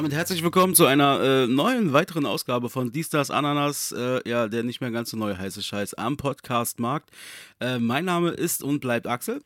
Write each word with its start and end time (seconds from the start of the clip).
damit 0.00 0.14
herzlich 0.14 0.42
willkommen 0.42 0.74
zu 0.74 0.86
einer 0.86 1.20
äh, 1.20 1.46
neuen, 1.46 1.92
weiteren 1.92 2.24
Ausgabe 2.24 2.70
von 2.70 2.90
Die 2.90 3.04
Stars 3.04 3.30
Ananas, 3.30 3.92
äh, 3.92 4.26
ja, 4.26 4.48
der 4.48 4.62
nicht 4.62 4.80
mehr 4.80 4.90
ganz 4.90 5.10
so 5.10 5.18
neue 5.18 5.36
heiße 5.36 5.62
Scheiß 5.62 5.92
am 5.92 6.16
Podcast-Markt. 6.16 7.10
Äh, 7.60 7.78
mein 7.78 8.06
Name 8.06 8.30
ist 8.30 8.62
und 8.62 8.80
bleibt 8.80 9.06
Axel. 9.06 9.42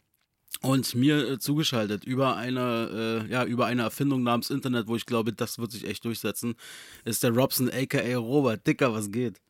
Und 0.62 0.94
mir 0.94 1.28
äh, 1.28 1.38
zugeschaltet 1.40 2.04
über 2.04 2.36
eine, 2.36 3.24
äh, 3.26 3.32
ja, 3.32 3.44
über 3.44 3.66
eine 3.66 3.82
Erfindung 3.82 4.22
namens 4.22 4.48
Internet, 4.48 4.86
wo 4.86 4.94
ich 4.94 5.06
glaube, 5.06 5.32
das 5.32 5.58
wird 5.58 5.72
sich 5.72 5.88
echt 5.88 6.04
durchsetzen, 6.04 6.54
ist 7.04 7.24
der 7.24 7.32
Robson, 7.32 7.68
aka 7.68 8.14
Robert. 8.14 8.64
Dicker, 8.64 8.92
was 8.92 9.10
geht? 9.10 9.40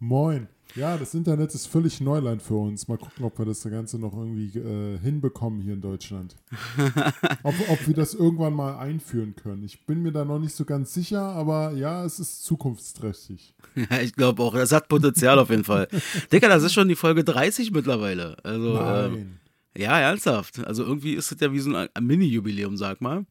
Moin. 0.00 0.48
Ja, 0.74 0.96
das 0.96 1.14
Internet 1.14 1.54
ist 1.54 1.66
völlig 1.66 2.00
Neuland 2.00 2.42
für 2.42 2.54
uns. 2.54 2.88
Mal 2.88 2.96
gucken, 2.98 3.24
ob 3.24 3.38
wir 3.38 3.44
das 3.44 3.62
Ganze 3.62 3.98
noch 3.98 4.14
irgendwie 4.14 4.58
äh, 4.58 4.98
hinbekommen 4.98 5.60
hier 5.60 5.74
in 5.74 5.80
Deutschland. 5.80 6.36
ob, 7.42 7.54
ob 7.68 7.86
wir 7.86 7.94
das 7.94 8.14
irgendwann 8.14 8.54
mal 8.54 8.78
einführen 8.78 9.34
können. 9.36 9.64
Ich 9.64 9.84
bin 9.84 10.02
mir 10.02 10.12
da 10.12 10.24
noch 10.24 10.38
nicht 10.38 10.54
so 10.54 10.64
ganz 10.64 10.94
sicher, 10.94 11.20
aber 11.20 11.72
ja, 11.72 12.04
es 12.04 12.18
ist 12.18 12.44
zukunftsträchtig. 12.44 13.54
Ja, 13.74 14.00
ich 14.00 14.14
glaube 14.14 14.42
auch. 14.42 14.54
Das 14.54 14.72
hat 14.72 14.88
Potenzial 14.88 15.38
auf 15.38 15.50
jeden 15.50 15.64
Fall. 15.64 15.88
Dicker, 16.32 16.48
das 16.48 16.62
ist 16.62 16.72
schon 16.72 16.88
die 16.88 16.96
Folge 16.96 17.24
30 17.24 17.70
mittlerweile. 17.72 18.36
Also, 18.42 18.74
Nein. 18.74 19.14
Ähm, 19.14 19.38
ja, 19.76 19.98
ernsthaft. 19.98 20.64
Also 20.66 20.84
irgendwie 20.84 21.14
ist 21.14 21.32
es 21.32 21.40
ja 21.40 21.52
wie 21.52 21.60
so 21.60 21.74
ein, 21.74 21.88
Mini-Jubiläum, 22.00 22.76
sag 22.76 23.00
mal. 23.00 23.24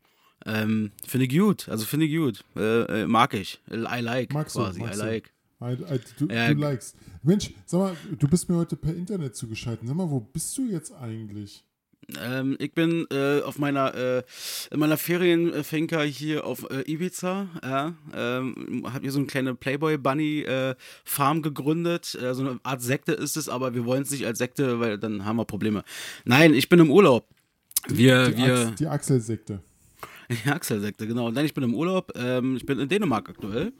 Ähm, 0.46 0.92
finde 1.06 1.28
ich 1.28 1.38
gut. 1.38 1.70
Also 1.70 1.86
finde 1.86 2.08
ich 2.08 2.16
gut. 2.16 2.44
Äh, 2.56 3.02
äh, 3.02 3.08
mag 3.08 3.34
ich. 3.34 3.60
I 3.72 3.76
like 4.02 4.34
Magst 4.34 4.56
du, 4.56 4.60
quasi. 4.62 4.80
magst 4.80 4.96
I 4.96 5.02
du. 5.02 5.06
like. 5.06 5.34
I, 5.62 5.74
I, 5.74 6.00
du, 6.18 6.28
Ja, 6.28 6.54
du 6.54 6.60
likest. 6.60 6.96
Mensch, 7.24 7.52
sag 7.66 7.80
mal, 7.80 7.96
du 8.18 8.28
bist 8.28 8.50
mir 8.50 8.56
heute 8.56 8.76
per 8.76 8.96
Internet 8.96 9.36
zugeschaltet. 9.36 9.88
Sag 9.88 9.96
mal, 9.96 10.10
wo 10.10 10.20
bist 10.20 10.58
du 10.58 10.66
jetzt 10.66 10.92
eigentlich? 10.94 11.64
Ähm, 12.20 12.58
ich 12.60 12.74
bin 12.74 13.06
äh, 13.12 13.42
auf 13.42 13.60
meiner, 13.60 13.94
äh, 13.94 14.24
in 14.72 14.80
meiner 14.80 14.98
Ferienfinca 14.98 16.02
hier 16.02 16.46
auf 16.46 16.68
äh, 16.72 16.92
Ibiza. 16.92 17.48
Ja, 17.64 17.94
ähm, 18.14 18.88
hab 18.92 19.02
hier 19.02 19.12
so 19.12 19.20
eine 19.20 19.28
kleine 19.28 19.54
Playboy 19.54 19.98
Bunny 19.98 20.42
äh, 20.42 20.76
Farm 21.06 21.44
gegründet. 21.44 22.18
Äh, 22.20 22.34
so 22.34 22.42
eine 22.42 22.60
Art 22.64 22.82
Sekte 22.82 23.12
ist 23.14 23.38
es, 23.38 23.48
aber 23.48 23.76
wir 23.76 23.86
wollen 23.86 24.02
es 24.02 24.12
nicht 24.12 24.26
als 24.26 24.40
Sekte, 24.40 24.80
weil 24.80 24.98
dann 24.98 25.26
haben 25.26 25.38
wir 25.38 25.46
Probleme. 25.46 25.84
Nein, 26.26 26.54
ich 26.56 26.70
bin 26.70 26.80
im 26.80 26.90
Urlaub. 26.90 27.28
Wir, 27.88 28.30
Die, 28.30 28.38
wir, 28.38 28.68
Ax 28.68 28.76
die 28.76 28.88
Axel-Sekte. 28.88 29.62
Die 30.30 30.50
Axel-Sekte, 30.50 31.08
genau. 31.08 31.30
Nein, 31.30 31.46
ich 31.46 31.54
bin 31.54 31.64
im 31.64 31.76
Urlaub. 31.76 32.12
Ähm, 32.16 32.56
ich 32.56 32.66
bin 32.66 32.80
in 32.80 32.90
Dänemark 32.90 33.30
aktuell. 33.30 33.74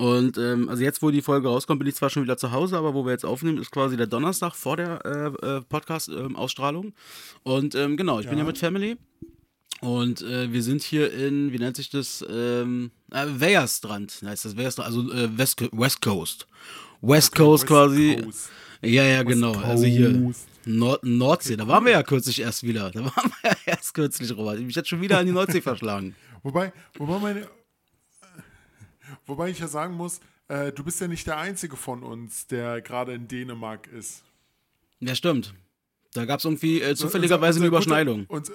Und 0.00 0.38
ähm, 0.38 0.70
also 0.70 0.82
jetzt, 0.82 1.02
wo 1.02 1.10
die 1.10 1.20
Folge 1.20 1.48
rauskommt, 1.48 1.78
bin 1.78 1.86
ich 1.88 1.94
zwar 1.94 2.08
schon 2.08 2.22
wieder 2.22 2.38
zu 2.38 2.52
Hause, 2.52 2.78
aber 2.78 2.94
wo 2.94 3.04
wir 3.04 3.12
jetzt 3.12 3.26
aufnehmen, 3.26 3.58
ist 3.58 3.70
quasi 3.70 3.98
der 3.98 4.06
Donnerstag 4.06 4.54
vor 4.54 4.78
der 4.78 5.04
äh, 5.04 5.46
äh, 5.46 5.60
Podcast-Ausstrahlung. 5.60 6.94
Und 7.42 7.74
ähm, 7.74 7.98
genau, 7.98 8.18
ich 8.18 8.24
bin 8.26 8.38
Ja. 8.38 8.44
ja 8.44 8.46
mit 8.46 8.56
Family. 8.56 8.96
Und 9.82 10.22
äh, 10.22 10.50
wir 10.52 10.62
sind 10.62 10.82
hier 10.82 11.12
in, 11.12 11.52
wie 11.52 11.58
nennt 11.58 11.76
sich 11.76 11.90
das? 11.90 12.24
Ähm, 12.30 12.92
äh, 13.12 13.26
Weierstrand 13.26 14.22
heißt 14.24 14.46
das. 14.46 14.56
Weierstrand, 14.56 14.86
also 14.88 15.12
äh, 15.12 15.36
West, 15.36 15.60
West 15.72 16.00
Coast. 16.00 16.46
West 17.02 17.34
Coast 17.34 17.64
West 17.64 17.66
quasi. 17.68 18.16
Coast. 18.22 18.48
Ja, 18.82 19.04
ja, 19.04 19.22
genau. 19.22 19.52
Also 19.52 19.84
hier 19.84 20.18
Coast. 20.18 20.48
Nord 20.64 21.04
Nordsee. 21.04 21.56
Da 21.56 21.68
waren 21.68 21.84
wir 21.84 21.92
ja 21.92 22.02
kürzlich 22.02 22.40
erst 22.40 22.62
wieder. 22.62 22.90
Da 22.90 23.00
waren 23.04 23.30
wir 23.42 23.50
ja 23.50 23.56
erst 23.66 23.92
kürzlich, 23.92 24.34
Robert. 24.34 24.60
Ich 24.60 24.76
hätte 24.76 24.88
schon 24.88 25.02
wieder 25.02 25.18
an 25.18 25.26
die 25.26 25.32
Nordsee 25.32 25.60
verschlagen. 25.70 26.14
Wobei, 26.42 26.72
wobei 26.96 27.18
meine. 27.18 27.59
Wobei 29.26 29.50
ich 29.50 29.58
ja 29.58 29.68
sagen 29.68 29.94
muss, 29.94 30.20
äh, 30.48 30.72
du 30.72 30.82
bist 30.84 31.00
ja 31.00 31.08
nicht 31.08 31.26
der 31.26 31.38
Einzige 31.38 31.76
von 31.76 32.02
uns, 32.02 32.46
der 32.46 32.80
gerade 32.82 33.12
in 33.14 33.28
Dänemark 33.28 33.86
ist. 33.88 34.22
Ja, 35.00 35.14
stimmt. 35.14 35.54
Da 36.12 36.24
gab 36.24 36.38
es 36.40 36.44
irgendwie 36.44 36.80
äh, 36.80 36.90
Unser- 36.90 36.96
zufälligerweise 37.06 37.58
eine 37.60 37.68
unser 37.68 37.78
guter- 37.78 37.86
Überschneidung. 38.02 38.24
Unser, 38.28 38.54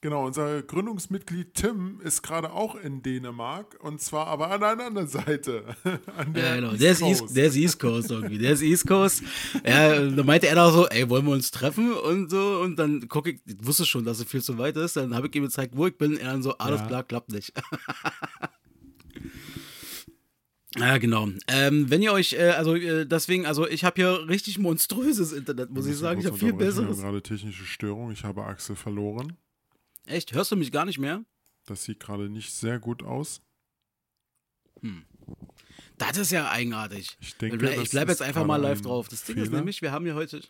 genau, 0.00 0.24
unser 0.26 0.62
Gründungsmitglied 0.62 1.52
Tim 1.54 2.00
ist 2.02 2.22
gerade 2.22 2.52
auch 2.52 2.74
in 2.76 3.02
Dänemark 3.02 3.76
und 3.82 4.00
zwar 4.00 4.26
aber 4.28 4.50
an 4.50 4.62
einer 4.62 4.86
anderen 4.86 5.08
Seite. 5.08 5.64
An 6.16 6.32
der 6.32 6.44
Ja, 6.46 6.54
genau. 6.56 6.70
East 6.72 6.80
Der 6.82 6.90
ist. 6.92 7.02
East, 7.02 7.36
der 7.36 7.46
ist 7.46 7.56
East 7.56 7.78
Coast 7.80 8.10
irgendwie. 8.10 8.38
Der 8.38 8.52
ist 8.52 8.62
East 8.62 8.86
Coast. 8.86 9.22
Ja, 9.66 10.00
da 10.08 10.22
meinte 10.22 10.46
er 10.48 10.54
doch 10.54 10.72
so, 10.72 10.86
ey, 10.88 11.08
wollen 11.10 11.26
wir 11.26 11.32
uns 11.32 11.50
treffen 11.50 11.92
und 11.92 12.30
so. 12.30 12.60
Und 12.60 12.76
dann 12.76 13.06
gucke 13.08 13.32
ich, 13.32 13.40
ich 13.44 13.56
wusste 13.66 13.84
schon, 13.84 14.04
dass 14.04 14.18
es 14.20 14.24
viel 14.26 14.42
zu 14.42 14.56
weit 14.58 14.76
ist. 14.76 14.96
Dann 14.96 15.14
habe 15.14 15.26
ich 15.26 15.34
ihm 15.34 15.42
gezeigt, 15.44 15.76
wo 15.76 15.86
ich 15.86 15.96
bin. 15.98 16.16
Er 16.16 16.32
dann 16.32 16.42
so, 16.42 16.56
alles 16.58 16.80
Ja. 16.80 16.86
klar, 16.86 17.02
klappt 17.04 17.30
nicht. 17.30 17.52
Ja, 20.78 20.98
genau. 20.98 21.28
Ähm, 21.48 21.90
wenn 21.90 22.02
ihr 22.02 22.12
euch, 22.12 22.34
äh, 22.34 22.50
also 22.50 22.74
äh, 22.74 23.06
deswegen, 23.06 23.46
also 23.46 23.66
ich 23.66 23.84
habe 23.84 23.96
hier 23.96 24.28
richtig 24.28 24.58
monströses 24.58 25.32
Internet, 25.32 25.70
muss 25.70 25.86
ich 25.86 25.96
sagen. 25.96 26.20
Ich 26.20 26.26
habe 26.26 26.36
viel 26.36 26.52
unterbrechen, 26.52 26.76
wir 26.76 26.82
haben 26.82 26.88
besseres. 26.88 27.02
gerade 27.02 27.22
technische 27.22 27.64
Störung. 27.64 28.10
Ich 28.12 28.24
habe 28.24 28.44
Axel 28.44 28.76
verloren. 28.76 29.36
Echt, 30.04 30.34
hörst 30.34 30.52
du 30.52 30.56
mich 30.56 30.72
gar 30.72 30.84
nicht 30.84 30.98
mehr? 30.98 31.24
Das 31.66 31.84
sieht 31.84 32.00
gerade 32.00 32.28
nicht 32.28 32.52
sehr 32.52 32.78
gut 32.78 33.02
aus. 33.02 33.40
Das 35.98 36.16
ist 36.16 36.30
ja 36.30 36.50
eigenartig. 36.50 37.16
Ich 37.20 37.36
denke, 37.36 37.70
ich 37.70 37.82
ich 37.82 37.90
bleib 37.90 38.08
ist 38.08 38.20
jetzt 38.20 38.22
einfach 38.22 38.46
mal 38.46 38.56
live 38.56 38.78
ein 38.78 38.84
drauf. 38.84 39.08
Das 39.08 39.24
Ding 39.24 39.36
ist 39.36 39.44
Fehler. 39.46 39.58
nämlich, 39.58 39.82
wir 39.82 39.92
haben 39.92 40.04
hier 40.04 40.14
heute. 40.14 40.40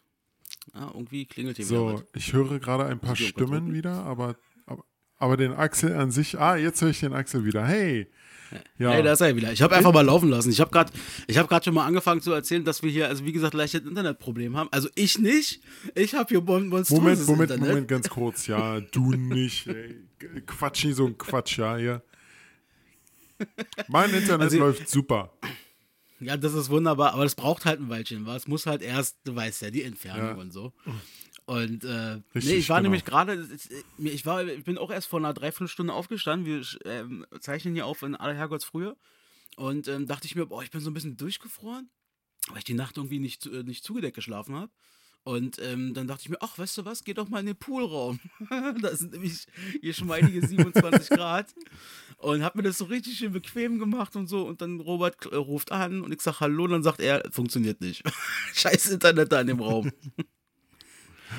Ah, 0.72 0.91
irgendwie 0.93 1.25
klingelt 1.26 1.56
hier 1.56 1.69
wieder 1.69 1.98
So, 1.98 2.03
ich 2.14 2.32
höre 2.32 2.58
gerade 2.58 2.87
ein 2.87 2.98
paar 2.98 3.14
ich 3.14 3.28
Stimmen 3.28 3.72
wieder, 3.72 4.04
aber, 4.04 4.37
aber, 4.66 4.84
aber 5.16 5.37
den 5.37 5.53
Axel 5.53 5.94
an 5.94 6.10
sich. 6.10 6.38
Ah, 6.38 6.56
jetzt 6.56 6.82
höre 6.82 6.91
ich 6.91 7.00
den 7.00 7.12
Axel 7.12 7.44
wieder. 7.44 7.64
Hey! 7.64 8.10
Ja, 8.79 8.91
Hey, 8.93 9.03
da 9.03 9.12
ist 9.12 9.21
er 9.21 9.34
wieder. 9.34 9.53
Ich 9.53 9.62
habe 9.62 9.75
einfach 9.75 9.93
mal 9.93 10.03
laufen 10.05 10.29
lassen. 10.29 10.51
Ich 10.51 10.61
habe 10.61 10.71
gerade 10.71 10.93
hab 11.34 11.65
schon 11.65 11.75
mal 11.75 11.84
angefangen 11.87 12.21
zu 12.21 12.33
erzählen, 12.33 12.65
dass 12.65 12.83
wir 12.83 12.91
hier, 12.91 13.09
also 13.09 13.25
wie 13.25 13.33
gesagt, 13.33 13.55
leichtes 13.55 13.83
Internetproblem 13.83 14.57
haben. 14.57 14.69
Also 14.73 14.89
ich 14.95 15.19
nicht. 15.19 15.61
Ich 15.95 16.15
habe 16.15 16.29
hier 16.29 16.41
mon 16.41 16.69
monströses 16.69 17.27
Moment, 17.27 17.27
Moment, 17.29 17.51
Internet. 17.51 17.69
Moment, 17.69 17.89
ganz 17.89 18.09
kurz. 18.09 18.47
Ja, 18.47 18.81
du 18.81 19.12
nicht. 19.12 19.67
Ey. 19.67 19.97
Quatsch, 20.47 20.85
nicht 20.85 20.97
so 20.97 21.06
ein 21.06 21.19
Quatsch, 21.19 21.59
ja, 21.59 21.77
hier. 21.77 22.03
Mein 23.89 24.11
Internet 24.11 24.43
Also- 24.47 24.59
läuft 24.59 24.89
super. 24.89 25.33
Ja, 26.19 26.39
das 26.39 26.55
ist 26.55 26.71
wunderbar, 26.71 27.12
aber 27.12 27.25
das 27.25 27.35
braucht 27.35 27.67
halt 27.67 27.79
ein 27.79 27.91
Weilchen. 27.91 28.25
wa? 28.25 28.35
Es 28.37 28.49
muss 28.49 28.65
halt 28.65 28.81
erst, 28.81 29.19
du 29.25 29.37
weißt 29.37 29.61
ja, 29.61 29.71
die 29.71 29.83
Entfernung 29.83 30.25
Ja. 30.29 30.35
und 30.37 30.51
so. 30.51 30.73
Und 31.47 31.84
äh, 31.84 32.21
Richtig, 32.34 32.45
nee, 32.45 32.57
ich 32.57 32.69
war 32.69 32.79
genau. 32.79 32.89
nämlich 32.89 33.05
gerade, 33.05 33.49
ich 33.99 34.27
war, 34.27 34.45
ich 34.45 34.65
bin 34.65 34.79
auch 34.79 34.91
erst 34.91 35.07
vor 35.07 35.21
einer 35.21 35.33
Dreiviertelstunde 35.33 35.93
aufgestanden. 35.93 36.45
Wir 36.47 36.67
ähm, 36.84 37.25
zeichnen 37.41 37.75
hier 37.75 37.87
auf 37.87 38.03
in 38.03 38.17
aller 38.17 38.34
Herrgottsfrühe. 38.34 38.97
Und 39.56 39.89
ähm, 39.89 40.06
dachte 40.06 40.27
ich 40.27 40.35
mir, 40.35 40.47
boah, 40.47 40.62
ich 40.62 40.71
bin 40.71 40.81
so 40.81 40.91
ein 40.91 40.95
bisschen 40.95 41.17
durchgefroren, 41.17 41.89
weil 42.49 42.59
ich 42.59 42.65
die 42.65 42.75
Nacht 42.75 42.97
irgendwie 42.97 43.21
nicht, 43.21 43.47
äh, 43.47 43.62
nicht 43.62 43.85
zugedeckt 43.85 44.17
geschlafen 44.17 44.55
habe. 44.56 44.73
Und 45.23 45.59
ähm, 45.61 45.93
dann 45.95 46.06
dachte 46.06 46.23
ich 46.23 46.29
mir, 46.29 46.37
ach, 46.41 46.56
weißt 46.56 46.79
du 46.79 46.85
was, 46.85 47.03
geh 47.03 47.15
doch 47.15 47.29
mal 47.29 47.41
in 47.41 47.47
den 47.47 47.56
Poolraum. 47.56 48.21
da 48.81 48.95
sind 48.95 49.12
nämlich 49.12 49.47
hier 49.81 49.93
schmeidige 49.93 50.47
27 50.47 51.09
Grad. 51.11 51.53
Und 52.19 52.45
hab 52.45 52.55
mir 52.55 52.62
das 52.62 52.79
so 52.79 52.85
richtig 52.85 53.19
schön 53.19 53.33
bequem 53.33 53.79
gemacht 53.79 54.15
und 54.15 54.29
so. 54.29 54.47
Und 54.47 54.61
dann 54.61 54.79
Robert 54.79 55.27
äh, 55.27 55.35
ruft 55.35 55.73
an 55.73 56.03
und 56.03 56.12
ich 56.12 56.21
sag 56.21 56.41
Hallo. 56.41 56.65
Und 56.65 56.71
dann 56.71 56.83
sagt 56.83 57.01
er, 57.01 57.23
funktioniert 57.33 57.81
nicht. 57.81 58.05
Scheiß 58.55 58.91
Internet 58.91 59.33
da 59.33 59.41
in 59.41 59.49
dem 59.49 59.61
Raum. 59.61 59.91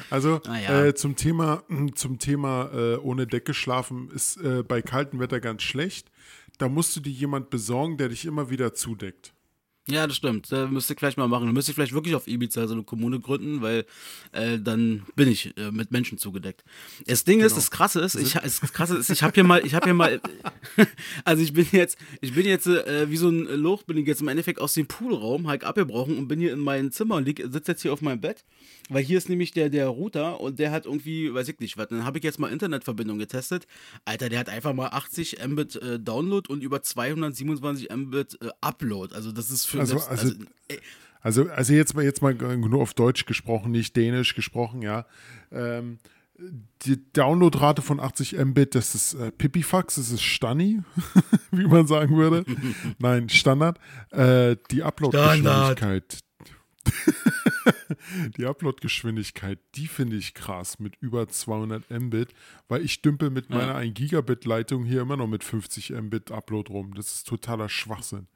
Also 0.09 0.41
Ah, 0.45 0.59
ja. 0.59 0.85
äh, 0.85 0.93
zum 0.95 1.15
Thema, 1.15 1.63
zum 1.95 2.19
Thema 2.19 2.69
äh, 2.73 2.95
ohne 2.97 3.27
Decke 3.27 3.53
schlafen 3.53 4.09
ist 4.11 4.37
äh, 4.37 4.63
bei 4.63 4.81
kaltem 4.81 5.19
Wetter 5.19 5.39
ganz 5.39 5.63
schlecht. 5.63 6.11
Da 6.57 6.69
musst 6.69 6.95
du 6.95 6.99
dir 6.99 7.11
jemand 7.11 7.49
besorgen, 7.49 7.97
der 7.97 8.09
dich 8.09 8.25
immer 8.25 8.49
wieder 8.49 8.73
zudeckt. 8.73 9.33
Ja, 9.89 10.05
das 10.05 10.17
stimmt. 10.17 10.51
Da 10.51 10.67
müsste 10.67 10.91
ich 10.91 10.99
vielleicht 10.99 11.17
mal 11.17 11.29
machen. 11.29 11.45
Da 11.47 11.53
müsste 11.53 11.71
ich 11.71 11.75
vielleicht 11.75 11.93
wirklich 11.93 12.13
auf 12.13 12.27
Ibiza 12.27 12.67
so 12.67 12.73
eine 12.73 12.83
Kommune 12.83 13.21
gründen, 13.21 13.61
weil 13.61 13.85
äh, 14.33 14.59
dann 14.59 15.03
bin 15.15 15.29
ich 15.29 15.55
äh, 15.57 15.71
mit 15.71 15.91
Menschen 15.91 16.17
zugedeckt. 16.17 16.65
Das 17.05 17.23
Ding 17.23 17.39
ist, 17.39 17.53
Genau. 17.53 17.55
das 17.55 17.71
Krasse 17.71 18.01
ist, 18.01 18.15
ich, 18.15 18.33
das 18.33 18.59
Krasse 18.73 18.97
ist, 18.97 19.09
ich 19.09 19.23
habe 19.23 19.33
hier 19.33 19.45
mal, 19.45 19.65
ich 19.65 19.73
habe 19.75 19.85
hier 19.85 19.93
mal, 19.93 20.19
also 21.23 21.41
ich 21.41 21.53
bin 21.53 21.65
jetzt, 21.71 21.97
ich 22.19 22.33
bin 22.33 22.45
jetzt 22.45 22.67
äh, 22.67 23.09
wie 23.09 23.15
so 23.15 23.29
ein 23.29 23.45
Loch, 23.45 23.83
bin 23.83 23.95
ich 23.95 24.05
jetzt 24.07 24.19
im 24.21 24.27
Endeffekt 24.27 24.59
aus 24.59 24.73
dem 24.73 24.87
Poolraum 24.87 25.47
halt 25.47 25.63
abgebrochen 25.63 26.17
und 26.17 26.27
bin 26.27 26.41
hier 26.41 26.51
in 26.51 26.59
meinem 26.59 26.91
Zimmer 26.91 27.15
und 27.15 27.23
lieg, 27.25 27.41
sitze 27.49 27.71
jetzt 27.71 27.81
hier 27.81 27.93
auf 27.93 28.01
meinem 28.01 28.19
Bett, 28.19 28.43
weil 28.89 29.03
hier 29.03 29.17
ist 29.17 29.29
nämlich 29.29 29.51
der, 29.51 29.69
der 29.69 29.87
Router 29.87 30.39
und 30.41 30.59
der 30.59 30.71
hat 30.71 30.85
irgendwie, 30.85 31.33
weiß 31.33 31.47
ich 31.49 31.59
nicht 31.59 31.77
was, 31.77 31.87
dann 31.89 32.05
habe 32.05 32.17
ich 32.17 32.23
jetzt 32.23 32.39
mal 32.39 32.51
Internetverbindung 32.51 33.17
getestet. 33.19 33.67
Alter, 34.05 34.29
der 34.29 34.39
hat 34.39 34.49
einfach 34.49 34.73
mal 34.73 34.87
80 34.87 35.37
Mbit 35.47 35.75
äh, 35.77 35.99
Download 35.99 36.51
und 36.51 36.61
über 36.63 36.81
227 36.81 37.89
Mbit 37.95 38.37
äh, 38.41 38.49
Upload. 38.61 39.13
Also 39.15 39.31
das 39.31 39.49
ist 39.51 39.65
für 39.65 39.79
Also- 39.79 39.97
selbst, 39.99 40.09
also- 40.09 40.33
äh, 40.69 40.77
Also, 41.21 41.49
also 41.49 41.73
jetzt 41.73 41.95
mal 41.95 42.03
jetzt 42.05 42.21
mal 42.21 42.33
nur 42.35 42.81
auf 42.81 42.93
Deutsch 42.93 43.25
gesprochen, 43.25 43.71
nicht 43.71 43.95
Dänisch 43.95 44.35
gesprochen, 44.35 44.81
ja. 44.81 45.05
Ähm, 45.51 45.97
die 46.83 47.01
Downloadrate 47.13 47.81
von 47.81 47.99
80 47.99 48.33
Mbit, 48.37 48.75
das 48.75 48.93
ist 48.93 49.15
äh, 49.15 49.31
Pipifax, 49.31 49.95
das 49.95 50.11
ist 50.11 50.21
Stanni, 50.21 50.81
wie 51.51 51.65
man 51.65 51.87
sagen 51.87 52.15
würde. 52.15 52.45
Nein, 52.99 53.27
Standard. 53.29 53.79
Äh, 54.11 54.55
die 54.69 54.83
Uploadgeschwindigkeit. 54.83 56.19
die 58.37 58.45
Uploadgeschwindigkeit, 58.45 59.59
die 59.75 59.87
finde 59.87 60.15
ich 60.17 60.33
krass 60.33 60.79
mit 60.79 60.95
über 60.99 61.27
200 61.27 61.89
Mbit, 61.89 62.29
weil 62.67 62.83
ich 62.83 63.01
dümpel 63.01 63.29
mit 63.29 63.49
meiner 63.49 63.75
1 63.75 63.93
Gigabit 63.93 64.45
Leitung 64.45 64.85
hier 64.85 65.01
immer 65.01 65.17
noch 65.17 65.27
mit 65.27 65.43
50 65.43 65.91
Mbit 65.91 66.31
Upload 66.31 66.71
rum. 66.71 66.93
Das 66.95 67.13
ist 67.13 67.27
totaler 67.27 67.69
Schwachsinn. 67.69 68.27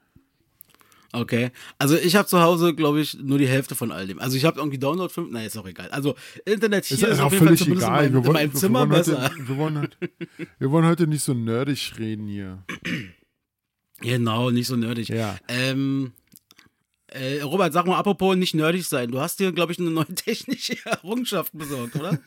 Okay. 1.14 1.52
Also 1.78 1.98
ich 1.98 2.16
habe 2.16 2.28
zu 2.28 2.42
Hause, 2.42 2.74
glaube 2.74 3.02
ich, 3.02 3.16
nur 3.20 3.38
die 3.38 3.48
Hälfte 3.48 3.76
von 3.76 3.92
all 3.92 4.08
dem. 4.08 4.20
Also 4.20 4.38
ich 4.38 4.46
habe 4.46 4.60
irgendwie 4.60 4.78
Download 4.78 5.12
5, 5.12 5.30
nein, 5.32 5.46
ist 5.46 5.58
auch 5.58 5.68
egal. 5.68 5.90
Also 5.90 6.16
Internet 6.46 6.86
hier 6.86 6.98
Ist, 6.98 7.04
ist, 7.04 7.20
auf 7.20 7.34
jeden 7.34 7.48
Fall 7.48 7.58
zumindest 7.58 7.88
egal. 7.88 8.06
in 8.06 8.14
Wir 8.14 8.20
meinem, 8.20 8.22
in 8.22 8.26
wollen, 8.26 8.34
meinem 8.34 8.54
wir, 8.54 8.60
Zimmer 8.60 8.80
wollen 8.80 8.90
besser. 8.90 9.24
heute, 9.24 9.48
wir, 9.48 9.58
wollen 9.58 9.78
heute, 9.80 9.98
wir 10.60 10.72
wollen 10.72 10.86
heute 10.86 11.08
nicht 11.08 11.24
so 11.24 11.34
nerdig 11.34 11.94
reden 12.00 12.28
hier. 12.28 12.64
Genau, 14.04 14.50
nicht 14.50 14.66
so 14.66 14.76
nerdig. 14.76 15.10
Ja. 15.10 15.38
Ähm, 15.48 16.14
äh, 17.12 17.42
Robert, 17.42 17.74
sag 17.74 17.86
mal, 17.86 17.98
apropos 17.98 18.36
nicht 18.36 18.54
nerdig 18.56 18.86
sein. 18.88 19.12
Du 19.12 19.20
hast 19.20 19.40
dir, 19.40 19.52
glaube 19.52 19.72
ich, 19.72 19.80
eine 19.80 19.92
neue 19.92 20.06
technische 20.16 20.76
Errungenschaft 20.86 21.52
besorgt, 21.56 21.96
oder? 21.96 22.20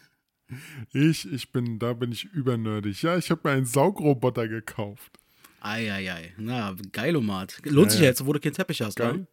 Ich, 0.93 1.31
ich 1.33 1.53
bin, 1.53 1.79
da 1.79 1.95
bin 1.95 2.13
ich 2.13 2.25
übernerdig. 2.27 3.03
Ja, 3.03 3.17
ich 3.17 3.31
habe 3.31 3.41
mir 3.45 3.51
einen 3.57 3.67
Saugroboter 3.67 4.47
gekauft. 4.47 5.19
Eieiei. 5.61 6.35
Na, 6.37 6.77
geilomat. 6.93 7.61
Lohnt 7.65 7.91
sich 7.91 8.01
Ja, 8.01 8.05
ja 8.05 8.09
ja. 8.09 8.11
jetzt, 8.11 8.27
wo 8.27 8.33
du 8.33 8.41
keinen 8.41 8.53
Teppich 8.53 8.83
hast, 8.83 8.97
Geil. 8.97 9.15
ne? 9.19 9.27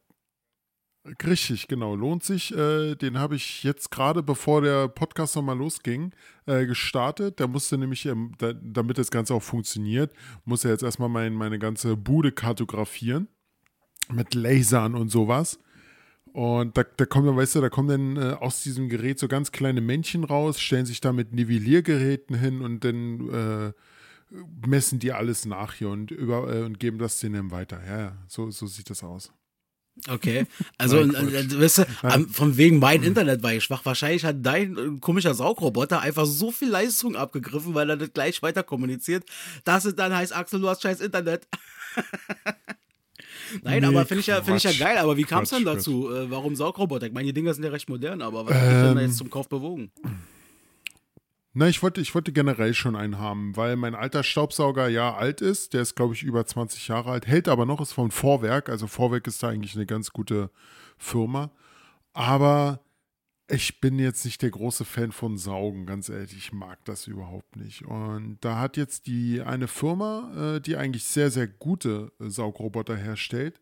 Richtig, 1.25 1.67
genau. 1.67 1.95
Lohnt 1.95 2.23
sich. 2.23 2.55
Äh, 2.55 2.95
den 2.95 3.17
habe 3.17 3.35
ich 3.35 3.63
jetzt 3.63 3.89
gerade, 3.91 4.21
bevor 4.23 4.61
der 4.61 4.87
Podcast 4.87 5.35
nochmal 5.35 5.57
losging, 5.57 6.13
äh, 6.45 6.65
gestartet. 6.65 7.39
Der 7.39 7.47
musste 7.47 7.77
nämlich, 7.77 8.05
ähm, 8.05 8.33
da, 8.37 8.53
damit 8.53 8.97
das 8.99 9.09
Ganze 9.11 9.33
auch 9.33 9.41
funktioniert, 9.43 10.13
muss 10.45 10.63
er 10.63 10.71
jetzt 10.71 10.83
erstmal 10.83 11.09
mein, 11.09 11.33
meine 11.33 11.57
ganze 11.59 11.97
Bude 11.97 12.31
kartografieren. 12.31 13.27
Mit 14.11 14.33
Lasern 14.33 14.95
und 14.95 15.09
sowas. 15.09 15.59
Und 16.33 16.77
da, 16.77 16.83
da 16.83 17.05
kommen 17.05 17.27
dann, 17.27 17.35
weißt 17.35 17.55
du, 17.55 17.61
da 17.61 17.69
kommen 17.69 18.15
dann 18.15 18.31
äh, 18.31 18.33
aus 18.35 18.63
diesem 18.63 18.87
Gerät 18.87 19.19
so 19.19 19.27
ganz 19.27 19.51
kleine 19.51 19.81
Männchen 19.81 20.23
raus, 20.23 20.61
stellen 20.61 20.85
sich 20.85 21.01
da 21.01 21.11
mit 21.11 21.33
Nivelliergeräten 21.33 22.37
hin 22.37 22.61
und 22.61 22.85
dann 22.85 23.73
äh, 23.73 23.73
messen 24.65 24.99
die 24.99 25.11
alles 25.11 25.45
nach 25.45 25.73
hier 25.73 25.89
und, 25.89 26.11
über, 26.11 26.53
äh, 26.53 26.63
und 26.63 26.79
geben 26.79 26.99
das 26.99 27.19
denen 27.19 27.51
weiter. 27.51 27.81
Ja, 27.85 27.99
ja, 27.99 28.17
so, 28.27 28.49
so 28.49 28.65
sieht 28.65 28.89
das 28.89 29.03
aus. 29.03 29.33
Okay. 30.07 30.45
Also, 30.77 31.03
Nein, 31.03 31.27
äh, 31.33 31.41
äh, 31.41 31.61
weißt 31.61 31.79
du, 31.79 31.85
am, 32.03 32.29
von 32.29 32.57
wegen 32.57 32.79
mein 32.79 33.03
Internet 33.03 33.43
war 33.43 33.53
ich 33.53 33.63
schwach. 33.63 33.85
Wahrscheinlich 33.85 34.25
hat 34.25 34.37
dein 34.41 34.77
äh, 34.77 34.99
komischer 34.99 35.33
Saugroboter 35.33 36.01
einfach 36.01 36.25
so 36.25 36.51
viel 36.51 36.69
Leistung 36.69 37.15
abgegriffen, 37.15 37.75
weil 37.75 37.89
er 37.89 37.97
das 37.97 38.13
gleich 38.13 38.41
weiter 38.41 38.63
kommuniziert, 38.63 39.25
dass 39.63 39.85
es 39.85 39.95
dann 39.95 40.15
heißt, 40.15 40.35
Axel, 40.35 40.61
du 40.61 40.69
hast 40.69 40.81
scheiß 40.81 41.01
Internet. 41.01 41.47
Nein, 43.63 43.81
Nee, 43.81 43.87
aber 43.87 44.05
finde 44.05 44.21
ich, 44.21 44.27
ja, 44.27 44.41
find 44.41 44.57
ich 44.57 44.63
ja 44.63 44.85
geil. 44.85 44.97
Aber 44.97 45.17
wie 45.17 45.23
kam 45.23 45.43
es 45.43 45.49
denn 45.49 45.65
dazu? 45.65 46.09
Äh, 46.11 46.29
warum 46.29 46.55
Saugroboter? 46.55 47.07
Ich 47.07 47.13
meine, 47.13 47.27
die 47.27 47.33
Dinger 47.33 47.53
sind 47.53 47.63
ja 47.63 47.69
recht 47.69 47.89
modern, 47.89 48.21
aber 48.21 48.45
was 48.45 48.53
hat 48.53 48.61
dich 48.61 48.69
denn 48.69 48.95
da 48.95 49.01
Ähm, 49.01 49.07
jetzt 49.07 49.17
zum 49.17 49.29
Kauf 49.29 49.49
bewogen? 49.49 49.91
Na, 51.53 51.67
ich 51.67 51.83
wollte, 51.83 51.99
ich 51.99 52.15
wollte 52.15 52.31
generell 52.31 52.73
schon 52.73 52.95
einen 52.95 53.19
haben, 53.19 53.57
weil 53.57 53.75
mein 53.75 53.93
alter 53.93 54.23
Staubsauger 54.23 54.87
ja 54.87 55.13
alt 55.15 55.41
ist. 55.41 55.73
Der 55.73 55.81
ist, 55.81 55.95
glaube 55.95 56.13
ich, 56.13 56.23
über 56.23 56.45
20 56.45 56.87
Jahre 56.87 57.11
alt, 57.11 57.27
hält 57.27 57.49
aber 57.49 57.65
noch, 57.65 57.81
ist 57.81 57.91
von 57.91 58.09
Vorwerk. 58.09 58.69
Also 58.69 58.87
Vorwerk 58.87 59.27
ist 59.27 59.43
da 59.43 59.49
eigentlich 59.49 59.75
eine 59.75 59.85
ganz 59.85 60.11
gute 60.11 60.49
Firma. 60.97 61.51
Aber 62.13 62.79
ich 63.51 63.81
bin 63.81 63.99
jetzt 63.99 64.25
nicht 64.25 64.41
der 64.41 64.49
große 64.49 64.85
Fan 64.85 65.11
von 65.11 65.37
Saugen, 65.37 65.85
ganz 65.85 66.09
ehrlich. 66.09 66.35
Ich 66.35 66.53
mag 66.53 66.83
das 66.85 67.07
überhaupt 67.07 67.55
nicht. 67.55 67.83
Und 67.83 68.37
da 68.41 68.57
hat 68.59 68.77
jetzt 68.77 69.07
die 69.07 69.41
eine 69.41 69.67
Firma, 69.67 70.55
äh, 70.55 70.61
die 70.61 70.77
eigentlich 70.77 71.03
sehr, 71.03 71.29
sehr 71.31 71.47
gute 71.47 72.11
äh, 72.19 72.29
Saugroboter 72.29 72.95
herstellt, 72.95 73.59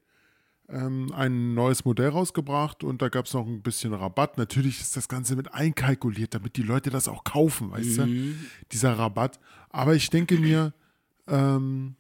ähm, 0.69 1.12
ein 1.13 1.56
neues 1.56 1.86
Modell 1.86 2.09
rausgebracht 2.09 2.83
und 2.83 3.01
da 3.01 3.09
gab 3.09 3.25
es 3.25 3.33
noch 3.33 3.47
ein 3.47 3.62
bisschen 3.62 3.94
Rabatt. 3.94 4.38
Natürlich 4.38 4.81
ist 4.81 4.95
das 4.95 5.07
Ganze 5.07 5.36
mit 5.36 5.53
einkalkuliert, 5.53 6.35
damit 6.35 6.57
die 6.57 6.63
Leute 6.63 6.92
das 6.92 7.07
auch 7.07 7.24
kaufen, 7.24 7.71
weißt 7.71 7.97
du? 7.97 8.35
Dieser 8.71 8.97
Rabatt. 8.97 9.39
Aber 9.69 9.95
ich 9.95 10.09
denke 10.12 10.38
mir, 10.38 10.74
ähm, 11.27 11.95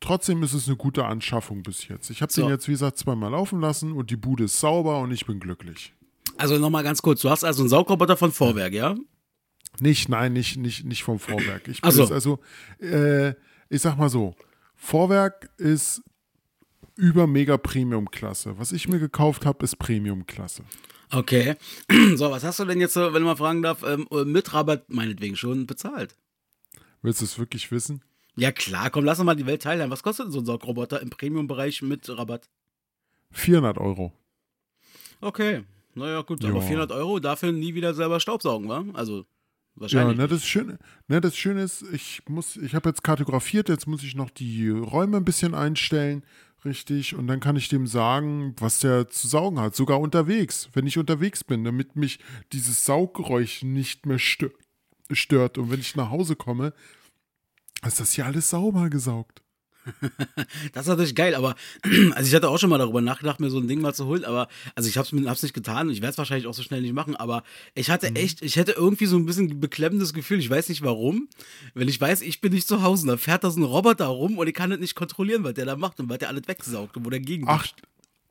trotzdem 0.00 0.42
ist 0.42 0.52
es 0.52 0.68
eine 0.68 0.76
gute 0.76 1.06
Anschaffung 1.06 1.62
bis 1.62 1.88
jetzt. 1.88 2.10
Ich 2.10 2.20
habe 2.20 2.32
So. 2.32 2.42
den 2.42 2.50
jetzt, 2.50 2.68
wie 2.68 2.72
gesagt, 2.72 2.98
zweimal 2.98 3.30
laufen 3.30 3.60
lassen 3.60 3.92
und 3.92 4.10
die 4.10 4.16
Bude 4.16 4.44
ist 4.44 4.60
sauber 4.60 5.00
und 5.00 5.10
ich 5.10 5.24
bin 5.24 5.40
glücklich. 5.40 5.94
Also 6.42 6.58
nochmal 6.58 6.82
ganz 6.82 7.00
kurz, 7.00 7.20
du 7.20 7.30
hast 7.30 7.44
also 7.44 7.62
einen 7.62 7.68
Saugroboter 7.68 8.16
von 8.16 8.32
Vorwerk, 8.32 8.72
ja? 8.72 8.96
Nicht, 9.78 10.08
nein, 10.08 10.32
nicht, 10.32 10.56
nicht, 10.56 10.84
nicht 10.84 11.04
vom 11.04 11.20
Vorwerk. 11.20 11.68
Ich 11.68 11.80
so. 11.88 12.12
also, 12.12 12.40
äh, 12.80 13.30
ich 13.68 13.80
sag 13.80 13.96
mal 13.96 14.08
so, 14.08 14.34
Vorwerk 14.74 15.50
ist 15.56 16.02
über 16.96 17.28
mega 17.28 17.56
Premium-Klasse. 17.58 18.58
Was 18.58 18.72
ich 18.72 18.88
mir 18.88 18.98
gekauft 18.98 19.46
habe, 19.46 19.64
ist 19.64 19.78
Premium-Klasse. 19.78 20.64
Okay. 21.12 21.54
So, 22.16 22.32
was 22.32 22.42
hast 22.42 22.58
du 22.58 22.64
denn 22.64 22.80
jetzt, 22.80 22.96
wenn 22.96 23.22
man 23.22 23.36
fragen 23.36 23.62
darf, 23.62 23.84
ähm, 23.84 24.08
mit 24.24 24.52
Rabatt 24.52 24.90
meinetwegen 24.92 25.36
schon 25.36 25.68
bezahlt? 25.68 26.16
Willst 27.02 27.20
du 27.20 27.24
es 27.24 27.38
wirklich 27.38 27.70
wissen? 27.70 28.02
Ja 28.34 28.50
klar, 28.50 28.90
komm, 28.90 29.04
lass 29.04 29.20
uns 29.20 29.26
mal 29.26 29.36
die 29.36 29.46
Welt 29.46 29.62
teilen. 29.62 29.90
Was 29.90 30.02
kostet 30.02 30.26
denn 30.26 30.32
so 30.32 30.40
ein 30.40 30.46
Saugroboter 30.46 31.00
im 31.02 31.10
Premium-Bereich 31.10 31.82
mit 31.82 32.08
Rabatt? 32.08 32.48
400 33.30 33.78
Euro. 33.78 34.12
Okay, 35.20 35.62
naja 35.94 36.22
gut, 36.22 36.42
Ja. 36.42 36.50
aber 36.50 36.62
400 36.62 36.92
Euro 36.92 37.18
dafür 37.20 37.52
nie 37.52 37.74
wieder 37.74 37.94
selber 37.94 38.20
Staubsaugen, 38.20 38.68
wa? 38.68 38.84
Also 38.94 39.18
Ja, 39.18 39.24
wahrscheinlich. 39.82 40.16
ne, 40.18 40.28
das 40.28 40.44
Schöne, 40.46 40.78
ne, 41.08 41.20
das 41.20 41.36
Schöne 41.36 41.62
ist, 41.62 41.82
ich 41.92 42.22
muss, 42.28 42.56
ich 42.56 42.74
habe 42.74 42.88
jetzt 42.90 43.02
kartografiert, 43.04 43.68
jetzt 43.68 43.86
muss 43.86 44.02
ich 44.02 44.14
noch 44.14 44.30
die 44.30 44.68
Räume 44.68 45.16
ein 45.18 45.24
bisschen 45.24 45.54
einstellen, 45.54 46.24
richtig, 46.64 47.14
und 47.14 47.26
dann 47.26 47.40
kann 47.40 47.56
ich 47.56 47.68
dem 47.68 47.86
sagen, 47.86 48.54
was 48.58 48.80
der 48.80 49.08
zu 49.08 49.26
saugen 49.28 49.58
hat, 49.60 49.74
sogar 49.74 49.98
unterwegs, 50.00 50.68
wenn 50.74 50.86
ich 50.86 50.98
unterwegs 50.98 51.42
bin, 51.42 51.64
damit 51.64 51.96
mich 51.96 52.18
dieses 52.52 52.84
Sauggeräusch 52.84 53.62
nicht 53.62 54.06
mehr 54.06 54.18
stö 54.18 54.50
stört. 55.10 55.58
Und 55.58 55.70
wenn 55.70 55.80
ich 55.80 55.94
nach 55.96 56.10
Hause 56.10 56.36
komme, 56.36 56.72
ist 57.84 58.00
das 58.00 58.12
hier 58.12 58.24
alles 58.26 58.48
sauber 58.50 58.88
gesaugt. 58.88 59.41
Das 60.72 60.82
ist 60.84 60.88
natürlich 60.88 61.14
geil, 61.14 61.34
aber 61.34 61.54
also 62.14 62.28
ich 62.28 62.34
hatte 62.34 62.48
auch 62.48 62.58
schon 62.58 62.70
mal 62.70 62.78
darüber 62.78 63.00
nachgedacht, 63.00 63.40
mir 63.40 63.50
so 63.50 63.58
ein 63.58 63.68
Ding 63.68 63.80
mal 63.80 63.94
zu 63.94 64.06
holen, 64.06 64.24
aber 64.24 64.48
also 64.74 64.88
ich 64.88 64.96
hab's, 64.96 65.12
mir- 65.12 65.28
hab's 65.28 65.42
nicht 65.42 65.54
getan 65.54 65.88
und 65.88 65.92
ich 65.92 66.00
werde 66.02 66.12
es 66.12 66.18
wahrscheinlich 66.18 66.46
auch 66.46 66.54
so 66.54 66.62
schnell 66.62 66.82
nicht 66.82 66.92
machen, 66.94 67.16
aber 67.16 67.42
ich 67.74 67.90
hatte 67.90 68.10
Mhm. 68.10 68.16
echt, 68.16 68.42
ich 68.42 68.56
hätte 68.56 68.72
irgendwie 68.72 69.06
so 69.06 69.16
ein 69.16 69.26
bisschen 69.26 69.60
beklemmendes 69.60 70.12
Gefühl, 70.14 70.38
ich 70.38 70.48
weiß 70.50 70.68
nicht 70.68 70.82
warum, 70.82 71.28
wenn 71.74 71.88
ich 71.88 72.00
weiß, 72.00 72.22
ich 72.22 72.40
bin 72.40 72.52
nicht 72.52 72.68
zu 72.68 72.82
Hause, 72.82 73.06
dann 73.06 73.18
fährt 73.18 73.44
da 73.44 73.50
so 73.50 73.60
ein 73.60 73.64
Roboter 73.64 74.06
rum 74.06 74.38
und 74.38 74.46
ich 74.46 74.54
kann 74.54 74.70
das 74.70 74.78
nicht 74.80 74.94
kontrollieren, 74.94 75.44
was 75.44 75.54
der 75.54 75.66
da 75.66 75.76
macht 75.76 75.98
und 76.00 76.08
was 76.08 76.18
der 76.18 76.28
alles 76.28 76.46
wegsaugt 76.46 76.96
und 76.96 77.04
wo 77.04 77.10
der 77.10 77.20
gegen 77.20 77.48
Ach, 77.48 77.66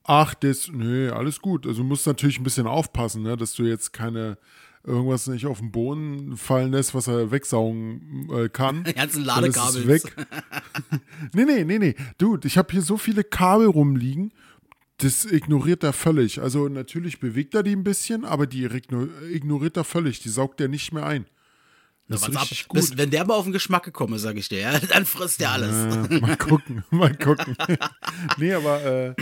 ach, 0.03 0.33
das, 0.35 0.69
nee, 0.71 1.09
alles 1.09 1.39
gut. 1.41 1.65
Also 1.67 1.81
du 1.81 1.87
musst 1.87 2.07
natürlich 2.07 2.39
ein 2.39 2.43
bisschen 2.43 2.67
aufpassen, 2.67 3.23
ne, 3.23 3.35
dass 3.37 3.53
du 3.53 3.63
jetzt 3.63 3.93
keine 3.93 4.37
irgendwas 4.83 5.27
nicht 5.27 5.45
auf 5.45 5.59
den 5.59 5.71
Boden 5.71 6.37
fallen 6.37 6.71
lässt, 6.71 6.95
was 6.95 7.07
er 7.07 7.31
wegsaugen 7.31 8.29
äh, 8.33 8.49
kann. 8.49 8.83
Die 8.87 8.93
ganzen 8.93 9.23
Ladekabel. 9.23 9.87
weg. 9.87 10.01
nee, 11.33 11.45
nee, 11.45 11.63
nee, 11.63 11.79
nee. 11.79 11.95
Dude, 12.17 12.47
ich 12.47 12.57
habe 12.57 12.71
hier 12.71 12.81
so 12.81 12.97
viele 12.97 13.23
Kabel 13.23 13.67
rumliegen. 13.67 14.33
Das 14.97 15.25
ignoriert 15.25 15.83
er 15.83 15.93
völlig. 15.93 16.41
Also 16.41 16.67
natürlich 16.69 17.19
bewegt 17.19 17.55
er 17.55 17.63
die 17.63 17.75
ein 17.75 17.83
bisschen, 17.83 18.23
aber 18.23 18.45
die 18.45 18.67
igno- 18.67 19.09
ignoriert 19.31 19.75
er 19.77 19.83
völlig. 19.83 20.19
Die 20.19 20.29
saugt 20.29 20.61
er 20.61 20.67
nicht 20.67 20.91
mehr 20.93 21.05
ein. 21.05 21.25
Das 22.07 22.27
ist 22.27 22.35
ab, 22.35 22.47
gut. 22.67 22.73
bis, 22.75 22.97
wenn 22.97 23.09
der 23.09 23.25
mal 23.25 23.35
auf 23.35 23.45
den 23.45 23.53
Geschmack 23.53 23.83
gekommen 23.83 24.15
ist, 24.15 24.23
sag 24.23 24.35
ich 24.35 24.49
dir, 24.49 24.59
ja, 24.59 24.77
dann 24.93 25.05
frisst 25.05 25.39
der 25.39 25.51
alles. 25.51 26.09
Äh, 26.09 26.19
mal 26.19 26.35
gucken, 26.37 26.83
mal 26.91 27.15
gucken. 27.15 27.55
nee, 28.37 28.53
aber, 28.53 28.83
äh, 28.83 29.15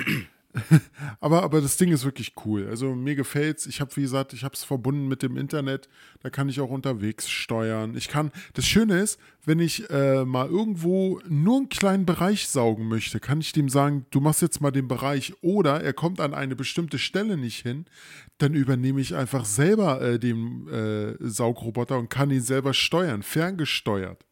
aber, 1.20 1.44
aber 1.44 1.62
das 1.62 1.78
Ding 1.78 1.92
ist 1.92 2.06
wirklich 2.06 2.34
cool. 2.46 2.68
Also 2.70 2.96
mir 2.96 3.16
gefällt's. 3.16 3.66
Ich 3.66 3.82
habe, 3.82 3.96
wie 3.96 4.01
gesagt, 4.01 4.34
ich 4.34 4.44
habe 4.44 4.54
es 4.54 4.63
verbunden 4.63 5.08
mit 5.08 5.24
dem 5.24 5.38
Internet. 5.38 5.89
Da 6.22 6.30
kann 6.30 6.50
ich 6.50 6.60
auch 6.60 6.70
unterwegs 6.70 7.30
steuern. 7.30 7.96
Ich 7.96 8.08
kann, 8.08 8.32
das 8.54 8.66
Schöne 8.66 9.00
ist, 9.00 9.20
wenn 9.46 9.60
ich 9.60 9.89
äh, 9.89 10.25
mal 10.25 10.48
irgendwo 10.48 11.20
nur 11.28 11.58
einen 11.58 11.70
kleinen 11.70 12.06
Bereich 12.06 12.48
saugen 12.48 12.88
möchte, 12.88 13.20
kann 13.20 13.42
ich 13.42 13.51
dem 13.51 13.70
sagen, 13.70 14.06
du 14.12 14.20
machst 14.20 14.42
jetzt 14.42 14.62
mal 14.62 14.72
den 14.72 14.88
Bereich 14.88 15.34
oder 15.42 15.82
er 15.82 15.94
kommt 15.94 16.20
an 16.20 16.34
eine 16.34 16.56
bestimmte 16.56 17.00
Stelle 17.00 17.38
nicht 17.38 17.62
hin, 17.62 17.86
dann 18.38 18.54
übernehme 18.54 19.01
ich 19.01 19.16
einfach 19.16 19.46
selber 19.46 20.01
äh, 20.01 20.20
den 20.20 20.68
äh, 20.68 21.16
Saugroboter 21.20 21.98
und 21.98 22.10
kann 22.10 22.32
ihn 22.32 22.42
selber 22.42 22.74
steuern, 22.74 23.24
ferngesteuert. 23.24 24.25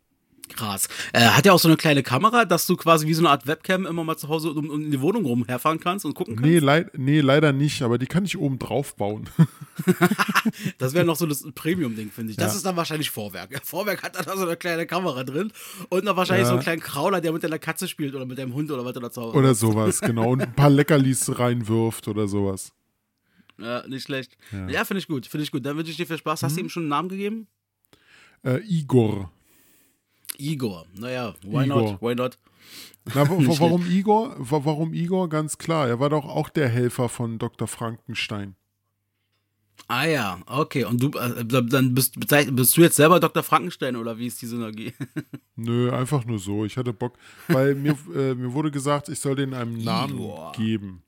Krass. 0.55 0.87
Äh, 1.13 1.21
hat 1.21 1.45
ja 1.45 1.53
auch 1.53 1.59
so 1.59 1.67
eine 1.67 1.77
kleine 1.77 2.03
Kamera, 2.03 2.45
dass 2.45 2.65
du 2.65 2.75
quasi 2.75 3.05
wie 3.07 3.13
so 3.13 3.21
eine 3.21 3.29
Art 3.29 3.45
Webcam 3.47 3.85
immer 3.85 4.03
mal 4.03 4.17
zu 4.17 4.27
Hause 4.29 4.51
um, 4.51 4.69
um 4.69 4.81
in 4.85 4.91
die 4.91 5.01
Wohnung 5.01 5.25
rumherfahren 5.25 5.79
kannst 5.79 6.05
und 6.05 6.13
gucken 6.13 6.35
kannst? 6.35 6.49
Nee, 6.49 6.59
leid, 6.59 6.97
nee, 6.97 7.19
leider 7.21 7.51
nicht, 7.53 7.81
aber 7.81 7.97
die 7.97 8.05
kann 8.07 8.25
ich 8.25 8.37
oben 8.37 8.57
drauf 8.59 8.95
bauen. 8.95 9.29
Das 10.77 10.93
wäre 10.93 11.05
noch 11.05 11.15
so 11.15 11.25
das 11.25 11.43
Premium-Ding, 11.53 12.11
finde 12.11 12.31
ich. 12.31 12.37
Das 12.37 12.53
Ja. 12.53 12.57
ist 12.57 12.65
dann 12.65 12.75
wahrscheinlich 12.75 13.09
Vorwerk. 13.11 13.49
Vorwerk 13.63 14.03
hat 14.03 14.15
da 14.15 14.35
so 14.37 14.43
eine 14.45 14.55
kleine 14.57 14.85
Kamera 14.87 15.23
drin 15.23 15.51
und 15.89 16.03
noch 16.03 16.15
wahrscheinlich 16.17 16.43
Ja. 16.45 16.49
so 16.49 16.53
einen 16.53 16.63
kleinen 16.63 16.81
Krauler, 16.81 17.21
der 17.21 17.31
mit 17.31 17.43
deiner 17.43 17.59
Katze 17.59 17.87
spielt 17.87 18.15
oder 18.15 18.25
mit 18.25 18.37
deinem 18.37 18.53
Hund 18.53 18.71
oder 18.71 18.83
was 18.85 18.93
du 18.93 18.99
da 18.99 19.11
zu 19.11 19.21
Hause 19.21 19.37
Oder 19.37 19.53
sowas, 19.55 20.01
genau. 20.01 20.31
Und 20.31 20.41
ein 20.41 20.53
paar 20.53 20.69
Leckerlis 20.69 21.37
reinwirft 21.37 22.07
oder 22.07 22.27
sowas. 22.27 22.71
Ja, 23.59 23.85
nicht 23.87 24.03
schlecht. 24.03 24.37
Ja, 24.51 24.67
Ja. 24.69 24.85
finde 24.85 24.99
ich 24.99 25.07
gut. 25.07 25.25
Finde 25.27 25.43
ich 25.43 25.51
gut. 25.51 25.65
Dann 25.65 25.77
wünsche 25.77 25.91
ich 25.91 25.97
dir 25.97 26.05
viel 26.07 26.17
Spaß. 26.17 26.43
Hast 26.43 26.57
du 26.57 26.61
ihm 26.61 26.69
schon 26.69 26.83
einen 26.83 26.89
Namen 26.89 27.09
gegeben? 27.09 27.47
Äh, 28.43 28.59
Igor. 28.67 29.31
Igor. 30.39 30.86
Naja, 30.96 31.34
why 31.44 31.65
Igor. 31.65 31.82
not? 31.94 32.01
Why 32.01 32.15
not? 32.15 32.38
Na, 33.15 33.27
warum 33.60 33.86
Igor? 33.89 34.36
Wa- 34.38 34.65
Warum 34.65 34.94
Igor? 34.94 35.29
Ganz 35.29 35.58
klar. 35.58 35.88
Er 35.88 36.00
war 36.00 36.10
doch 36.10 36.25
auch 36.25 36.50
der 36.50 36.67
Helfer 36.70 37.08
von 37.10 37.39
Dr. 37.39 37.67
Frankenstein. 37.67 38.56
Ah 39.88 40.06
ja, 40.06 40.39
okay. 40.48 40.84
Und 40.84 41.01
du, 41.01 41.12
äh, 41.17 41.46
dann 41.46 41.94
bist, 41.96 42.20
bist 42.20 42.75
du 42.77 42.82
jetzt 42.82 42.98
selber 42.98 43.20
Dr. 43.22 43.44
Frankenstein 43.44 43.96
oder 43.96 44.17
wie 44.17 44.27
ist 44.27 44.41
die 44.41 44.48
Synergie? 44.48 44.91
Nö, 45.56 45.91
einfach 45.94 46.25
nur 46.25 46.39
so. 46.39 46.65
Ich 46.65 46.75
hatte 46.77 46.91
Bock, 46.91 47.13
weil 47.48 47.75
mir, 47.75 47.96
äh, 48.13 48.34
mir 48.36 48.51
wurde 48.53 48.72
gesagt, 48.72 49.08
ich 49.08 49.20
soll 49.20 49.36
den 49.36 49.53
einem 49.53 49.77
Namen 49.77 50.15
Igor. 50.15 50.51
geben. 50.53 51.03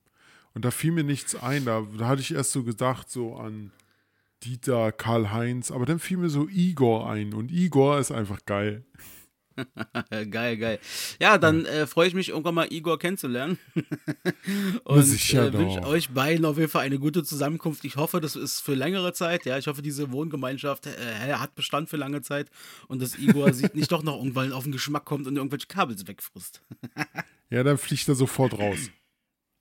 Und 0.53 0.63
da 0.63 0.71
fiel 0.71 0.91
mir 0.93 1.03
nichts 1.03 1.35
ein. 1.35 1.65
Da, 1.65 1.85
da 1.97 2.07
hatte 2.07 2.21
ich 2.21 2.33
erst 2.33 2.53
so 2.53 2.63
gedacht, 2.63 3.09
so 3.09 3.35
an 3.35 3.71
Dieter, 4.43 4.93
Karl-Heinz, 4.93 5.71
aber 5.71 5.85
dann 5.85 5.99
fiel 5.99 6.17
mir 6.17 6.29
so 6.29 6.47
Igor 6.47 7.09
ein. 7.09 7.33
Und 7.33 7.51
Igor 7.51 7.99
ist 7.99 8.11
einfach 8.11 8.45
geil. 8.45 8.85
geil, 10.29 10.57
geil. 10.57 10.79
Ja, 11.19 11.37
dann 11.37 11.65
äh, 11.65 11.87
freue 11.87 12.07
ich 12.07 12.13
mich, 12.13 12.29
irgendwann 12.29 12.55
mal 12.55 12.71
Igor 12.71 12.99
kennenzulernen. 12.99 13.57
und 14.83 15.33
äh, 15.33 15.53
wünsche 15.53 15.85
euch 15.85 16.09
beiden 16.09 16.45
auf 16.45 16.57
jeden 16.57 16.69
Fall 16.69 16.85
eine 16.85 16.99
gute 16.99 17.23
Zusammenkunft. 17.23 17.85
Ich 17.85 17.95
hoffe, 17.95 18.19
das 18.21 18.35
ist 18.35 18.61
für 18.61 18.73
längere 18.73 19.13
Zeit. 19.13 19.45
Ja, 19.45 19.57
ich 19.57 19.67
hoffe, 19.67 19.81
diese 19.81 20.11
Wohngemeinschaft 20.11 20.87
äh, 20.87 21.33
hat 21.33 21.55
Bestand 21.55 21.89
für 21.89 21.97
lange 21.97 22.21
Zeit 22.21 22.49
und 22.87 23.01
dass 23.01 23.17
Igor 23.17 23.53
sich 23.53 23.73
nicht 23.73 23.91
doch 23.91 24.03
noch 24.03 24.17
irgendwann 24.17 24.53
auf 24.53 24.63
den 24.63 24.71
Geschmack 24.71 25.05
kommt 25.05 25.27
und 25.27 25.35
irgendwelche 25.35 25.67
Kabels 25.67 26.07
wegfrisst. 26.07 26.61
ja, 27.49 27.63
dann 27.63 27.77
fliegt 27.77 28.07
er 28.07 28.15
sofort 28.15 28.57
raus. 28.57 28.89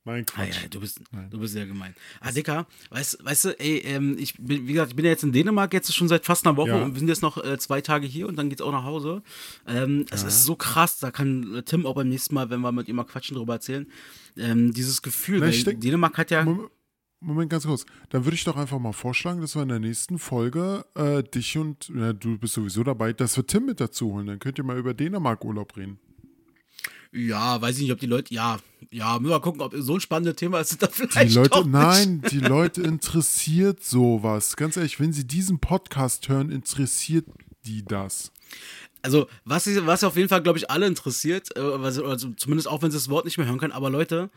Nein, 0.08 0.24
Quatsch. 0.24 0.56
Ah, 0.56 0.62
ja, 0.62 0.68
du 0.68 0.80
bist, 0.80 1.02
du 1.30 1.38
bist 1.38 1.54
ja 1.54 1.66
gemein. 1.66 1.94
Ah, 2.20 2.32
Dicker, 2.32 2.66
weißt, 2.88 3.22
weißt 3.22 3.44
du, 3.44 3.60
ey, 3.60 3.80
ähm, 3.80 4.16
ich 4.18 4.34
bin, 4.38 4.66
wie 4.66 4.72
gesagt, 4.72 4.92
ich 4.92 4.96
bin 4.96 5.04
ja 5.04 5.10
jetzt 5.10 5.22
in 5.22 5.32
Dänemark 5.32 5.74
jetzt 5.74 5.94
schon 5.94 6.08
seit 6.08 6.24
fast 6.24 6.46
einer 6.46 6.56
Woche 6.56 6.70
ja. 6.70 6.82
und 6.82 6.94
wir 6.94 6.98
sind 6.98 7.08
jetzt 7.08 7.20
noch 7.20 7.36
äh, 7.44 7.58
zwei 7.58 7.82
Tage 7.82 8.06
hier 8.06 8.26
und 8.26 8.36
dann 8.36 8.48
geht's 8.48 8.62
auch 8.62 8.72
nach 8.72 8.84
Hause. 8.84 9.22
Ähm, 9.66 10.06
es 10.10 10.22
ja. 10.22 10.28
ist 10.28 10.46
so 10.46 10.56
krass, 10.56 10.98
da 10.98 11.10
kann 11.10 11.62
Tim 11.66 11.84
auch 11.84 11.94
beim 11.94 12.08
nächsten 12.08 12.34
Mal, 12.34 12.48
wenn 12.48 12.60
wir 12.62 12.72
mit 12.72 12.88
ihm 12.88 12.96
mal 12.96 13.04
quatschen, 13.04 13.34
darüber 13.34 13.52
erzählen. 13.52 13.86
Ähm, 14.38 14.72
dieses 14.72 15.02
Gefühl, 15.02 15.40
Na, 15.40 15.50
denk, 15.50 15.82
Dänemark 15.82 16.16
hat 16.16 16.30
ja. 16.30 16.42
Moment, 16.42 16.70
Moment, 17.20 17.50
ganz 17.50 17.66
kurz. 17.66 17.84
Dann 18.08 18.24
würde 18.24 18.36
ich 18.36 18.44
doch 18.44 18.56
einfach 18.56 18.78
mal 18.78 18.92
vorschlagen, 18.92 19.42
dass 19.42 19.56
wir 19.56 19.62
in 19.62 19.68
der 19.68 19.78
nächsten 19.78 20.18
Folge 20.18 20.86
äh, 20.94 21.22
dich 21.22 21.58
und, 21.58 21.90
ja, 21.94 22.14
du 22.14 22.38
bist 22.38 22.54
sowieso 22.54 22.82
dabei, 22.82 23.12
dass 23.12 23.36
wir 23.36 23.46
Tim 23.46 23.66
mit 23.66 23.78
dazu 23.78 24.12
holen. 24.12 24.26
Dann 24.26 24.38
könnt 24.38 24.56
ihr 24.56 24.64
mal 24.64 24.78
über 24.78 24.94
Dänemark 24.94 25.44
Urlaub 25.44 25.76
reden. 25.76 25.98
Ja, 27.12 27.60
weiß 27.60 27.76
ich 27.76 27.82
nicht, 27.82 27.92
ob 27.92 28.00
die 28.00 28.06
Leute, 28.06 28.34
ja, 28.34 28.58
ja, 28.90 29.18
müssen 29.18 29.32
wir 29.32 29.40
gucken, 29.40 29.60
ob 29.60 29.74
so 29.76 29.94
ein 29.94 30.00
spannendes 30.00 30.36
Thema 30.36 30.60
ist, 30.60 30.82
da 30.82 30.88
vielleicht 30.88 31.30
die 31.30 31.34
Leute, 31.34 31.68
Nein, 31.68 32.22
die 32.30 32.40
Leute 32.40 32.82
interessiert 32.82 33.82
sowas. 33.82 34.56
Ganz 34.56 34.76
ehrlich, 34.76 35.00
wenn 35.00 35.12
sie 35.12 35.26
diesen 35.26 35.58
Podcast 35.58 36.28
hören, 36.28 36.50
interessiert 36.50 37.26
die 37.64 37.84
das. 37.84 38.32
Also, 39.02 39.28
was, 39.44 39.66
was 39.86 40.04
auf 40.04 40.16
jeden 40.16 40.28
Fall, 40.28 40.42
glaube 40.42 40.58
ich, 40.58 40.70
alle 40.70 40.86
interessiert, 40.86 41.56
äh, 41.56 41.60
also 41.60 42.32
zumindest 42.36 42.68
auch, 42.68 42.82
wenn 42.82 42.90
sie 42.90 42.96
das 42.96 43.08
Wort 43.08 43.24
nicht 43.24 43.38
mehr 43.38 43.46
hören 43.46 43.58
können, 43.58 43.72
aber 43.72 43.90
Leute, 43.90 44.30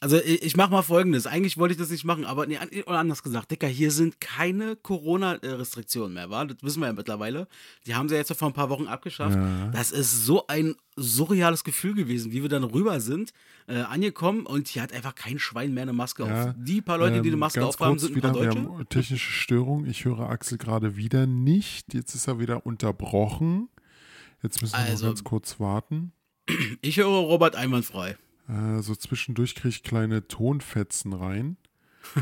also 0.00 0.18
ich, 0.18 0.56
mache 0.56 0.70
mal 0.70 0.82
folgendes. 0.82 1.26
Eigentlich 1.26 1.56
wollte 1.56 1.72
ich 1.72 1.78
das 1.78 1.90
nicht 1.90 2.04
machen, 2.04 2.24
aber 2.24 2.46
nee, 2.46 2.58
oder 2.86 2.98
anders 2.98 3.22
gesagt, 3.22 3.50
Dicker, 3.50 3.66
hier 3.66 3.90
sind 3.90 4.20
keine 4.20 4.76
Corona-Restriktionen 4.76 6.14
mehr, 6.14 6.30
wa? 6.30 6.44
Das 6.44 6.58
wissen 6.62 6.80
wir 6.80 6.86
ja 6.86 6.92
mittlerweile. 6.92 7.48
Die 7.86 7.94
haben 7.94 8.08
sie 8.08 8.14
jetzt 8.14 8.32
vor 8.32 8.48
ein 8.48 8.54
paar 8.54 8.68
Wochen 8.68 8.86
abgeschafft. 8.86 9.36
Ja. 9.36 9.68
Das 9.68 9.92
ist 9.92 10.26
so 10.26 10.46
ein 10.48 10.74
surreales 10.96 11.64
Gefühl 11.64 11.94
gewesen, 11.94 12.32
wie 12.32 12.42
wir 12.42 12.48
dann 12.48 12.64
rüber 12.64 13.00
sind, 13.00 13.32
äh, 13.68 13.80
angekommen 13.80 14.46
und 14.46 14.68
hier 14.68 14.82
hat 14.82 14.92
einfach 14.92 15.14
kein 15.14 15.38
Schwein 15.38 15.74
mehr 15.74 15.82
eine 15.82 15.92
Maske 15.92 16.24
ja, 16.24 16.48
auf. 16.48 16.54
Die 16.56 16.82
paar 16.82 16.98
Leute, 16.98 17.16
ähm, 17.16 17.22
die 17.22 17.30
eine 17.30 17.36
Maske 17.36 17.64
aufhaben, 17.64 17.98
sind 17.98 18.12
ein 18.12 18.16
wieder, 18.16 18.32
paar 18.32 18.42
Deutsche. 18.42 18.62
Wir 18.62 18.68
haben 18.68 18.88
technische 18.88 19.30
Störung. 19.30 19.86
Ich 19.86 20.04
höre 20.04 20.28
Axel 20.30 20.58
gerade 20.58 20.96
wieder 20.96 21.26
nicht. 21.26 21.94
Jetzt 21.94 22.14
ist 22.14 22.26
er 22.26 22.38
wieder 22.38 22.66
unterbrochen. 22.66 23.68
Jetzt 24.42 24.60
müssen 24.62 24.74
wir 24.74 24.80
also, 24.80 25.06
ganz 25.06 25.24
kurz 25.24 25.60
warten. 25.60 26.12
Ich 26.80 26.98
höre 26.98 27.06
Robert 27.06 27.56
einwandfrei. 27.56 28.16
Äh, 28.48 28.80
so 28.80 28.94
zwischendurch 28.94 29.54
kriege 29.54 29.68
ich 29.68 29.82
kleine 29.82 30.26
Tonfetzen 30.28 31.12
rein. 31.12 31.56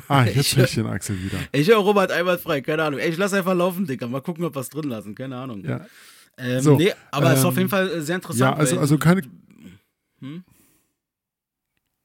Ah, 0.08 0.24
jetzt 0.24 0.56
höre 0.56 0.64
ich 0.64 0.74
den 0.74 0.86
Axel 0.86 1.22
wieder. 1.22 1.38
Ich 1.52 1.68
höre 1.68 1.76
Robert 1.76 2.10
einwandfrei, 2.10 2.62
keine 2.62 2.84
Ahnung. 2.84 2.98
Ey, 2.98 3.10
ich 3.10 3.18
lasse 3.18 3.36
einfach 3.36 3.54
laufen, 3.54 3.86
Dicker. 3.86 4.08
Mal 4.08 4.22
gucken, 4.22 4.42
ob 4.44 4.54
wir 4.56 4.60
es 4.60 4.70
drin 4.70 4.88
lassen, 4.88 5.14
keine 5.14 5.36
Ahnung. 5.36 5.62
Ja. 5.62 5.86
Ähm, 6.38 6.60
so, 6.62 6.76
nee, 6.76 6.92
aber 7.10 7.26
es 7.26 7.32
ähm, 7.32 7.38
ist 7.38 7.44
auf 7.44 7.56
jeden 7.58 7.68
Fall 7.68 8.00
sehr 8.00 8.16
interessant. 8.16 8.40
Ja, 8.40 8.54
also, 8.54 8.78
also 8.78 8.96
keine. 8.96 9.22
Hm? 10.20 10.42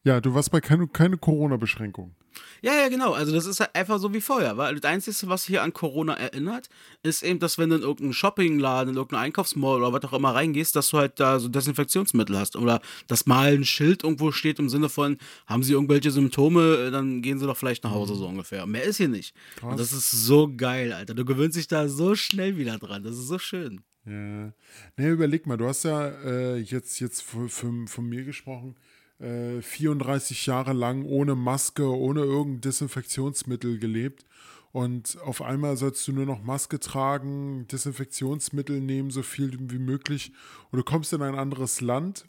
Ja, 0.03 0.19
du 0.19 0.33
warst 0.33 0.51
bei 0.51 0.59
keine, 0.59 0.87
keine 0.87 1.17
Corona-Beschränkung. 1.17 2.15
Ja, 2.61 2.73
ja, 2.73 2.89
genau. 2.89 3.13
Also 3.13 3.33
das 3.33 3.45
ist 3.45 3.59
halt 3.59 3.73
einfach 3.75 3.99
so 3.99 4.13
wie 4.13 4.21
vorher. 4.21 4.57
Weil 4.57 4.75
das 4.75 4.89
Einzige, 4.89 5.29
was 5.29 5.45
hier 5.45 5.63
an 5.63 5.73
Corona 5.73 6.13
erinnert, 6.13 6.69
ist 7.03 7.23
eben, 7.23 7.39
dass 7.39 7.57
wenn 7.57 7.69
du 7.69 7.77
in 7.77 7.81
irgendeinen 7.81 8.13
Shoppingladen, 8.13 8.91
in 8.91 8.95
irgendeinen 8.97 9.25
Einkaufsmall 9.25 9.77
oder 9.77 9.93
was 9.93 10.03
auch 10.03 10.13
immer 10.13 10.35
reingehst, 10.35 10.75
dass 10.75 10.89
du 10.89 10.97
halt 10.97 11.19
da 11.19 11.39
so 11.39 11.47
Desinfektionsmittel 11.47 12.37
hast. 12.37 12.55
Oder 12.55 12.81
dass 13.07 13.25
mal 13.25 13.53
ein 13.53 13.65
Schild 13.65 14.03
irgendwo 14.03 14.31
steht 14.31 14.59
im 14.59 14.69
Sinne 14.69 14.89
von, 14.89 15.17
haben 15.47 15.63
sie 15.63 15.73
irgendwelche 15.73 16.11
Symptome, 16.11 16.91
dann 16.91 17.21
gehen 17.21 17.39
sie 17.39 17.45
doch 17.45 17.57
vielleicht 17.57 17.83
nach 17.83 17.91
Hause, 17.91 18.15
so 18.15 18.25
mhm. 18.25 18.31
ungefähr. 18.31 18.65
Mehr 18.65 18.83
ist 18.83 18.97
hier 18.97 19.09
nicht. 19.09 19.33
Krass. 19.55 19.71
Und 19.71 19.79
das 19.79 19.93
ist 19.93 20.11
so 20.11 20.53
geil, 20.55 20.93
Alter. 20.93 21.13
Du 21.13 21.25
gewöhnst 21.25 21.57
dich 21.57 21.67
da 21.67 21.87
so 21.87 22.15
schnell 22.15 22.57
wieder 22.57 22.77
dran. 22.77 23.03
Das 23.03 23.17
ist 23.17 23.27
so 23.27 23.39
schön. 23.39 23.81
Ja. 24.05 24.53
Ne, 24.97 25.09
überleg 25.09 25.45
mal, 25.45 25.57
du 25.57 25.67
hast 25.67 25.83
ja 25.83 26.07
äh, 26.07 26.57
jetzt, 26.57 26.99
jetzt 26.99 27.21
von, 27.21 27.87
von 27.87 28.05
mir 28.05 28.23
gesprochen 28.23 28.75
34 29.19 30.47
äh, 30.47 30.51
Jahre 30.51 30.73
lang 30.73 31.03
ohne 31.03 31.35
Maske, 31.35 31.85
ohne 31.85 32.21
irgendein 32.21 32.61
Desinfektionsmittel 32.61 33.77
gelebt. 33.77 34.25
Und 34.71 35.17
auf 35.23 35.41
einmal 35.41 35.77
sollst 35.77 36.07
du 36.07 36.13
nur 36.13 36.25
noch 36.25 36.43
Maske 36.43 36.79
tragen, 36.79 37.67
Desinfektionsmittel 37.67 38.79
nehmen, 38.79 39.09
so 39.09 39.23
viel 39.23 39.57
wie 39.59 39.79
möglich. 39.79 40.31
Und 40.71 40.77
du 40.77 40.83
kommst 40.83 41.11
in 41.11 41.21
ein 41.21 41.35
anderes 41.35 41.81
Land 41.81 42.25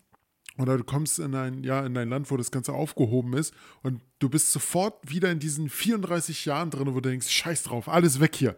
oder 0.57 0.79
du 0.79 0.85
kommst 0.85 1.19
in 1.19 1.35
ein, 1.35 1.63
ja, 1.63 1.85
in 1.85 1.97
ein 1.97 2.09
Land, 2.09 2.31
wo 2.31 2.37
das 2.37 2.51
Ganze 2.51 2.73
aufgehoben 2.73 3.35
ist 3.35 3.55
und 3.83 4.01
du 4.19 4.29
bist 4.29 4.53
sofort 4.53 5.11
wieder 5.11 5.31
in 5.31 5.39
diesen 5.39 5.69
34 5.69 6.45
Jahren 6.47 6.71
drin, 6.71 6.89
wo 6.89 7.01
du 7.01 7.09
denkst, 7.11 7.29
scheiß 7.29 7.63
drauf, 7.65 7.89
alles 7.89 8.21
weg 8.21 8.35
hier. 8.35 8.57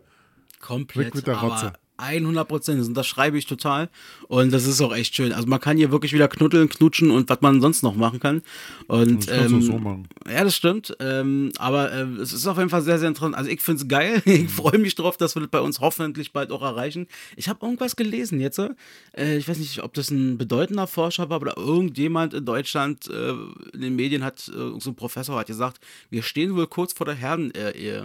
Komplett. 0.61 1.09
Weg 1.09 1.15
mit 1.17 1.27
der 1.27 1.39
Rotze. 1.39 1.73
Aber 2.03 2.13
100 2.13 2.49
Prozent. 2.49 2.87
Und 2.87 2.95
das 2.95 3.07
schreibe 3.07 3.39
ich 3.39 3.47
total. 3.47 3.89
Und 4.29 4.53
das 4.53 4.67
ist 4.67 4.81
auch 4.81 4.95
echt 4.95 5.15
schön. 5.15 5.33
Also 5.33 5.47
man 5.47 5.61
kann 5.61 5.77
hier 5.77 5.91
wirklich 5.91 6.13
wieder 6.13 6.29
knuddeln, 6.29 6.69
knutschen 6.69 7.11
und 7.11 7.29
was 7.29 7.41
man 7.41 7.61
sonst 7.61 7.83
noch 7.83 7.95
machen 7.95 8.21
kann. 8.21 8.43
Und 8.89 9.29
ähm, 9.31 9.63
so 9.63 9.79
machen. 9.79 10.09
ja, 10.29 10.45
das 10.45 10.57
stimmt. 10.57 10.97
Ähm, 11.01 11.53
aber 11.59 11.93
äh, 11.93 12.03
es 12.21 12.33
ist 12.33 12.47
auf 12.47 12.59
jeden 12.59 12.71
Fall 12.71 12.83
sehr, 12.83 12.99
sehr 12.99 13.09
interessant. 13.09 13.37
Also 13.37 13.51
ich 13.51 13.61
finde 13.61 13.83
es 13.83 13.89
geil. 13.89 14.23
Ich 14.43 14.51
freue 14.51 14.79
mich 14.79 14.95
drauf, 14.95 15.17
dass 15.17 15.37
wir 15.37 15.41
das 15.41 15.51
bei 15.51 15.61
uns 15.61 15.81
hoffentlich 15.81 16.33
bald 16.33 16.51
auch 16.53 16.63
erreichen. 16.63 17.07
Ich 17.37 17.49
habe 17.49 17.65
irgendwas 17.65 17.97
gelesen 17.97 18.41
jetzt. 18.41 18.59
Äh, 18.59 19.37
ich 19.37 19.49
weiß 19.49 19.59
nicht, 19.59 19.83
ob 19.83 19.95
das 19.95 20.11
ein 20.11 20.39
bedeutender 20.39 20.87
Forscher 20.87 21.31
war 21.31 21.41
oder 21.41 21.57
irgendjemand 21.57 22.35
in 22.35 22.45
Deutschland 22.45 23.09
äh, 23.09 23.33
in 23.75 23.81
den 23.81 23.95
Medien 23.97 24.25
hat, 24.25 24.49
äh, 24.49 24.81
so 24.81 24.91
ein 24.91 24.95
Professor 24.95 25.39
hat 25.39 25.47
gesagt, 25.47 25.81
wir 26.11 26.23
stehen 26.23 26.57
wohl 26.57 26.67
kurz 26.67 26.93
vor 26.93 27.07
der 27.07 27.15
Herden, 27.15 27.55
äh, 27.55 28.03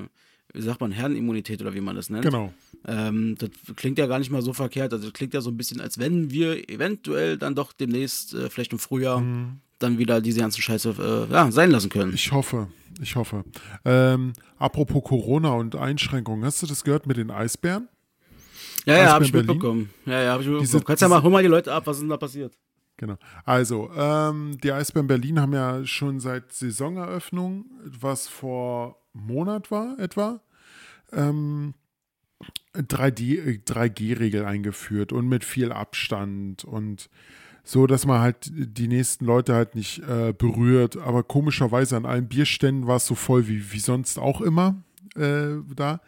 wie 0.54 0.62
sagt 0.62 0.82
man, 0.82 0.92
Herrenimmunität 0.92 1.62
oder 1.62 1.74
wie 1.74 1.82
man 1.82 1.96
das 1.96 2.10
nennt. 2.10 2.26
Genau. 2.26 2.54
Ähm, 2.88 3.36
das 3.38 3.50
klingt 3.76 3.98
ja 3.98 4.08
gar 4.08 4.18
nicht 4.18 4.32
mal 4.32 4.42
so 4.42 4.54
verkehrt. 4.54 4.94
Also 4.94 5.06
das 5.06 5.14
klingt 5.14 5.34
ja 5.34 5.42
so 5.42 5.50
ein 5.50 5.58
bisschen, 5.58 5.82
als 5.82 6.00
wenn 6.00 6.32
wir 6.32 6.70
eventuell 6.70 7.38
dann 7.38 7.54
doch 7.54 7.74
demnächst, 7.74 8.34
äh, 8.34 8.50
vielleicht 8.50 8.72
im 8.72 8.80
Frühjahr, 8.80 9.20
mhm. 9.20 9.60
dann 9.78 9.98
wieder 9.98 10.22
diese 10.22 10.40
ganzen 10.40 10.62
Scheiße 10.62 11.28
äh, 11.30 11.34
ja, 11.34 11.52
sein 11.52 11.70
lassen 11.70 11.90
können. 11.90 12.14
Ich 12.14 12.32
hoffe, 12.32 12.68
ich 13.02 13.16
hoffe. 13.18 13.44
Ähm, 13.84 14.34
apropos 14.58 15.04
Corona 15.04 15.52
und 15.52 15.76
Einschränkungen, 15.76 16.46
hast 16.46 16.62
du 16.62 16.66
das 16.66 16.86
gehört 16.86 17.08
mit 17.08 17.18
den 17.18 17.30
Eisbären? 17.30 17.90
Ja, 18.86 18.98
ja, 18.98 19.12
habe 19.12 19.26
ich 19.26 19.34
Berlin? 19.34 19.48
mitbekommen. 19.48 19.90
Ja, 20.06 20.22
ja, 20.22 20.32
habe 20.32 20.44
ich 20.44 20.48
mitbekommen. 20.48 20.72
Diese, 20.72 20.82
Kannst 20.82 21.02
ja 21.02 21.10
mal, 21.10 21.22
hol 21.22 21.30
mal 21.30 21.44
die 21.44 21.50
Leute 21.50 21.74
ab, 21.74 21.86
was 21.88 21.98
ist 21.98 22.02
denn 22.04 22.10
da 22.10 22.16
passiert? 22.16 22.58
Genau. 22.96 23.18
Also, 23.44 23.92
ähm, 23.96 24.58
die 24.64 24.72
Eisbären 24.72 25.08
Berlin 25.08 25.42
haben 25.42 25.54
ja 25.54 25.86
schon 25.86 26.22
seit 26.22 26.54
Saisoneröffnung, 26.54 27.66
was 27.84 28.30
vor 28.30 28.98
Monat 29.14 29.72
war 29.72 30.00
etwa, 30.00 30.42
ähm, 31.12 31.74
3G-Regel 32.76 34.46
eingeführt 34.46 35.12
und 35.12 35.28
mit 35.28 35.44
viel 35.44 35.72
Abstand 35.72 36.64
und 36.64 37.10
so, 37.64 37.86
dass 37.86 38.06
man 38.06 38.22
halt 38.22 38.50
die 38.54 38.88
nächsten 38.88 39.26
Leute 39.26 39.54
halt 39.54 39.76
nicht 39.76 40.00
äh, 40.00 40.34
berührt. 40.34 40.98
Aber 40.98 41.24
komischerweise 41.24 41.98
an 41.98 42.06
allen 42.06 42.28
Bierständen 42.28 42.88
war 42.88 42.98
es 42.98 43.06
so 43.06 43.16
voll 43.16 43.48
wie, 43.48 43.74
wie 43.74 43.80
sonst 43.80 44.20
auch 44.20 44.40
immer 44.40 44.82
äh, 45.18 45.56
da. 45.76 46.00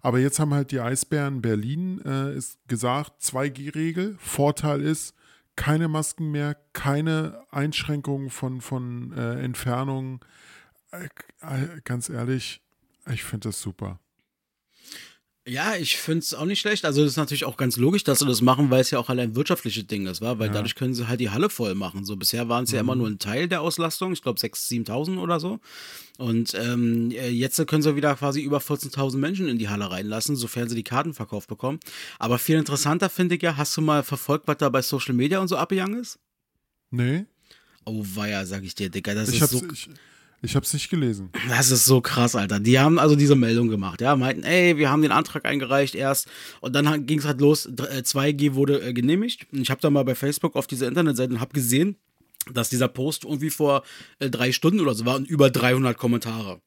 Aber 0.00 0.20
jetzt 0.20 0.38
haben 0.38 0.54
halt 0.54 0.70
die 0.70 0.80
Eisbären 0.80 1.42
Berlin 1.42 2.00
äh, 2.04 2.36
ist 2.36 2.58
gesagt, 2.68 3.20
2G-Regel. 3.22 4.16
Vorteil 4.18 4.80
ist, 4.80 5.14
keine 5.56 5.88
Masken 5.88 6.30
mehr, 6.30 6.56
keine 6.72 7.42
Einschränkungen 7.50 8.30
von, 8.30 8.60
von 8.60 9.12
äh, 9.12 9.42
Entfernungen. 9.42 10.20
Äh, 10.92 11.06
äh, 11.40 11.80
ganz 11.82 12.08
ehrlich, 12.08 12.62
ich 13.10 13.24
finde 13.24 13.48
das 13.48 13.60
super. 13.60 13.98
Ja, 15.48 15.76
ich 15.76 15.96
finde 15.96 16.18
es 16.18 16.34
auch 16.34 16.44
nicht 16.44 16.60
schlecht. 16.60 16.84
Also 16.84 17.02
es 17.02 17.12
ist 17.12 17.16
natürlich 17.16 17.46
auch 17.46 17.56
ganz 17.56 17.78
logisch, 17.78 18.04
dass 18.04 18.18
sie 18.18 18.26
das 18.26 18.42
machen, 18.42 18.70
weil 18.70 18.82
es 18.82 18.90
ja 18.90 18.98
auch 18.98 19.08
allein 19.08 19.34
wirtschaftliche 19.34 19.82
Ding 19.82 20.06
ist, 20.06 20.20
war, 20.20 20.38
weil 20.38 20.48
ja. 20.48 20.52
dadurch 20.52 20.74
können 20.74 20.92
sie 20.92 21.08
halt 21.08 21.20
die 21.20 21.30
Halle 21.30 21.48
voll 21.48 21.74
machen. 21.74 22.04
So 22.04 22.16
bisher 22.16 22.50
waren 22.50 22.64
es 22.64 22.70
mhm. 22.70 22.74
ja 22.74 22.80
immer 22.82 22.94
mhm. 22.94 23.00
nur 23.00 23.10
ein 23.10 23.18
Teil 23.18 23.48
der 23.48 23.62
Auslastung, 23.62 24.12
ich 24.12 24.20
glaube 24.20 24.38
6.000, 24.38 24.86
7.000 24.86 25.18
oder 25.18 25.40
so. 25.40 25.58
Und 26.18 26.52
ähm, 26.54 27.10
jetzt 27.10 27.66
können 27.66 27.82
sie 27.82 27.96
wieder 27.96 28.14
quasi 28.16 28.42
über 28.42 28.58
14.000 28.58 29.16
Menschen 29.16 29.48
in 29.48 29.58
die 29.58 29.70
Halle 29.70 29.90
reinlassen, 29.90 30.36
sofern 30.36 30.68
sie 30.68 30.76
die 30.76 30.84
Karten 30.84 31.14
verkauft 31.14 31.48
bekommen. 31.48 31.80
Aber 32.18 32.38
viel 32.38 32.58
interessanter 32.58 33.08
finde 33.08 33.36
ich 33.36 33.42
ja, 33.42 33.56
hast 33.56 33.74
du 33.76 33.80
mal 33.80 34.02
verfolgt, 34.02 34.48
was 34.48 34.58
da 34.58 34.68
bei 34.68 34.82
Social 34.82 35.14
Media 35.14 35.38
und 35.38 35.48
so 35.48 35.56
abgegangen 35.56 35.98
ist? 35.98 36.18
Nee. 36.90 37.24
Oh 37.86 38.04
weia, 38.14 38.44
sag 38.44 38.64
ich 38.64 38.74
dir, 38.74 38.90
Digga, 38.90 39.14
das 39.14 39.30
ich 39.30 39.40
ist 39.40 39.50
so... 39.50 39.62
Ich, 39.72 39.88
ich 40.40 40.54
habe 40.54 40.64
es 40.64 40.72
nicht 40.72 40.88
gelesen. 40.88 41.30
Das 41.48 41.70
ist 41.70 41.84
so 41.84 42.00
krass, 42.00 42.36
Alter. 42.36 42.60
Die 42.60 42.78
haben 42.78 42.98
also 42.98 43.16
diese 43.16 43.34
Meldung 43.34 43.68
gemacht, 43.68 44.00
ja, 44.00 44.14
meinten, 44.14 44.44
ey, 44.44 44.76
wir 44.76 44.90
haben 44.90 45.02
den 45.02 45.10
Antrag 45.10 45.44
eingereicht 45.44 45.94
erst 45.94 46.28
und 46.60 46.74
dann 46.74 47.06
ging 47.06 47.18
es 47.18 47.24
halt 47.24 47.40
los, 47.40 47.68
2G 47.68 48.46
äh, 48.46 48.54
wurde 48.54 48.80
äh, 48.80 48.92
genehmigt. 48.92 49.46
Und 49.52 49.60
ich 49.60 49.70
habe 49.70 49.80
da 49.80 49.90
mal 49.90 50.04
bei 50.04 50.14
Facebook 50.14 50.54
auf 50.54 50.66
diese 50.66 50.86
Internetseite 50.86 51.34
und 51.34 51.40
habe 51.40 51.52
gesehen, 51.52 51.96
dass 52.52 52.70
dieser 52.70 52.88
Post 52.88 53.24
irgendwie 53.24 53.50
vor 53.50 53.82
äh, 54.20 54.30
drei 54.30 54.52
Stunden 54.52 54.80
oder 54.80 54.94
so 54.94 55.04
war 55.04 55.16
und 55.16 55.28
über 55.28 55.50
300 55.50 55.96
Kommentare. 55.96 56.60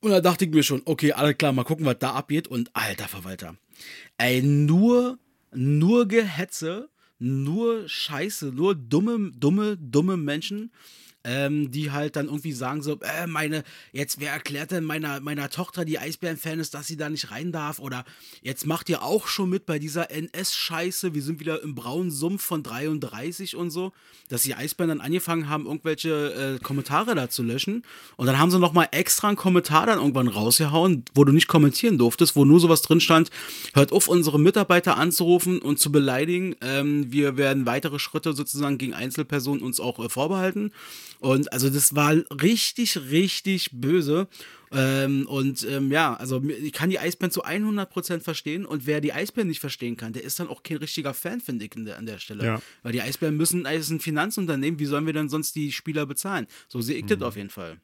Und 0.00 0.10
da 0.10 0.20
dachte 0.20 0.46
ich 0.46 0.50
mir 0.50 0.62
schon, 0.62 0.82
okay, 0.84 1.12
alles 1.12 1.38
klar, 1.38 1.52
mal 1.52 1.62
gucken, 1.64 1.86
was 1.86 1.98
da 2.00 2.12
abgeht. 2.12 2.48
Und 2.48 2.70
alter 2.74 3.06
Verwalter. 3.06 3.56
Ey, 4.18 4.42
nur, 4.42 5.18
nur 5.52 6.08
Gehetze, 6.08 6.88
nur 7.18 7.88
Scheiße, 7.88 8.46
nur 8.46 8.74
dumme, 8.74 9.30
dumme, 9.36 9.76
dumme 9.76 10.16
Menschen 10.16 10.72
ähm, 11.24 11.70
die 11.70 11.90
halt 11.90 12.16
dann 12.16 12.26
irgendwie 12.26 12.52
sagen 12.52 12.82
so, 12.82 12.98
äh, 13.00 13.26
meine, 13.26 13.64
jetzt 13.92 14.20
wer 14.20 14.32
erklärt 14.32 14.70
denn 14.70 14.84
meiner, 14.84 15.20
meiner 15.20 15.50
Tochter, 15.50 15.84
die 15.84 15.98
Eisbären-Fan 15.98 16.60
ist, 16.60 16.74
dass 16.74 16.86
sie 16.86 16.96
da 16.96 17.08
nicht 17.08 17.30
rein 17.30 17.52
darf? 17.52 17.78
Oder 17.78 18.04
jetzt 18.42 18.66
macht 18.66 18.88
ihr 18.88 19.02
auch 19.02 19.26
schon 19.26 19.50
mit 19.50 19.66
bei 19.66 19.78
dieser 19.78 20.10
NS-Scheiße, 20.10 21.14
wir 21.14 21.22
sind 21.22 21.40
wieder 21.40 21.62
im 21.62 21.74
braunen 21.74 22.10
Sumpf 22.10 22.44
von 22.44 22.62
33 22.62 23.56
und 23.56 23.70
so, 23.70 23.92
dass 24.28 24.42
die 24.42 24.54
Eisbären 24.54 24.88
dann 24.88 25.00
angefangen 25.00 25.48
haben, 25.48 25.66
irgendwelche 25.66 26.58
äh, 26.58 26.62
Kommentare 26.62 27.14
da 27.14 27.28
zu 27.28 27.42
löschen. 27.42 27.84
Und 28.16 28.26
dann 28.26 28.38
haben 28.38 28.50
sie 28.50 28.58
nochmal 28.58 28.88
extra 28.90 29.28
einen 29.28 29.36
Kommentar 29.36 29.86
dann 29.86 29.98
irgendwann 29.98 30.28
rausgehauen, 30.28 31.04
wo 31.14 31.24
du 31.24 31.32
nicht 31.32 31.48
kommentieren 31.48 31.98
durftest, 31.98 32.36
wo 32.36 32.44
nur 32.44 32.60
sowas 32.60 32.82
drin 32.82 33.00
stand, 33.00 33.30
hört 33.74 33.92
auf, 33.92 34.08
unsere 34.08 34.38
Mitarbeiter 34.38 34.96
anzurufen 34.96 35.60
und 35.60 35.78
zu 35.78 35.92
beleidigen, 35.92 36.56
ähm, 36.60 37.12
wir 37.12 37.36
werden 37.36 37.66
weitere 37.66 37.98
Schritte 37.98 38.32
sozusagen 38.32 38.78
gegen 38.78 38.94
Einzelpersonen 38.94 39.62
uns 39.62 39.80
auch 39.80 40.04
äh, 40.04 40.08
vorbehalten 40.08 40.72
und 41.22 41.52
also 41.52 41.70
das 41.70 41.94
war 41.94 42.16
richtig, 42.42 42.98
richtig 43.10 43.70
böse. 43.72 44.26
Ähm, 44.72 45.24
und 45.28 45.64
ähm, 45.70 45.92
ja, 45.92 46.14
also 46.14 46.42
ich 46.42 46.72
kann 46.72 46.90
die 46.90 46.98
Eisbären 46.98 47.30
zu 47.30 47.44
100% 47.44 48.20
verstehen. 48.20 48.66
Und 48.66 48.86
wer 48.86 49.00
die 49.00 49.12
Eisbären 49.12 49.46
nicht 49.46 49.60
verstehen 49.60 49.96
kann, 49.96 50.12
der 50.12 50.24
ist 50.24 50.40
dann 50.40 50.48
auch 50.48 50.64
kein 50.64 50.78
richtiger 50.78 51.14
Fan, 51.14 51.40
finde 51.40 51.66
ich, 51.66 51.70
der, 51.76 51.96
an 51.96 52.06
der 52.06 52.18
Stelle. 52.18 52.44
Ja. 52.44 52.62
Weil 52.82 52.90
die 52.90 53.02
Eisbären 53.02 53.36
müssen, 53.36 53.66
ist 53.66 53.90
ein 53.90 54.00
Finanzunternehmen, 54.00 54.80
wie 54.80 54.86
sollen 54.86 55.06
wir 55.06 55.12
denn 55.12 55.28
sonst 55.28 55.54
die 55.54 55.70
Spieler 55.70 56.06
bezahlen? 56.06 56.48
So 56.66 56.80
sehe 56.80 56.96
ich 56.96 57.04
mhm. 57.04 57.08
das 57.08 57.22
auf 57.22 57.36
jeden 57.36 57.50
Fall. 57.50 57.78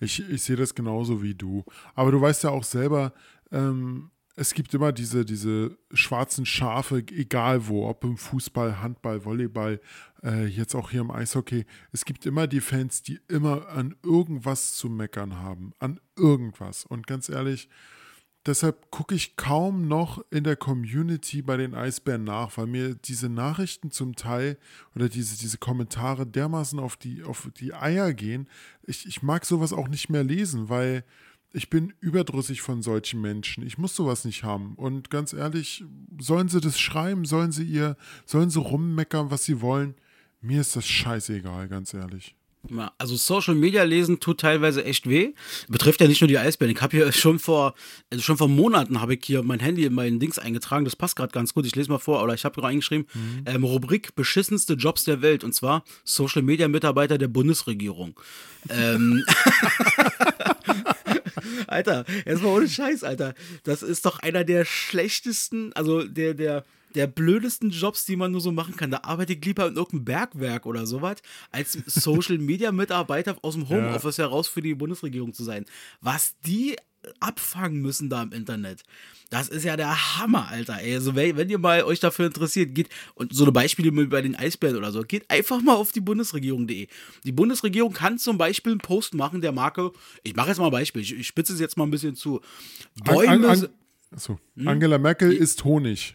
Ich, 0.00 0.22
ich 0.28 0.42
sehe 0.42 0.56
das 0.56 0.74
genauso 0.74 1.22
wie 1.22 1.34
du. 1.34 1.64
Aber 1.94 2.10
du 2.10 2.20
weißt 2.20 2.44
ja 2.44 2.50
auch 2.50 2.64
selber, 2.64 3.14
ähm, 3.50 4.10
es 4.42 4.54
gibt 4.54 4.74
immer 4.74 4.90
diese, 4.90 5.24
diese 5.24 5.78
schwarzen 5.92 6.44
Schafe, 6.44 7.04
egal 7.12 7.68
wo, 7.68 7.88
ob 7.88 8.02
im 8.02 8.16
Fußball, 8.16 8.82
Handball, 8.82 9.24
Volleyball, 9.24 9.80
äh, 10.24 10.46
jetzt 10.46 10.74
auch 10.74 10.90
hier 10.90 11.02
im 11.02 11.12
Eishockey. 11.12 11.64
Es 11.92 12.04
gibt 12.04 12.26
immer 12.26 12.48
die 12.48 12.60
Fans, 12.60 13.04
die 13.04 13.20
immer 13.28 13.68
an 13.68 13.94
irgendwas 14.02 14.74
zu 14.74 14.88
meckern 14.88 15.38
haben. 15.38 15.74
An 15.78 16.00
irgendwas. 16.16 16.84
Und 16.84 17.06
ganz 17.06 17.28
ehrlich, 17.28 17.68
deshalb 18.44 18.90
gucke 18.90 19.14
ich 19.14 19.36
kaum 19.36 19.86
noch 19.86 20.24
in 20.32 20.42
der 20.42 20.56
Community 20.56 21.40
bei 21.40 21.56
den 21.56 21.76
Eisbären 21.76 22.24
nach, 22.24 22.56
weil 22.56 22.66
mir 22.66 22.96
diese 22.96 23.28
Nachrichten 23.28 23.92
zum 23.92 24.16
Teil 24.16 24.58
oder 24.96 25.08
diese, 25.08 25.38
diese 25.38 25.58
Kommentare 25.58 26.26
dermaßen 26.26 26.80
auf 26.80 26.96
die, 26.96 27.22
auf 27.22 27.48
die 27.60 27.74
Eier 27.74 28.12
gehen. 28.12 28.48
Ich, 28.82 29.06
ich 29.06 29.22
mag 29.22 29.44
sowas 29.44 29.72
auch 29.72 29.86
nicht 29.86 30.10
mehr 30.10 30.24
lesen, 30.24 30.68
weil 30.68 31.04
ich 31.52 31.70
bin 31.70 31.92
überdrüssig 32.00 32.62
von 32.62 32.82
solchen 32.82 33.20
Menschen. 33.20 33.66
Ich 33.66 33.78
muss 33.78 33.94
sowas 33.94 34.24
nicht 34.24 34.42
haben. 34.42 34.74
Und 34.76 35.10
ganz 35.10 35.32
ehrlich, 35.32 35.84
sollen 36.18 36.48
sie 36.48 36.60
das 36.60 36.80
schreiben, 36.80 37.24
sollen 37.24 37.52
sie 37.52 37.64
ihr, 37.64 37.96
sollen 38.24 38.50
sie 38.50 38.60
rummeckern, 38.60 39.30
was 39.30 39.44
sie 39.44 39.60
wollen. 39.60 39.94
Mir 40.40 40.60
ist 40.60 40.76
das 40.76 40.86
scheißegal, 40.86 41.68
ganz 41.68 41.94
ehrlich. 41.94 42.34
Also 42.96 43.16
Social 43.16 43.56
Media 43.56 43.82
lesen 43.82 44.20
tut 44.20 44.40
teilweise 44.40 44.84
echt 44.84 45.08
weh. 45.08 45.32
Betrifft 45.68 46.00
ja 46.00 46.06
nicht 46.06 46.20
nur 46.20 46.28
die 46.28 46.38
Eisbären. 46.38 46.72
Ich 46.74 46.80
habe 46.80 46.96
hier 46.96 47.10
schon 47.10 47.40
vor, 47.40 47.74
also 48.10 48.22
schon 48.22 48.36
vor 48.36 48.48
Monaten 48.48 49.00
habe 49.00 49.14
ich 49.14 49.24
hier 49.24 49.42
mein 49.42 49.58
Handy 49.58 49.84
in 49.84 49.92
meinen 49.92 50.20
Dings 50.20 50.38
eingetragen. 50.38 50.84
Das 50.84 50.94
passt 50.94 51.16
gerade 51.16 51.32
ganz 51.32 51.54
gut. 51.54 51.66
Ich 51.66 51.74
lese 51.74 51.90
mal 51.90 51.98
vor, 51.98 52.22
oder 52.22 52.34
ich 52.34 52.44
habe 52.44 52.54
gerade 52.54 52.68
eingeschrieben, 52.68 53.06
mhm. 53.14 53.42
ähm, 53.46 53.64
Rubrik 53.64 54.14
beschissenste 54.14 54.74
Jobs 54.74 55.02
der 55.04 55.22
Welt. 55.22 55.42
Und 55.42 55.54
zwar 55.54 55.82
Social 56.04 56.42
Media 56.42 56.68
Mitarbeiter 56.68 57.18
der 57.18 57.28
Bundesregierung. 57.28 58.18
ähm. 58.68 59.24
Alter, 61.66 62.04
erstmal 62.24 62.56
ohne 62.56 62.68
Scheiß, 62.68 63.04
Alter. 63.04 63.34
Das 63.64 63.82
ist 63.82 64.06
doch 64.06 64.18
einer 64.20 64.44
der 64.44 64.64
schlechtesten, 64.64 65.72
also 65.74 66.04
der, 66.04 66.34
der, 66.34 66.64
der 66.94 67.06
blödesten 67.06 67.70
Jobs, 67.70 68.04
die 68.04 68.16
man 68.16 68.32
nur 68.32 68.40
so 68.40 68.52
machen 68.52 68.76
kann. 68.76 68.90
Da 68.90 69.00
arbeite 69.04 69.32
ich 69.32 69.44
lieber 69.44 69.66
in 69.66 69.76
irgendeinem 69.76 70.04
Bergwerk 70.04 70.66
oder 70.66 70.86
sowas, 70.86 71.18
als 71.50 71.72
Social 71.86 72.38
Media 72.38 72.72
Mitarbeiter 72.72 73.36
aus 73.42 73.54
dem 73.54 73.68
Homeoffice 73.68 74.18
ja. 74.18 74.24
heraus 74.24 74.48
für 74.48 74.62
die 74.62 74.74
Bundesregierung 74.74 75.32
zu 75.32 75.44
sein. 75.44 75.64
Was 76.00 76.34
die 76.46 76.76
abfangen 77.20 77.80
müssen 77.80 78.08
da 78.08 78.22
im 78.22 78.32
Internet. 78.32 78.82
Das 79.30 79.48
ist 79.48 79.64
ja 79.64 79.76
der 79.76 80.18
Hammer, 80.18 80.48
Alter. 80.48 80.78
Ey. 80.80 80.94
Also, 80.94 81.14
wenn, 81.14 81.36
wenn 81.36 81.48
ihr 81.48 81.58
mal 81.58 81.82
euch 81.84 82.00
dafür 82.00 82.26
interessiert, 82.26 82.74
geht 82.74 82.88
und 83.14 83.34
so 83.34 83.44
eine 83.44 83.52
Beispiele 83.52 83.90
bei 84.06 84.20
den 84.20 84.36
Eisbären 84.36 84.76
oder 84.76 84.92
so, 84.92 85.02
geht 85.02 85.30
einfach 85.30 85.62
mal 85.62 85.74
auf 85.74 85.92
die 85.92 86.00
Bundesregierung.de. 86.00 86.86
Die 87.24 87.32
Bundesregierung 87.32 87.92
kann 87.92 88.18
zum 88.18 88.36
Beispiel 88.36 88.72
einen 88.72 88.80
Post 88.80 89.14
machen, 89.14 89.40
der 89.40 89.52
Marke, 89.52 89.92
ich 90.22 90.36
mache 90.36 90.48
jetzt 90.48 90.58
mal 90.58 90.66
ein 90.66 90.72
Beispiel, 90.72 91.02
ich, 91.02 91.18
ich 91.18 91.26
spitze 91.26 91.54
es 91.54 91.60
jetzt 91.60 91.78
mal 91.78 91.84
ein 91.84 91.90
bisschen 91.90 92.14
zu. 92.14 92.40
Bäume. 93.04 93.28
An, 93.28 93.44
an, 93.44 93.50
an, 93.50 93.68
achso. 94.10 94.38
Hm? 94.56 94.68
Angela 94.68 94.98
Merkel 94.98 95.32
ist 95.32 95.64
Honig. 95.64 96.14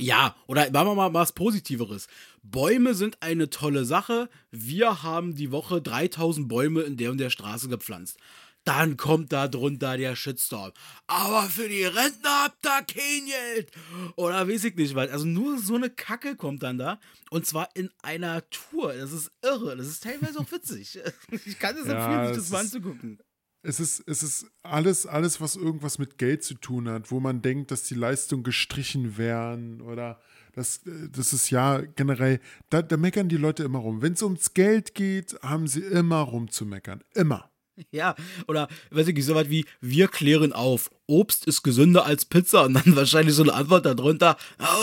Ja, 0.00 0.34
oder 0.46 0.70
machen 0.70 0.88
wir 0.88 0.94
mal 0.94 1.14
was 1.14 1.32
Positiveres. 1.32 2.08
Bäume 2.42 2.94
sind 2.94 3.18
eine 3.22 3.50
tolle 3.50 3.84
Sache. 3.84 4.30
Wir 4.50 5.02
haben 5.02 5.34
die 5.34 5.52
Woche 5.52 5.82
3000 5.82 6.48
Bäume 6.48 6.82
in 6.82 6.96
der 6.96 7.10
und 7.10 7.18
der 7.18 7.28
Straße 7.28 7.68
gepflanzt. 7.68 8.16
Dann 8.64 8.96
kommt 8.96 9.32
da 9.32 9.48
drunter 9.48 9.96
der 9.96 10.16
Shitstorm. 10.16 10.72
Aber 11.06 11.44
für 11.44 11.68
die 11.68 11.84
Rentner 11.84 12.44
habt 12.44 12.64
ihr 12.64 12.82
kein 12.94 13.26
Geld. 13.26 13.70
Oder 14.16 14.48
weiß 14.48 14.64
ich 14.64 14.76
nicht 14.76 14.94
was. 14.94 15.10
Also 15.10 15.26
nur 15.26 15.58
so 15.58 15.76
eine 15.76 15.90
Kacke 15.90 16.36
kommt 16.36 16.62
dann 16.62 16.78
da. 16.78 17.00
Und 17.30 17.46
zwar 17.46 17.68
in 17.74 17.90
einer 18.02 18.48
Tour. 18.50 18.92
Das 18.92 19.12
ist 19.12 19.30
irre. 19.42 19.76
Das 19.76 19.86
ist 19.86 20.02
teilweise 20.02 20.38
auch 20.38 20.50
witzig. 20.52 20.98
Ich 21.46 21.58
kann 21.58 21.76
es 21.76 21.86
ja, 21.86 21.94
empfehlen, 21.94 22.34
sich 22.34 22.42
das 22.42 22.50
mal 22.50 22.60
anzugucken 22.60 23.18
es 23.62 23.80
ist, 23.80 24.02
es 24.06 24.22
ist 24.22 24.46
alles, 24.62 25.06
alles, 25.06 25.40
was 25.40 25.56
irgendwas 25.56 25.98
mit 25.98 26.18
Geld 26.18 26.42
zu 26.42 26.54
tun 26.54 26.88
hat, 26.88 27.10
wo 27.10 27.20
man 27.20 27.42
denkt, 27.42 27.70
dass 27.70 27.82
die 27.82 27.94
Leistungen 27.94 28.42
gestrichen 28.42 29.18
werden 29.18 29.80
oder 29.82 30.18
das, 30.52 30.80
das 31.12 31.32
ist 31.32 31.50
ja 31.50 31.80
generell, 31.80 32.40
da, 32.70 32.82
da 32.82 32.96
meckern 32.96 33.28
die 33.28 33.36
Leute 33.36 33.62
immer 33.62 33.78
rum. 33.78 34.02
Wenn 34.02 34.14
es 34.14 34.22
ums 34.22 34.54
Geld 34.54 34.94
geht, 34.94 35.36
haben 35.42 35.68
sie 35.68 35.80
immer 35.80 36.20
rumzumeckern. 36.20 37.04
Immer. 37.14 37.49
Ja, 37.92 38.14
oder 38.46 38.68
weiß 38.90 39.08
ich 39.08 39.14
nicht, 39.14 39.24
so 39.24 39.34
was 39.34 39.50
wie, 39.50 39.64
wir 39.80 40.08
klären 40.08 40.52
auf, 40.52 40.90
Obst 41.06 41.46
ist 41.46 41.62
gesünder 41.62 42.04
als 42.04 42.24
Pizza 42.24 42.64
und 42.64 42.74
dann 42.74 42.96
wahrscheinlich 42.96 43.34
so 43.34 43.42
eine 43.42 43.54
Antwort 43.54 43.86
darunter, 43.86 44.36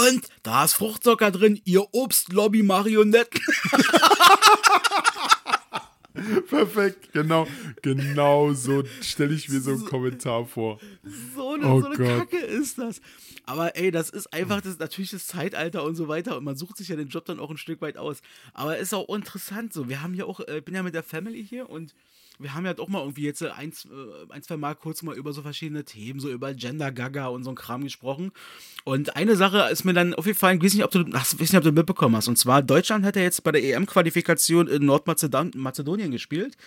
und, 0.10 0.28
da 0.44 0.66
ist 0.66 0.74
Fruchtzucker 0.74 1.32
drin, 1.32 1.62
ihr 1.64 1.86
Obstlobby-Marionetten. 1.94 3.42
Perfekt, 6.50 7.14
genau, 7.14 7.48
genau 7.82 8.52
so 8.54 8.84
stelle 9.02 9.36
ich 9.36 9.50
mir 9.50 9.62
so 9.62 9.72
einen 9.72 9.86
Kommentar 9.86 10.46
vor. 10.46 10.80
So 11.36 11.54
eine, 11.54 11.68
oh 11.68 11.82
so 11.82 11.88
eine 11.88 11.96
Kacke 11.96 12.38
ist 12.38 12.80
das. 12.80 13.02
Aber 13.46 13.76
ey, 13.78 13.92
das 13.92 14.10
ist 14.10 14.34
einfach 14.34 14.62
das, 14.62 14.80
natürlich 14.80 15.12
das 15.12 15.28
Zeitalter 15.28 15.84
und 15.84 15.96
so 15.96 16.08
weiter 16.08 16.38
und 16.38 16.44
man 16.44 16.58
sucht 16.58 16.78
sich 16.78 16.90
ja 16.90 16.96
den 16.96 17.08
Job 17.08 17.26
dann 17.26 17.40
auch 17.40 17.50
ein 17.50 17.58
Stück 17.58 17.82
weit 17.82 17.98
aus. 17.98 18.22
Aber 18.54 18.78
ist 18.78 18.94
auch 18.94 19.08
interessant 19.16 19.74
so. 19.74 19.88
Wir 19.90 20.02
haben 20.02 20.14
ja 20.16 20.26
auch, 20.26 20.40
ich 20.40 20.50
äh, 20.50 20.62
bin 20.62 20.76
ja 20.76 20.84
mit 20.84 20.96
der 20.96 21.04
Family 21.04 21.46
hier 21.46 21.70
und 21.70 21.94
wir 22.40 22.54
haben 22.54 22.66
ja 22.66 22.74
doch 22.74 22.88
mal 22.88 23.00
irgendwie 23.00 23.24
jetzt 23.24 23.44
ein, 23.44 23.72
äh, 23.72 24.34
ein, 24.34 24.44
zwei 24.44 24.58
Mal 24.58 24.76
kurz 24.76 25.02
mal 25.02 25.16
über 25.16 25.34
so 25.34 25.42
verschiedene 25.42 25.84
Themen, 25.84 26.20
so 26.20 26.30
über 26.30 26.54
Gender 26.54 26.92
Gaga 26.92 27.28
und 27.28 27.44
so 27.44 27.52
ein 27.52 27.56
Kram 27.56 27.84
gesprochen. 27.84 28.32
Und 28.84 29.16
eine 29.16 29.36
Sache 29.36 29.70
ist 29.72 29.84
mir 29.84 29.94
dann 29.94 30.14
aufgefallen, 30.14 30.58
ich 30.58 30.64
weiß 30.64 30.74
nicht, 30.76 30.84
ob 30.84 30.92
du, 30.92 31.06
ach, 31.14 31.26
weiß 31.26 31.40
nicht, 31.40 31.56
ob 31.56 31.64
du 31.64 31.72
mitbekommen 31.72 32.16
hast. 32.16 32.28
Und 32.28 32.38
zwar, 32.38 32.62
Deutschland 32.62 33.06
hat 33.06 33.16
ja 33.16 33.22
jetzt 33.22 33.44
bei 33.44 33.52
der 33.52 33.64
EM-Qualifikation 33.64 34.68
in 34.68 34.86
Nordmazedonien 34.86 36.12
gespielt. 36.12 36.58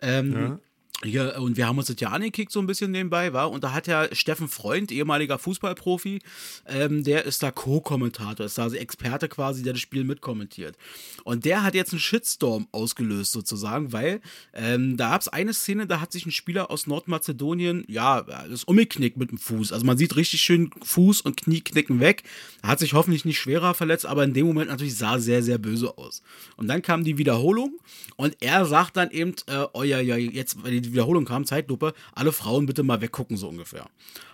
Ähm, 0.00 0.32
ja. 0.32 0.58
Ja, 1.02 1.38
und 1.38 1.56
wir 1.56 1.66
haben 1.66 1.78
uns 1.78 1.86
das 1.86 1.96
ja 1.98 2.10
angekickt 2.10 2.52
so 2.52 2.60
ein 2.60 2.66
bisschen 2.66 2.90
nebenbei, 2.90 3.32
war. 3.32 3.50
Und 3.50 3.64
da 3.64 3.72
hat 3.72 3.86
ja 3.86 4.14
Steffen 4.14 4.48
Freund, 4.48 4.92
ehemaliger 4.92 5.38
Fußballprofi, 5.38 6.20
ähm, 6.66 7.04
der 7.04 7.24
ist 7.24 7.42
da 7.42 7.50
Co-Kommentator, 7.50 8.44
ist 8.44 8.58
da 8.58 8.64
also 8.64 8.76
Experte 8.76 9.28
quasi, 9.28 9.62
der 9.62 9.72
das 9.72 9.80
Spiel 9.80 10.04
mitkommentiert. 10.04 10.76
Und 11.24 11.46
der 11.46 11.62
hat 11.62 11.74
jetzt 11.74 11.92
einen 11.92 12.00
Shitstorm 12.00 12.68
ausgelöst 12.70 13.32
sozusagen, 13.32 13.92
weil 13.94 14.20
ähm, 14.52 14.98
da 14.98 15.10
gab 15.10 15.22
es 15.22 15.28
eine 15.28 15.54
Szene, 15.54 15.86
da 15.86 16.02
hat 16.02 16.12
sich 16.12 16.26
ein 16.26 16.32
Spieler 16.32 16.70
aus 16.70 16.86
Nordmazedonien, 16.86 17.84
ja, 17.88 18.20
das 18.22 18.64
umgeknickt 18.64 19.16
mit 19.16 19.30
dem 19.30 19.38
Fuß. 19.38 19.72
Also 19.72 19.86
man 19.86 19.96
sieht 19.96 20.16
richtig 20.16 20.42
schön 20.42 20.70
Fuß 20.84 21.22
und 21.22 21.38
Knie 21.38 21.62
knicken 21.62 22.00
weg. 22.00 22.24
Hat 22.62 22.78
sich 22.78 22.92
hoffentlich 22.92 23.24
nicht 23.24 23.38
schwerer 23.38 23.72
verletzt, 23.72 24.04
aber 24.04 24.24
in 24.24 24.34
dem 24.34 24.46
Moment 24.46 24.68
natürlich 24.68 24.96
sah 24.96 25.18
sehr, 25.18 25.42
sehr 25.42 25.56
böse 25.56 25.96
aus. 25.96 26.22
Und 26.56 26.68
dann 26.68 26.82
kam 26.82 27.04
die 27.04 27.16
Wiederholung 27.16 27.78
und 28.16 28.36
er 28.40 28.66
sagt 28.66 28.98
dann 28.98 29.10
eben, 29.10 29.34
äh, 29.46 29.64
oh 29.72 29.82
ja, 29.82 29.98
ja, 30.00 30.16
jetzt, 30.16 30.62
weil 30.62 30.80
die 30.80 30.89
die 30.90 30.94
Wiederholung 30.94 31.24
kam, 31.24 31.44
Zeitlupe, 31.44 31.94
alle 32.12 32.32
Frauen 32.32 32.66
bitte 32.66 32.82
mal 32.82 33.00
weggucken, 33.00 33.36
so 33.36 33.48
ungefähr. 33.48 33.86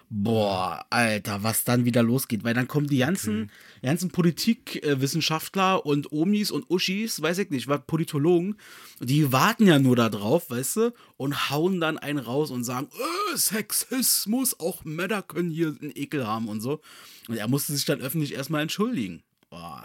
Boah, 0.08 0.86
Alter, 0.90 1.42
was 1.42 1.64
dann 1.64 1.84
wieder 1.84 2.02
losgeht, 2.02 2.44
weil 2.44 2.54
dann 2.54 2.68
kommen 2.68 2.86
die 2.86 2.98
ganzen, 2.98 3.42
okay. 3.42 3.86
ganzen 3.86 4.10
Politikwissenschaftler 4.10 5.84
und 5.84 6.12
Omis 6.12 6.52
und 6.52 6.70
Uschis, 6.70 7.20
weiß 7.20 7.38
ich 7.38 7.50
nicht, 7.50 7.66
was 7.66 7.80
Politologen, 7.88 8.56
die 9.00 9.32
warten 9.32 9.66
ja 9.66 9.80
nur 9.80 9.96
darauf, 9.96 10.48
weißt 10.48 10.76
du, 10.76 10.94
und 11.16 11.50
hauen 11.50 11.80
dann 11.80 11.98
einen 11.98 12.20
raus 12.20 12.52
und 12.52 12.62
sagen, 12.62 12.88
äh, 13.32 13.36
Sexismus, 13.36 14.60
auch 14.60 14.84
Männer 14.84 15.22
können 15.22 15.50
hier 15.50 15.76
einen 15.80 15.92
Ekel 15.96 16.24
haben 16.24 16.48
und 16.48 16.60
so. 16.60 16.80
Und 17.26 17.36
er 17.36 17.48
musste 17.48 17.72
sich 17.72 17.84
dann 17.84 18.00
öffentlich 18.00 18.34
erstmal 18.34 18.62
entschuldigen. 18.62 19.24
Boah. 19.50 19.84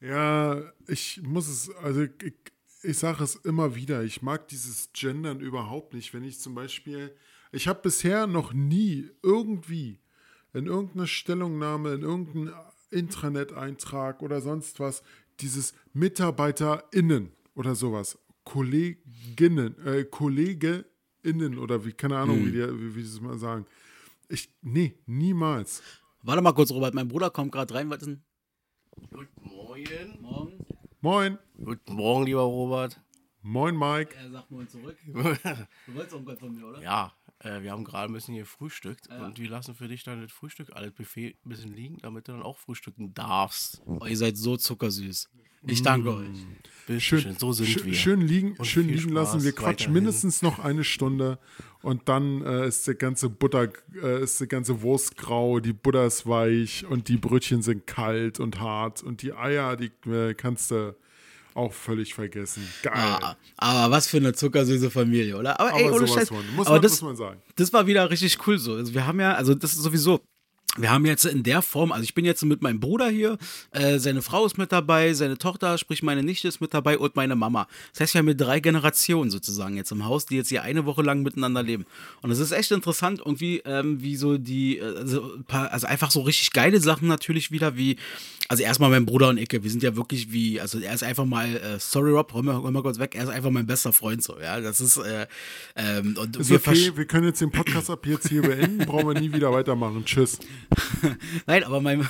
Ja, 0.00 0.62
ich 0.86 1.20
muss 1.22 1.48
es, 1.48 1.70
also 1.82 2.02
ich, 2.02 2.34
ich 2.86 2.98
sage 2.98 3.24
es 3.24 3.34
immer 3.36 3.74
wieder, 3.74 4.02
ich 4.04 4.22
mag 4.22 4.48
dieses 4.48 4.90
Gendern 4.92 5.40
überhaupt 5.40 5.92
nicht. 5.94 6.14
Wenn 6.14 6.24
ich 6.24 6.38
zum 6.40 6.54
Beispiel, 6.54 7.14
ich 7.52 7.66
habe 7.68 7.80
bisher 7.82 8.26
noch 8.26 8.52
nie 8.52 9.10
irgendwie 9.22 9.98
in 10.54 10.66
irgendeiner 10.66 11.06
Stellungnahme, 11.06 11.94
in 11.94 12.02
irgendeinem 12.02 12.54
Intranet-Eintrag 12.90 14.22
oder 14.22 14.40
sonst 14.40 14.78
was, 14.80 15.02
dieses 15.40 15.74
MitarbeiterInnen 15.92 17.32
oder 17.54 17.74
sowas, 17.74 18.18
Kolleginnen, 18.44 19.76
äh, 19.84 20.04
KollegInnen 20.04 21.58
oder 21.58 21.84
wie, 21.84 21.92
keine 21.92 22.16
Ahnung, 22.18 22.38
Hm. 22.38 22.46
wie, 22.46 22.52
die, 22.52 22.80
wie, 22.80 22.94
wie 22.96 23.02
sie 23.02 23.16
es 23.16 23.20
mal 23.20 23.38
sagen. 23.38 23.66
Ich, 24.28 24.48
nee, 24.62 24.94
niemals. 25.06 25.82
Warte 26.22 26.42
mal 26.42 26.52
kurz, 26.52 26.70
Robert, 26.70 26.94
mein 26.94 27.08
Bruder 27.08 27.30
kommt 27.30 27.52
gerade 27.52 27.74
rein. 27.74 27.90
Was 27.90 27.98
ist 27.98 28.06
denn? 28.06 28.22
Guten 29.10 29.28
Morgen. 29.48 30.20
Morgen. 30.20 30.55
Moin, 31.06 31.38
Guten 31.64 31.94
Morgen, 31.94 32.24
lieber 32.24 32.40
Robert. 32.40 33.00
moin 33.40 33.76
Mike. 33.78 34.12
Er 34.16 34.28
sagt 34.28 34.50
mal 34.50 34.66
zurück. 34.66 34.98
Du 35.06 35.94
wolltest 35.94 36.12
irgendwas 36.14 36.40
von 36.40 36.52
mir, 36.52 36.66
oder? 36.66 36.82
ja, 36.82 37.12
äh, 37.40 37.62
wir 37.62 37.72
haben 37.72 37.84
gerade 37.84 38.10
ein 38.10 38.14
bisschen 38.14 38.34
hier 38.34 38.46
frühstückt 38.46 39.08
Ja. 39.10 39.24
und 39.26 39.38
wir 39.38 39.48
lassen 39.48 39.74
für 39.74 39.88
dich 39.88 40.04
dann 40.04 40.22
das 40.22 40.32
Frühstück, 40.32 40.70
alles 40.74 40.92
Buffet 40.92 41.36
ein 41.44 41.48
bisschen 41.48 41.72
liegen, 41.74 41.98
damit 42.02 42.28
du 42.28 42.32
dann 42.32 42.42
auch 42.42 42.58
frühstücken 42.58 43.12
darfst. 43.14 43.82
Oh, 43.86 44.04
ihr 44.06 44.16
seid 44.16 44.36
so 44.36 44.56
zuckersüß. 44.56 45.28
Ich 45.68 45.82
danke 45.82 46.14
euch. 46.14 46.28
Bitte 46.86 47.00
Schön, 47.00 47.20
schön, 47.22 47.36
so 47.38 47.52
sind 47.52 47.66
schön, 47.66 47.86
wir. 47.86 47.94
schön 47.94 48.20
liegen, 48.20 48.52
Und 48.56 48.66
schön 48.66 48.86
liegen 48.88 49.08
lassen. 49.10 49.32
Spaß 49.40 49.44
Wir 49.44 49.52
quatschen 49.52 49.70
weiterhin. 49.72 49.92
mindestens 49.94 50.40
noch 50.42 50.60
eine 50.60 50.84
Stunde 50.84 51.40
und 51.82 52.08
dann 52.08 52.42
äh, 52.42 52.68
ist 52.68 52.86
der 52.86 52.94
ganze 52.94 53.28
Butter, 53.30 53.72
äh, 54.00 54.22
ist 54.22 54.40
die 54.40 54.46
ganze 54.46 54.82
Wurst 54.82 55.16
grau, 55.16 55.58
die 55.58 55.72
Butter 55.72 56.06
ist 56.06 56.26
weich 56.28 56.86
und 56.86 57.08
die 57.08 57.16
Brötchen 57.16 57.62
sind 57.62 57.86
kalt 57.88 58.38
und 58.38 58.60
hart 58.60 59.02
und 59.02 59.22
die 59.22 59.32
Eier, 59.32 59.76
die 59.76 59.90
äh, 60.08 60.34
kannst 60.34 60.70
du 60.70 60.94
auch 61.56 61.72
völlig 61.72 62.14
vergessen. 62.14 62.66
Geil. 62.82 62.92
Ah, 62.94 63.36
aber 63.56 63.90
was 63.90 64.06
für 64.06 64.18
eine 64.18 64.32
zuckersüße 64.32 64.90
Familie, 64.90 65.36
oder? 65.36 65.58
Aber, 65.58 65.70
ey, 65.74 65.84
Aber 65.84 65.96
ohne 65.96 66.06
sowas 66.06 66.28
Scheiß. 66.28 66.30
Muss, 66.54 66.66
aber 66.66 66.76
man, 66.76 66.82
das, 66.82 66.92
muss 66.92 67.02
man 67.02 67.16
sagen. 67.16 67.42
das 67.56 67.72
war 67.72 67.86
wieder 67.86 68.10
richtig 68.10 68.46
cool 68.46 68.58
so. 68.58 68.74
Also 68.74 68.94
wir 68.94 69.06
haben 69.06 69.20
ja, 69.20 69.34
also 69.34 69.54
das 69.54 69.72
ist 69.72 69.82
sowieso. 69.82 70.20
Wir 70.76 70.90
haben 70.90 71.06
jetzt 71.06 71.24
in 71.24 71.42
der 71.42 71.62
Form, 71.62 71.92
also 71.92 72.04
ich 72.04 72.14
bin 72.14 72.24
jetzt 72.24 72.44
mit 72.44 72.62
meinem 72.62 72.80
Bruder 72.80 73.08
hier, 73.08 73.38
äh, 73.70 73.98
seine 73.98 74.22
Frau 74.22 74.44
ist 74.46 74.58
mit 74.58 74.72
dabei, 74.72 75.14
seine 75.14 75.38
Tochter, 75.38 75.78
sprich 75.78 76.02
meine 76.02 76.22
Nichte 76.22 76.48
ist 76.48 76.60
mit 76.60 76.74
dabei 76.74 76.98
und 76.98 77.16
meine 77.16 77.36
Mama. 77.36 77.66
Das 77.92 78.00
heißt, 78.00 78.14
wir 78.14 78.18
haben 78.20 78.26
hier 78.26 78.36
drei 78.36 78.60
Generationen 78.60 79.30
sozusagen 79.30 79.76
jetzt 79.76 79.90
im 79.92 80.04
Haus, 80.04 80.26
die 80.26 80.36
jetzt 80.36 80.48
hier 80.48 80.62
eine 80.62 80.86
Woche 80.86 81.02
lang 81.02 81.22
miteinander 81.22 81.62
leben. 81.62 81.86
Und 82.22 82.30
es 82.30 82.38
ist 82.38 82.52
echt 82.52 82.70
interessant, 82.70 83.20
irgendwie, 83.24 83.62
ähm, 83.64 84.02
wie 84.02 84.16
so 84.16 84.38
die, 84.38 84.80
also, 84.80 85.38
also 85.48 85.86
einfach 85.86 86.10
so 86.10 86.20
richtig 86.20 86.52
geile 86.52 86.80
Sachen 86.80 87.08
natürlich 87.08 87.50
wieder, 87.50 87.76
wie, 87.76 87.96
also 88.48 88.62
erstmal 88.62 88.90
mein 88.90 89.06
Bruder 89.06 89.28
und 89.28 89.38
Icke, 89.38 89.62
wir 89.62 89.70
sind 89.70 89.82
ja 89.82 89.96
wirklich 89.96 90.32
wie, 90.32 90.60
also 90.60 90.78
er 90.78 90.94
ist 90.94 91.02
einfach 91.02 91.24
mal, 91.24 91.56
äh, 91.56 91.78
sorry 91.78 92.10
Rob, 92.10 92.32
hol 92.32 92.42
mal, 92.42 92.56
hol 92.56 92.70
mal 92.70 92.82
kurz 92.82 92.98
weg, 92.98 93.14
er 93.14 93.24
ist 93.24 93.30
einfach 93.30 93.50
mein 93.50 93.66
bester 93.66 93.92
Freund 93.92 94.22
so, 94.22 94.38
ja, 94.40 94.60
das 94.60 94.80
ist, 94.80 94.98
äh, 94.98 95.26
ähm, 95.74 96.16
und 96.18 96.36
Ist 96.36 96.50
wir 96.50 96.56
okay, 96.56 96.92
wir 96.94 97.06
können 97.06 97.26
jetzt 97.26 97.40
den 97.40 97.50
Podcast 97.50 97.90
ab 97.90 98.06
jetzt 98.06 98.28
hier 98.28 98.42
beenden, 98.42 98.86
brauchen 98.86 99.08
wir 99.08 99.20
nie 99.20 99.32
wieder 99.32 99.52
weitermachen. 99.52 100.04
Tschüss. 100.04 100.38
Nein, 101.46 101.64
aber 101.64 101.80
mein. 101.80 102.08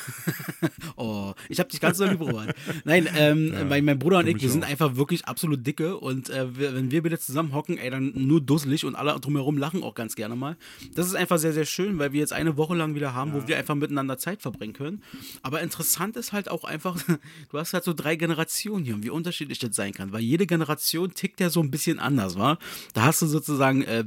oh, 0.97 1.35
ich 1.49 1.61
hab 1.61 1.69
dich 1.69 1.81
ganz 1.81 1.99
so 1.99 2.05
lieb, 2.05 2.21
Robert. 2.21 2.55
Nein, 2.85 3.09
ähm, 3.17 3.69
mein, 3.69 3.85
mein 3.85 3.99
Bruder 3.99 4.19
und 4.19 4.27
ich, 4.27 4.41
wir 4.41 4.51
sind 4.51 4.65
auch. 4.65 4.69
einfach 4.69 4.97
wirklich 4.97 5.25
absolut 5.27 5.67
dicke 5.67 5.97
und 5.97 6.31
äh, 6.31 6.57
wir, 6.57 6.75
wenn 6.75 6.91
wir 6.91 7.03
bitte 7.03 7.19
zusammen 7.19 7.55
hocken, 7.55 7.79
ey, 7.79 7.91
dann 7.91 8.13
nur 8.15 8.41
dusselig 8.41 8.85
und 8.85 8.95
alle 8.95 9.19
drumherum 9.21 9.59
lachen 9.59 9.83
auch 9.83 9.95
ganz 9.95 10.17
gerne 10.17 10.37
mal. 10.37 10.57
Das 10.95 11.07
ist 11.07 11.15
einfach 11.15 11.39
sehr, 11.39 11.53
sehr 11.53 11.65
schön, 11.65 11.99
weil 11.99 12.13
wir 12.13 12.21
jetzt 12.21 12.33
eine 12.33 12.57
Woche 12.57 12.75
lang 12.75 12.95
wieder 12.95 13.15
haben, 13.15 13.33
wo 13.33 13.47
wir 13.47 13.57
einfach 13.57 13.75
miteinander 13.75 14.19
Zeit 14.19 14.43
verbringen 14.43 14.73
können. 14.73 15.03
Aber 15.43 15.61
interessant 15.61 16.17
ist 16.17 16.33
halt 16.33 16.49
auch 16.49 16.65
einfach, 16.65 16.99
du 17.51 17.59
hast 17.59 17.73
halt 17.73 17.85
so 17.85 17.93
drei 17.93 18.17
Generationen 18.17 18.85
hier 18.85 18.95
und 18.95 19.05
wie 19.05 19.11
unterschiedlich 19.11 19.59
das 19.59 19.77
sein 19.77 19.93
kann, 19.93 20.13
weil 20.13 20.21
jede 20.21 20.47
Generation 20.47 21.13
tickt 21.13 21.41
ja 21.41 21.51
so 21.51 21.61
ein 21.61 21.71
bisschen 21.71 21.99
anders, 21.99 22.39
war. 22.39 22.59
Da 22.95 23.05
hast 23.05 23.23
du 23.23 23.27
sozusagen. 23.27 23.83
Äh, 23.83 24.05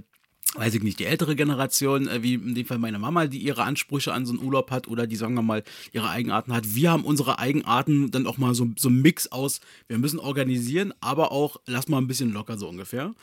weiß 0.56 0.74
ich 0.74 0.84
nicht, 0.84 1.00
die 1.00 1.06
ältere 1.06 1.36
Generation, 1.36 2.08
äh, 2.08 2.24
wie 2.24 2.34
in 2.34 2.56
dem 2.56 2.66
Fall 2.66 2.80
meine 2.80 3.00
Mama, 3.00 3.28
die 3.28 3.38
ihre 3.38 3.64
Ansprüche 3.64 4.14
an 4.14 4.26
so 4.26 4.34
einen 4.34 4.44
Urlaub 4.44 4.72
hat 4.72 4.88
oder 4.88 5.06
die, 5.06 5.16
sagen 5.16 5.36
wir 5.36 5.42
mal, 5.42 5.64
ihre 5.92 6.10
Eigenarten 6.10 6.54
hat. 6.54 6.76
Wir 6.76 6.92
haben 6.92 7.06
unsere 7.06 7.40
Eigenarten 7.40 8.10
dann 8.12 8.26
auch 8.26 8.38
mal 8.38 8.56
so, 8.56 8.70
so 8.78 8.90
ein 8.90 9.02
Mix 9.02 9.32
aus, 9.32 9.62
wir 9.88 10.00
müssen 10.00 10.20
organisieren, 10.20 10.94
aber 11.02 11.32
auch, 11.32 11.58
lass 11.66 11.88
mal 11.88 12.00
ein 12.00 12.08
bisschen 12.08 12.34
locker 12.34 12.58
so 12.58 12.68
ungefähr. 12.68 13.14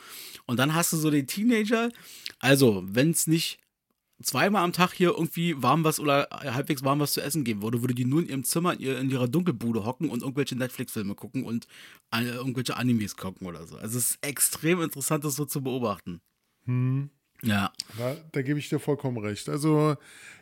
Und 0.45 0.57
dann 0.57 0.73
hast 0.73 0.93
du 0.93 0.97
so 0.97 1.11
den 1.11 1.27
Teenager, 1.27 1.89
also 2.39 2.83
wenn 2.87 3.11
es 3.11 3.27
nicht 3.27 3.59
zweimal 4.21 4.63
am 4.63 4.73
Tag 4.73 4.93
hier 4.93 5.09
irgendwie 5.09 5.61
warm 5.61 5.83
was 5.83 5.99
oder 5.99 6.27
halbwegs 6.31 6.83
warm 6.83 6.99
was 6.99 7.13
zu 7.13 7.21
essen 7.21 7.43
geben 7.43 7.61
würde, 7.61 7.81
würde 7.81 7.93
die 7.93 8.05
nur 8.05 8.21
in 8.21 8.29
ihrem 8.29 8.43
Zimmer 8.43 8.73
in, 8.73 8.79
ihr, 8.79 8.99
in 8.99 9.09
ihrer 9.09 9.27
Dunkelbude 9.27 9.85
hocken 9.85 10.09
und 10.09 10.21
irgendwelche 10.21 10.55
Netflix-Filme 10.55 11.13
gucken 11.13 11.43
und 11.43 11.67
äh, 12.11 12.23
irgendwelche 12.23 12.77
Animes 12.77 13.15
gucken 13.15 13.47
oder 13.47 13.67
so. 13.67 13.75
Also 13.77 13.97
es 13.97 14.11
ist 14.11 14.17
extrem 14.21 14.81
interessant, 14.81 15.23
das 15.23 15.35
so 15.35 15.45
zu 15.45 15.61
beobachten. 15.61 16.21
Ja. 17.43 17.71
Da, 17.97 18.15
da 18.31 18.41
gebe 18.41 18.59
ich 18.59 18.69
dir 18.69 18.79
vollkommen 18.79 19.17
recht. 19.17 19.49
Also, 19.49 19.95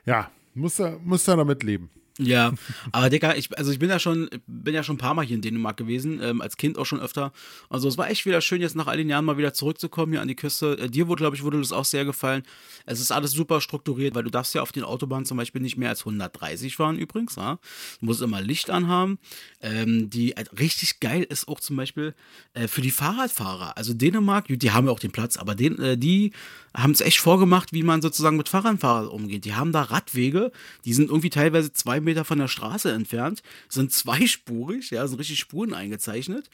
ja, 0.06 0.32
muss 0.54 0.76
da, 0.76 0.98
muss 1.04 1.26
da 1.26 1.36
damit 1.36 1.64
leben. 1.64 1.90
Ja, 2.18 2.54
aber 2.94 3.10
Digga, 3.10 3.36
ich, 3.36 3.58
also 3.58 3.74
ich 3.74 3.80
bin 3.80 3.90
ja 3.90 4.00
schon, 4.00 4.30
bin 4.48 4.74
ja 4.74 4.84
schon 4.84 4.96
ein 4.96 5.00
paar 5.00 5.14
Mal 5.14 5.26
hier 5.26 5.36
in 5.36 5.42
Dänemark 5.42 5.76
gewesen, 5.76 6.22
ähm, 6.24 6.40
als 6.40 6.56
Kind 6.56 6.78
auch 6.78 6.86
schon 6.86 7.02
öfter. 7.02 7.34
Also 7.70 7.90
es 7.90 7.98
war 7.98 8.10
echt 8.10 8.26
wieder 8.26 8.40
schön, 8.40 8.62
jetzt 8.62 8.76
nach 8.76 8.88
all 8.88 8.96
den 8.96 9.10
Jahren 9.10 9.26
mal 9.26 9.38
wieder 9.38 9.54
zurückzukommen 9.54 10.14
hier 10.14 10.22
an 10.22 10.30
die 10.30 10.36
Küste. 10.36 10.78
Äh, 10.80 10.90
dir 10.90 11.10
wurde, 11.10 11.24
glaube 11.24 11.36
ich, 11.36 11.44
wurde 11.44 11.60
das 11.60 11.74
auch 11.74 11.84
sehr 11.84 12.06
gefallen. 12.06 12.44
Es 12.86 13.02
ist 13.02 13.12
alles 13.12 13.32
super 13.32 13.60
strukturiert, 13.60 14.16
weil 14.16 14.24
du 14.24 14.30
darfst 14.30 14.56
ja 14.56 14.62
auf 14.62 14.72
den 14.72 14.84
Autobahnen 14.84 15.26
zum 15.26 15.36
Beispiel 15.36 15.62
nicht 15.62 15.76
mehr 15.76 15.90
als 15.90 16.02
130 16.02 16.78
fahren 16.78 16.98
übrigens. 16.98 17.36
Ja? 17.36 17.60
Du 18.00 18.06
musst 18.06 18.22
immer 18.22 18.40
Licht 18.40 18.70
anhaben. 18.70 19.20
Ähm, 19.62 20.10
die 20.10 20.38
äh, 20.38 20.46
richtig 20.58 21.02
geil 21.02 21.24
ist 21.24 21.50
auch 21.50 21.60
zum 21.60 21.76
Beispiel 21.76 22.16
äh, 22.54 22.70
für 22.70 22.82
die 22.82 22.92
Fahrradfahrer. 22.92 23.76
Also 23.76 23.94
Dänemark, 23.94 24.46
die 24.48 24.72
haben 24.72 24.86
ja 24.86 24.94
auch 24.94 25.00
den 25.02 25.12
Platz, 25.12 25.36
aber 25.36 25.54
den, 25.54 25.80
äh, 25.80 25.98
die 25.98 26.32
haben 26.76 26.92
es 26.92 27.02
echt 27.02 27.20
vorgemacht, 27.20 27.74
wie 27.74 27.84
man 27.84 28.02
sozusagen 28.02 28.38
mit 28.38 28.50
Fahrradfahrern 28.50 29.08
umgeht. 29.08 29.46
Die 29.46 29.56
haben 29.56 29.72
da 29.72 29.82
Radwege, 29.84 30.52
die 30.84 30.94
sind 30.94 31.10
irgendwie 31.10 31.30
teilweise 31.30 31.72
zwei 31.74 32.00
Meter 32.00 32.26
von 32.26 32.40
der 32.40 32.48
Straße 32.48 32.92
entfernt, 32.92 33.42
sind 33.70 33.92
zweispurig, 33.92 34.92
ja, 34.92 35.08
sind 35.08 35.20
richtig 35.20 35.40
Spuren 35.40 35.74
eingezeichnet. 35.74 36.50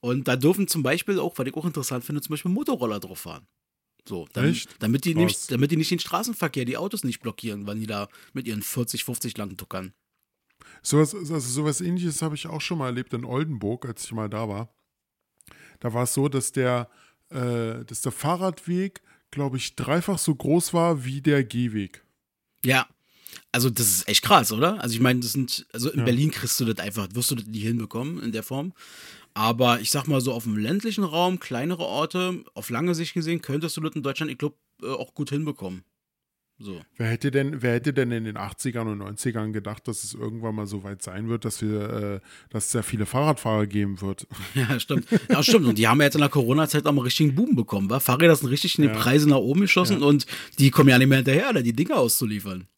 Und 0.00 0.28
da 0.28 0.36
dürfen 0.36 0.68
zum 0.68 0.82
Beispiel 0.82 1.18
auch, 1.18 1.38
was 1.38 1.46
ich 1.46 1.54
auch 1.54 1.64
interessant 1.64 2.04
finde, 2.04 2.20
zum 2.20 2.34
Beispiel 2.34 2.50
Motorroller 2.50 3.00
drauf 3.00 3.20
fahren. 3.20 3.46
So, 4.06 4.28
dann, 4.34 4.54
damit, 4.80 5.06
die 5.06 5.14
nämlich, 5.14 5.46
damit 5.46 5.70
die 5.70 5.78
nicht 5.78 5.90
den 5.90 5.98
Straßenverkehr, 5.98 6.66
die 6.66 6.76
Autos 6.76 7.04
nicht 7.04 7.20
blockieren, 7.20 7.66
wenn 7.66 7.80
die 7.80 7.86
da 7.86 8.08
mit 8.34 8.46
ihren 8.46 8.62
40, 8.62 9.02
50 9.02 9.36
lang 9.38 9.56
tuckern. 9.56 9.94
Sowas, 10.82 11.14
also 11.14 11.40
sowas 11.40 11.80
ähnliches 11.80 12.20
habe 12.20 12.34
ich 12.34 12.46
auch 12.46 12.60
schon 12.60 12.78
mal 12.78 12.86
erlebt 12.86 13.14
in 13.14 13.24
Oldenburg, 13.24 13.86
als 13.86 14.04
ich 14.04 14.12
mal 14.12 14.28
da 14.28 14.48
war. 14.48 14.74
Da 15.80 15.94
war 15.94 16.04
es 16.04 16.12
so, 16.12 16.28
dass 16.28 16.52
der, 16.52 16.90
äh, 17.30 17.84
dass 17.86 18.02
der 18.02 18.12
Fahrradweg, 18.12 19.02
glaube 19.34 19.56
ich, 19.58 19.76
dreifach 19.76 20.18
so 20.18 20.34
groß 20.34 20.72
war 20.74 21.04
wie 21.04 21.20
der 21.20 21.44
Gehweg. 21.44 22.02
Ja. 22.64 22.86
Also, 23.52 23.68
das 23.70 23.86
ist 23.88 24.08
echt 24.08 24.22
krass, 24.22 24.52
oder? 24.52 24.80
Also, 24.80 24.94
ich 24.94 25.00
meine, 25.00 25.20
das 25.20 25.32
sind, 25.32 25.66
also 25.72 25.90
in 25.90 26.00
Ja. 26.00 26.04
Berlin 26.04 26.30
kriegst 26.30 26.58
du 26.60 26.64
das 26.64 26.78
einfach, 26.84 27.08
wirst 27.12 27.30
du 27.30 27.34
das 27.34 27.46
nie 27.46 27.60
hinbekommen 27.60 28.22
in 28.22 28.32
der 28.32 28.42
Form. 28.42 28.72
Aber 29.34 29.80
ich 29.80 29.90
sag 29.90 30.06
mal 30.06 30.20
so, 30.20 30.32
auf 30.32 30.44
dem 30.44 30.56
ländlichen 30.56 31.02
Raum, 31.04 31.40
kleinere 31.40 31.82
Orte, 31.84 32.44
auf 32.54 32.70
lange 32.70 32.94
Sicht 32.94 33.14
gesehen, 33.14 33.42
könntest 33.42 33.76
du 33.76 33.80
das 33.80 33.94
in 33.94 34.02
Deutschland, 34.02 34.30
ich 34.30 34.38
glaube, 34.38 34.56
äh, 34.82 34.86
auch 34.86 35.12
gut 35.14 35.30
hinbekommen. 35.30 35.84
So. 36.58 36.80
Wer 36.96 37.08
hätte 37.08 37.30
denn, 37.32 37.62
wer 37.62 37.74
hätte 37.74 37.92
denn 37.92 38.12
in 38.12 38.24
den 38.24 38.36
80ern 38.38 38.90
und 38.92 39.02
90ern 39.02 39.50
gedacht, 39.52 39.88
dass 39.88 40.04
es 40.04 40.14
irgendwann 40.14 40.54
mal 40.54 40.66
so 40.66 40.84
weit 40.84 41.02
sein 41.02 41.28
wird, 41.28 41.44
dass 41.44 41.60
wir, 41.62 41.80
äh, 41.80 42.20
dass 42.50 42.66
es 42.66 42.72
sehr 42.72 42.84
viele 42.84 43.06
Fahrradfahrer 43.06 43.66
geben 43.66 44.00
wird? 44.00 44.26
Ja, 44.54 44.78
stimmt. 44.78 45.06
Ja, 45.28 45.42
stimmt. 45.42 45.66
Und 45.66 45.78
die 45.78 45.88
haben 45.88 45.98
ja 45.98 46.04
jetzt 46.04 46.14
in 46.14 46.20
der 46.20 46.28
Corona-Zeit 46.30 46.86
auch 46.86 46.92
mal 46.92 47.02
richtig 47.02 47.26
einen 47.28 47.34
Boom 47.34 47.56
bekommen, 47.56 47.90
wa? 47.90 47.98
Fahrräder 47.98 48.36
sind 48.36 48.48
richtig 48.50 48.78
in 48.78 48.82
die 48.82 48.88
Ja. 48.88 48.94
Preise 48.94 49.28
nach 49.28 49.36
oben 49.38 49.62
geschossen 49.62 50.00
Ja. 50.00 50.06
und 50.06 50.26
die 50.60 50.70
kommen 50.70 50.88
ja 50.90 50.98
nicht 50.98 51.08
mehr 51.08 51.18
hinterher, 51.18 51.52
da 51.52 51.60
die 51.60 51.72
Dinge 51.74 51.96
auszuliefern. 51.96 52.68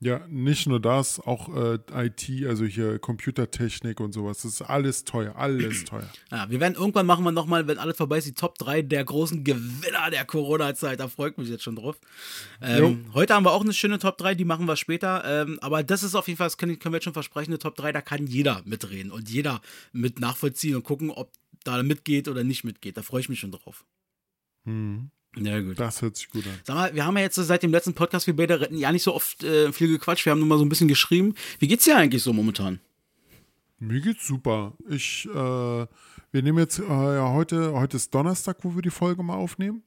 Ja, 0.00 0.24
nicht 0.28 0.68
nur 0.68 0.78
das, 0.78 1.18
auch 1.18 1.48
äh, 1.56 1.78
IT, 1.92 2.46
also 2.46 2.64
hier 2.64 3.00
Computertechnik 3.00 3.98
und 3.98 4.12
sowas. 4.12 4.42
Das 4.42 4.52
ist 4.52 4.62
alles 4.62 5.02
teuer, 5.02 5.34
alles 5.34 5.84
teuer. 5.86 6.08
Ja, 6.30 6.48
wir 6.48 6.60
werden 6.60 6.74
irgendwann 6.74 7.04
machen 7.04 7.24
wir 7.24 7.32
nochmal, 7.32 7.66
wenn 7.66 7.78
alles 7.78 7.96
vorbei 7.96 8.18
ist, 8.18 8.28
die 8.28 8.34
Top 8.34 8.58
3 8.58 8.82
der 8.82 9.04
großen 9.04 9.42
Gewinner 9.42 10.10
der 10.12 10.24
Corona-Zeit. 10.24 11.00
Da 11.00 11.08
freut 11.08 11.36
mich 11.36 11.48
jetzt 11.48 11.64
schon 11.64 11.74
drauf. 11.74 11.98
Ähm, 12.62 13.06
heute 13.12 13.34
haben 13.34 13.44
wir 13.44 13.50
auch 13.50 13.62
eine 13.62 13.72
schöne 13.72 13.98
Top 13.98 14.18
3, 14.18 14.36
die 14.36 14.44
machen 14.44 14.66
wir 14.66 14.76
später. 14.76 15.24
Ähm, 15.24 15.58
aber 15.62 15.82
das 15.82 16.04
ist 16.04 16.14
auf 16.14 16.28
jeden 16.28 16.38
Fall, 16.38 16.46
das 16.46 16.58
können, 16.58 16.78
können 16.78 16.92
wir 16.92 16.98
jetzt 16.98 17.04
schon 17.04 17.12
versprechen, 17.12 17.50
eine 17.50 17.58
Top 17.58 17.74
3, 17.74 17.90
da 17.90 18.00
kann 18.00 18.28
jeder 18.28 18.62
mitreden 18.66 19.10
und 19.10 19.28
jeder 19.28 19.60
mit 19.92 20.20
nachvollziehen 20.20 20.76
und 20.76 20.84
gucken, 20.84 21.10
ob 21.10 21.32
da 21.64 21.82
mitgeht 21.82 22.28
oder 22.28 22.44
nicht 22.44 22.62
mitgeht. 22.62 22.96
Da 22.96 23.02
freue 23.02 23.20
ich 23.20 23.28
mich 23.28 23.40
schon 23.40 23.50
drauf. 23.50 23.84
Hm, 24.64 25.10
Ja, 25.46 25.60
gut. 25.60 25.78
das 25.78 26.02
hört 26.02 26.16
sich 26.16 26.30
gut 26.30 26.46
an. 26.46 26.52
Sag 26.64 26.74
mal, 26.76 26.94
wir 26.94 27.04
haben 27.04 27.16
ja 27.16 27.22
jetzt 27.22 27.36
seit 27.36 27.62
dem 27.62 27.70
letzten 27.72 27.94
Podcast, 27.94 28.26
wir 28.26 28.34
beide 28.36 28.60
retten, 28.60 28.76
ja 28.76 28.90
nicht 28.92 29.02
so 29.02 29.14
oft 29.14 29.42
äh, 29.44 29.72
viel 29.72 29.88
gequatscht. 29.88 30.24
Wir 30.26 30.32
haben 30.32 30.38
nur 30.38 30.48
mal 30.48 30.58
so 30.58 30.64
ein 30.64 30.68
bisschen 30.68 30.88
geschrieben. 30.88 31.34
Wie 31.58 31.68
geht's 31.68 31.84
dir 31.84 31.96
eigentlich 31.96 32.22
so 32.22 32.32
momentan? 32.32 32.80
Mir 33.78 34.00
geht's 34.00 34.26
super. 34.26 34.72
Ich, 34.88 35.26
äh, 35.26 35.36
wir 35.36 35.86
nehmen 36.42 36.58
jetzt, 36.58 36.78
äh, 36.80 36.82
ja, 36.84 37.32
heute, 37.32 37.72
heute 37.74 37.96
ist 37.96 38.12
Donnerstag, 38.14 38.58
wo 38.62 38.74
wir 38.74 38.82
die 38.82 38.90
Folge 38.90 39.22
mal 39.22 39.36
aufnehmen. 39.36 39.82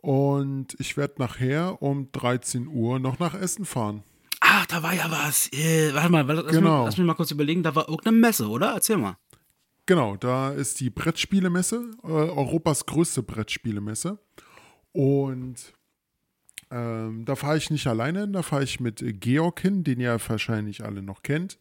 Und 0.00 0.76
ich 0.78 0.96
werde 0.96 1.14
nachher 1.18 1.82
um 1.82 2.10
13 2.12 2.68
Uhr 2.68 2.98
noch 2.98 3.18
nach 3.18 3.34
Essen 3.34 3.64
fahren. 3.64 4.02
Ach, 4.40 4.64
da 4.66 4.82
war 4.82 4.94
ja 4.94 5.10
was. 5.10 5.52
Äh, 5.52 5.92
warte 5.92 6.08
mal, 6.10 6.22
lass, 6.24 6.46
Genau. 6.52 6.78
mich, 6.78 6.86
lass 6.86 6.96
mich 6.98 7.06
mal 7.06 7.14
kurz 7.14 7.30
überlegen. 7.32 7.62
Da 7.62 7.74
war 7.74 7.88
irgendeine 7.88 8.16
Messe, 8.16 8.48
oder? 8.48 8.72
Erzähl 8.74 8.96
mal. 8.96 9.16
Genau, 9.86 10.16
da 10.16 10.50
ist 10.52 10.80
die 10.80 10.90
Brettspielemesse, 10.90 11.90
äh, 12.04 12.06
Europas 12.06 12.86
größte 12.86 13.22
Brettspielemesse. 13.22 14.18
Und 14.98 15.74
ähm, 16.72 17.24
da 17.24 17.36
fahre 17.36 17.56
ich 17.56 17.70
nicht 17.70 17.86
alleine 17.86 18.22
hin, 18.22 18.32
da 18.32 18.42
fahre 18.42 18.64
ich 18.64 18.80
mit 18.80 19.00
Georg 19.20 19.60
hin, 19.60 19.84
den 19.84 20.00
ihr 20.00 20.18
wahrscheinlich 20.26 20.84
alle 20.84 21.02
noch 21.02 21.22
kennt. 21.22 21.56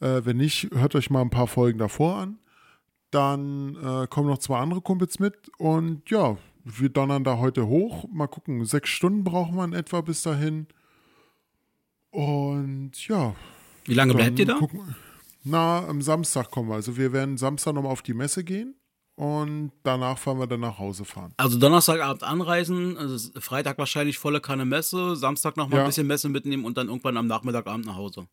Äh, 0.00 0.26
wenn 0.26 0.36
nicht, 0.36 0.68
hört 0.74 0.94
euch 0.94 1.08
mal 1.08 1.22
ein 1.22 1.30
paar 1.30 1.46
Folgen 1.46 1.78
davor 1.78 2.16
an. 2.16 2.38
Dann 3.10 3.76
äh, 3.76 4.06
kommen 4.08 4.28
noch 4.28 4.36
zwei 4.36 4.58
andere 4.58 4.82
Kumpels 4.82 5.18
mit 5.20 5.48
und 5.56 6.10
ja, 6.10 6.36
wir 6.64 6.90
donnern 6.90 7.24
da 7.24 7.38
heute 7.38 7.66
hoch. 7.66 8.06
Mal 8.12 8.26
gucken, 8.26 8.62
sechs 8.66 8.90
Stunden 8.90 9.24
brauchen 9.24 9.56
wir 9.56 9.64
in 9.64 9.72
etwa 9.72 10.02
bis 10.02 10.20
dahin. 10.20 10.66
Und 12.10 13.08
ja. 13.08 13.34
Wie 13.86 13.94
lange 13.94 14.12
bleibt 14.12 14.38
ihr 14.38 14.44
da? 14.44 14.58
Gucken, 14.58 14.94
na, 15.44 15.82
am 15.88 16.02
Samstag 16.02 16.50
kommen 16.50 16.68
wir. 16.68 16.74
Also 16.74 16.98
wir 16.98 17.14
werden 17.14 17.38
Samstag 17.38 17.72
nochmal 17.72 17.92
auf 17.92 18.02
die 18.02 18.12
Messe 18.12 18.44
gehen 18.44 18.74
und 19.16 19.72
danach 19.82 20.18
fahren 20.18 20.38
wir 20.38 20.46
dann 20.46 20.60
nach 20.60 20.78
Hause 20.78 21.04
fahren. 21.04 21.32
Also 21.38 21.58
Donnerstagabend 21.58 22.22
anreisen, 22.22 22.96
also 22.96 23.30
Freitag 23.40 23.78
wahrscheinlich 23.78 24.18
volle 24.18 24.40
Kanne 24.40 24.64
Messe, 24.64 25.16
Samstag 25.16 25.56
nochmal 25.56 25.78
Ja. 25.78 25.84
ein 25.84 25.88
bisschen 25.88 26.06
Messe 26.06 26.28
mitnehmen 26.28 26.64
und 26.64 26.76
dann 26.76 26.88
irgendwann 26.88 27.16
am 27.16 27.26
Nachmittagabend 27.26 27.86
nach 27.86 27.96
Hause. 27.96 28.28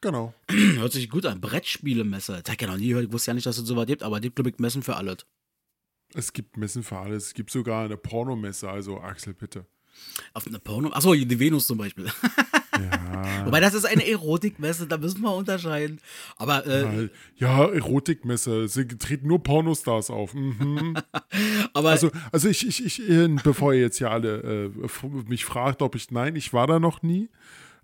Genau. 0.00 0.32
Hört 0.48 0.92
sich 0.92 1.10
gut 1.10 1.26
an. 1.26 1.40
Brettspielemesse. 1.40 2.40
Das 2.42 2.52
hab 2.52 2.54
ich 2.54 2.60
ja 2.60 2.66
noch 2.72 2.76
nie 2.78 2.88
gehört. 2.88 3.04
Ich 3.06 3.12
wusste 3.12 3.30
ja 3.30 3.34
nicht, 3.34 3.46
dass 3.46 3.58
es 3.58 3.66
sowas 3.68 3.86
gibt, 3.86 4.02
aber 4.02 4.16
es 4.16 4.22
gibt, 4.22 4.36
glaube 4.36 4.50
ich, 4.50 4.58
Messen 4.58 4.82
für 4.82 4.96
alles. 4.96 5.18
Es 6.14 6.32
gibt 6.32 6.56
Messen 6.56 6.82
für 6.82 6.98
alles. 6.98 7.26
Es 7.26 7.34
gibt 7.34 7.50
sogar 7.50 7.84
eine 7.84 7.96
Pornomesse, 7.96 8.68
also 8.68 9.00
Axel, 9.00 9.34
bitte. 9.34 9.66
Auf 10.34 10.46
eine 10.46 10.58
Porno. 10.58 10.90
Achso, 10.92 11.14
die 11.14 11.38
Venus 11.38 11.66
zum 11.66 11.78
Beispiel. 11.78 12.06
Ja. 12.72 13.44
Wobei 13.46 13.60
das 13.60 13.74
ist 13.74 13.84
eine 13.84 14.06
Erotikmesse, 14.06 14.86
da 14.86 14.96
müssen 14.96 15.20
wir 15.20 15.34
unterscheiden. 15.34 16.00
Aber 16.36 16.66
äh, 16.66 17.08
ja, 17.36 17.66
Erotikmesse. 17.66 18.62
Es 18.62 18.74
treten 18.74 19.28
nur 19.28 19.42
Pornostars 19.42 20.10
auf. 20.10 20.34
Mhm. 20.34 20.96
aber 21.72 21.90
Also, 21.90 22.10
also 22.30 22.48
ich, 22.48 22.66
ich, 22.66 22.84
ich, 22.84 23.08
äh, 23.08 23.28
bevor 23.42 23.74
ihr 23.74 23.80
jetzt 23.80 23.98
hier 23.98 24.10
alle 24.10 24.72
äh, 24.82 25.06
mich 25.28 25.44
fragt, 25.44 25.82
ob 25.82 25.94
ich, 25.94 26.10
nein, 26.10 26.36
ich 26.36 26.52
war 26.52 26.66
da 26.66 26.78
noch 26.78 27.02
nie. 27.02 27.28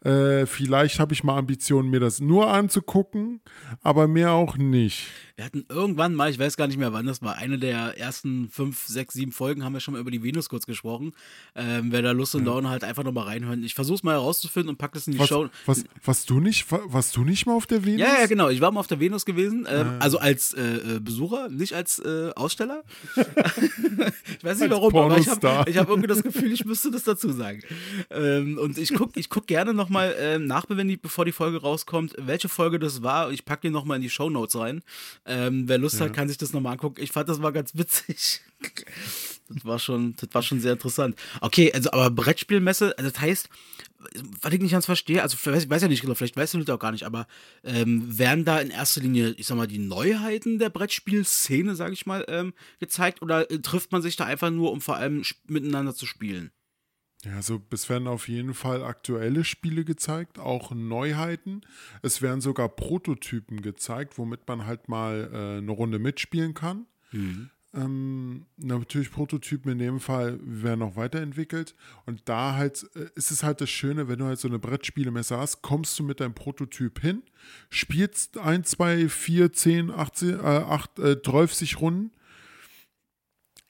Äh, 0.04 0.46
vielleicht 0.46 1.00
habe 1.00 1.12
ich 1.12 1.24
mal 1.24 1.36
Ambitionen, 1.36 1.90
mir 1.90 1.98
das 2.00 2.20
nur 2.20 2.48
anzugucken, 2.50 3.40
aber 3.82 4.06
mehr 4.06 4.32
auch 4.32 4.56
nicht. 4.56 5.06
wir 5.36 5.44
hatten 5.44 5.64
irgendwann 5.68 6.14
mal, 6.14 6.30
ich 6.30 6.38
weiß 6.38 6.56
gar 6.56 6.68
nicht 6.68 6.78
mehr 6.78 6.92
wann 6.92 7.06
das 7.06 7.20
war, 7.20 7.36
eine 7.36 7.58
der 7.58 7.98
ersten 7.98 8.48
fünf, 8.48 8.86
sechs, 8.86 9.14
sieben 9.14 9.32
Folgen 9.32 9.64
haben 9.64 9.72
wir 9.72 9.80
schon 9.80 9.94
mal 9.94 10.00
über 10.00 10.10
die 10.12 10.22
Venus 10.22 10.48
kurz 10.48 10.66
gesprochen. 10.66 11.12
Ähm, 11.56 11.90
wer 11.90 12.02
da 12.02 12.12
Lust 12.12 12.34
und 12.36 12.44
Laune 12.44 12.68
halt 12.70 12.84
einfach 12.84 13.02
nochmal 13.02 13.24
reinhören. 13.24 13.62
Ich 13.64 13.74
versuche 13.74 13.96
es 13.96 14.02
mal 14.04 14.12
herauszufinden 14.12 14.68
und 14.70 14.78
pack 14.78 14.92
das 14.92 15.06
in 15.08 15.14
die 15.14 15.18
Was, 15.18 15.28
Show. 15.28 15.48
was, 15.66 15.84
was 16.04 16.24
du 16.24 16.38
nicht, 16.40 16.70
wa- 16.70 16.80
warst 16.86 17.16
du 17.16 17.24
nicht 17.24 17.46
mal 17.46 17.54
auf 17.54 17.66
der 17.66 17.84
Venus? 17.84 18.00
Ja, 18.00 18.20
ja, 18.20 18.26
genau. 18.26 18.48
Ich 18.50 18.60
war 18.60 18.70
mal 18.70 18.80
auf 18.80 18.86
der 18.86 19.00
Venus 19.00 19.24
gewesen, 19.24 19.66
Ah. 19.66 19.96
also 19.98 20.18
als 20.18 20.54
äh, 20.54 20.96
äh, 20.96 21.00
Besucher, 21.00 21.48
nicht 21.48 21.72
als 21.74 21.98
äh, 21.98 22.30
Aussteller. 22.36 22.84
ich 23.16 24.44
weiß 24.44 24.60
nicht 24.60 24.70
warum, 24.70 24.94
aber 24.96 25.18
ich 25.18 25.28
habe 25.28 25.48
hab 25.48 25.88
irgendwie 25.88 26.06
das 26.08 26.22
Gefühl, 26.22 26.52
ich 26.52 26.64
müsste 26.64 26.90
das 26.90 27.04
dazu 27.04 27.30
sagen. 27.32 27.62
Ähm, 28.10 28.58
und 28.58 28.78
ich 28.78 28.94
gucke 28.94 29.18
ich 29.18 29.28
guck 29.28 29.46
gerne 29.46 29.74
nochmal 29.88 30.38
nach, 30.38 30.66
wenn 30.68 30.88
die, 30.88 30.96
bevor 30.96 31.24
die 31.24 31.32
Folge 31.32 31.60
rauskommt, 31.60 32.14
welche 32.18 32.48
Folge 32.48 32.78
das 32.78 33.02
war. 33.02 33.30
Ich 33.30 33.44
packe 33.44 33.68
die 33.68 33.70
nochmal 33.70 33.96
in 33.96 34.02
die 34.02 34.10
Shownotes 34.10 34.56
rein. 34.56 34.82
Ähm, 35.24 35.68
wer 35.68 35.78
Lust 35.78 36.00
hat, 36.00 36.12
kann 36.12 36.28
sich 36.28 36.38
das 36.38 36.52
nochmal 36.52 36.72
angucken. 36.72 37.02
Ich 37.02 37.12
fand 37.12 37.28
das 37.28 37.38
mal 37.38 37.50
ganz 37.50 37.76
witzig. 37.76 38.40
Das 39.50 39.64
war 39.64 39.78
schon, 39.78 40.14
das 40.16 40.28
war 40.34 40.42
schon 40.42 40.60
sehr 40.60 40.74
interessant. 40.74 41.16
Okay, 41.40 41.72
also 41.72 41.90
aber 41.92 42.10
Brettspielmesse, 42.10 42.98
also 42.98 43.10
das 43.10 43.18
heißt, 43.18 43.48
was 44.42 44.52
ich 44.52 44.60
nicht 44.60 44.72
ganz 44.72 44.84
verstehe, 44.84 45.22
also 45.22 45.36
ich 45.50 45.70
weiß 45.70 45.80
ja 45.80 45.88
nicht 45.88 46.02
genau, 46.02 46.14
vielleicht 46.14 46.36
weißt 46.36 46.52
du 46.52 46.58
das 46.58 46.74
auch 46.74 46.78
gar 46.78 46.92
nicht, 46.92 47.04
aber 47.04 47.26
ähm, 47.64 48.18
werden 48.18 48.44
da 48.44 48.60
in 48.60 48.68
erster 48.68 49.00
Linie, 49.00 49.30
ich 49.38 49.46
sag 49.46 49.56
mal, 49.56 49.66
die 49.66 49.78
Neuheiten 49.78 50.58
der 50.58 50.68
Brettspielszene, 50.68 51.74
sag 51.76 51.92
ich 51.92 52.04
mal, 52.04 52.26
ähm, 52.28 52.52
gezeigt 52.78 53.22
oder 53.22 53.50
äh, 53.50 53.58
trifft 53.60 53.90
man 53.90 54.02
sich 54.02 54.16
da 54.16 54.26
einfach 54.26 54.50
nur, 54.50 54.70
um 54.70 54.82
vor 54.82 54.96
allem 54.96 55.22
miteinander 55.46 55.94
zu 55.94 56.04
spielen? 56.04 56.50
Ja, 57.24 57.34
also 57.34 57.60
es 57.70 57.88
werden 57.88 58.06
auf 58.06 58.28
jeden 58.28 58.54
Fall 58.54 58.84
aktuelle 58.84 59.44
Spiele 59.44 59.84
gezeigt, 59.84 60.38
auch 60.38 60.70
Neuheiten. 60.70 61.62
Es 62.00 62.22
werden 62.22 62.40
sogar 62.40 62.68
Prototypen 62.68 63.60
gezeigt, 63.60 64.18
womit 64.18 64.46
man 64.46 64.66
halt 64.66 64.88
mal 64.88 65.28
äh, 65.32 65.58
eine 65.58 65.72
Runde 65.72 65.98
mitspielen 65.98 66.54
kann. 66.54 66.86
Ähm, 67.74 68.46
natürlich 68.56 69.10
Prototypen 69.10 69.72
in 69.72 69.78
dem 69.78 70.00
Fall 70.00 70.38
werden 70.42 70.80
noch 70.80 70.96
weiterentwickelt. 70.96 71.74
Und 72.06 72.22
da 72.28 72.54
halt 72.54 72.88
äh, 72.94 73.08
ist 73.16 73.30
es 73.30 73.42
halt 73.42 73.60
das 73.60 73.68
Schöne, 73.68 74.08
wenn 74.08 74.20
du 74.20 74.24
halt 74.24 74.38
so 74.38 74.48
eine 74.48 74.58
Brettspielemesse 74.58 75.36
hast, 75.36 75.60
kommst 75.60 75.98
du 75.98 76.04
mit 76.04 76.20
deinem 76.20 76.34
Prototyp 76.34 77.00
hin, 77.00 77.22
spielst 77.68 78.38
1, 78.38 78.70
2, 78.70 79.08
4, 79.08 79.52
10, 79.52 79.90
18, 79.90 80.30
äh, 80.30 80.42
8, 80.42 80.98
äh, 80.98 81.16
30 81.16 81.80
Runden 81.80 82.12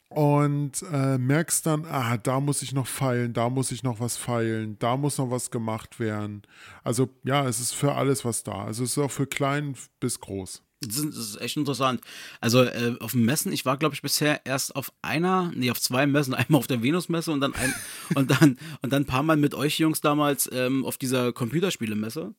und 0.08 0.82
äh, 0.90 1.18
merkst 1.18 1.66
dann, 1.66 1.84
ah, 1.84 2.16
da 2.16 2.40
muss 2.40 2.62
ich 2.62 2.72
noch 2.72 2.86
feilen, 2.86 3.34
da 3.34 3.50
muss 3.50 3.70
ich 3.70 3.82
noch 3.82 4.00
was 4.00 4.16
feilen, 4.16 4.78
da 4.78 4.96
muss 4.96 5.18
noch 5.18 5.30
was 5.30 5.50
gemacht 5.50 6.00
werden. 6.00 6.42
Also 6.82 7.10
ja, 7.24 7.46
es 7.46 7.60
ist 7.60 7.74
für 7.74 7.94
alles 7.94 8.24
was 8.24 8.42
da. 8.42 8.64
Also 8.64 8.84
es 8.84 8.92
ist 8.92 8.98
auch 8.98 9.10
für 9.10 9.26
klein 9.26 9.76
bis 10.00 10.20
groß. 10.20 10.62
Das 10.80 10.96
ist, 10.96 11.08
das 11.08 11.16
ist 11.16 11.40
echt 11.40 11.56
interessant. 11.56 12.00
Also 12.40 12.62
äh, 12.62 12.94
auf 13.00 13.12
dem 13.12 13.24
Messen, 13.24 13.52
ich 13.52 13.66
war 13.66 13.76
glaube 13.76 13.94
ich 13.94 14.02
bisher 14.02 14.46
erst 14.46 14.76
auf 14.76 14.92
einer, 15.02 15.52
nee, 15.54 15.70
auf 15.70 15.80
zwei 15.80 16.06
Messen, 16.06 16.34
einmal 16.34 16.60
auf 16.60 16.66
der 16.66 16.82
Venus-Messe 16.82 17.30
und 17.30 17.40
dann 17.40 17.54
ein, 17.54 17.74
und 18.14 18.30
dann 18.30 18.58
und 18.80 18.92
dann 18.92 19.02
ein 19.02 19.06
paar 19.06 19.22
Mal 19.22 19.36
mit 19.36 19.54
euch 19.54 19.78
Jungs 19.78 20.00
damals 20.00 20.48
ähm, 20.52 20.86
auf 20.86 20.96
dieser 20.96 21.32
Computerspielemesse. 21.32 22.34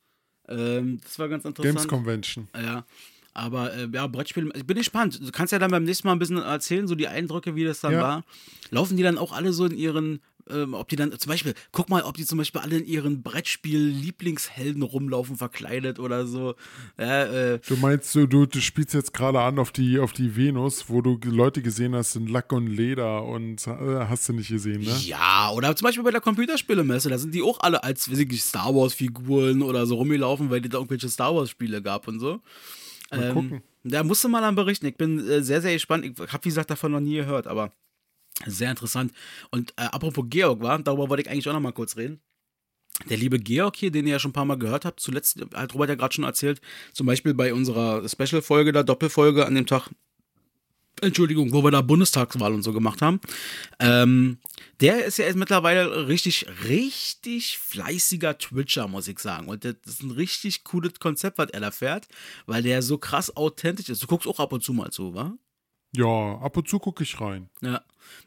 Ähm, 0.48 1.00
das 1.02 1.18
war 1.18 1.28
ganz 1.28 1.44
interessant. 1.44 1.76
Games 1.76 1.88
Convention. 1.88 2.48
Ja. 2.54 2.84
Aber 3.32 3.72
äh, 3.74 3.88
ja, 3.92 4.06
Brettspiele, 4.06 4.50
ich 4.54 4.66
bin 4.66 4.76
gespannt. 4.76 5.20
Du 5.22 5.30
kannst 5.30 5.52
ja 5.52 5.58
dann 5.58 5.70
beim 5.70 5.84
nächsten 5.84 6.06
Mal 6.08 6.12
ein 6.14 6.18
bisschen 6.18 6.38
erzählen, 6.38 6.88
so 6.88 6.94
die 6.94 7.08
Eindrücke, 7.08 7.54
wie 7.54 7.64
das 7.64 7.80
dann 7.80 7.92
Ja. 7.92 8.00
war. 8.02 8.24
Laufen 8.70 8.96
die 8.96 9.02
dann 9.02 9.18
auch 9.18 9.32
alle 9.32 9.52
so 9.52 9.66
in 9.66 9.76
ihren, 9.76 10.20
ähm, 10.48 10.74
ob 10.74 10.88
die 10.88 10.96
dann, 10.96 11.16
zum 11.16 11.30
Beispiel, 11.30 11.54
guck 11.70 11.88
mal, 11.88 12.02
ob 12.02 12.16
die 12.16 12.24
zum 12.26 12.38
Beispiel 12.38 12.60
alle 12.60 12.78
in 12.78 12.84
ihren 12.86 13.22
Brettspiel-Lieblingshelden 13.22 14.82
rumlaufen, 14.82 15.36
verkleidet 15.36 15.98
oder 15.98 16.26
so. 16.26 16.54
Ja, 16.98 17.24
äh, 17.24 17.60
Du 17.66 17.76
meinst, 17.76 18.14
du, 18.14 18.26
du, 18.26 18.46
du 18.46 18.60
spielst 18.60 18.94
jetzt 18.94 19.12
gerade 19.12 19.40
an 19.40 19.58
auf 19.58 19.70
die, 19.72 19.98
auf 19.98 20.12
die 20.12 20.36
Venus, 20.36 20.88
wo 20.88 21.00
du 21.02 21.18
Leute 21.24 21.62
gesehen 21.62 21.94
hast 21.94 22.16
in 22.16 22.26
Lack 22.26 22.52
und 22.52 22.66
Leder 22.66 23.24
und 23.24 23.66
äh, 23.66 23.70
hast 24.08 24.28
du 24.28 24.32
nicht 24.32 24.48
gesehen, 24.48 24.82
ne? 24.82 24.96
Ja, 25.04 25.50
oder 25.54 25.74
zum 25.76 25.86
Beispiel 25.86 26.04
bei 26.04 26.10
der 26.10 26.20
Computerspielemesse, 26.20 27.08
da 27.08 27.18
sind 27.18 27.34
die 27.34 27.42
auch 27.42 27.60
alle 27.60 27.82
als 27.82 28.10
weiß 28.10 28.18
ich 28.18 28.28
nicht, 28.28 28.42
Star 28.44 28.74
Wars-Figuren 28.74 29.62
oder 29.62 29.86
so 29.86 29.96
rumgelaufen, 29.96 30.50
weil 30.50 30.60
die 30.60 30.68
da 30.68 30.78
irgendwelche 30.78 31.08
Star 31.08 31.34
Wars-Spiele 31.34 31.82
gab 31.82 32.08
und 32.08 32.18
so. 32.20 32.40
Mal 33.10 33.32
gucken. 33.32 33.62
Da 33.82 34.04
musst 34.04 34.22
du 34.22 34.28
mal 34.28 34.40
dann 34.40 34.54
berichten. 34.54 34.86
Ich 34.86 34.96
bin 34.96 35.18
äh, 35.26 35.42
sehr, 35.42 35.62
sehr 35.62 35.72
gespannt. 35.72 36.04
Ich 36.04 36.18
habe, 36.18 36.44
wie 36.44 36.48
gesagt, 36.48 36.70
davon 36.70 36.92
noch 36.92 37.00
nie 37.00 37.16
gehört, 37.16 37.46
aber 37.46 37.72
sehr 38.46 38.70
interessant. 38.70 39.12
Und 39.50 39.72
äh, 39.72 39.84
apropos 39.84 40.24
Georg, 40.28 40.60
war, 40.60 40.78
darüber 40.78 41.08
wollte 41.08 41.22
ich 41.22 41.30
eigentlich 41.30 41.48
auch 41.48 41.52
noch 41.52 41.60
mal 41.60 41.72
kurz 41.72 41.96
reden. 41.96 42.20
Der 43.08 43.16
liebe 43.16 43.38
Georg 43.38 43.76
hier, 43.76 43.90
den 43.90 44.06
ihr 44.06 44.12
ja 44.12 44.18
schon 44.18 44.30
ein 44.30 44.34
paar 44.34 44.44
Mal 44.44 44.58
gehört 44.58 44.84
habt, 44.84 45.00
zuletzt 45.00 45.40
hat 45.54 45.74
Robert 45.74 45.88
ja 45.88 45.94
gerade 45.94 46.12
schon 46.14 46.24
erzählt, 46.24 46.60
zum 46.92 47.06
Beispiel 47.06 47.32
bei 47.32 47.54
unserer 47.54 48.06
Special-Folge, 48.06 48.72
der 48.72 48.84
Doppelfolge 48.84 49.46
an 49.46 49.54
dem 49.54 49.66
Tag, 49.66 49.88
Entschuldigung, 51.02 51.52
wo 51.52 51.62
wir 51.62 51.70
da 51.70 51.80
Bundestagswahl 51.80 52.52
und 52.52 52.62
so 52.62 52.72
gemacht 52.72 53.02
haben. 53.02 53.20
Ähm, 53.78 54.38
der 54.80 55.04
ist 55.04 55.18
ja 55.18 55.26
jetzt 55.26 55.36
mittlerweile 55.36 56.08
richtig, 56.08 56.46
richtig 56.64 57.58
fleißiger 57.58 58.38
Twitcher, 58.38 58.88
muss 58.88 59.08
ich 59.08 59.18
sagen. 59.18 59.48
Und 59.48 59.64
das 59.64 59.74
ist 59.86 60.02
ein 60.02 60.10
richtig 60.10 60.64
cooles 60.64 60.98
Konzept, 61.00 61.38
was 61.38 61.50
er 61.50 61.60
da 61.60 61.70
fährt, 61.70 62.08
weil 62.46 62.62
der 62.62 62.82
so 62.82 62.98
krass 62.98 63.36
authentisch 63.36 63.88
ist. 63.88 64.02
Du 64.02 64.06
guckst 64.06 64.26
auch 64.26 64.40
ab 64.40 64.52
und 64.52 64.62
zu 64.62 64.72
mal 64.72 64.90
zu, 64.90 65.14
wa? 65.14 65.34
Ja, 65.92 66.38
ab 66.40 66.56
und 66.56 66.68
zu 66.68 66.78
gucke 66.78 67.02
ich 67.02 67.20
rein. 67.20 67.50
Ja. 67.60 67.82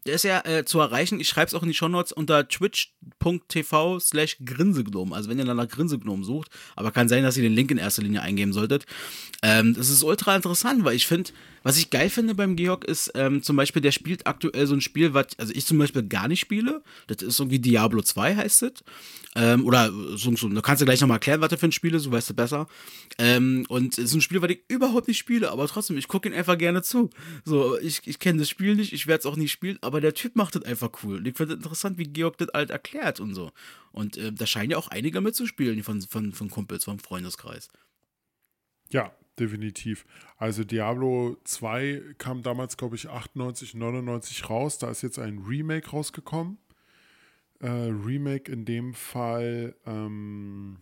Der 0.05 0.15
ist 0.15 0.23
ja 0.23 0.45
äh, 0.45 0.65
zu 0.65 0.79
erreichen, 0.79 1.19
ich 1.19 1.29
schreibe 1.29 1.47
es 1.47 1.53
auch 1.53 1.63
in 1.63 1.69
die 1.69 1.73
Shownotes 1.73 2.11
unter 2.11 2.47
twitch.tv 2.47 3.99
slash 3.99 4.37
Grinsegnom. 4.43 5.13
Also 5.13 5.29
wenn 5.29 5.39
ihr 5.39 5.45
dann 5.45 5.57
nach 5.57 5.67
Grinsegnom 5.67 6.23
sucht, 6.23 6.49
aber 6.75 6.91
kann 6.91 7.09
sein, 7.09 7.23
dass 7.23 7.37
ihr 7.37 7.43
den 7.43 7.53
Link 7.53 7.71
in 7.71 7.77
erster 7.77 8.01
Linie 8.01 8.21
eingeben 8.21 8.53
solltet. 8.53 8.85
Ähm, 9.41 9.73
das 9.73 9.89
ist 9.89 10.03
ultra 10.03 10.35
interessant, 10.35 10.83
weil 10.83 10.95
ich 10.95 11.07
finde, 11.07 11.31
was 11.63 11.77
ich 11.77 11.89
geil 11.89 12.09
finde 12.09 12.35
beim 12.35 12.55
Georg 12.55 12.83
ist, 12.83 13.11
ähm, 13.15 13.41
zum 13.41 13.55
Beispiel, 13.55 13.81
der 13.81 13.91
spielt 13.91 14.27
aktuell 14.27 14.67
so 14.67 14.75
ein 14.75 14.81
Spiel, 14.81 15.13
was, 15.13 15.27
also 15.37 15.53
ich 15.55 15.65
zum 15.65 15.77
Beispiel 15.77 16.03
gar 16.03 16.27
nicht 16.27 16.41
spiele. 16.41 16.83
Das 17.07 17.21
ist 17.21 17.39
irgendwie 17.39 17.59
Diablo 17.59 18.01
2 18.01 18.35
heißt 18.35 18.63
es. 18.63 18.73
Ähm, 19.35 19.65
oder 19.65 19.91
so, 20.15 20.35
so, 20.35 20.47
da 20.49 20.61
kannst 20.61 20.81
du 20.81 20.85
gleich 20.85 21.01
nochmal 21.01 21.15
erklären, 21.15 21.41
was 21.41 21.49
das 21.49 21.59
für 21.59 21.67
ein 21.67 21.71
Spiel 21.71 21.95
ist, 21.95 22.05
du 22.05 22.11
weißt 22.11 22.29
es 22.29 22.35
besser. 22.35 22.67
Ähm, 23.17 23.65
und 23.67 23.97
es 23.97 24.05
ist 24.05 24.13
ein 24.13 24.21
Spiel, 24.21 24.41
was 24.41 24.51
ich 24.51 24.59
überhaupt 24.67 25.07
nicht 25.07 25.17
spiele, 25.17 25.51
aber 25.51 25.67
trotzdem, 25.67 25.97
ich 25.97 26.07
gucke 26.07 26.29
ihn 26.29 26.35
einfach 26.35 26.57
gerne 26.57 26.83
zu. 26.83 27.09
So, 27.43 27.79
ich, 27.79 28.01
ich 28.05 28.19
kenne 28.19 28.39
das 28.39 28.49
Spiel 28.49 28.75
nicht, 28.75 28.93
ich 28.93 29.07
werde 29.07 29.21
es 29.21 29.25
auch 29.25 29.35
nicht 29.35 29.51
spielen, 29.51 29.72
aber 29.81 30.01
der 30.01 30.13
Typ 30.13 30.35
macht 30.35 30.55
das 30.55 30.63
einfach 30.63 30.91
cool. 31.03 31.17
Und 31.17 31.27
ich 31.27 31.35
finde 31.35 31.53
es 31.53 31.57
interessant, 31.57 31.97
wie 31.97 32.05
Georg 32.05 32.37
das 32.37 32.49
halt 32.53 32.69
erklärt 32.69 33.19
und 33.19 33.33
so. 33.33 33.51
Und 33.91 34.17
äh, 34.17 34.31
da 34.31 34.45
scheinen 34.45 34.71
ja 34.71 34.77
auch 34.77 34.87
einige 34.87 35.21
mitzuspielen 35.21 35.83
von, 35.83 36.01
von, 36.01 36.31
von 36.33 36.49
Kumpels, 36.49 36.85
vom 36.85 36.99
Freundeskreis. 36.99 37.69
Ja, 38.89 39.13
definitiv. 39.39 40.05
Also 40.37 40.63
Diablo 40.63 41.37
2 41.43 42.15
kam 42.17 42.43
damals, 42.43 42.77
glaube 42.77 42.95
ich, 42.95 43.09
98, 43.09 43.73
99 43.73 44.49
raus. 44.49 44.77
Da 44.77 44.89
ist 44.89 45.01
jetzt 45.01 45.19
ein 45.19 45.39
Remake 45.39 45.89
rausgekommen. 45.89 46.57
Äh, 47.59 47.67
Remake 47.69 48.51
in 48.51 48.65
dem 48.65 48.93
Fall 48.93 49.75
ähm, 49.85 50.77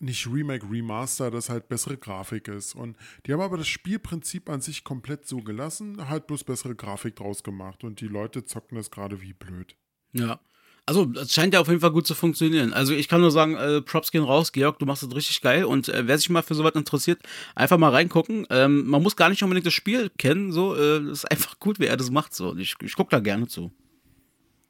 nicht 0.00 0.26
Remake, 0.26 0.66
Remaster, 0.70 1.30
dass 1.30 1.48
halt 1.48 1.68
bessere 1.68 1.96
Grafik 1.96 2.48
ist. 2.48 2.74
Und 2.74 2.96
die 3.26 3.32
haben 3.32 3.40
aber 3.40 3.58
das 3.58 3.68
Spielprinzip 3.68 4.48
an 4.48 4.60
sich 4.60 4.82
komplett 4.82 5.26
so 5.26 5.38
gelassen, 5.38 6.08
halt 6.08 6.26
bloß 6.26 6.44
bessere 6.44 6.74
Grafik 6.74 7.16
draus 7.16 7.42
gemacht. 7.42 7.84
Und 7.84 8.00
die 8.00 8.08
Leute 8.08 8.44
zocken 8.44 8.76
das 8.76 8.90
gerade 8.90 9.20
wie 9.20 9.32
blöd. 9.32 9.76
Ja. 10.12 10.40
Also, 10.86 11.12
es 11.14 11.32
scheint 11.32 11.54
ja 11.54 11.60
auf 11.60 11.68
jeden 11.68 11.80
Fall 11.80 11.92
gut 11.92 12.06
zu 12.06 12.14
funktionieren. 12.14 12.72
Also, 12.72 12.94
ich 12.94 13.06
kann 13.06 13.20
nur 13.20 13.30
sagen, 13.30 13.54
äh, 13.54 13.82
Props 13.82 14.10
gehen 14.10 14.24
raus, 14.24 14.50
Georg, 14.50 14.78
du 14.78 14.86
machst 14.86 15.02
das 15.02 15.14
richtig 15.14 15.40
geil. 15.40 15.64
Und 15.64 15.88
äh, 15.88 16.06
wer 16.06 16.18
sich 16.18 16.30
mal 16.30 16.42
für 16.42 16.54
sowas 16.54 16.74
interessiert, 16.74 17.20
einfach 17.54 17.78
mal 17.78 17.90
reingucken. 17.90 18.46
Ähm, 18.50 18.86
man 18.86 19.02
muss 19.02 19.14
gar 19.14 19.28
nicht 19.28 19.42
unbedingt 19.42 19.66
das 19.66 19.74
Spiel 19.74 20.10
kennen, 20.18 20.50
so. 20.50 20.74
Äh, 20.74 21.10
ist 21.10 21.30
einfach 21.30 21.60
gut, 21.60 21.78
wie 21.78 21.84
er 21.84 21.96
das 21.96 22.10
macht, 22.10 22.34
so. 22.34 22.56
Ich, 22.56 22.74
ich 22.82 22.96
gucke 22.96 23.10
da 23.10 23.20
gerne 23.20 23.46
zu. 23.46 23.70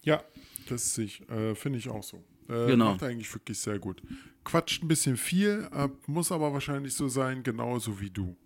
Ja, 0.02 0.22
das 0.68 0.98
äh, 0.98 1.54
finde 1.54 1.78
ich 1.78 1.88
auch 1.88 2.02
so. 2.02 2.22
Äh, 2.50 2.66
Genau. 2.66 2.92
Macht 2.92 3.02
eigentlich 3.04 3.32
wirklich 3.32 3.58
sehr 3.58 3.78
gut. 3.78 4.02
Quatscht 4.44 4.82
ein 4.82 4.88
bisschen 4.88 5.16
viel, 5.16 5.68
äh, 5.72 5.88
muss 6.06 6.32
aber 6.32 6.52
wahrscheinlich 6.52 6.94
so 6.94 7.08
sein, 7.08 7.42
genauso 7.42 8.00
wie 8.00 8.10
du. 8.10 8.36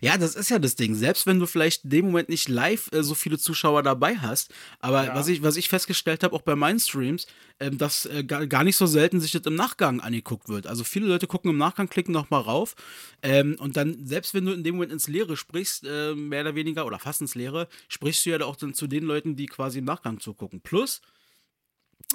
Ja, 0.00 0.18
das 0.18 0.34
ist 0.34 0.50
ja 0.50 0.58
das 0.58 0.74
Ding. 0.74 0.96
Selbst 0.96 1.24
wenn 1.24 1.38
du 1.38 1.46
vielleicht 1.46 1.84
in 1.84 1.90
dem 1.90 2.04
Moment 2.06 2.28
nicht 2.28 2.48
live 2.48 2.90
äh, 2.92 3.04
so 3.04 3.14
viele 3.14 3.38
Zuschauer 3.38 3.84
dabei 3.84 4.16
hast, 4.16 4.52
aber 4.80 5.04
Ja. 5.06 5.14
was, 5.14 5.28
ich, 5.28 5.42
was 5.44 5.56
ich 5.56 5.68
festgestellt 5.68 6.24
habe, 6.24 6.34
auch 6.34 6.42
bei 6.42 6.56
meinen 6.56 6.80
Streams, 6.80 7.28
ähm, 7.60 7.78
dass 7.78 8.06
äh, 8.06 8.24
gar, 8.24 8.46
gar 8.48 8.64
nicht 8.64 8.76
so 8.76 8.86
selten 8.86 9.20
sich 9.20 9.30
das 9.30 9.42
im 9.42 9.54
Nachgang 9.54 10.00
angeguckt 10.00 10.48
wird. 10.48 10.66
Also 10.66 10.82
viele 10.82 11.06
Leute 11.06 11.28
gucken 11.28 11.50
im 11.50 11.58
Nachgang, 11.58 11.88
klicken 11.88 12.12
nochmal 12.12 12.40
rauf 12.40 12.74
ähm, 13.22 13.54
und 13.60 13.76
dann, 13.76 14.04
selbst 14.04 14.34
wenn 14.34 14.44
du 14.46 14.52
in 14.52 14.64
dem 14.64 14.74
Moment 14.74 14.92
ins 14.92 15.06
Leere 15.06 15.36
sprichst, 15.36 15.84
äh, 15.86 16.14
mehr 16.16 16.40
oder 16.42 16.56
weniger, 16.56 16.84
oder 16.84 16.98
fast 16.98 17.20
ins 17.20 17.36
Leere, 17.36 17.68
sprichst 17.88 18.26
du 18.26 18.30
ja 18.30 18.40
auch 18.44 18.56
dann 18.56 18.74
zu 18.74 18.88
den 18.88 19.04
Leuten, 19.04 19.36
die 19.36 19.46
quasi 19.46 19.78
im 19.78 19.84
Nachgang 19.84 20.18
zugucken. 20.18 20.60
Plus, 20.60 21.00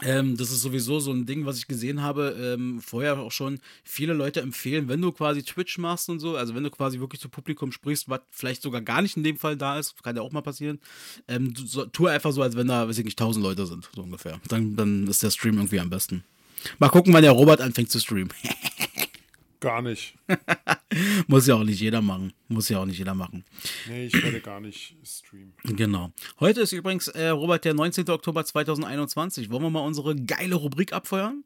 ähm, 0.03 0.37
das 0.37 0.51
ist 0.51 0.61
sowieso 0.61 0.99
so 0.99 1.11
ein 1.11 1.25
Ding, 1.25 1.45
was 1.45 1.57
ich 1.57 1.67
gesehen 1.67 2.01
habe, 2.01 2.35
ähm, 2.39 2.81
vorher 2.81 3.19
auch 3.19 3.31
schon. 3.31 3.59
Viele 3.83 4.13
Leute 4.13 4.41
empfehlen, 4.41 4.87
wenn 4.87 5.01
du 5.01 5.11
quasi 5.11 5.43
Twitch 5.43 5.77
machst 5.77 6.09
und 6.09 6.19
so, 6.19 6.35
also 6.35 6.53
wenn 6.55 6.63
du 6.63 6.69
quasi 6.69 6.99
wirklich 6.99 7.21
zu 7.21 7.29
Publikum 7.29 7.71
sprichst, 7.71 8.07
was 8.09 8.21
vielleicht 8.29 8.61
sogar 8.61 8.81
gar 8.81 9.01
nicht 9.01 9.17
in 9.17 9.23
dem 9.23 9.37
Fall 9.37 9.57
da 9.57 9.79
ist, 9.79 10.01
kann 10.03 10.15
ja 10.15 10.21
auch 10.21 10.31
mal 10.31 10.41
passieren, 10.41 10.79
ähm, 11.27 11.53
so, 11.55 11.85
tu 11.85 12.07
einfach 12.07 12.31
so, 12.31 12.41
als 12.41 12.55
wenn 12.55 12.67
da, 12.67 12.87
weiß 12.87 12.97
ich 12.97 13.05
nicht, 13.05 13.19
tausend 13.19 13.43
Leute 13.43 13.65
sind, 13.65 13.89
so 13.95 14.03
ungefähr. 14.03 14.39
Dann, 14.47 14.75
dann 14.75 15.07
ist 15.07 15.23
der 15.23 15.31
Stream 15.31 15.55
irgendwie 15.55 15.79
am 15.79 15.89
besten. 15.89 16.23
Mal 16.79 16.89
gucken, 16.89 17.13
wann 17.13 17.23
der 17.23 17.31
Robert 17.31 17.61
anfängt 17.61 17.91
zu 17.91 17.99
streamen. 17.99 18.33
Gar 19.59 19.81
nicht. 19.81 20.15
Muss 21.27 21.47
ja 21.47 21.55
auch 21.55 21.63
nicht 21.63 21.79
jeder 21.79 22.01
machen. 22.01 22.33
Muss 22.47 22.69
ja 22.69 22.79
auch 22.79 22.85
nicht 22.85 22.99
jeder 22.99 23.15
machen. 23.15 23.43
Nee, 23.87 24.05
ich 24.05 24.13
werde 24.13 24.39
gar 24.39 24.59
nicht 24.59 24.95
streamen. 25.03 25.53
Genau. 25.63 26.11
Heute 26.39 26.61
ist 26.61 26.73
übrigens, 26.73 27.07
äh, 27.07 27.29
Robert, 27.29 27.65
der 27.65 27.73
19. 27.73 28.09
Oktober 28.09 28.45
2021. 28.45 29.49
Wollen 29.49 29.63
wir 29.63 29.69
mal 29.69 29.79
unsere 29.79 30.15
geile 30.15 30.55
Rubrik 30.55 30.93
abfeuern? 30.93 31.43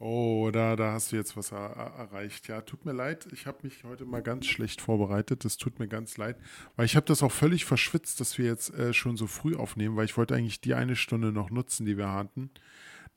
Oh, 0.00 0.50
da, 0.52 0.76
da 0.76 0.92
hast 0.92 1.10
du 1.10 1.16
jetzt 1.16 1.36
was 1.36 1.50
er, 1.50 1.70
er, 1.70 1.98
erreicht. 1.98 2.46
Ja, 2.46 2.60
tut 2.60 2.84
mir 2.84 2.92
leid. 2.92 3.28
Ich 3.32 3.46
habe 3.46 3.58
mich 3.62 3.82
heute 3.82 4.04
mal 4.04 4.22
ganz 4.22 4.46
schlecht 4.46 4.80
vorbereitet. 4.80 5.44
Das 5.44 5.56
tut 5.56 5.80
mir 5.80 5.88
ganz 5.88 6.16
leid. 6.16 6.36
Weil 6.76 6.86
ich 6.86 6.94
habe 6.94 7.06
das 7.06 7.22
auch 7.22 7.32
völlig 7.32 7.64
verschwitzt, 7.64 8.20
dass 8.20 8.38
wir 8.38 8.46
jetzt 8.46 8.72
äh, 8.74 8.92
schon 8.92 9.16
so 9.16 9.26
früh 9.26 9.56
aufnehmen, 9.56 9.96
weil 9.96 10.04
ich 10.04 10.16
wollte 10.16 10.36
eigentlich 10.36 10.60
die 10.60 10.74
eine 10.74 10.94
Stunde 10.94 11.32
noch 11.32 11.50
nutzen, 11.50 11.84
die 11.84 11.96
wir 11.96 12.12
hatten. 12.12 12.50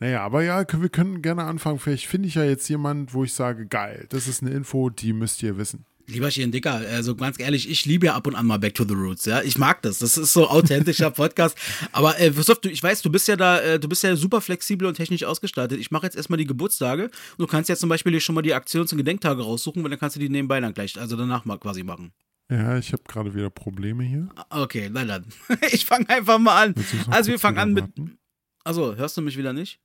Naja, 0.01 0.23
aber 0.23 0.43
ja, 0.43 0.65
wir 0.67 0.89
können 0.89 1.21
gerne 1.21 1.43
anfangen. 1.43 1.77
Vielleicht 1.77 2.07
finde 2.07 2.27
ich 2.27 2.33
ja 2.33 2.43
jetzt 2.43 2.67
jemand, 2.69 3.13
wo 3.13 3.23
ich 3.23 3.33
sage, 3.33 3.67
geil, 3.67 4.07
das 4.09 4.27
ist 4.27 4.41
eine 4.41 4.49
Info, 4.51 4.89
die 4.89 5.13
müsst 5.13 5.43
ihr 5.43 5.57
wissen. 5.57 5.85
Lieber 6.07 6.31
Schien 6.31 6.51
Dicker, 6.51 6.73
also 6.73 7.15
ganz 7.15 7.39
ehrlich, 7.39 7.69
ich 7.69 7.85
liebe 7.85 8.07
ja 8.07 8.15
ab 8.15 8.25
und 8.25 8.33
an 8.35 8.47
mal 8.47 8.57
Back 8.57 8.73
to 8.73 8.83
the 8.83 8.95
Roots, 8.95 9.25
ja. 9.25 9.43
Ich 9.43 9.59
mag 9.59 9.83
das. 9.83 9.99
Das 9.99 10.17
ist 10.17 10.33
so 10.33 10.49
authentischer 10.49 11.11
Podcast. 11.11 11.55
Aber 11.91 12.19
äh, 12.19 12.31
Christoph, 12.31 12.59
du, 12.61 12.69
ich 12.69 12.81
weiß, 12.81 13.03
du 13.03 13.11
bist 13.11 13.27
ja 13.27 13.35
da, 13.35 13.59
äh, 13.61 13.79
du 13.79 13.87
bist 13.87 14.01
ja 14.01 14.15
super 14.15 14.41
flexibel 14.41 14.87
und 14.87 14.95
technisch 14.95 15.23
ausgestattet. 15.23 15.79
Ich 15.79 15.91
mache 15.91 16.07
jetzt 16.07 16.15
erstmal 16.17 16.37
die 16.37 16.47
Geburtstage 16.47 17.03
und 17.03 17.11
du 17.37 17.45
kannst 17.45 17.69
jetzt 17.69 17.79
zum 17.79 17.87
Beispiel 17.89 18.19
schon 18.19 18.33
mal 18.33 18.41
die 18.41 18.55
Aktions- 18.55 18.91
und 18.91 18.97
Gedenktage 18.97 19.43
raussuchen, 19.43 19.83
weil 19.83 19.91
dann 19.91 19.99
kannst 19.99 20.15
du 20.15 20.19
die 20.19 20.29
nebenbei 20.29 20.59
dann 20.59 20.73
gleich, 20.73 20.99
also 20.99 21.15
danach 21.15 21.45
mal 21.45 21.59
quasi 21.59 21.83
machen. 21.83 22.11
Ja, 22.49 22.77
ich 22.79 22.91
habe 22.91 23.03
gerade 23.07 23.35
wieder 23.35 23.51
Probleme 23.51 24.03
hier. 24.03 24.27
Ah, 24.49 24.63
Okay, 24.63 24.89
na 24.91 25.05
dann. 25.05 25.25
Ich 25.71 25.85
fange 25.85 26.09
einfach 26.09 26.39
mal 26.39 26.63
an. 26.63 26.75
Also 27.11 27.29
wir 27.31 27.39
fangen 27.39 27.59
an 27.59 27.73
mit. 27.73 27.83
warten? 27.83 28.17
Also, 28.63 28.95
hörst 28.95 29.15
du 29.15 29.21
mich 29.21 29.37
wieder 29.37 29.53
nicht? 29.53 29.79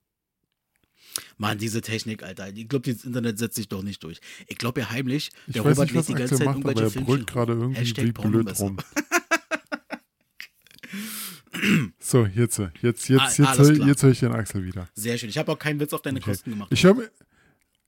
Mann, 1.37 1.57
diese 1.57 1.81
Technik, 1.81 2.23
Alter. 2.23 2.49
Ich 2.53 2.67
glaube, 2.67 2.91
das 2.91 3.03
Internet 3.05 3.37
setzt 3.39 3.55
sich 3.55 3.67
doch 3.67 3.83
nicht 3.83 4.03
durch. 4.03 4.19
Ich 4.47 4.57
glaube 4.57 4.81
ja 4.81 4.89
heimlich, 4.89 5.29
Ich 5.47 5.53
der 5.53 5.61
Robert 5.63 5.79
nicht, 5.79 5.93
lädt 5.93 6.07
die 6.07 6.13
ganze 6.13 6.35
Axel 6.35 6.37
Zeit 6.37 6.45
macht, 6.47 6.57
aber 6.57 6.69
irgendwelche 6.69 6.87
er 6.87 6.91
Filmchen. 6.91 7.05
brüllt 7.05 7.27
gerade 7.27 7.53
irgendwie 7.53 7.79
Hashtag 7.79 8.13
blöd 8.13 8.59
rum. 8.59 8.77
So, 11.99 12.25
jetzt, 12.25 12.59
jetzt, 12.59 13.09
jetzt, 13.09 13.09
jetzt, 13.09 13.37
jetzt, 13.39 13.77
jetzt 13.85 14.03
höre 14.03 14.11
ich 14.11 14.19
den 14.19 14.31
Axel 14.31 14.63
wieder. 14.63 14.87
Sehr 14.93 15.17
schön. 15.17 15.29
Ich 15.29 15.37
habe 15.37 15.51
auch 15.51 15.59
keinen 15.59 15.79
Witz 15.79 15.91
auf 15.93 16.01
deine 16.01 16.19
Kosten 16.19 16.51
gemacht. 16.51 16.69
Ich 16.71 16.85
habe, 16.85 17.09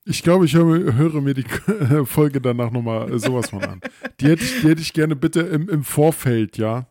ich 0.05 0.23
glaube, 0.23 0.45
ich 0.45 0.55
höre, 0.55 0.95
höre 0.95 1.21
mir 1.21 1.33
die 1.35 1.45
Folge 2.05 2.41
danach 2.41 2.71
nochmal 2.71 3.17
sowas 3.19 3.49
von 3.51 3.63
an. 3.63 3.81
Die 4.19 4.25
hätte 4.27 4.43
ich, 4.43 4.61
die 4.61 4.67
hätte 4.67 4.81
ich 4.81 4.91
gerne 4.93 5.15
bitte 5.15 5.41
im, 5.41 5.69
im 5.69 5.83
Vorfeld, 5.83 6.57
ja. 6.57 6.87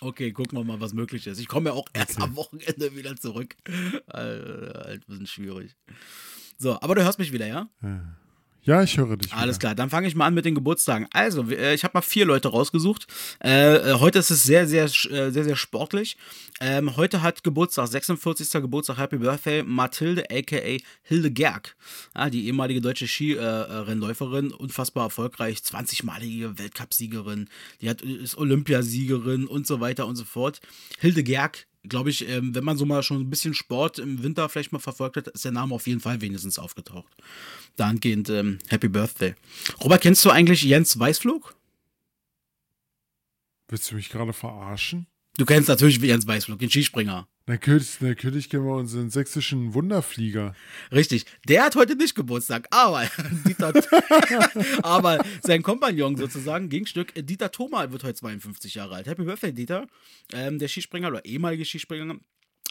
Okay, 0.00 0.32
gucken 0.32 0.56
wir 0.56 0.64
mal, 0.64 0.80
was 0.80 0.94
möglich 0.94 1.26
ist. 1.26 1.38
Ich 1.38 1.48
komme 1.48 1.70
ja 1.70 1.76
auch 1.76 1.86
erst 1.92 2.20
am 2.20 2.34
Wochenende 2.36 2.96
wieder 2.96 3.16
zurück. 3.16 3.54
Äh, 4.08 4.14
halt 4.14 5.02
ein 5.02 5.04
bisschen 5.06 5.26
schwierig. 5.26 5.76
So, 6.58 6.80
aber 6.80 6.94
du 6.94 7.04
hörst 7.04 7.18
mich 7.18 7.32
wieder, 7.32 7.46
ja? 7.46 7.68
Ja, 7.82 8.16
ich 8.62 8.98
höre 8.98 9.16
dich. 9.16 9.32
Alles 9.32 9.56
wieder. 9.56 9.60
klar, 9.60 9.74
dann 9.74 9.90
fange 9.90 10.06
ich 10.06 10.14
mal 10.14 10.26
an 10.26 10.34
mit 10.34 10.44
den 10.44 10.54
Geburtstagen. 10.54 11.06
Also, 11.12 11.48
äh, 11.50 11.74
ich 11.74 11.84
habe 11.84 11.92
mal 11.94 12.02
vier 12.02 12.24
Leute 12.24 12.48
rausgesucht. 12.48 13.06
Äh, 13.42 13.76
äh, 13.76 13.94
heute 13.94 14.18
ist 14.18 14.30
es 14.30 14.42
sehr, 14.42 14.66
sehr, 14.66 14.84
äh, 14.84 15.30
sehr, 15.30 15.44
sehr 15.44 15.56
sportlich. 15.56 16.16
Ähm, 16.60 16.96
heute 16.96 17.22
hat 17.22 17.42
Geburtstag, 17.42 17.88
46. 17.88 18.50
Geburtstag, 18.60 18.98
Happy 18.98 19.18
Birthday, 19.18 19.62
Mathilde, 19.62 20.24
aka 20.30 20.78
Hilde 21.02 21.30
Gerg. 21.30 21.76
Ja, 22.14 22.28
die 22.28 22.46
ehemalige 22.46 22.80
deutsche 22.80 23.08
Skirennläuferin, 23.08 24.52
unfassbar 24.52 25.04
erfolgreich, 25.04 25.58
20-malige 25.58 26.58
Weltcupsiegerin, 26.58 27.48
die 27.80 27.88
hat, 27.88 28.02
ist 28.02 28.36
Olympiasiegerin 28.36 29.46
und 29.46 29.66
so 29.66 29.80
weiter 29.80 30.06
und 30.06 30.16
so 30.16 30.24
fort. 30.24 30.60
Hilde 30.98 31.22
Gerg, 31.22 31.66
glaube 31.88 32.10
ich, 32.10 32.28
ähm, 32.28 32.54
wenn 32.54 32.64
man 32.64 32.76
so 32.76 32.84
mal 32.84 33.02
schon 33.02 33.20
ein 33.20 33.30
bisschen 33.30 33.54
Sport 33.54 33.98
im 33.98 34.22
Winter 34.22 34.48
vielleicht 34.48 34.72
mal 34.72 34.78
verfolgt 34.78 35.16
hat, 35.16 35.28
ist 35.28 35.44
der 35.44 35.52
Name 35.52 35.74
auf 35.74 35.86
jeden 35.86 36.00
Fall 36.00 36.20
wenigstens 36.20 36.58
aufgetaucht. 36.58 37.12
Dahingehend 37.76 38.28
ähm, 38.28 38.58
Happy 38.68 38.88
Birthday. 38.88 39.34
Robert, 39.82 40.02
kennst 40.02 40.24
du 40.24 40.30
eigentlich 40.30 40.62
Jens 40.62 40.98
Weißflug? 40.98 41.54
Willst 43.68 43.90
du 43.90 43.94
mich 43.94 44.10
gerade 44.10 44.32
verarschen? 44.32 45.06
Du 45.36 45.46
kennst 45.46 45.68
natürlich 45.68 45.98
Jens 45.98 46.26
Weißflug, 46.26 46.58
den 46.58 46.70
Skispringer. 46.70 47.28
Natürlich, 47.46 48.00
natürlich 48.00 48.48
kennen 48.48 48.64
wir 48.64 48.74
unseren 48.74 49.10
sächsischen 49.10 49.74
Wunderflieger. 49.74 50.54
Richtig. 50.92 51.24
Der 51.48 51.64
hat 51.64 51.74
heute 51.74 51.96
nicht 51.96 52.14
Geburtstag, 52.14 52.68
aber 52.70 53.10
Dieter, 53.46 53.72
aber 54.82 55.24
sein 55.42 55.62
Kompagnon 55.62 56.16
sozusagen, 56.16 56.68
Gegenstück, 56.68 57.12
Dieter 57.16 57.50
Thoma 57.50 57.90
wird 57.90 58.04
heute 58.04 58.14
52 58.14 58.74
Jahre 58.74 58.96
alt. 58.96 59.06
Happy 59.06 59.24
Birthday, 59.24 59.52
Dieter. 59.52 59.86
Ähm, 60.32 60.58
der 60.58 60.68
Skispringer 60.68 61.08
oder 61.08 61.24
ehemalige 61.24 61.64
Skispringer. 61.64 62.16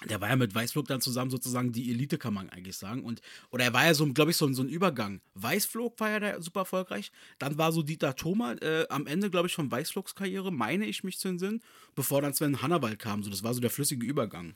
Der 0.07 0.21
war 0.21 0.29
ja 0.29 0.37
mit 0.37 0.55
Weißflug 0.55 0.87
dann 0.87 1.01
zusammen 1.01 1.29
sozusagen 1.29 1.73
die 1.73 1.91
Elite, 1.91 2.17
kann 2.17 2.33
man 2.33 2.49
eigentlich 2.49 2.77
sagen. 2.77 3.03
Und, 3.03 3.21
oder 3.51 3.65
er 3.65 3.73
war 3.73 3.85
ja 3.85 3.93
so, 3.93 4.05
glaube 4.13 4.31
ich, 4.31 4.37
so, 4.37 4.51
so 4.53 4.63
ein 4.63 4.69
Übergang. 4.69 5.19
Weißflug 5.33 5.99
war 5.99 6.09
ja 6.09 6.19
der 6.21 6.41
super 6.41 6.61
erfolgreich. 6.61 7.11
Dann 7.37 7.57
war 7.57 7.73
so 7.73 7.81
Dieter 7.81 8.15
Thoma 8.15 8.53
äh, 8.53 8.87
am 8.89 9.07
Ende, 9.07 9.29
glaube 9.29 9.47
ich, 9.47 9.55
von 9.55 9.69
Weißflugs 9.69 10.15
Karriere, 10.15 10.53
meine 10.53 10.85
ich 10.85 11.03
mich 11.03 11.19
zu 11.19 11.27
entsinnen, 11.27 11.61
bevor 11.95 12.21
dann 12.21 12.33
Sven 12.33 12.61
Hannawald 12.61 12.97
kam. 12.97 13.23
So, 13.23 13.29
das 13.29 13.43
war 13.43 13.53
so 13.53 13.59
der 13.59 13.69
flüssige 13.69 14.05
Übergang. 14.05 14.55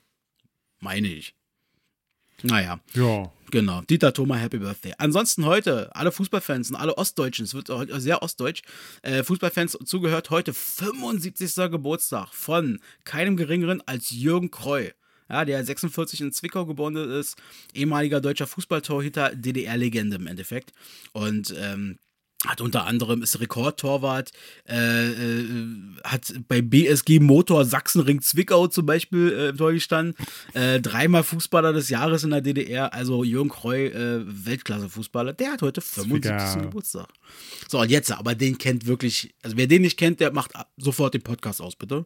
Meine 0.79 1.09
ich. 1.09 1.35
Naja. 2.41 2.79
Ja. 2.93 3.31
Genau, 3.51 3.81
Dieter 3.81 4.13
Thoma, 4.13 4.35
Happy 4.35 4.57
Birthday. 4.57 4.93
Ansonsten 4.97 5.45
heute, 5.45 5.95
alle 5.95 6.11
Fußballfans 6.11 6.71
und 6.71 6.75
alle 6.75 6.97
Ostdeutschen, 6.97 7.45
es 7.45 7.53
wird 7.53 7.69
heute 7.69 8.01
sehr 8.01 8.23
ostdeutsch, 8.23 8.63
äh, 9.03 9.23
Fußballfans 9.23 9.77
zugehört, 9.85 10.29
heute 10.31 10.53
75. 10.53 11.69
Geburtstag 11.69 12.33
von 12.33 12.79
keinem 13.03 13.37
geringeren 13.37 13.81
als 13.85 14.09
Jürgen 14.09 14.49
Kreu. 14.49 14.89
Ja, 15.33 15.45
der 15.45 15.65
46 15.65 16.21
in 16.21 16.31
Zwickau 16.31 16.67
geboren 16.67 16.95
ist, 16.95 17.41
ehemaliger 17.73 18.21
deutscher 18.21 18.45
Fußballtorhüter, 18.45 19.31
DDR-Legende 19.33 20.17
im 20.17 20.27
Endeffekt. 20.27 20.73
Und 21.11 21.51
ähm, 21.57 21.97
hat 22.47 22.61
unter 22.61 22.85
anderem 22.85 23.21
ist 23.21 23.39
Rekordtorwart, 23.39 24.31
äh, 24.67 25.11
äh, 25.11 25.45
hat 26.03 26.33
bei 26.47 26.61
BSG 26.61 27.19
Motor 27.19 27.65
Sachsenring 27.65 28.21
Zwickau 28.21 28.67
zum 28.67 28.85
Beispiel 28.85 29.31
äh, 29.31 29.49
im 29.49 29.57
Tor 29.57 29.71
gestanden, 29.71 30.15
äh, 30.53 30.81
dreimal 30.81 31.23
Fußballer 31.23 31.73
des 31.73 31.89
Jahres 31.89 32.23
in 32.23 32.31
der 32.31 32.41
DDR, 32.41 32.93
also 32.93 33.23
Jürgen 33.23 33.49
Kreu, 33.49 33.85
äh, 33.85 34.23
Weltklasse-Fußballer, 34.25 35.33
der 35.33 35.53
hat 35.53 35.61
heute 35.61 35.81
75. 35.81 36.51
Zwickau. 36.51 36.61
Geburtstag. 36.61 37.07
So, 37.69 37.79
und 37.79 37.89
jetzt, 37.89 38.11
aber 38.11 38.35
den 38.35 38.57
kennt 38.57 38.85
wirklich, 38.85 39.33
also 39.41 39.55
wer 39.55 39.67
den 39.67 39.83
nicht 39.83 39.97
kennt, 39.97 40.19
der 40.19 40.33
macht 40.33 40.51
sofort 40.77 41.13
den 41.13 41.21
Podcast 41.21 41.61
aus, 41.61 41.75
bitte. 41.75 42.05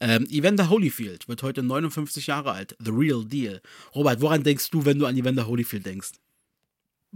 Ähm, 0.00 0.26
Evander 0.30 0.68
Holyfield 0.68 1.28
wird 1.28 1.42
heute 1.42 1.62
59 1.62 2.26
Jahre 2.26 2.52
alt, 2.52 2.76
The 2.84 2.90
Real 2.90 3.24
Deal. 3.24 3.60
Robert, 3.94 4.20
woran 4.20 4.42
denkst 4.42 4.70
du, 4.70 4.84
wenn 4.84 4.98
du 4.98 5.06
an 5.06 5.16
Evander 5.16 5.46
Holyfield 5.46 5.86
denkst? 5.86 6.10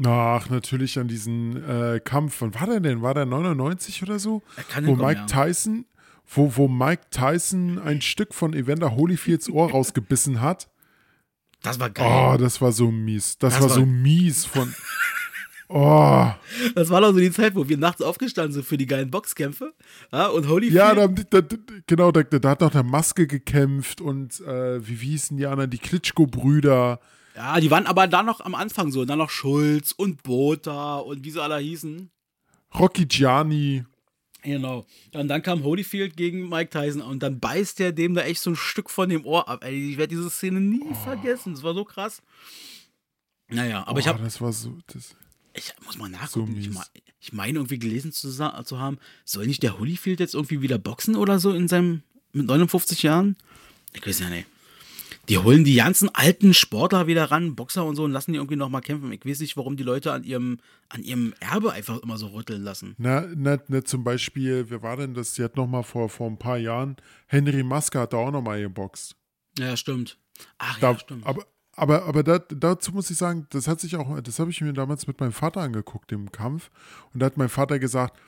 Ach, 0.06 0.48
natürlich 0.48 0.98
an 0.98 1.08
diesen 1.08 1.62
äh, 1.68 2.00
Kampf. 2.02 2.40
Wann 2.40 2.54
war 2.54 2.66
der 2.66 2.80
denn? 2.80 3.02
War 3.02 3.14
der 3.14 3.26
99 3.26 4.02
oder 4.02 4.18
so? 4.18 4.42
Kann 4.70 4.84
wo 4.86 4.90
hinkommen, 4.90 5.06
Mike 5.06 5.26
ja. 5.28 5.44
Tyson, 5.44 5.84
wo, 6.26 6.56
wo 6.56 6.68
Mike 6.68 7.04
Tyson 7.10 7.78
ein 7.78 8.00
Stück 8.00 8.34
von 8.34 8.54
Evander 8.54 8.96
Holyfields 8.96 9.50
Ohr 9.50 9.70
rausgebissen 9.70 10.40
hat. 10.40 10.68
Das 11.62 11.78
war 11.78 11.90
geil. 11.90 12.06
Oh, 12.34 12.36
das 12.38 12.60
war 12.60 12.72
so 12.72 12.90
mies. 12.90 13.36
Das, 13.38 13.54
Das 13.54 13.62
war, 13.62 13.68
war- 13.70 13.76
so 13.76 13.86
mies 13.86 14.46
von. 14.46 14.74
Oh. 15.72 16.26
Das 16.74 16.90
war 16.90 17.00
doch 17.00 17.12
so 17.12 17.20
die 17.20 17.30
Zeit, 17.30 17.54
wo 17.54 17.68
wir 17.68 17.78
nachts 17.78 18.02
aufgestanden 18.02 18.52
sind 18.52 18.66
für 18.66 18.76
die 18.76 18.86
geilen 18.86 19.08
Boxkämpfe. 19.10 19.72
Ja, 20.12 20.26
und 20.26 20.48
Holyfield. 20.48 20.74
Ja, 20.74 20.94
da, 20.94 21.06
da, 21.06 21.56
genau, 21.86 22.10
da, 22.10 22.24
da, 22.24 22.48
hat 22.50 22.60
noch 22.60 22.72
der 22.72 22.82
Maske 22.82 23.28
gekämpft 23.28 24.00
und 24.00 24.40
äh, 24.40 24.84
wie, 24.84 25.00
wie 25.00 25.10
hießen 25.10 25.36
die 25.36 25.46
anderen, 25.46 25.70
die 25.70 25.78
Klitschko-Brüder. 25.78 26.98
Ja, 27.40 27.58
die 27.58 27.70
waren 27.70 27.86
aber 27.86 28.06
da 28.06 28.22
noch 28.22 28.40
am 28.42 28.54
Anfang 28.54 28.92
so. 28.92 29.06
Dann 29.06 29.16
noch 29.16 29.30
Schulz 29.30 29.92
und 29.92 30.22
Botha 30.22 30.98
und 30.98 31.24
wie 31.24 31.30
sie 31.30 31.42
alle 31.42 31.56
hießen. 31.56 32.10
Rocky 32.78 33.06
Gianni. 33.06 33.86
Genau. 34.42 34.84
Und 35.14 35.28
dann 35.28 35.40
kam 35.40 35.64
Holyfield 35.64 36.18
gegen 36.18 36.50
Mike 36.50 36.68
Tyson 36.68 37.00
und 37.00 37.22
dann 37.22 37.40
beißt 37.40 37.78
der 37.78 37.92
dem 37.92 38.12
da 38.12 38.24
echt 38.24 38.42
so 38.42 38.50
ein 38.50 38.56
Stück 38.56 38.90
von 38.90 39.08
dem 39.08 39.24
Ohr 39.24 39.48
ab. 39.48 39.64
Ey, 39.64 39.92
ich 39.92 39.96
werde 39.96 40.14
diese 40.14 40.28
Szene 40.28 40.60
nie 40.60 40.82
oh. 40.90 40.92
vergessen. 40.92 41.54
Das 41.54 41.62
war 41.62 41.72
so 41.72 41.86
krass. 41.86 42.20
Naja, 43.48 43.86
aber 43.86 43.96
oh, 43.96 44.00
ich 44.00 44.06
habe. 44.06 44.22
Das 44.22 44.42
war 44.42 44.52
so. 44.52 44.76
Das 44.88 45.16
ich 45.54 45.72
muss 45.86 45.96
mal 45.96 46.10
nachgucken. 46.10 46.52
So 46.52 46.60
ich, 46.60 46.70
mein, 46.70 46.84
ich 47.20 47.32
meine 47.32 47.58
irgendwie 47.58 47.78
gelesen 47.78 48.12
zu, 48.12 48.30
zu, 48.30 48.78
haben, 48.78 48.98
soll 49.24 49.46
nicht 49.46 49.62
der 49.62 49.78
Holyfield 49.78 50.20
jetzt 50.20 50.34
irgendwie 50.34 50.60
wieder 50.60 50.76
boxen 50.76 51.16
oder 51.16 51.38
so 51.38 51.54
in 51.54 51.68
seinem 51.68 52.02
mit 52.34 52.46
59 52.46 53.02
Jahren? 53.02 53.34
Ich 53.94 54.06
weiß 54.06 54.20
ja 54.20 54.28
nicht. 54.28 54.46
Die 55.30 55.38
holen 55.38 55.62
die 55.62 55.76
ganzen 55.76 56.08
alten 56.12 56.54
Sportler 56.54 57.06
wieder 57.06 57.30
ran, 57.30 57.54
Boxer 57.54 57.84
und 57.84 57.94
so, 57.94 58.02
und 58.02 58.10
lassen 58.10 58.32
die 58.32 58.38
irgendwie 58.38 58.56
nochmal 58.56 58.80
kämpfen. 58.80 59.12
Ich 59.12 59.24
weiß 59.24 59.38
nicht, 59.38 59.56
warum 59.56 59.76
die 59.76 59.84
Leute 59.84 60.12
an 60.12 60.24
ihrem, 60.24 60.58
an 60.88 61.04
ihrem 61.04 61.34
Erbe 61.38 61.72
einfach 61.72 62.02
immer 62.02 62.18
so 62.18 62.26
rütteln 62.26 62.64
lassen. 62.64 62.96
Na, 62.98 63.28
na, 63.36 63.58
na 63.68 63.84
zum 63.84 64.02
Beispiel, 64.02 64.68
wer 64.70 64.82
war 64.82 64.96
denn 64.96 65.14
das? 65.14 65.38
Hat 65.38 65.54
nochmal 65.54 65.84
vor, 65.84 66.08
vor 66.08 66.28
ein 66.28 66.36
paar 66.36 66.58
Jahren, 66.58 66.96
Henry 67.28 67.62
Maske 67.62 68.00
hat 68.00 68.12
da 68.12 68.16
auch 68.16 68.32
nochmal 68.32 68.60
geboxt. 68.60 69.14
Ja, 69.56 69.76
stimmt. 69.76 70.18
Ach 70.58 70.80
da, 70.80 70.90
ja, 70.90 70.98
stimmt. 70.98 71.24
Aber, 71.24 71.46
aber, 71.76 72.06
aber 72.06 72.24
da, 72.24 72.40
dazu 72.40 72.90
muss 72.90 73.08
ich 73.08 73.16
sagen, 73.16 73.46
das 73.50 73.68
hat 73.68 73.80
sich 73.80 73.94
auch, 73.94 74.20
das 74.20 74.40
habe 74.40 74.50
ich 74.50 74.60
mir 74.60 74.72
damals 74.72 75.06
mit 75.06 75.20
meinem 75.20 75.32
Vater 75.32 75.60
angeguckt 75.60 76.10
im 76.10 76.32
Kampf. 76.32 76.72
Und 77.14 77.20
da 77.20 77.26
hat 77.26 77.36
mein 77.36 77.48
Vater 77.48 77.78
gesagt, 77.78 78.18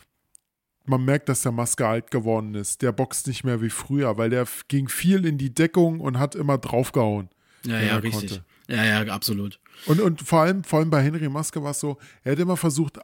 man 0.85 1.05
merkt, 1.05 1.28
dass 1.28 1.43
der 1.43 1.53
Maske 1.53 1.87
alt 1.87 2.11
geworden 2.11 2.55
ist. 2.55 2.83
Der 2.83 2.93
boxt 2.93 3.26
nicht 3.26 3.45
mehr 3.45 3.62
wie 3.62 3.70
früher, 3.70 4.16
weil 4.18 4.30
der 4.30 4.47
ging 4.68 4.89
viel 4.89 5.24
in 5.26 5.39
die 5.39 5.55
Deckung 5.55 6.01
und 6.01 6.18
hat 6.18 6.35
immer 6.35 6.59
draufgehauen. 6.59 7.28
Ja, 7.64 7.80
ja, 7.80 7.97
richtig. 7.97 8.30
Konnte. 8.30 8.45
Ja, 8.68 8.85
ja, 8.85 9.12
absolut. 9.12 9.61
Und, 9.87 10.01
und 10.01 10.22
vor 10.22 10.41
allem, 10.41 10.64
vor 10.64 10.80
allem 10.80 10.91
bei 10.91 11.03
Henry 11.03 11.28
Maske 11.28 11.62
war 11.62 11.72
es 11.72 11.80
so, 11.80 11.99
er 12.22 12.33
hat 12.33 12.39
immer 12.39 12.57
versucht, 12.57 12.99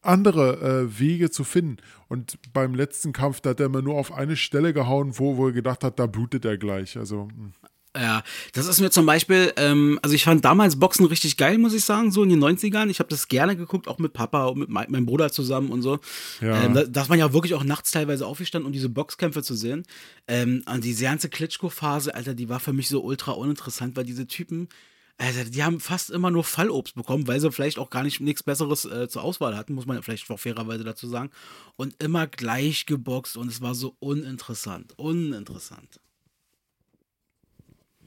andere 0.00 0.60
äh, 0.60 0.98
Wege 0.98 1.30
zu 1.30 1.44
finden. 1.44 1.78
Und 2.08 2.38
beim 2.52 2.74
letzten 2.74 3.12
Kampf, 3.12 3.40
da 3.40 3.50
hat 3.50 3.60
er 3.60 3.66
immer 3.66 3.82
nur 3.82 3.96
auf 3.96 4.12
eine 4.12 4.36
Stelle 4.36 4.72
gehauen, 4.72 5.18
wo, 5.18 5.36
wo 5.36 5.48
er 5.48 5.52
gedacht 5.52 5.82
hat, 5.82 5.98
da 5.98 6.06
blutet 6.06 6.44
er 6.44 6.58
gleich. 6.58 6.96
Also. 6.96 7.26
Mh. 7.26 7.52
Ja, 7.98 8.22
das 8.52 8.66
ist 8.66 8.80
mir 8.80 8.90
zum 8.90 9.06
Beispiel, 9.06 9.52
ähm, 9.56 9.98
also 10.02 10.14
ich 10.14 10.22
fand 10.22 10.44
damals 10.44 10.78
Boxen 10.78 11.04
richtig 11.06 11.36
geil, 11.36 11.58
muss 11.58 11.74
ich 11.74 11.84
sagen, 11.84 12.12
so 12.12 12.22
in 12.22 12.28
den 12.28 12.38
90ern. 12.42 12.90
Ich 12.90 13.00
habe 13.00 13.08
das 13.08 13.26
gerne 13.26 13.56
geguckt, 13.56 13.88
auch 13.88 13.98
mit 13.98 14.12
Papa 14.12 14.46
und 14.46 14.58
mit 14.58 14.68
meinem 14.68 15.04
Bruder 15.04 15.32
zusammen 15.32 15.70
und 15.70 15.82
so. 15.82 15.98
Ja. 16.40 16.62
Ähm, 16.62 16.74
da, 16.74 16.84
da 16.84 17.02
ist 17.02 17.08
man 17.08 17.18
ja 17.18 17.32
wirklich 17.32 17.54
auch 17.54 17.64
nachts 17.64 17.90
teilweise 17.90 18.24
aufgestanden, 18.24 18.66
um 18.66 18.72
diese 18.72 18.88
Boxkämpfe 18.88 19.42
zu 19.42 19.54
sehen. 19.54 19.84
Ähm, 20.28 20.62
und 20.72 20.84
diese 20.84 21.04
ganze 21.04 21.28
Klitschko-Phase, 21.28 22.14
Alter, 22.14 22.34
die 22.34 22.48
war 22.48 22.60
für 22.60 22.72
mich 22.72 22.88
so 22.88 23.02
ultra 23.02 23.32
uninteressant, 23.32 23.96
weil 23.96 24.04
diese 24.04 24.28
Typen, 24.28 24.68
also 25.16 25.42
die 25.42 25.64
haben 25.64 25.80
fast 25.80 26.10
immer 26.10 26.30
nur 26.30 26.44
Fallobst 26.44 26.94
bekommen, 26.94 27.26
weil 27.26 27.40
sie 27.40 27.50
vielleicht 27.50 27.78
auch 27.78 27.90
gar 27.90 28.04
nicht 28.04 28.20
nichts 28.20 28.44
Besseres 28.44 28.84
äh, 28.84 29.08
zur 29.08 29.24
Auswahl 29.24 29.56
hatten, 29.56 29.74
muss 29.74 29.86
man 29.86 30.00
vielleicht 30.04 30.30
auch 30.30 30.38
fairerweise 30.38 30.84
dazu 30.84 31.08
sagen. 31.08 31.30
Und 31.74 32.00
immer 32.00 32.28
gleich 32.28 32.86
geboxt 32.86 33.36
und 33.36 33.48
es 33.48 33.60
war 33.60 33.74
so 33.74 33.96
uninteressant. 33.98 34.96
Uninteressant. 34.96 35.98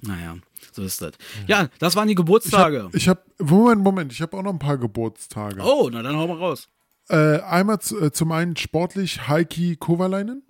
Naja, 0.01 0.37
so 0.71 0.83
ist 0.83 1.01
das. 1.01 1.13
Ja, 1.47 1.69
das 1.79 1.95
waren 1.95 2.07
die 2.07 2.15
Geburtstage. 2.15 2.89
Ich 2.93 3.07
habe, 3.07 3.21
hab, 3.39 3.49
Moment, 3.49 3.83
Moment, 3.83 4.11
ich 4.13 4.21
habe 4.21 4.35
auch 4.35 4.41
noch 4.41 4.51
ein 4.51 4.59
paar 4.59 4.77
Geburtstage. 4.77 5.61
Oh, 5.63 5.89
na 5.91 6.01
dann 6.01 6.15
hau 6.15 6.27
mal 6.27 6.37
raus. 6.37 6.69
Äh, 7.09 7.39
einmal 7.41 7.79
zu, 7.79 7.99
äh, 8.01 8.11
zum 8.11 8.31
einen 8.31 8.55
sportlich 8.55 9.27
Heiki 9.27 9.75
Kovalainen. 9.75 10.43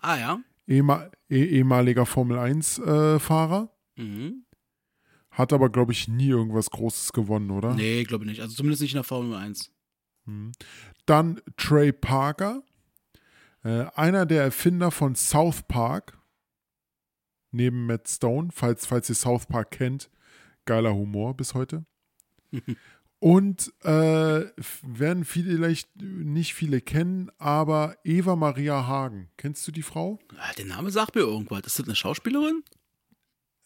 Ah 0.00 0.16
ja. 0.16 0.40
Ehema 0.66 1.10
eh 1.28 1.44
ehemaliger 1.44 2.06
Formel 2.06 2.38
1-Fahrer. 2.38 3.68
Äh, 3.96 4.02
mhm. 4.02 4.44
Hat 5.30 5.52
aber, 5.52 5.70
glaube 5.70 5.92
ich, 5.92 6.08
nie 6.08 6.28
irgendwas 6.28 6.70
Großes 6.70 7.12
gewonnen, 7.12 7.50
oder? 7.50 7.74
Nee, 7.74 8.04
glaube 8.04 8.24
ich 8.24 8.30
nicht. 8.30 8.42
Also 8.42 8.54
zumindest 8.54 8.82
nicht 8.82 8.92
in 8.92 8.98
der 8.98 9.04
Formel 9.04 9.34
1. 9.34 9.72
Mhm. 10.26 10.52
Dann 11.06 11.40
Trey 11.56 11.92
Parker. 11.92 12.62
Äh, 13.64 13.86
einer 13.94 14.26
der 14.26 14.42
Erfinder 14.42 14.90
von 14.90 15.14
South 15.14 15.62
Park 15.68 16.18
neben 17.52 17.86
Matt 17.86 18.08
Stone, 18.08 18.48
falls, 18.52 18.86
falls 18.86 19.08
ihr 19.08 19.14
South 19.14 19.46
Park 19.46 19.70
kennt. 19.70 20.10
Geiler 20.64 20.94
Humor 20.94 21.36
bis 21.36 21.54
heute. 21.54 21.84
Und 23.18 23.72
äh, 23.84 24.46
werden 24.82 25.24
vielleicht 25.24 25.88
nicht 25.96 26.54
viele 26.54 26.80
kennen, 26.80 27.30
aber 27.38 27.96
Eva 28.02 28.34
Maria 28.34 28.88
Hagen. 28.88 29.30
Kennst 29.36 29.66
du 29.68 29.70
die 29.70 29.82
Frau? 29.82 30.18
Ja, 30.32 30.52
der 30.58 30.64
Name 30.64 30.90
sagt 30.90 31.14
mir 31.14 31.20
irgendwas. 31.20 31.60
Ist 31.66 31.78
das 31.78 31.86
eine 31.86 31.94
Schauspielerin? 31.94 32.64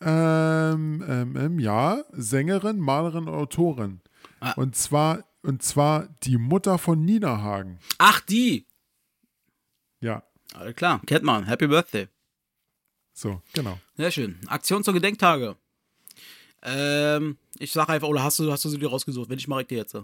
Ähm, 0.03 1.03
ähm, 1.09 1.37
ähm, 1.37 1.59
ja, 1.59 2.05
Sängerin, 2.13 2.79
Malerin, 2.79 3.29
Autorin. 3.29 4.03
Ah. 4.41 4.53
Und 4.57 4.77
zwar 4.77 5.25
und 5.47 5.63
zwar 5.63 6.09
die 6.25 6.39
Mutter 6.39 6.77
von 6.77 7.05
Nina 7.05 7.41
Hagen. 7.41 7.79
Ach, 7.99 8.21
die. 8.21 8.67
Ja. 10.01 10.25
Alles 10.55 10.75
klar, 10.75 11.01
kennt 11.07 11.23
man. 11.23 11.45
Happy 11.45 11.69
Birthday. 11.69 12.09
So, 13.17 13.41
genau. 13.55 13.81
Sehr 13.97 14.11
schön. 14.11 14.39
Aktion 14.47 14.85
zur 14.85 14.93
Gedenktage. 14.93 15.57
Ähm, 16.63 17.39
ich 17.59 17.73
sag 17.73 17.89
einfach, 17.89 18.09
oder 18.09 18.23
hast 18.23 18.39
du, 18.39 18.53
hast 18.53 18.67
du 18.67 18.69
sie 18.69 18.79
dir 18.79 18.91
rausgesucht? 18.91 19.31
Wenn 19.31 19.39
ich 19.39 19.49
mache 19.49 19.63
ich 19.63 19.69
dir 19.69 19.79
jetzt. 19.79 19.97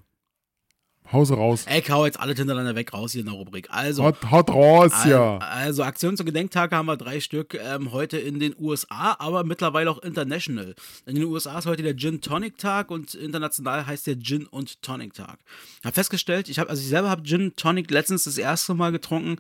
Hause 1.12 1.34
raus. 1.34 1.64
Ey, 1.66 1.82
hau 1.82 2.06
jetzt 2.06 2.18
alle 2.18 2.34
hintereinander 2.34 2.74
weg 2.74 2.92
raus 2.92 3.12
hier 3.12 3.20
in 3.20 3.26
der 3.26 3.34
Rubrik. 3.34 3.68
Also. 3.70 4.02
Hot, 4.04 4.30
hot 4.30 4.50
raus, 4.50 4.92
also, 4.92 5.08
ja. 5.08 5.38
Also, 5.38 5.82
Aktion 5.82 6.16
zur 6.16 6.26
Gedenktage 6.26 6.74
haben 6.74 6.86
wir 6.86 6.96
drei 6.96 7.20
Stück 7.20 7.54
ähm, 7.54 7.92
heute 7.92 8.18
in 8.18 8.40
den 8.40 8.54
USA, 8.58 9.16
aber 9.18 9.44
mittlerweile 9.44 9.90
auch 9.90 9.98
international. 10.02 10.74
In 11.06 11.16
den 11.16 11.24
USA 11.24 11.58
ist 11.58 11.66
heute 11.66 11.82
der 11.82 11.96
Gin 11.96 12.20
Tonic 12.20 12.58
Tag 12.58 12.90
und 12.90 13.14
international 13.14 13.86
heißt 13.86 14.06
der 14.06 14.18
Gin 14.18 14.46
und 14.46 14.82
Tonic 14.82 15.14
Tag. 15.14 15.38
Ich 15.80 15.84
habe 15.84 15.94
festgestellt, 15.94 16.48
ich 16.48 16.58
habe, 16.58 16.70
also 16.70 16.80
ich 16.80 16.88
selber 16.88 17.10
habe 17.10 17.22
Gin 17.22 17.54
Tonic 17.56 17.90
letztens 17.90 18.24
das 18.24 18.38
erste 18.38 18.74
Mal 18.74 18.92
getrunken 18.92 19.36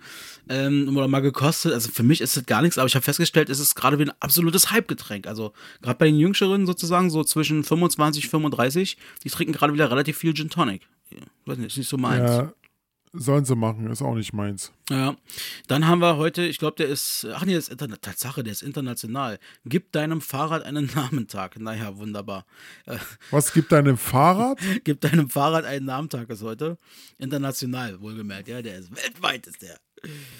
ähm, 0.48 0.94
oder 0.96 1.08
mal 1.08 1.20
gekostet. 1.20 1.72
Also 1.72 1.90
für 1.90 2.02
mich 2.02 2.20
ist 2.20 2.36
das 2.36 2.46
gar 2.46 2.62
nichts, 2.62 2.78
aber 2.78 2.86
ich 2.86 2.94
habe 2.94 3.04
festgestellt, 3.04 3.48
es 3.48 3.60
ist 3.60 3.74
gerade 3.74 3.98
wie 3.98 4.04
ein 4.04 4.12
absolutes 4.20 4.70
Hype-Getränk. 4.70 5.26
Also 5.26 5.52
gerade 5.80 5.98
bei 5.98 6.06
den 6.06 6.18
Jüngeren 6.18 6.66
sozusagen, 6.66 7.10
so 7.10 7.24
zwischen 7.24 7.64
25 7.64 8.24
und 8.24 8.30
35, 8.30 8.96
die 9.24 9.30
trinken 9.30 9.52
gerade 9.52 9.72
wieder 9.72 9.90
relativ 9.90 10.18
viel 10.18 10.34
Gin 10.34 10.50
Tonic. 10.50 10.82
Weiß 11.46 11.58
nicht, 11.58 11.68
ist 11.68 11.78
nicht 11.78 11.88
so 11.88 11.98
meins. 11.98 12.30
Ja, 12.30 12.52
sollen 13.12 13.44
sie 13.44 13.54
machen, 13.54 13.90
ist 13.90 14.00
auch 14.02 14.14
nicht 14.14 14.32
meins. 14.32 14.72
Ja. 14.88 15.16
Dann 15.68 15.86
haben 15.86 16.00
wir 16.00 16.16
heute, 16.16 16.42
ich 16.42 16.58
glaube, 16.58 16.76
der 16.76 16.88
ist, 16.88 17.26
ach 17.34 17.44
nee, 17.44 17.54
das 17.54 17.64
ist 17.64 17.72
Interna 17.72 17.96
Tatsache, 17.96 18.42
der 18.42 18.52
ist 18.52 18.62
international. 18.62 19.38
Gib 19.64 19.92
deinem 19.92 20.20
Fahrrad 20.20 20.62
einen 20.64 20.86
Namentag. 20.94 21.58
Naja, 21.58 21.96
wunderbar. 21.96 22.46
Äh, 22.86 22.96
Was 23.30 23.52
gibt 23.52 23.72
deinem 23.72 23.98
Fahrrad? 23.98 24.58
Gib 24.84 25.00
deinem 25.00 25.28
Fahrrad 25.28 25.64
einen 25.64 25.86
Namentag 25.86 26.30
ist 26.30 26.42
heute. 26.42 26.78
International, 27.18 28.00
wohlgemerkt, 28.00 28.48
ja, 28.48 28.62
der 28.62 28.78
ist 28.78 28.94
weltweit 28.94 29.46
ist 29.46 29.62
der. 29.62 29.78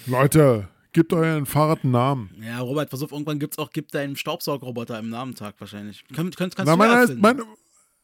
Leute, 0.07 0.67
Gebt 0.93 1.11
euren 1.11 1.47
Fahrrad 1.47 1.83
einen 1.83 1.91
Namen. 1.91 2.29
Ja, 2.39 2.59
Robert, 2.59 2.91
pass 2.91 3.01
auf, 3.01 3.11
irgendwann 3.11 3.39
gibt 3.39 3.55
es 3.55 3.57
auch, 3.57 3.71
gib 3.71 3.89
deinen 3.89 4.15
Staubsaugerroboter 4.15 4.99
im 4.99 5.09
Namentag 5.09 5.55
wahrscheinlich. 5.57 6.03
Könnt, 6.13 6.37
könnt, 6.37 6.55
kannst 6.55 6.71
Na, 6.71 6.75
du 6.75 6.93
heißt, 6.93 7.15
mein, 7.17 7.41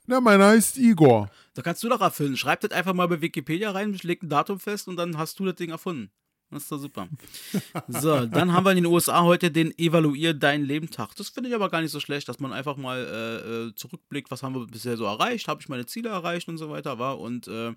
na, 0.10 0.20
meiner 0.20 0.48
heißt 0.48 0.78
Igor. 0.78 1.30
Da 1.54 1.62
kannst 1.62 1.84
du 1.84 1.90
doch 1.90 2.02
erfüllen. 2.02 2.36
Schreib 2.36 2.62
das 2.62 2.72
einfach 2.72 2.94
mal 2.96 3.08
bei 3.08 3.22
Wikipedia 3.22 3.70
rein, 3.70 3.98
leg 4.02 4.24
ein 4.24 4.30
Datum 4.30 4.60
fest 4.60 4.88
und 4.88 4.98
dann 4.98 5.18
hast 5.20 5.40
du 5.40 5.46
das 5.46 5.56
Ding 5.56 5.70
erfunden. 5.70 6.10
Das 6.50 6.64
ist 6.64 6.72
doch 6.72 6.80
super. 6.80 7.08
So, 7.88 8.26
dann 8.26 8.54
haben 8.54 8.66
wir 8.66 8.72
in 8.72 8.78
den 8.78 8.88
USA 8.88 9.22
heute 9.22 9.52
den 9.52 9.78
Evaluier 9.78 10.34
dein 10.34 10.64
Leben 10.64 10.90
Tag. 10.90 11.16
Das 11.16 11.30
finde 11.30 11.50
ich 11.50 11.56
aber 11.56 11.70
gar 11.70 11.82
nicht 11.82 11.92
so 11.92 12.00
schlecht, 12.00 12.28
dass 12.28 12.40
man 12.40 12.54
einfach 12.54 12.76
mal 12.76 12.98
äh, 12.98 13.68
äh, 13.68 13.76
zurückblickt, 13.76 14.32
was 14.32 14.42
haben 14.42 14.56
wir 14.56 14.66
bisher 14.66 14.98
so 14.98 15.06
erreicht, 15.06 15.48
habe 15.48 15.62
ich 15.62 15.70
meine 15.70 15.86
Ziele 15.86 16.10
erreicht 16.10 16.48
und 16.48 16.58
so 16.58 16.72
weiter, 16.72 16.98
war 16.98 17.20
und 17.20 17.48
äh, 17.48 17.74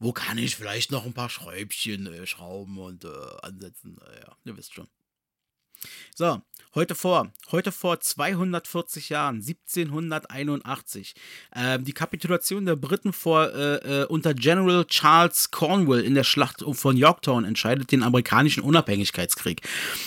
wo 0.00 0.12
kann 0.12 0.38
ich 0.38 0.56
vielleicht 0.56 0.90
noch 0.90 1.06
ein 1.06 1.12
paar 1.12 1.30
Schräubchen 1.30 2.08
äh, 2.08 2.26
schrauben 2.26 2.78
und 2.78 3.04
äh, 3.04 3.08
ansetzen. 3.42 3.96
ja, 4.20 4.34
ihr 4.44 4.56
wisst 4.56 4.74
schon. 4.74 4.88
So, 6.14 6.40
Heute 6.72 6.94
vor, 6.94 7.32
heute 7.50 7.72
vor 7.72 7.98
240 7.98 9.08
Jahren, 9.08 9.42
1781, 9.42 11.14
äh, 11.50 11.80
die 11.80 11.92
Kapitulation 11.92 12.64
der 12.64 12.76
Briten 12.76 13.12
vor, 13.12 13.52
äh, 13.52 14.02
äh, 14.02 14.06
unter 14.06 14.34
General 14.34 14.84
Charles 14.84 15.50
Cornwall 15.50 15.98
in 15.98 16.14
der 16.14 16.22
Schlacht 16.22 16.62
von 16.70 16.96
Yorktown 16.96 17.44
entscheidet 17.44 17.90
den 17.90 18.04
amerikanischen 18.04 18.62
Unabhängigkeitskrieg. 18.62 19.62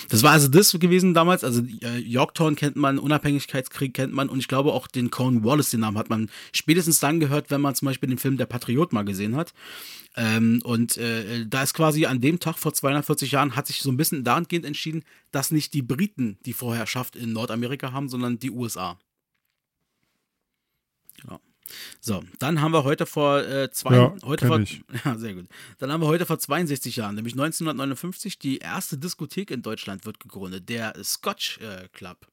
Das 0.08 0.24
war 0.24 0.32
also 0.32 0.48
das 0.48 0.72
gewesen 0.72 1.14
damals, 1.14 1.44
also 1.44 1.64
äh, 1.82 1.98
Yorktown 1.98 2.56
kennt 2.56 2.78
man, 2.78 2.98
Unabhängigkeitskrieg 2.98 3.94
kennt 3.94 4.14
man 4.14 4.30
und 4.30 4.40
ich 4.40 4.48
glaube 4.48 4.72
auch 4.72 4.88
den 4.88 5.12
Cornwallis, 5.12 5.72
den 5.72 5.82
Namen 5.82 5.98
hat 5.98 6.10
man 6.10 6.30
spätestens 6.54 7.02
dann 7.02 7.20
gehört, 7.20 7.52
wenn 7.52 7.60
man 7.60 7.76
zum 7.76 7.88
Beispiel 7.88 8.08
den 8.08 8.18
Film 8.18 8.38
Der 8.38 8.46
Patriot 8.46 8.94
mal 8.94 9.04
gesehen 9.04 9.36
hat. 9.36 9.54
Ähm, 10.16 10.62
und 10.64 10.98
äh, 10.98 11.46
da 11.48 11.64
ist 11.64 11.74
quasi 11.74 12.06
an 12.06 12.22
dem 12.22 12.40
Tag 12.40 12.58
vor 12.58 12.74
240 12.74 13.32
Jahren 13.32 13.56
hat 13.56 13.68
sich 13.68 13.82
so 13.82 13.92
ein 13.92 13.98
bisschen 13.98 14.24
dahingehend 14.24 14.66
entschieden, 14.66 15.04
dass 15.32 15.52
nicht 15.52 15.74
die 15.74 15.82
Briten 15.82 16.38
die 16.46 16.54
Vorherrschaft 16.54 17.16
in 17.16 17.34
Nordamerika 17.34 17.92
haben, 17.92 18.10
sondern 18.10 18.38
die 18.38 18.52
USA. 18.52 19.00
Genau. 21.22 21.40
So, 22.00 22.24
dann 22.40 22.62
haben 22.62 22.74
wir 22.74 22.84
heute 22.84 23.06
vor 23.06 23.40
äh, 23.40 23.72
zwei, 23.72 23.96
Ja, 23.96 24.16
heute 24.24 24.48
vor, 24.48 24.60
ich. 24.60 24.84
ja, 25.06 25.18
sehr 25.18 25.34
gut. 25.34 25.46
Dann 25.80 25.92
haben 25.92 26.02
wir 26.02 26.08
heute 26.08 26.26
vor 26.26 26.38
62 26.38 26.98
Jahren, 26.98 27.16
nämlich 27.16 27.34
1959, 27.34 28.38
die 28.38 28.60
erste 28.60 28.98
Diskothek 28.98 29.50
in 29.50 29.64
Deutschland 29.64 30.06
wird 30.06 30.20
gegründet, 30.20 30.70
der 30.70 30.94
Scotch 31.04 31.60
äh, 31.60 31.88
Club. 31.94 32.28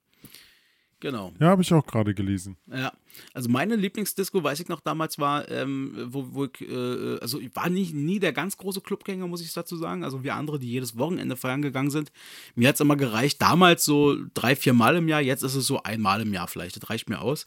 Genau. 1.01 1.33
Ja, 1.39 1.47
habe 1.47 1.63
ich 1.63 1.73
auch 1.73 1.85
gerade 1.85 2.13
gelesen. 2.13 2.55
Ja, 2.71 2.93
also 3.33 3.49
meine 3.49 3.75
Lieblingsdisco, 3.75 4.43
weiß 4.43 4.59
ich 4.59 4.69
noch 4.69 4.81
damals, 4.81 5.17
war, 5.17 5.49
ähm, 5.49 5.95
wo, 6.05 6.27
wo 6.31 6.45
ich, 6.45 6.61
äh, 6.61 7.17
also 7.19 7.39
ich 7.39 7.55
war 7.55 7.69
nicht, 7.69 7.95
nie 7.95 8.19
der 8.19 8.33
ganz 8.33 8.55
große 8.55 8.81
Clubgänger, 8.81 9.25
muss 9.27 9.41
ich 9.41 9.51
dazu 9.51 9.75
sagen. 9.77 10.03
Also 10.03 10.23
wie 10.23 10.29
andere, 10.29 10.59
die 10.59 10.69
jedes 10.69 10.97
Wochenende 10.99 11.35
feiern 11.35 11.63
gegangen 11.63 11.89
sind. 11.89 12.11
Mir 12.53 12.67
hat 12.67 12.75
es 12.75 12.81
immer 12.81 12.95
gereicht, 12.95 13.41
damals 13.41 13.83
so 13.83 14.15
drei, 14.35 14.55
vier 14.55 14.73
Mal 14.73 14.95
im 14.95 15.07
Jahr, 15.07 15.21
jetzt 15.21 15.41
ist 15.41 15.55
es 15.55 15.65
so 15.65 15.81
einmal 15.81 16.21
im 16.21 16.33
Jahr 16.33 16.47
vielleicht, 16.47 16.75
das 16.75 16.87
reicht 16.87 17.09
mir 17.09 17.19
aus. 17.19 17.45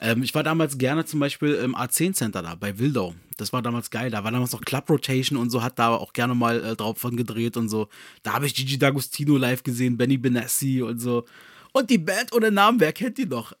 Ähm, 0.00 0.22
ich 0.22 0.32
war 0.36 0.44
damals 0.44 0.78
gerne 0.78 1.04
zum 1.04 1.18
Beispiel 1.18 1.54
im 1.54 1.74
A10 1.74 2.12
Center 2.12 2.42
da, 2.42 2.54
bei 2.54 2.78
Wildau. 2.78 3.16
Das 3.36 3.52
war 3.52 3.60
damals 3.60 3.90
geil, 3.90 4.10
da 4.12 4.22
war 4.22 4.30
damals 4.30 4.52
noch 4.52 4.60
Club 4.60 4.88
Rotation 4.88 5.36
und 5.36 5.50
so, 5.50 5.64
hat 5.64 5.80
da 5.80 5.88
auch 5.88 6.12
gerne 6.12 6.36
mal 6.36 6.64
äh, 6.64 6.76
drauf 6.76 6.98
von 6.98 7.16
gedreht 7.16 7.56
und 7.56 7.68
so. 7.68 7.88
Da 8.22 8.34
habe 8.34 8.46
ich 8.46 8.54
Gigi 8.54 8.76
D'Agostino 8.76 9.36
live 9.36 9.64
gesehen, 9.64 9.96
Benny 9.96 10.16
Benassi 10.16 10.80
und 10.80 11.00
so. 11.00 11.24
Und 11.76 11.90
die 11.90 11.98
Band 11.98 12.32
ohne 12.32 12.52
Namen, 12.52 12.78
wer 12.78 12.92
kennt 12.92 13.18
die 13.18 13.26
noch? 13.26 13.52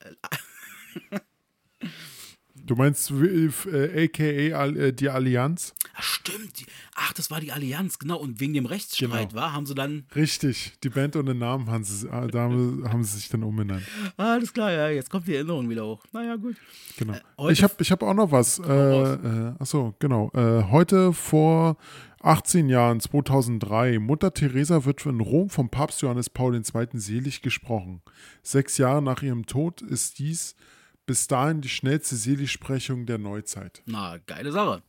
Du 2.54 2.76
meinst 2.76 3.10
äh, 3.10 4.04
aka 4.04 4.22
äh, 4.22 4.92
die 4.92 5.08
Allianz? 5.10 5.74
Ach, 5.96 6.02
stimmt. 6.02 6.64
Ach, 6.94 7.12
das 7.12 7.30
war 7.30 7.40
die 7.40 7.50
Allianz, 7.50 7.98
genau. 7.98 8.16
Und 8.18 8.38
wegen 8.40 8.54
dem 8.54 8.66
Rechtsstreit, 8.66 9.30
Genau. 9.30 9.42
war, 9.42 9.52
haben 9.52 9.66
sie 9.66 9.74
dann. 9.74 10.06
Richtig, 10.14 10.72
die 10.82 10.88
Band 10.90 11.16
ohne 11.16 11.34
Namen 11.34 11.68
haben 11.68 11.82
sie, 11.82 12.06
äh, 12.06 12.28
da 12.28 12.42
haben 12.42 13.02
sie 13.02 13.16
sich 13.18 13.28
dann 13.28 13.42
umbenannt. 13.42 13.82
Ah, 14.16 14.34
alles 14.34 14.52
klar, 14.52 14.70
ja, 14.70 14.88
jetzt 14.88 15.10
kommt 15.10 15.26
die 15.26 15.34
Erinnerung 15.34 15.68
wieder 15.68 15.84
hoch. 15.84 16.04
Naja, 16.12 16.36
gut. 16.36 16.56
Genau. 16.96 17.14
heute 17.36 17.52
ich 17.52 17.62
habe 17.64 17.74
ich 17.80 17.90
hab 17.90 18.02
auch 18.02 18.14
noch 18.14 18.30
was. 18.30 18.60
Äh, 18.60 18.62
äh, 18.72 19.52
achso, 19.58 19.94
genau. 19.98 20.30
Äh, 20.34 20.62
heute 20.70 21.12
vor 21.12 21.76
18 22.24 22.70
Jahren, 22.70 23.00
2003, 23.00 23.98
Mutter 23.98 24.32
Teresa 24.32 24.86
wird 24.86 25.04
in 25.04 25.20
Rom 25.20 25.50
vom 25.50 25.68
Papst 25.68 26.00
Johannes 26.00 26.30
Paul 26.30 26.54
II. 26.54 26.88
selig 26.94 27.42
gesprochen. 27.42 28.00
Sechs 28.42 28.78
Jahre 28.78 29.02
nach 29.02 29.22
ihrem 29.22 29.44
Tod 29.44 29.82
ist 29.82 30.18
dies 30.18 30.56
bis 31.04 31.26
dahin 31.26 31.60
die 31.60 31.68
schnellste 31.68 32.16
Seligsprechung 32.16 33.04
der 33.04 33.18
Neuzeit. 33.18 33.82
Na, 33.84 34.16
geile 34.24 34.52
Sache. 34.52 34.82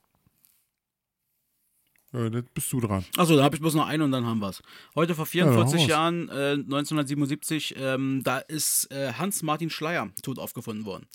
Äh, 2.16 2.30
jetzt 2.30 2.54
bist 2.54 2.72
du 2.72 2.80
dran. 2.80 3.04
Achso, 3.18 3.36
da 3.36 3.44
habe 3.44 3.56
ich 3.56 3.62
bloß 3.62 3.74
noch 3.76 3.88
einen 3.88 4.04
und 4.04 4.12
dann 4.12 4.26
haben 4.26 4.40
wir 4.40 4.50
es. 4.50 4.62
Heute 4.96 5.16
vor 5.16 5.28
Ja, 5.34 5.46
dann 5.46 5.56
hau 5.56 5.66
44 5.66 5.82
raus. 5.82 5.88
Jahren, 5.90 6.30
äh, 6.30 6.54
1977, 6.54 7.76
ähm, 7.78 8.22
da 8.24 8.38
ist 8.38 8.92
äh, 8.92 9.14
Hans-Martin 9.14 9.70
Schleier 9.70 10.10
tot 10.22 10.40
aufgefunden 10.40 10.86
worden. 10.86 11.08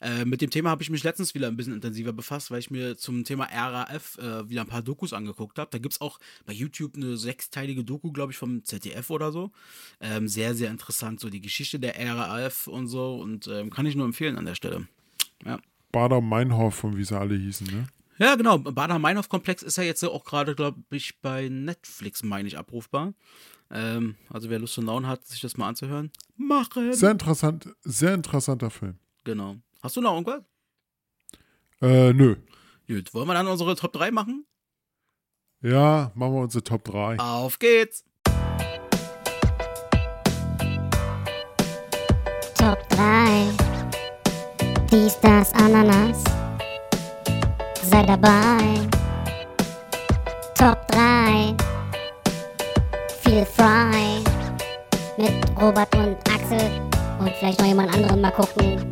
Äh, 0.00 0.24
mit 0.24 0.40
dem 0.40 0.50
Thema 0.50 0.70
habe 0.70 0.82
ich 0.82 0.90
mich 0.90 1.04
letztens 1.04 1.34
wieder 1.34 1.48
ein 1.48 1.56
bisschen 1.56 1.74
intensiver 1.74 2.12
befasst, 2.12 2.50
weil 2.50 2.60
ich 2.60 2.70
mir 2.70 2.96
zum 2.96 3.24
Thema 3.24 3.44
RAF 3.44 4.18
äh, 4.18 4.48
wieder 4.48 4.62
ein 4.62 4.66
paar 4.66 4.82
Dokus 4.82 5.12
angeguckt 5.12 5.58
habe. 5.58 5.70
Da 5.70 5.78
gibt 5.78 5.94
es 5.94 6.00
auch 6.00 6.18
bei 6.46 6.52
YouTube 6.52 6.96
eine 6.96 7.16
sechsteilige 7.16 7.84
Doku, 7.84 8.12
glaube 8.12 8.32
ich, 8.32 8.38
vom 8.38 8.64
ZDF 8.64 9.10
oder 9.10 9.32
so. 9.32 9.50
Ähm, 10.00 10.28
sehr, 10.28 10.54
sehr 10.54 10.70
interessant, 10.70 11.20
so 11.20 11.30
die 11.30 11.40
Geschichte 11.40 11.78
der 11.78 11.94
RAF 11.98 12.66
und 12.66 12.86
so 12.88 13.16
und 13.16 13.46
ähm, 13.48 13.70
kann 13.70 13.86
ich 13.86 13.96
nur 13.96 14.06
empfehlen 14.06 14.36
an 14.36 14.44
der 14.44 14.54
Stelle. 14.54 14.86
Ja. 15.44 15.58
Bader-Meinhof 15.92 16.84
und 16.84 16.96
wie 16.96 17.04
sie 17.04 17.18
alle 17.18 17.36
hießen, 17.36 17.66
ne? 17.66 17.86
Ja, 18.18 18.34
genau. 18.34 18.58
Bader-Meinhof-Komplex 18.58 19.62
ist 19.62 19.76
ja 19.76 19.84
jetzt 19.84 20.02
auch 20.04 20.24
gerade, 20.24 20.54
glaube 20.54 20.82
ich, 20.90 21.20
bei 21.20 21.48
Netflix, 21.48 22.22
meine 22.22 22.48
ich, 22.48 22.56
abrufbar. 22.58 23.12
Ähm, 23.70 24.16
also 24.30 24.48
wer 24.48 24.58
Lust 24.58 24.78
und 24.78 24.86
Laune 24.86 25.08
hat, 25.08 25.26
sich 25.26 25.40
das 25.40 25.56
mal 25.56 25.68
anzuhören, 25.68 26.10
machen. 26.36 26.92
Sehr 26.92 27.10
interessant, 27.10 27.68
sehr 27.82 28.14
interessanter 28.14 28.70
Film. 28.70 28.98
Genau. 29.24 29.56
Hast 29.82 29.96
du 29.96 30.00
noch 30.00 30.14
irgendwas? 30.14 30.42
Äh, 31.82 32.12
nö. 32.12 32.36
Gut, 32.86 33.12
wollen 33.12 33.26
wir 33.26 33.34
dann 33.34 33.48
unsere 33.48 33.74
Top 33.74 33.92
3 33.92 34.10
machen? 34.12 34.46
Ja, 35.60 36.12
machen 36.14 36.34
wir 36.34 36.42
unsere 36.42 36.62
Top 36.62 36.84
3. 36.84 37.18
Auf 37.18 37.58
geht's! 37.58 38.04
Top 42.54 42.88
3. 42.90 43.48
Dies, 44.90 45.18
das, 45.20 45.52
Ananas. 45.54 46.45
Sei 47.90 48.02
dabei. 48.02 48.80
Top 50.58 50.88
3. 50.88 51.54
Feel 53.22 53.46
frei. 53.46 54.22
Mit 55.16 55.32
Robert 55.60 55.94
und 55.94 56.16
Axel. 56.28 56.80
Und 57.20 57.30
vielleicht 57.38 57.60
noch 57.60 57.66
jemand 57.66 57.94
anderen 57.94 58.20
mal 58.20 58.32
gucken. 58.32 58.84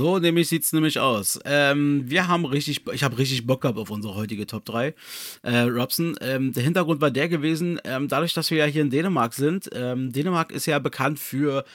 So 0.00 0.18
nämlich 0.18 0.48
sieht's 0.48 0.72
nämlich 0.72 0.98
aus. 0.98 1.38
Ähm, 1.44 2.04
wir 2.06 2.26
haben 2.26 2.46
richtig, 2.46 2.86
ich 2.90 3.02
habe 3.02 3.18
richtig 3.18 3.46
Bock 3.46 3.60
gehabt 3.60 3.76
auf 3.76 3.90
unsere 3.90 4.14
heutige 4.14 4.46
Top 4.46 4.64
3. 4.64 4.94
Äh, 5.42 5.58
Robson, 5.64 6.16
ähm, 6.22 6.54
der 6.54 6.62
Hintergrund 6.62 7.02
war 7.02 7.10
der 7.10 7.28
gewesen, 7.28 7.78
ähm, 7.84 8.08
dadurch, 8.08 8.32
dass 8.32 8.50
wir 8.50 8.56
ja 8.56 8.64
hier 8.64 8.80
in 8.80 8.88
Dänemark 8.88 9.34
sind. 9.34 9.68
Ähm, 9.74 10.10
Dänemark 10.10 10.52
ist 10.52 10.64
ja 10.64 10.78
bekannt 10.78 11.18
für, 11.18 11.66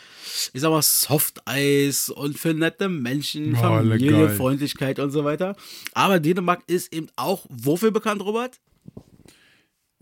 ich 0.54 0.62
sag 0.62 0.72
mal, 0.72 0.82
Softeis 0.82 2.10
und 2.10 2.40
für 2.40 2.56
nette 2.56 2.90
Menschen, 2.90 3.54
Ja, 3.54 3.60
Familie. 3.60 4.30
Freundlichkeit 4.32 4.98
und 4.98 5.12
so 5.12 5.24
weiter. 5.24 5.56
Aber 5.94 6.20
Dänemark 6.20 6.64
ist 6.66 6.92
eben 6.96 7.10
auch 7.18 7.46
wofür 7.50 7.92
bekannt, 7.92 8.24
Robert? 8.24 8.60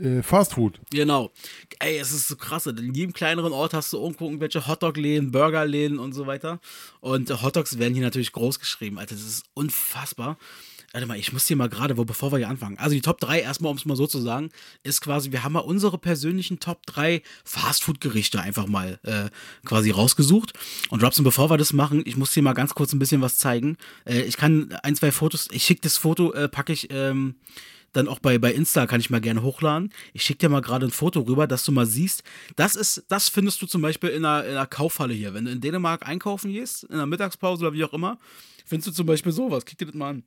Äh, 0.04 0.22
Fast 0.22 0.54
Food. 0.54 0.80
Genau. 0.92 1.32
Ey, 1.80 1.98
es 1.98 2.12
ist 2.12 2.28
so 2.28 2.36
krass. 2.36 2.66
In 2.68 2.94
jedem 2.94 3.14
kleineren 3.14 3.54
Ort 3.54 3.74
hast 3.74 3.94
du 3.94 3.98
irgendwo 3.98 4.26
irgendwelche 4.26 4.68
Hotdog-Läden, 4.68 5.32
Burger-Läden 5.32 5.98
und 5.98 6.14
so 6.14 6.28
weiter. 6.28 6.60
Und 7.00 7.30
Hotdogs 7.42 7.80
werden 7.80 7.94
hier 7.94 8.04
natürlich 8.04 8.34
groß 8.34 8.60
geschrieben. 8.60 9.00
Alter, 9.00 9.16
das 9.16 9.24
ist 9.24 9.46
unfassbar. 9.54 10.38
Warte 10.92 11.08
mal, 11.08 11.18
ich 11.18 11.34
muss 11.34 11.48
hier 11.48 11.58
mal 11.58 11.70
gerade, 11.70 11.98
wo 11.98 12.06
bevor 12.06 12.32
wir 12.32 12.38
hier 12.38 12.50
anfangen. 12.50 12.78
Also 12.78 12.94
die 12.94 13.02
Top 13.02 13.20
3, 13.20 13.40
erstmal, 13.40 13.72
um 13.72 13.78
es 13.78 13.86
mal 13.86 13.96
so 13.96 14.06
zu 14.06 14.20
sagen, 14.20 14.52
ist 14.84 15.02
quasi, 15.02 15.32
wir 15.32 15.44
haben 15.44 15.54
mal 15.54 15.62
unsere 15.62 15.98
persönlichen 15.98 16.60
Top 16.60 16.86
3 16.86 17.24
Fastfood-Gerichte 17.46 18.40
einfach 18.40 18.68
mal 18.68 19.00
äh, 19.02 19.30
quasi 19.66 19.90
rausgesucht. 19.90 20.54
Und 20.90 21.02
Robson, 21.02 21.24
bevor 21.24 21.50
wir 21.50 21.58
das 21.58 21.74
machen, 21.74 22.04
ich 22.06 22.16
muss 22.16 22.32
dir 22.32 22.44
mal 22.44 22.54
ganz 22.54 22.76
kurz 22.76 22.94
ein 22.94 23.00
bisschen 23.00 23.22
was 23.22 23.38
zeigen. 23.38 23.78
Äh, 24.06 24.22
ich 24.22 24.38
kann 24.38 24.78
ein, 24.84 24.96
zwei 24.96 25.12
Fotos, 25.12 25.48
ich 25.52 25.64
schicke 25.64 25.82
das 25.82 25.98
Foto, 25.98 26.32
äh, 26.34 26.48
packe 26.48 26.74
ich 26.74 26.90
ähm, 26.92 27.38
dann 27.94 28.08
auch 28.08 28.20
bei, 28.20 28.38
bei 28.38 28.52
Insta 28.52 28.86
kann 28.88 29.00
ich 29.00 29.10
mal 29.10 29.22
gerne 29.22 29.44
hochladen. 29.44 29.94
Ich 30.14 30.24
schicke 30.24 30.40
dir 30.40 30.50
mal 30.50 30.62
gerade 30.62 30.88
ein 30.88 30.92
Foto 30.92 31.22
rüber, 31.22 31.48
dass 31.48 31.64
du 31.64 31.72
mal 31.72 31.86
siehst. 31.86 32.24
Das 32.56 32.76
ist, 32.76 33.06
das 33.08 33.30
findest 33.30 33.62
du 33.62 33.68
zum 33.68 33.82
Beispiel 33.82 34.10
in 34.10 34.26
einer, 34.26 34.46
in 34.46 34.52
einer 34.52 34.68
Kaufhalle 34.68 35.14
hier. 35.14 35.34
Wenn 35.34 35.46
du 35.46 35.52
in 35.52 35.62
Dänemark 35.62 36.08
einkaufen 36.08 36.52
gehst, 36.52 36.84
in 36.86 36.98
der 36.98 37.06
Mittagspause 37.06 37.66
oder 37.66 37.74
wie 37.74 37.84
auch 37.84 37.94
immer, 37.94 38.18
findest 38.66 38.90
du 38.90 38.92
zum 38.92 39.06
Beispiel 39.06 39.32
sowas. 39.32 39.66
Kick 39.66 39.78
dir 39.78 39.86
das 39.86 39.96
mal 39.96 40.10
an. 40.10 40.24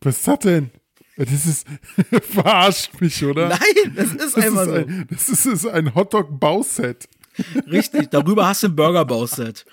Was 0.00 0.18
ist 0.18 0.28
das 0.28 0.38
denn? 0.40 0.70
Das 1.16 1.46
ist, 1.46 1.66
verarscht 2.32 3.00
mich, 3.00 3.24
oder? 3.24 3.48
Nein, 3.48 3.94
das 3.94 4.12
ist 4.12 4.20
das 4.20 4.34
einfach 4.34 4.62
ist 4.62 4.68
so. 4.68 4.74
ein, 4.74 5.06
das 5.08 5.28
ist, 5.28 5.46
ist 5.46 5.66
ein 5.66 5.94
Hotdog-Bauset. 5.94 7.08
Richtig, 7.70 8.10
darüber 8.10 8.46
hast 8.46 8.62
du 8.62 8.68
ein 8.68 8.76
Burger-Bauset. 8.76 9.64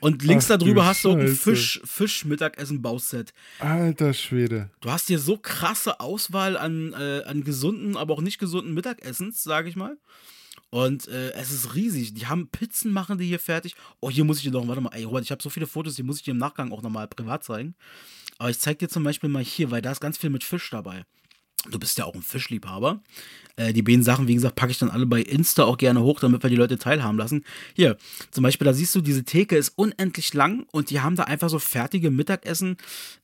Und 0.00 0.22
links 0.22 0.50
Ach 0.50 0.58
darüber 0.58 0.86
hast 0.86 1.04
du 1.04 1.12
ein. 1.12 1.28
Fisch, 1.28 1.80
Fisch-Mittagessen-Bauset. 1.84 3.32
Alter 3.58 4.12
Schwede. 4.12 4.70
Du 4.80 4.90
hast 4.90 5.08
hier 5.08 5.18
so 5.18 5.38
krasse 5.38 6.00
Auswahl 6.00 6.56
an, 6.56 6.92
äh, 6.92 7.22
an 7.24 7.42
gesunden, 7.42 7.96
aber 7.96 8.14
auch 8.14 8.20
nicht 8.20 8.38
gesunden 8.38 8.74
Mittagessens, 8.74 9.42
sage 9.42 9.68
ich 9.68 9.76
mal. 9.76 9.96
Und 10.70 11.08
äh, 11.08 11.30
es 11.32 11.50
ist 11.50 11.74
riesig. 11.74 12.14
Die 12.14 12.26
haben 12.26 12.48
Pizzen, 12.48 12.92
machen 12.92 13.18
die 13.18 13.26
hier 13.26 13.38
fertig. 13.38 13.74
Oh, 14.00 14.10
hier 14.10 14.24
muss 14.24 14.38
ich 14.38 14.44
dir 14.44 14.50
noch, 14.50 14.66
warte 14.66 14.80
mal, 14.80 14.90
ey, 14.92 15.04
Robert, 15.04 15.24
ich 15.24 15.30
habe 15.30 15.42
so 15.42 15.48
viele 15.48 15.66
Fotos, 15.66 15.94
die 15.94 16.02
muss 16.02 16.18
ich 16.18 16.24
dir 16.24 16.32
im 16.32 16.38
Nachgang 16.38 16.72
auch 16.72 16.82
nochmal 16.82 17.08
privat 17.08 17.44
zeigen. 17.44 17.74
Aber 18.38 18.50
ich 18.50 18.58
zeig 18.58 18.78
dir 18.78 18.88
zum 18.88 19.02
Beispiel 19.02 19.30
mal 19.30 19.42
hier, 19.42 19.70
weil 19.70 19.80
da 19.80 19.92
ist 19.92 20.00
ganz 20.00 20.18
viel 20.18 20.30
mit 20.30 20.44
Fisch 20.44 20.68
dabei. 20.70 21.04
Du 21.70 21.78
bist 21.78 21.98
ja 21.98 22.04
auch 22.04 22.14
ein 22.14 22.22
Fischliebhaber. 22.22 23.00
Äh, 23.56 23.72
die 23.72 23.82
beiden 23.82 24.02
Sachen, 24.02 24.28
wie 24.28 24.34
gesagt, 24.34 24.56
packe 24.56 24.70
ich 24.70 24.78
dann 24.78 24.90
alle 24.90 25.06
bei 25.06 25.20
Insta 25.20 25.64
auch 25.64 25.78
gerne 25.78 26.02
hoch, 26.02 26.20
damit 26.20 26.42
wir 26.42 26.50
die 26.50 26.56
Leute 26.56 26.78
teilhaben 26.78 27.18
lassen. 27.18 27.44
Hier, 27.74 27.96
zum 28.30 28.42
Beispiel, 28.42 28.66
da 28.66 28.72
siehst 28.72 28.94
du, 28.94 29.00
diese 29.00 29.24
Theke 29.24 29.56
ist 29.56 29.72
unendlich 29.76 30.32
lang 30.34 30.66
und 30.72 30.90
die 30.90 31.00
haben 31.00 31.16
da 31.16 31.24
einfach 31.24 31.48
so 31.48 31.58
fertige 31.58 32.10
Mittagessen. 32.10 32.76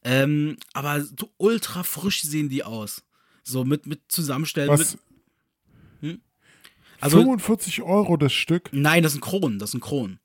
Ähm, 0.03 0.57
aber 0.72 1.03
so 1.03 1.30
ultra 1.37 1.83
frisch 1.83 2.22
sehen 2.22 2.49
die 2.49 2.64
aus. 2.64 3.05
So 3.45 3.64
mit, 3.64 3.87
mit 3.87 4.01
Zusammenstellen. 4.09 4.70
Was? 4.70 4.97
Mit, 6.01 6.20
also, 7.03 7.18
45 7.18 7.83
Euro 7.83 8.16
das 8.16 8.33
Stück? 8.33 8.70
nein, 8.72 9.03
das 9.03 9.12
sind 9.12 9.20
Kronen, 9.20 9.59
das 9.59 9.72
sind 9.72 9.80
Kronen. 9.80 10.20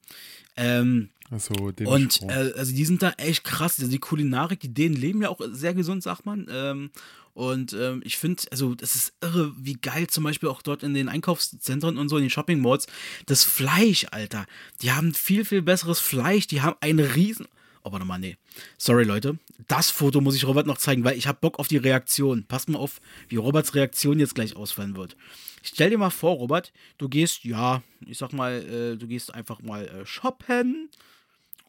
Ähm, 0.55 1.09
den 1.29 1.87
und 1.87 2.21
äh, 2.23 2.53
also 2.55 2.73
die 2.73 2.85
sind 2.85 3.01
da 3.01 3.11
echt 3.17 3.43
krass. 3.43 3.79
Also 3.79 3.91
die 3.91 3.99
Kulinarik, 3.99 4.59
die 4.59 4.73
Dänen 4.73 4.95
leben 4.95 5.21
ja 5.21 5.29
auch 5.29 5.41
sehr 5.51 5.73
gesund, 5.73 6.03
sagt 6.03 6.25
man. 6.25 6.47
Ähm, 6.49 6.91
und 7.37 7.73
ähm, 7.73 8.01
ich 8.03 8.17
finde, 8.17 8.41
also 8.49 8.73
das 8.73 8.95
ist 8.95 9.13
irre, 9.21 9.53
wie 9.55 9.75
geil 9.75 10.07
zum 10.07 10.23
Beispiel 10.23 10.49
auch 10.49 10.63
dort 10.63 10.81
in 10.81 10.95
den 10.95 11.07
Einkaufszentren 11.07 11.99
und 11.99 12.09
so, 12.09 12.17
in 12.17 12.23
den 12.23 12.31
Shopping 12.31 12.59
Malls, 12.59 12.87
das 13.27 13.43
Fleisch, 13.43 14.07
Alter. 14.09 14.47
Die 14.81 14.91
haben 14.91 15.13
viel, 15.13 15.45
viel 15.45 15.61
besseres 15.61 15.99
Fleisch. 15.99 16.47
Die 16.47 16.63
haben 16.63 16.75
einen 16.81 16.99
riesen... 16.99 17.47
Oh, 17.83 17.91
warte 17.91 18.05
mal, 18.05 18.17
nee. 18.17 18.37
Sorry, 18.79 19.03
Leute. 19.03 19.37
Das 19.67 19.91
Foto 19.91 20.19
muss 20.19 20.35
ich 20.35 20.47
Robert 20.47 20.65
noch 20.65 20.79
zeigen, 20.79 21.03
weil 21.03 21.15
ich 21.15 21.27
habe 21.27 21.37
Bock 21.39 21.59
auf 21.59 21.67
die 21.67 21.77
Reaktion. 21.77 22.43
Passt 22.43 22.69
mal 22.69 22.79
auf, 22.79 22.99
wie 23.27 23.35
Roberts 23.35 23.75
Reaktion 23.75 24.19
jetzt 24.19 24.33
gleich 24.33 24.55
ausfallen 24.55 24.95
wird. 24.95 25.15
Stell 25.61 25.91
dir 25.91 25.99
mal 25.99 26.09
vor, 26.09 26.37
Robert, 26.37 26.73
du 26.97 27.07
gehst, 27.07 27.43
ja, 27.43 27.83
ich 28.07 28.17
sag 28.17 28.33
mal, 28.33 28.63
äh, 28.63 28.97
du 28.97 29.05
gehst 29.05 29.31
einfach 29.31 29.61
mal 29.61 29.87
äh, 29.87 30.07
shoppen 30.07 30.89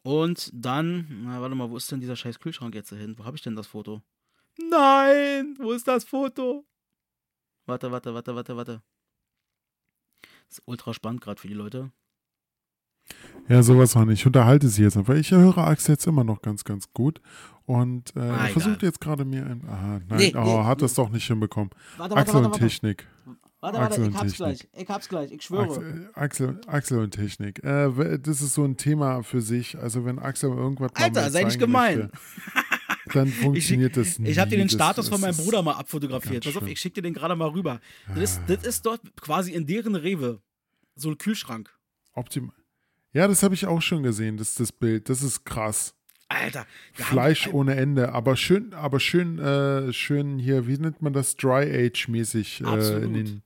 Und 0.03 0.51
dann, 0.55 1.25
na, 1.25 1.43
warte 1.43 1.55
mal, 1.55 1.69
wo 1.69 1.77
ist 1.77 1.93
denn 1.93 2.01
dieser 2.01 2.17
scheiß 2.17 2.41
Kühlschrank 2.41 2.75
jetzt 2.75 2.89
hin? 2.89 3.17
Wo 3.19 3.27
habe 3.27 3.37
ich 3.37 3.43
denn 3.43 3.55
das 3.55 3.67
Foto? 3.67 4.01
Nein, 4.59 5.57
wo 5.59 5.73
ist 5.73 5.87
das 5.89 6.05
Foto? 6.05 6.65
Warte, 7.67 7.91
warte, 7.93 8.15
warte, 8.15 8.35
warte, 8.35 8.57
warte. 8.57 8.83
Das 10.49 10.59
ist 10.59 10.63
ultra 10.67 10.95
spannend 10.95 11.21
gerade 11.21 11.41
für 11.41 11.49
die 11.49 11.55
Leute. 11.55 11.91
Ja, 13.49 13.63
sowas 13.63 13.97
auch 13.97 14.05
nicht. 14.05 14.21
Ich 14.21 14.27
unterhalte 14.27 14.69
sie 14.69 14.83
jetzt 14.83 14.97
einfach. 14.97 15.15
Ich 15.15 15.31
höre 15.31 15.57
Axel 15.59 15.93
jetzt 15.95 16.07
immer 16.07 16.25
noch 16.25 16.43
ganz, 16.43 16.65
ganz 16.65 16.93
gut. 16.93 17.21
Und 17.65 18.15
äh, 18.17 18.21
Ah, 18.21 18.47
er 18.47 18.49
versucht 18.51 18.83
jetzt 18.83 19.01
gerade 19.01 19.25
mir 19.25 19.47
ein. 19.47 19.63
Aha, 19.67 20.01
nein, 20.09 20.19
Nee, 20.19 20.33
oh, 20.37 20.43
nee, 20.43 20.65
hat 20.65 20.79
nee. 20.79 20.83
das 20.83 20.95
doch 20.95 21.09
nicht 21.11 21.27
hinbekommen. 21.27 21.71
Warte, 21.97 22.17
Axel 22.17 22.45
und 22.45 22.53
Technik. 22.55 23.07
Warte, 23.61 23.79
Axel 23.79 23.81
warte, 23.81 24.01
ich 24.03 24.07
und 24.09 24.15
hab's 24.15 24.33
Technik. 24.33 24.37
gleich. 24.37 24.83
Ich 24.83 24.89
hab's 24.89 25.09
gleich, 25.09 25.33
ich 25.33 25.43
schwöre. 25.43 25.65
Axel, 25.69 26.11
Axel, 26.15 26.61
Axel 26.67 26.99
und 27.01 27.11
Technik. 27.13 27.65
Äh, 27.65 28.19
das 28.19 28.43
ist 28.43 28.55
so 28.55 28.65
ein 28.65 28.77
Thema 28.77 29.23
für 29.23 29.41
sich. 29.41 29.79
Also, 29.79 30.05
wenn 30.05 30.19
Axel 30.19 30.51
irgendwas 30.51 30.93
Alter, 30.95 31.31
sei 31.31 31.45
nicht 31.45 31.59
gemein. 31.59 31.99
möchte, 31.99 32.19
dann 33.13 33.29
funktioniert 33.29 33.97
das 33.97 34.19
nicht. 34.19 34.31
Ich 34.33 34.39
habe 34.39 34.51
dir 34.51 34.57
den 34.59 34.67
Das- 34.69 34.75
Status 34.75 35.09
von 35.09 35.21
das 35.21 35.21
meinem 35.21 35.31
ist- 35.39 35.45
Bruder 35.45 35.63
mal 35.63 35.73
abfotografiert. 35.75 36.45
Pass 36.45 36.57
auf, 36.57 36.67
ich 36.67 36.79
schick 36.81 36.95
dir 36.95 37.03
den 37.03 37.15
gerade 37.15 37.35
mal 37.37 37.49
rüber. 37.49 37.81
Das 38.15 38.19
ist, 38.33 38.41
das 38.47 38.65
ist 38.65 38.87
dort 38.87 39.01
quasi 39.21 39.53
in 39.53 39.67
deren 39.67 39.95
Rewe. 39.95 40.41
So 40.97 41.11
ein 41.11 41.19
Kühlschrank. 41.19 41.71
Optimal. 42.15 42.55
Ja, 43.13 43.27
das 43.29 43.43
habe 43.43 43.55
ich 43.55 43.67
auch 43.67 43.81
schon 43.83 44.03
gesehen, 44.03 44.37
das, 44.37 44.55
das 44.55 44.71
Bild. 44.73 45.09
Das 45.09 45.23
ist 45.23 45.45
krass. 45.45 45.95
Alter. 46.31 46.67
da 46.97 47.05
haben- 47.05 47.11
Fleisch 47.13 47.47
ohne 47.49 47.75
Ende, 47.75 48.13
aber 48.13 48.37
schön, 48.37 48.75
aber 48.75 49.01
schön, 49.01 49.39
äh, 49.39 49.93
schön 49.95 50.39
hier, 50.39 50.67
wie 50.67 50.77
nennt 50.77 51.01
man 51.01 51.15
das? 51.15 51.37
Dry 51.37 51.65
Age-mäßig 51.87 52.61
äh, 52.61 52.65
Absolut. 52.65 53.03
in, 53.05 53.15
den, 53.15 53.43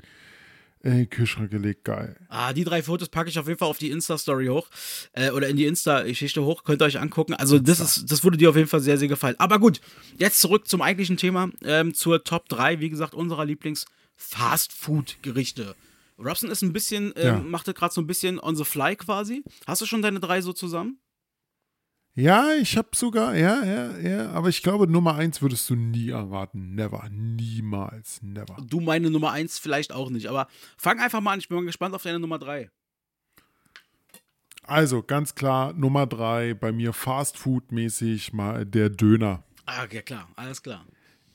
in 0.82 0.96
den 0.96 1.08
Kühlschrank 1.10 1.50
gelegt. 1.50 1.84
Geil. 1.84 2.16
Ah, 2.28 2.52
die 2.52 2.64
drei 2.64 2.82
Fotos 2.82 3.08
packe 3.08 3.30
ich 3.30 3.38
auf 3.38 3.46
jeden 3.46 3.58
Fall 3.58 3.68
auf 3.68 3.78
die 3.78 3.90
Insta-Story 3.90 4.46
hoch. 4.48 4.68
Äh, 5.12 5.30
oder 5.30 5.48
in 5.48 5.56
die 5.56 5.66
Insta-Geschichte 5.66 6.42
hoch. 6.44 6.64
Könnt 6.64 6.82
ihr 6.82 6.86
euch 6.86 7.00
angucken. 7.00 7.34
Also, 7.34 7.58
das 7.58 7.80
ist, 7.80 8.10
das 8.10 8.24
würde 8.24 8.36
dir 8.36 8.50
auf 8.50 8.56
jeden 8.56 8.68
Fall 8.68 8.80
sehr, 8.80 8.98
sehr 8.98 9.08
gefallen. 9.08 9.36
Aber 9.38 9.58
gut, 9.58 9.80
jetzt 10.18 10.40
zurück 10.40 10.68
zum 10.68 10.82
eigentlichen 10.82 11.16
Thema. 11.16 11.50
Ähm, 11.64 11.94
zur 11.94 12.24
Top 12.24 12.48
3, 12.48 12.80
wie 12.80 12.90
gesagt, 12.90 13.14
unserer 13.14 13.44
Lieblings-Fast-Food-Gerichte. 13.44 15.74
Robson 16.18 16.50
ist 16.50 16.62
ein 16.62 16.72
bisschen, 16.72 17.12
ähm, 17.16 17.26
Ja. 17.26 17.38
machte 17.38 17.74
gerade 17.74 17.92
so 17.92 18.00
ein 18.00 18.06
bisschen 18.06 18.38
on 18.38 18.54
the 18.56 18.64
fly 18.64 18.96
quasi. 18.96 19.42
Hast 19.66 19.82
du 19.82 19.86
schon 19.86 20.02
deine 20.02 20.20
drei 20.20 20.40
so 20.40 20.52
zusammen? 20.52 20.98
Ja, 22.14 22.50
ich 22.60 22.76
habe 22.76 22.90
sogar, 22.94 23.34
ja, 23.34 23.64
ja, 23.64 23.98
ja, 23.98 24.30
aber 24.32 24.50
ich 24.50 24.62
glaube, 24.62 24.86
Nummer 24.86 25.14
eins 25.14 25.40
würdest 25.40 25.70
du 25.70 25.76
nie 25.76 26.10
erraten. 26.10 26.74
Never. 26.74 27.08
Niemals. 27.10 28.20
Never. 28.22 28.56
Du 28.68 28.80
meine 28.80 29.10
Nummer 29.10 29.32
1 29.32 29.58
vielleicht 29.58 29.92
auch 29.92 30.10
nicht. 30.10 30.26
Aber 30.26 30.46
fang 30.76 31.00
einfach 31.00 31.22
mal 31.22 31.32
an. 31.32 31.38
Ich 31.38 31.48
bin 31.48 31.56
mal 31.56 31.64
gespannt 31.64 31.94
auf 31.94 32.02
deine 32.02 32.18
Nummer 32.18 32.38
3. 32.38 32.70
Also, 34.64 35.02
ganz 35.02 35.34
klar, 35.34 35.72
Nummer 35.72 36.06
drei, 36.06 36.54
bei 36.54 36.70
mir 36.70 36.92
Fast 36.92 37.36
Food-mäßig 37.36 38.32
mal 38.32 38.64
der 38.64 38.90
Döner. 38.90 39.42
Ah, 39.66 39.86
ja 39.90 40.02
klar, 40.02 40.28
alles 40.36 40.62
klar. 40.62 40.86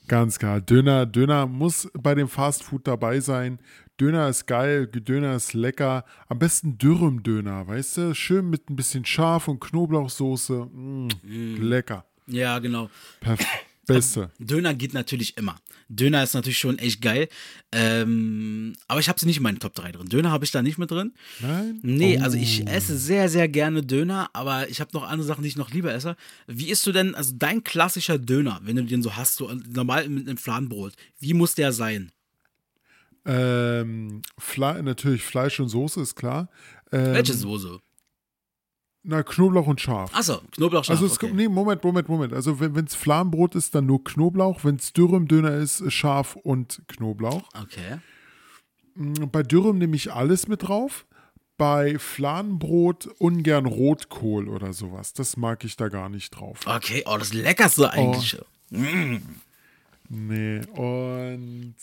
Ganz 0.07 0.39
klar. 0.39 0.61
Döner, 0.61 1.05
Döner 1.05 1.45
muss 1.45 1.89
bei 1.93 2.15
dem 2.15 2.29
Fast 2.29 2.63
Food 2.63 2.87
dabei 2.87 3.19
sein. 3.19 3.59
Döner 3.99 4.29
ist 4.29 4.45
geil, 4.45 4.85
Döner 4.87 5.35
ist 5.35 5.53
lecker. 5.53 6.05
Am 6.27 6.37
besten 6.37 6.77
Dürrem-Döner, 6.77 7.67
weißt 7.67 7.97
du? 7.97 8.15
Schön 8.15 8.49
mit 8.49 8.69
ein 8.69 8.75
bisschen 8.75 9.05
Schaf 9.05 9.47
und 9.47 9.59
Knoblauchsoße. 9.59 10.65
Mm, 10.71 11.07
Lecker. 11.23 12.05
Ja, 12.27 12.59
genau. 12.59 12.89
Perf 13.21 13.39
Beste. 13.87 14.31
Döner 14.37 14.73
geht 14.73 14.93
natürlich 14.93 15.37
immer. 15.37 15.55
Döner 15.87 16.21
ist 16.21 16.33
natürlich 16.33 16.57
schon 16.57 16.77
echt 16.77 17.01
geil. 17.01 17.29
Ähm, 17.71 18.73
aber 18.89 18.99
ich 18.99 19.07
habe 19.07 19.17
sie 19.17 19.25
nicht 19.25 19.37
in 19.37 19.43
meinen 19.43 19.59
Top 19.59 19.73
3 19.75 19.93
drin. 19.93 20.09
Döner 20.09 20.29
habe 20.29 20.43
ich 20.43 20.51
da 20.51 20.61
nicht 20.61 20.77
mit 20.77 20.91
drin. 20.91 21.13
Nein? 21.39 21.79
Nee, 21.83 22.17
Oh. 22.19 22.23
also 22.23 22.37
ich 22.37 22.67
esse 22.67 22.97
sehr, 22.97 23.29
sehr 23.29 23.47
gerne 23.47 23.83
Döner, 23.83 24.29
aber 24.33 24.69
ich 24.69 24.81
habe 24.81 24.91
noch 24.93 25.03
andere 25.07 25.25
Sachen, 25.25 25.41
die 25.41 25.47
ich 25.47 25.55
noch 25.55 25.71
lieber 25.71 25.93
esse. 25.93 26.17
Wie 26.47 26.69
isst 26.69 26.85
du 26.85 26.91
denn, 26.91 27.15
also 27.15 27.33
dein 27.37 27.63
klassischer 27.63 28.19
Döner, 28.19 28.59
wenn 28.63 28.75
du 28.75 28.83
den 28.83 29.01
so 29.01 29.15
hast, 29.15 29.35
so 29.37 29.49
normal 29.73 30.09
mit 30.09 30.27
einem 30.27 30.37
Fladenbrot, 30.37 30.93
wie 31.21 31.33
muss 31.33 31.55
der 31.55 31.71
sein? 31.71 32.11
Ähm, 33.27 34.21
Fle 34.37 34.81
natürlich 34.81 35.23
Fleisch 35.23 35.59
und 35.59 35.67
Soße, 35.67 36.01
ist 36.01 36.15
klar. 36.15 36.49
Ähm, 36.91 37.13
Welche 37.13 37.33
Soße? 37.33 37.79
Na, 39.03 39.23
Knoblauch 39.23 39.67
und 39.67 39.79
Scharf. 39.79 40.13
Achso, 40.13 40.41
Knoblauchschaf. 40.51 40.95
Also 40.95 41.05
es 41.05 41.13
okay. 41.13 41.27
kommt, 41.27 41.37
nee, 41.37 41.47
Moment, 41.47 41.83
Moment, 41.83 42.09
Moment. 42.09 42.33
Also 42.33 42.59
wenn 42.59 42.85
es 42.85 42.95
Fladenbrot 42.95 43.55
ist, 43.55 43.75
dann 43.75 43.85
nur 43.85 44.03
Knoblauch. 44.03 44.63
Wenn 44.63 44.75
es 44.75 44.91
Dürrem-Döner 44.93 45.55
ist, 45.55 45.91
Schaf 45.91 46.35
und 46.35 46.81
Knoblauch. 46.87 47.43
Okay. 47.53 47.99
Mm, 48.95 49.29
Bei 49.31 49.43
Dürrem 49.43 49.77
nehme 49.77 49.95
ich 49.95 50.11
alles 50.11 50.47
mit 50.47 50.63
drauf. 50.63 51.05
Bei 51.57 51.97
Fladenbrot 51.97 53.07
ungern 53.17 53.65
Rotkohl 53.65 54.47
oder 54.47 54.73
sowas. 54.73 55.13
Das 55.13 55.37
mag 55.37 55.63
ich 55.63 55.75
da 55.75 55.87
gar 55.87 56.09
nicht 56.09 56.31
drauf. 56.31 56.59
Okay, 56.65 57.03
oh, 57.05 57.17
das 57.17 57.33
Leckerste 57.33 57.91
eigentlich. 57.91 58.37
Nee, 60.09 60.61
und 60.75 61.75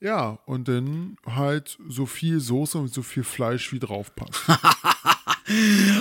ja, 0.00 0.38
und 0.46 0.68
dann 0.68 1.16
halt 1.26 1.78
so 1.88 2.06
viel 2.06 2.40
Soße 2.40 2.78
und 2.78 2.92
so 2.92 3.02
viel 3.02 3.24
Fleisch 3.24 3.72
wie 3.72 3.78
drauf 3.78 4.14
passt. 4.14 4.42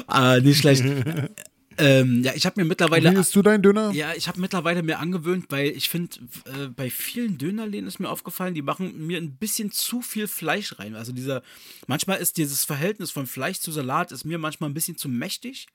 Ah, 0.07 0.39
nicht 0.39 0.59
schlecht. 0.59 0.83
ähm, 1.77 2.23
ja, 2.23 2.33
ich 2.35 2.45
habe 2.45 2.61
mir 2.61 2.67
mittlerweile. 2.67 3.11
Wie 3.11 3.19
isst 3.19 3.35
du 3.35 3.41
dein 3.41 3.61
Döner? 3.61 3.91
Ja, 3.91 4.13
ich 4.13 4.27
habe 4.27 4.39
mittlerweile 4.39 4.83
mir 4.83 4.99
angewöhnt, 4.99 5.45
weil 5.49 5.69
ich 5.69 5.89
finde, 5.89 6.17
äh, 6.45 6.67
bei 6.67 6.89
vielen 6.89 7.37
Dönerläden 7.37 7.87
ist 7.87 7.99
mir 7.99 8.09
aufgefallen, 8.09 8.53
die 8.53 8.61
machen 8.61 9.07
mir 9.07 9.17
ein 9.17 9.37
bisschen 9.37 9.71
zu 9.71 10.01
viel 10.01 10.27
Fleisch 10.27 10.77
rein. 10.79 10.95
Also 10.95 11.11
dieser, 11.11 11.41
manchmal 11.87 12.19
ist 12.19 12.37
dieses 12.37 12.65
Verhältnis 12.65 13.11
von 13.11 13.27
Fleisch 13.27 13.59
zu 13.59 13.71
Salat 13.71 14.11
ist 14.11 14.25
mir 14.25 14.37
manchmal 14.37 14.69
ein 14.69 14.75
bisschen 14.75 14.97
zu 14.97 15.09
mächtig. 15.09 15.67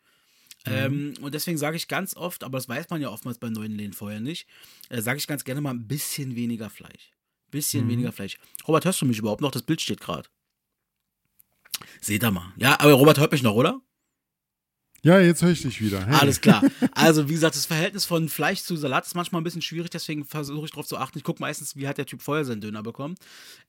Ähm, 0.66 1.14
und 1.20 1.34
deswegen 1.34 1.58
sage 1.58 1.76
ich 1.76 1.88
ganz 1.88 2.16
oft, 2.16 2.42
aber 2.42 2.56
das 2.56 2.68
weiß 2.68 2.88
man 2.88 3.02
ja 3.02 3.10
oftmals 3.10 3.38
bei 3.38 3.50
neuen 3.50 3.72
Läden 3.72 3.92
vorher 3.92 4.20
nicht, 4.20 4.46
äh, 4.88 5.02
sage 5.02 5.18
ich 5.18 5.26
ganz 5.26 5.44
gerne 5.44 5.60
mal 5.60 5.70
ein 5.70 5.86
bisschen 5.86 6.36
weniger 6.36 6.70
Fleisch. 6.70 7.13
Bisschen 7.54 7.88
weniger 7.88 8.10
Fleisch. 8.10 8.36
Robert, 8.66 8.84
hörst 8.84 9.00
du 9.00 9.06
mich 9.06 9.20
überhaupt 9.20 9.40
noch? 9.40 9.52
Das 9.52 9.62
Bild 9.62 9.80
steht 9.80 10.00
gerade. 10.00 10.28
Seht 12.00 12.24
ihr 12.24 12.32
mal. 12.32 12.52
Ja, 12.56 12.80
aber 12.80 12.94
Robert 12.94 13.20
hört 13.20 13.30
mich 13.30 13.44
noch, 13.44 13.54
oder? 13.54 13.80
Ja, 15.04 15.20
jetzt 15.20 15.40
höre 15.40 15.52
ich 15.52 15.62
dich 15.62 15.80
wieder. 15.80 16.04
Hey. 16.04 16.16
Alles 16.16 16.40
klar. 16.40 16.64
Also, 16.90 17.28
wie 17.28 17.34
gesagt, 17.34 17.54
das 17.54 17.66
Verhältnis 17.66 18.06
von 18.06 18.28
Fleisch 18.28 18.62
zu 18.62 18.74
Salat 18.74 19.06
ist 19.06 19.14
manchmal 19.14 19.40
ein 19.40 19.44
bisschen 19.44 19.62
schwierig, 19.62 19.90
deswegen 19.90 20.24
versuche 20.24 20.64
ich 20.64 20.72
darauf 20.72 20.88
zu 20.88 20.98
achten. 20.98 21.16
Ich 21.16 21.22
gucke 21.22 21.40
meistens, 21.40 21.76
wie 21.76 21.86
hat 21.86 21.96
der 21.96 22.06
Typ 22.06 22.22
vorher 22.22 22.44
seinen 22.44 22.60
Döner 22.60 22.82
bekommen. 22.82 23.14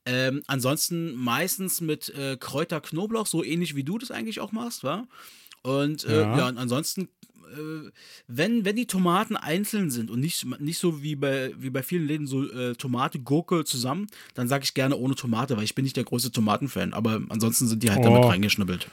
Ähm, 0.04 0.42
ansonsten 0.48 1.14
meistens 1.14 1.80
mit 1.80 2.08
äh, 2.08 2.36
Kräuter, 2.40 2.80
Knoblauch, 2.80 3.28
so 3.28 3.44
ähnlich 3.44 3.76
wie 3.76 3.84
du 3.84 3.98
das 3.98 4.10
eigentlich 4.10 4.40
auch 4.40 4.50
machst, 4.50 4.82
wa? 4.82 5.06
Und 5.62 6.04
äh, 6.04 6.20
ja. 6.20 6.38
Ja. 6.38 6.48
und 6.48 6.58
ansonsten, 6.58 7.02
äh, 7.02 7.90
wenn, 8.28 8.64
wenn 8.64 8.76
die 8.76 8.86
Tomaten 8.86 9.36
einzeln 9.36 9.90
sind 9.90 10.10
und 10.10 10.20
nicht, 10.20 10.44
nicht 10.60 10.78
so 10.78 11.02
wie 11.02 11.16
bei, 11.16 11.52
wie 11.58 11.70
bei 11.70 11.82
vielen 11.82 12.06
Läden 12.06 12.26
so 12.26 12.48
äh, 12.50 12.74
Tomate, 12.74 13.18
Gurke 13.20 13.64
zusammen, 13.64 14.06
dann 14.34 14.48
sage 14.48 14.64
ich 14.64 14.74
gerne 14.74 14.96
ohne 14.96 15.14
Tomate, 15.14 15.56
weil 15.56 15.64
ich 15.64 15.74
bin 15.74 15.84
nicht 15.84 15.96
der 15.96 16.04
größte 16.04 16.30
Tomatenfan. 16.32 16.92
Aber 16.92 17.20
ansonsten 17.28 17.66
sind 17.66 17.82
die 17.82 17.90
halt 17.90 18.04
damit 18.04 18.24
Oh. 18.24 18.28
reingeschnibbelt. 18.28 18.88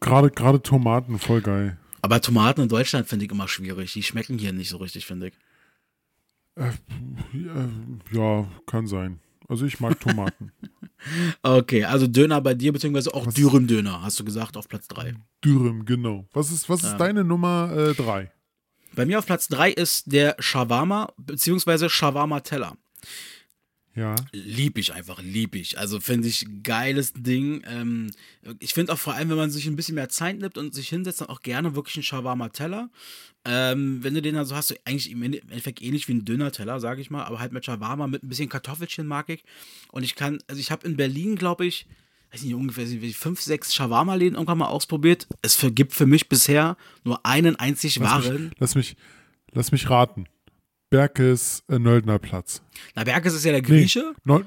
Gerade, 0.00 0.30
gerade 0.30 0.62
Tomaten, 0.62 1.18
voll 1.18 1.40
geil. 1.42 1.78
Aber 2.02 2.20
Tomaten 2.20 2.62
in 2.62 2.68
Deutschland 2.68 3.06
finde 3.08 3.24
ich 3.26 3.30
immer 3.30 3.46
schwierig. 3.46 3.92
Die 3.92 4.02
schmecken 4.02 4.36
hier 4.38 4.52
nicht 4.52 4.68
so 4.70 4.78
richtig, 4.78 5.06
finde 5.06 5.28
ich. 5.28 5.34
Ja, 8.12 8.48
kann 8.66 8.86
sein. 8.86 9.20
Also 9.48 9.66
ich 9.66 9.80
mag 9.80 9.98
Tomaten. 10.00 10.52
Okay, 11.42 11.82
also 11.82 12.06
Döner 12.06 12.40
bei 12.40 12.54
dir, 12.54 12.72
beziehungsweise 12.72 13.12
auch 13.12 13.26
Dürüm-Döner, 13.26 14.02
hast 14.02 14.20
du 14.20 14.24
gesagt, 14.24 14.56
auf 14.56 14.68
Platz 14.68 14.86
3. 14.86 15.14
Dürüm, 15.44 15.84
genau. 15.84 16.28
Was 16.32 16.52
ist, 16.52 16.68
was 16.68 16.84
ist 16.84 16.96
deine 16.96 17.24
Nummer 17.24 17.72
äh, 17.76 17.94
drei? 17.94 18.30
Bei 18.94 19.04
mir 19.04 19.18
auf 19.18 19.26
Platz 19.26 19.48
3 19.48 19.72
ist 19.72 20.12
der 20.12 20.36
Shawarma, 20.38 21.12
beziehungsweise 21.16 21.90
Shawarma-Teller. 21.90 22.76
Ja. 23.94 24.14
Lieb 24.32 24.78
ich 24.78 24.94
einfach, 24.94 25.20
lieb 25.22 25.54
ich. 25.54 25.78
Also 25.78 26.00
finde 26.00 26.28
ich 26.28 26.46
geiles 26.62 27.12
Ding. 27.12 27.62
Ähm, 27.66 28.10
ich 28.58 28.72
finde 28.72 28.92
auch 28.92 28.98
vor 28.98 29.14
allem, 29.14 29.28
wenn 29.28 29.36
man 29.36 29.50
sich 29.50 29.66
ein 29.66 29.76
bisschen 29.76 29.96
mehr 29.96 30.08
Zeit 30.08 30.38
nimmt 30.38 30.56
und 30.56 30.74
sich 30.74 30.88
hinsetzt, 30.88 31.20
dann 31.20 31.28
auch 31.28 31.42
gerne 31.42 31.74
wirklich 31.74 31.96
einen 31.96 32.02
Shawarma-Teller. 32.04 32.88
Ähm, 33.44 34.02
wenn 34.02 34.14
du 34.14 34.22
den 34.22 34.34
dann 34.34 34.46
so 34.46 34.54
hast, 34.54 34.68
so 34.68 34.74
eigentlich 34.84 35.10
im 35.10 35.22
Endeffekt 35.22 35.82
ähnlich 35.82 36.08
wie 36.08 36.14
ein 36.14 36.24
Döner-Teller, 36.24 36.80
sage 36.80 37.00
ich 37.00 37.10
mal, 37.10 37.24
aber 37.24 37.38
halt 37.40 37.52
mit 37.52 37.66
Shawarma, 37.66 38.06
mit 38.06 38.22
ein 38.22 38.28
bisschen 38.28 38.48
Kartoffelchen 38.48 39.06
mag 39.06 39.28
ich. 39.28 39.44
Und 39.90 40.04
ich 40.04 40.14
kann, 40.14 40.38
also 40.46 40.60
ich 40.60 40.70
habe 40.70 40.86
in 40.86 40.96
Berlin, 40.96 41.36
glaube 41.36 41.66
ich, 41.66 41.86
weiß 42.32 42.42
nicht, 42.42 42.54
ungefähr 42.54 42.86
fünf, 43.12 43.42
sechs 43.42 43.74
Shawarma-Läden 43.74 44.36
irgendwann 44.36 44.58
mal 44.58 44.68
ausprobiert. 44.68 45.26
Es 45.42 45.58
gibt 45.74 45.92
für 45.92 46.06
mich 46.06 46.30
bisher 46.30 46.78
nur 47.04 47.26
einen 47.26 47.56
einzig 47.56 47.96
Lass 47.96 48.10
wahren. 48.10 48.44
mich, 48.44 48.52
lass 48.58 48.74
mich, 48.74 48.96
lass 49.52 49.72
mich 49.72 49.90
raten. 49.90 50.26
Berkes 50.92 51.64
äh, 51.68 51.78
Nöldner 51.78 52.18
Platz. 52.18 52.60
Na, 52.94 53.04
Berkes 53.04 53.32
ist 53.32 53.46
ja 53.46 53.52
der 53.52 53.62
Grieche. 53.62 54.12
Neu 54.24 54.42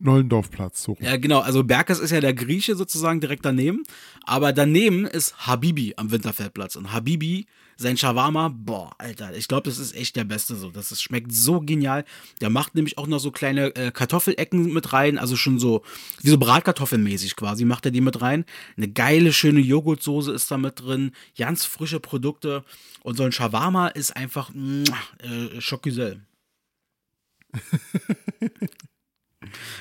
Nollendorfplatz, 0.00 0.82
so. 0.82 0.96
Ja, 1.00 1.16
genau. 1.16 1.38
Also 1.38 1.62
Berkes 1.62 2.00
ist 2.00 2.10
ja 2.10 2.20
der 2.20 2.34
Grieche 2.34 2.74
sozusagen 2.74 3.20
direkt 3.20 3.44
daneben. 3.44 3.84
Aber 4.24 4.52
daneben 4.52 5.06
ist 5.06 5.46
Habibi 5.46 5.94
am 5.96 6.10
Winterfeldplatz. 6.10 6.74
Und 6.74 6.92
Habibi 6.92 7.46
sein 7.78 7.96
Shawarma, 7.96 8.48
boah, 8.48 8.94
Alter, 8.98 9.36
ich 9.36 9.48
glaube, 9.48 9.68
das 9.68 9.78
ist 9.78 9.94
echt 9.94 10.16
der 10.16 10.24
Beste 10.24 10.56
so. 10.56 10.70
Das 10.70 10.92
ist, 10.92 11.02
schmeckt 11.02 11.30
so 11.32 11.60
genial. 11.60 12.04
Der 12.40 12.48
macht 12.50 12.74
nämlich 12.74 12.96
auch 12.96 13.06
noch 13.06 13.18
so 13.18 13.30
kleine 13.30 13.74
äh, 13.76 13.90
Kartoffelecken 13.90 14.72
mit 14.72 14.92
rein, 14.94 15.18
also 15.18 15.36
schon 15.36 15.58
so, 15.58 15.82
wie 16.22 16.30
so 16.30 16.38
Bratkartoffelmäßig 16.38 17.36
quasi, 17.36 17.64
macht 17.66 17.84
er 17.84 17.90
die 17.90 18.00
mit 18.00 18.20
rein. 18.22 18.44
Eine 18.76 18.88
geile, 18.88 19.32
schöne 19.32 19.60
Joghurtsoße 19.60 20.32
ist 20.32 20.50
da 20.50 20.56
mit 20.58 20.80
drin, 20.80 21.12
ganz 21.36 21.64
frische 21.66 22.00
Produkte. 22.00 22.64
Und 23.02 23.16
so 23.16 23.24
ein 23.24 23.32
Shawarma 23.32 23.88
ist 23.88 24.16
einfach, 24.16 24.50
äh, 24.54 25.60
Schockgesell. 25.60 26.22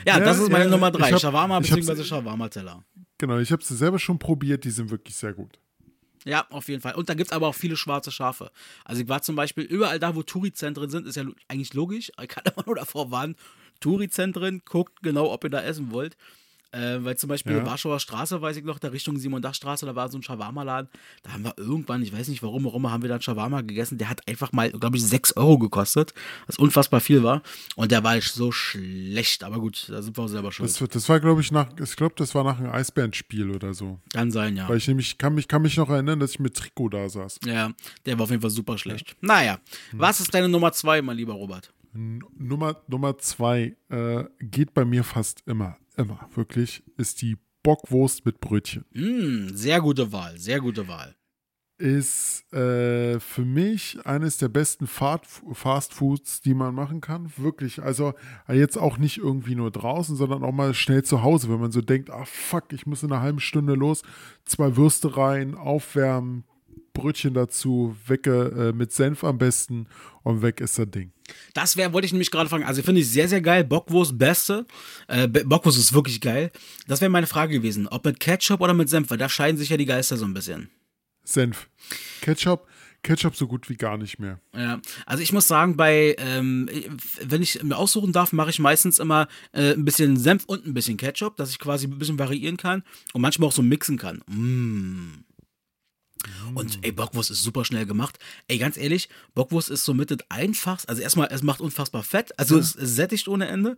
ja, 0.06 0.18
Ja, 0.18 0.20
das 0.20 0.38
ist 0.40 0.52
meine 0.52 0.66
ja, 0.66 0.70
Nummer 0.72 0.90
ich 0.90 0.98
drei. 0.98 1.12
hab- 1.12 1.20
Shawarma 1.22 1.60
ich 1.62 1.72
hab's- 1.72 1.86
bzw. 1.86 2.04
Shawarma-Teller. 2.04 2.84
Genau, 3.18 3.38
ich 3.40 3.52
habe 3.52 3.64
sie 3.64 3.76
selber 3.76 4.00
schon 4.00 4.20
probiert, 4.20 4.64
die 4.66 4.72
sind 4.72 4.90
wirklich 4.92 5.16
sehr 5.16 5.34
gut. 5.34 5.58
Ja, 6.26 6.48
auf 6.50 6.68
jeden 6.70 6.82
Fall. 6.82 6.96
Und 6.96 7.08
da 7.08 7.14
gibt 7.14 7.30
es 7.30 7.36
aber 7.36 7.48
auch 7.48 7.56
viele 7.56 7.78
schwarze 7.78 8.12
Schafe. 8.12 8.52
Also 8.84 9.02
ich 9.04 9.08
war 9.08 9.22
zum 9.22 9.36
Beispiel 9.36 9.64
überall 9.64 10.00
da, 10.00 10.16
wo 10.16 10.24
Touri-Zentren 10.24 10.90
sind, 10.90 11.06
ist 11.06 11.16
ja 11.16 11.24
eigentlich 11.48 11.74
logisch. 11.76 12.12
Ich 12.22 12.28
kann 12.28 12.44
immer 12.46 12.66
nur 12.66 12.76
davor 12.76 13.12
warnen, 13.12 13.36
Touri-Zentren, 13.80 14.64
guckt 14.66 15.04
genau, 15.04 15.32
ob 15.32 15.44
ihr 15.44 15.52
da 15.52 15.62
essen 15.62 15.92
wollt. 15.92 16.18
Äh, 16.76 17.04
weil 17.06 17.16
zum 17.18 17.30
Beispiel 17.30 17.56
Ja. 17.56 17.66
Warschauer 17.66 18.00
Straße, 18.00 18.42
weiß 18.42 18.58
ich 18.58 18.66
noch, 18.66 18.80
da 18.80 18.90
Richtung 18.90 19.18
Simon-Dach-Straße, 19.18 19.86
da 19.86 19.96
war 19.96 20.10
so 20.10 20.18
ein 20.18 20.24
Shawarma-Laden. 20.24 20.90
Da 21.24 21.32
haben 21.32 21.44
wir 21.46 21.58
irgendwann, 21.58 22.02
ich 22.02 22.12
weiß 22.12 22.28
nicht 22.28 22.44
warum, 22.44 22.66
warum 22.66 22.92
haben 22.92 23.02
wir 23.02 23.10
dann 23.10 23.22
Shawarma 23.22 23.62
gegessen. 23.62 23.98
Der 23.98 24.10
hat 24.10 24.28
einfach 24.28 24.52
mal, 24.52 24.70
glaube 24.72 24.98
ich, 24.98 25.04
6 25.06 25.38
Euro 25.38 25.58
gekostet, 25.58 26.14
was 26.48 26.58
unfassbar 26.58 27.00
viel 27.00 27.24
war. 27.24 27.42
Und 27.78 27.92
der 27.92 28.04
war 28.04 28.20
so 28.20 28.52
schlecht. 28.52 29.44
Aber 29.44 29.60
gut, 29.60 29.88
da 29.90 30.02
sind 30.02 30.18
wir 30.18 30.24
auch 30.24 30.28
selber 30.28 30.52
schuld. 30.52 30.70
Das, 30.70 30.90
das 30.90 31.08
war, 31.08 31.20
glaube 31.22 31.40
ich, 31.42 31.52
nach, 31.52 31.68
ich 31.82 31.96
glaube, 31.96 32.16
das 32.18 32.36
war 32.36 32.44
nach 32.44 32.60
einem 32.60 32.72
Eisbärenspiel 32.72 33.52
oder 33.52 33.74
so. 33.74 34.00
Kann 34.12 34.32
sein, 34.32 34.58
ja. 34.58 34.68
Weil 34.68 34.78
ich 34.78 34.88
nämlich, 34.88 35.18
kann 35.18 35.34
mich, 35.34 35.48
kann 35.48 35.62
mich 35.62 35.78
noch 35.78 35.90
erinnern, 35.90 36.20
dass 36.20 36.32
ich 36.32 36.40
mit 36.40 36.56
Trikot 36.56 36.90
da 36.90 37.08
saß. 37.08 37.40
Ja, 37.46 37.72
der 38.06 38.18
war 38.18 38.24
auf 38.24 38.30
jeden 38.32 38.42
Fall 38.42 38.52
super 38.52 38.78
schlecht. 38.78 39.16
Naja, 39.22 39.60
was 39.94 40.20
ist 40.20 40.34
deine 40.34 40.50
Nummer 40.50 40.74
zwei, 40.74 41.02
mein 41.02 41.16
lieber 41.16 41.34
Robert? 41.34 41.72
Nummer, 41.96 42.82
Nummer 42.88 43.18
zwei 43.18 43.76
äh, 43.90 44.26
geht 44.40 44.74
bei 44.74 44.86
mir 44.86 45.04
fast 45.04 45.44
immer, 45.46 45.78
immer, 45.96 46.30
wirklich, 46.34 46.84
ist 46.98 47.22
die 47.22 47.38
Bockwurst 47.64 48.26
mit 48.26 48.40
Brötchen. 48.40 48.86
Mm, 48.94 49.56
sehr 49.56 49.82
gute 49.82 50.12
Wahl, 50.12 50.38
sehr 50.38 50.60
gute 50.60 50.88
Wahl. 50.88 51.16
Ist 51.78 52.54
äh, 52.54 53.20
für 53.20 53.44
mich 53.44 53.98
eines 54.06 54.38
der 54.38 54.48
besten 54.48 54.88
Fast 54.88 55.94
Foods, 55.94 56.40
die 56.40 56.54
man 56.54 56.74
machen 56.74 57.02
kann. 57.02 57.34
Wirklich. 57.36 57.82
Also 57.82 58.14
jetzt 58.48 58.78
auch 58.78 58.98
nicht 58.98 59.18
irgendwie 59.18 59.56
nur 59.56 59.72
draußen, 59.72 60.16
sondern 60.16 60.44
auch 60.44 60.54
mal 60.54 60.74
schnell 60.74 61.04
zu 61.04 61.22
Hause, 61.22 61.50
wenn 61.50 61.60
man 61.60 61.72
so 61.72 61.82
denkt, 61.82 62.12
ah 62.12 62.24
fuck, 62.24 62.72
ich 62.72 62.86
muss 62.86 63.04
in 63.04 63.12
einer 63.12 63.22
halben 63.22 63.42
Stunde 63.42 63.74
los, 63.74 64.04
zwei 64.46 64.78
Würste 64.78 65.18
rein, 65.18 65.56
aufwärmen, 65.56 66.46
Brötchen 66.96 67.36
dazu, 67.36 67.96
wecke 68.08 68.72
äh, 68.72 68.74
mit 68.74 68.92
Senf 68.92 69.24
am 69.24 69.38
besten 69.38 69.88
und 70.24 70.42
weg 70.42 70.60
ist 70.62 70.80
das 70.80 70.90
Ding. 70.90 71.12
Das 71.54 71.78
wäre, 71.78 71.94
wollte 71.94 72.06
ich 72.08 72.12
nämlich 72.14 72.32
gerade 72.32 72.50
fragen. 72.50 72.64
Also 72.64 72.82
finde 72.82 73.02
ich 73.02 73.10
sehr, 73.10 73.28
sehr 73.28 73.42
geil. 73.42 73.64
Bockwurst, 73.64 74.18
beste. 74.18 74.66
Äh, 75.08 75.28
Bockwurst 75.28 75.78
ist 75.78 75.94
wirklich 75.94 76.22
geil. 76.22 76.52
Das 76.88 77.02
wäre 77.02 77.10
meine 77.10 77.28
Frage 77.28 77.54
gewesen. 77.54 77.88
Ob 77.88 78.06
mit 78.06 78.20
Ketchup 78.20 78.62
oder 78.62 78.74
mit 78.74 78.90
Senf, 78.90 79.12
weil 79.12 79.20
da 79.20 79.30
scheiden 79.30 79.58
sich 79.58 79.70
ja 79.70 79.78
die 79.78 79.86
Geister 79.86 80.18
so 80.18 80.26
ein 80.26 80.34
bisschen. 80.34 80.70
Senf. 81.24 81.70
Ketchup, 82.22 82.68
Ketchup 83.04 83.36
so 83.36 83.48
gut 83.48 83.70
wie 83.70 83.76
gar 83.76 83.98
nicht 83.98 84.20
mehr. 84.20 84.40
Ja, 84.56 84.80
also 85.06 85.22
ich 85.22 85.34
muss 85.34 85.48
sagen, 85.48 85.78
bei, 85.78 86.16
ähm, 86.18 86.70
wenn 87.22 87.42
ich 87.42 87.62
mir 87.62 87.78
aussuchen 87.78 88.14
darf, 88.14 88.32
mache 88.34 88.50
ich 88.50 88.60
meistens 88.60 89.00
immer 89.00 89.28
äh, 89.52 89.74
ein 89.74 89.86
bisschen 89.86 90.18
Senf 90.18 90.46
und 90.46 90.66
ein 90.66 90.74
bisschen 90.74 90.98
Ketchup, 90.98 91.38
dass 91.38 91.52
ich 91.52 91.60
quasi 91.60 91.88
ein 91.88 92.00
bisschen 92.00 92.18
variieren 92.18 92.58
kann 92.58 92.84
und 93.14 93.22
manchmal 93.22 93.50
auch 93.50 93.54
so 93.54 93.62
mixen 93.62 93.98
kann. 93.98 94.22
Und 96.54 96.80
ey, 96.82 96.92
Bockwurst 96.92 97.32
ist 97.32 97.44
super 97.44 97.66
schnell 97.66 97.86
gemacht. 97.86 98.20
Ey, 98.48 98.58
ganz 98.58 98.78
ehrlich, 98.78 99.10
Bockwurst 99.34 99.70
ist 99.70 99.86
somit 99.86 100.12
das 100.12 100.20
einfachste. 100.30 100.90
Also 100.90 101.02
erstmal, 101.02 101.30
es 101.32 101.44
macht 101.44 101.62
unfassbar 101.62 102.04
Fett, 102.04 102.38
also 102.40 102.58
es, 102.58 102.76
es 102.76 102.96
sättigt 102.96 103.28
ohne 103.28 103.48
Ende. 103.48 103.78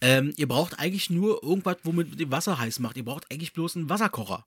Ähm, 0.00 0.32
ihr 0.36 0.48
braucht 0.48 0.78
eigentlich 0.78 1.10
nur 1.10 1.42
irgendwas, 1.42 1.76
womit 1.84 2.18
ihr 2.18 2.30
Wasser 2.30 2.58
heiß 2.58 2.78
macht. 2.78 2.96
Ihr 2.96 3.04
braucht 3.04 3.30
eigentlich 3.30 3.52
bloß 3.52 3.76
einen 3.76 3.90
Wasserkocher. 3.90 4.46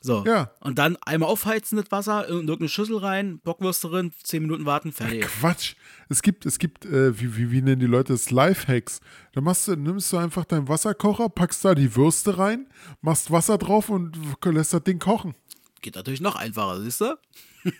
So. 0.00 0.24
Ja. 0.24 0.52
Und 0.60 0.78
dann 0.78 0.96
einmal 1.04 1.28
aufheizen 1.28 1.76
das 1.76 1.90
Wasser, 1.90 2.28
in 2.28 2.34
irgendeine 2.34 2.68
Schüssel 2.68 2.98
rein, 2.98 3.40
Bockwurst 3.40 3.82
drin, 3.84 4.12
10 4.22 4.42
Minuten 4.42 4.64
warten, 4.64 4.92
fertig. 4.92 5.22
Quatsch. 5.22 5.74
Es 6.08 6.22
gibt, 6.22 6.46
es 6.46 6.58
gibt, 6.58 6.84
äh, 6.84 7.18
wie, 7.18 7.36
wie, 7.36 7.50
wie 7.50 7.62
nennen 7.62 7.80
die 7.80 7.86
Leute 7.86 8.12
das? 8.12 8.30
Lifehacks. 8.30 9.00
Da 9.32 9.40
machst 9.40 9.66
du, 9.66 9.74
nimmst 9.74 10.12
du 10.12 10.18
einfach 10.18 10.44
deinen 10.44 10.68
Wasserkocher, 10.68 11.28
packst 11.28 11.64
da 11.64 11.74
die 11.74 11.96
Würste 11.96 12.38
rein, 12.38 12.68
machst 13.00 13.30
Wasser 13.30 13.58
drauf 13.58 13.88
und 13.88 14.16
lässt 14.44 14.72
das 14.72 14.84
Ding 14.84 15.00
kochen. 15.00 15.34
Geht 15.80 15.94
natürlich 15.94 16.20
noch 16.20 16.36
einfacher, 16.36 16.80
siehst 16.80 17.00
du? 17.00 17.18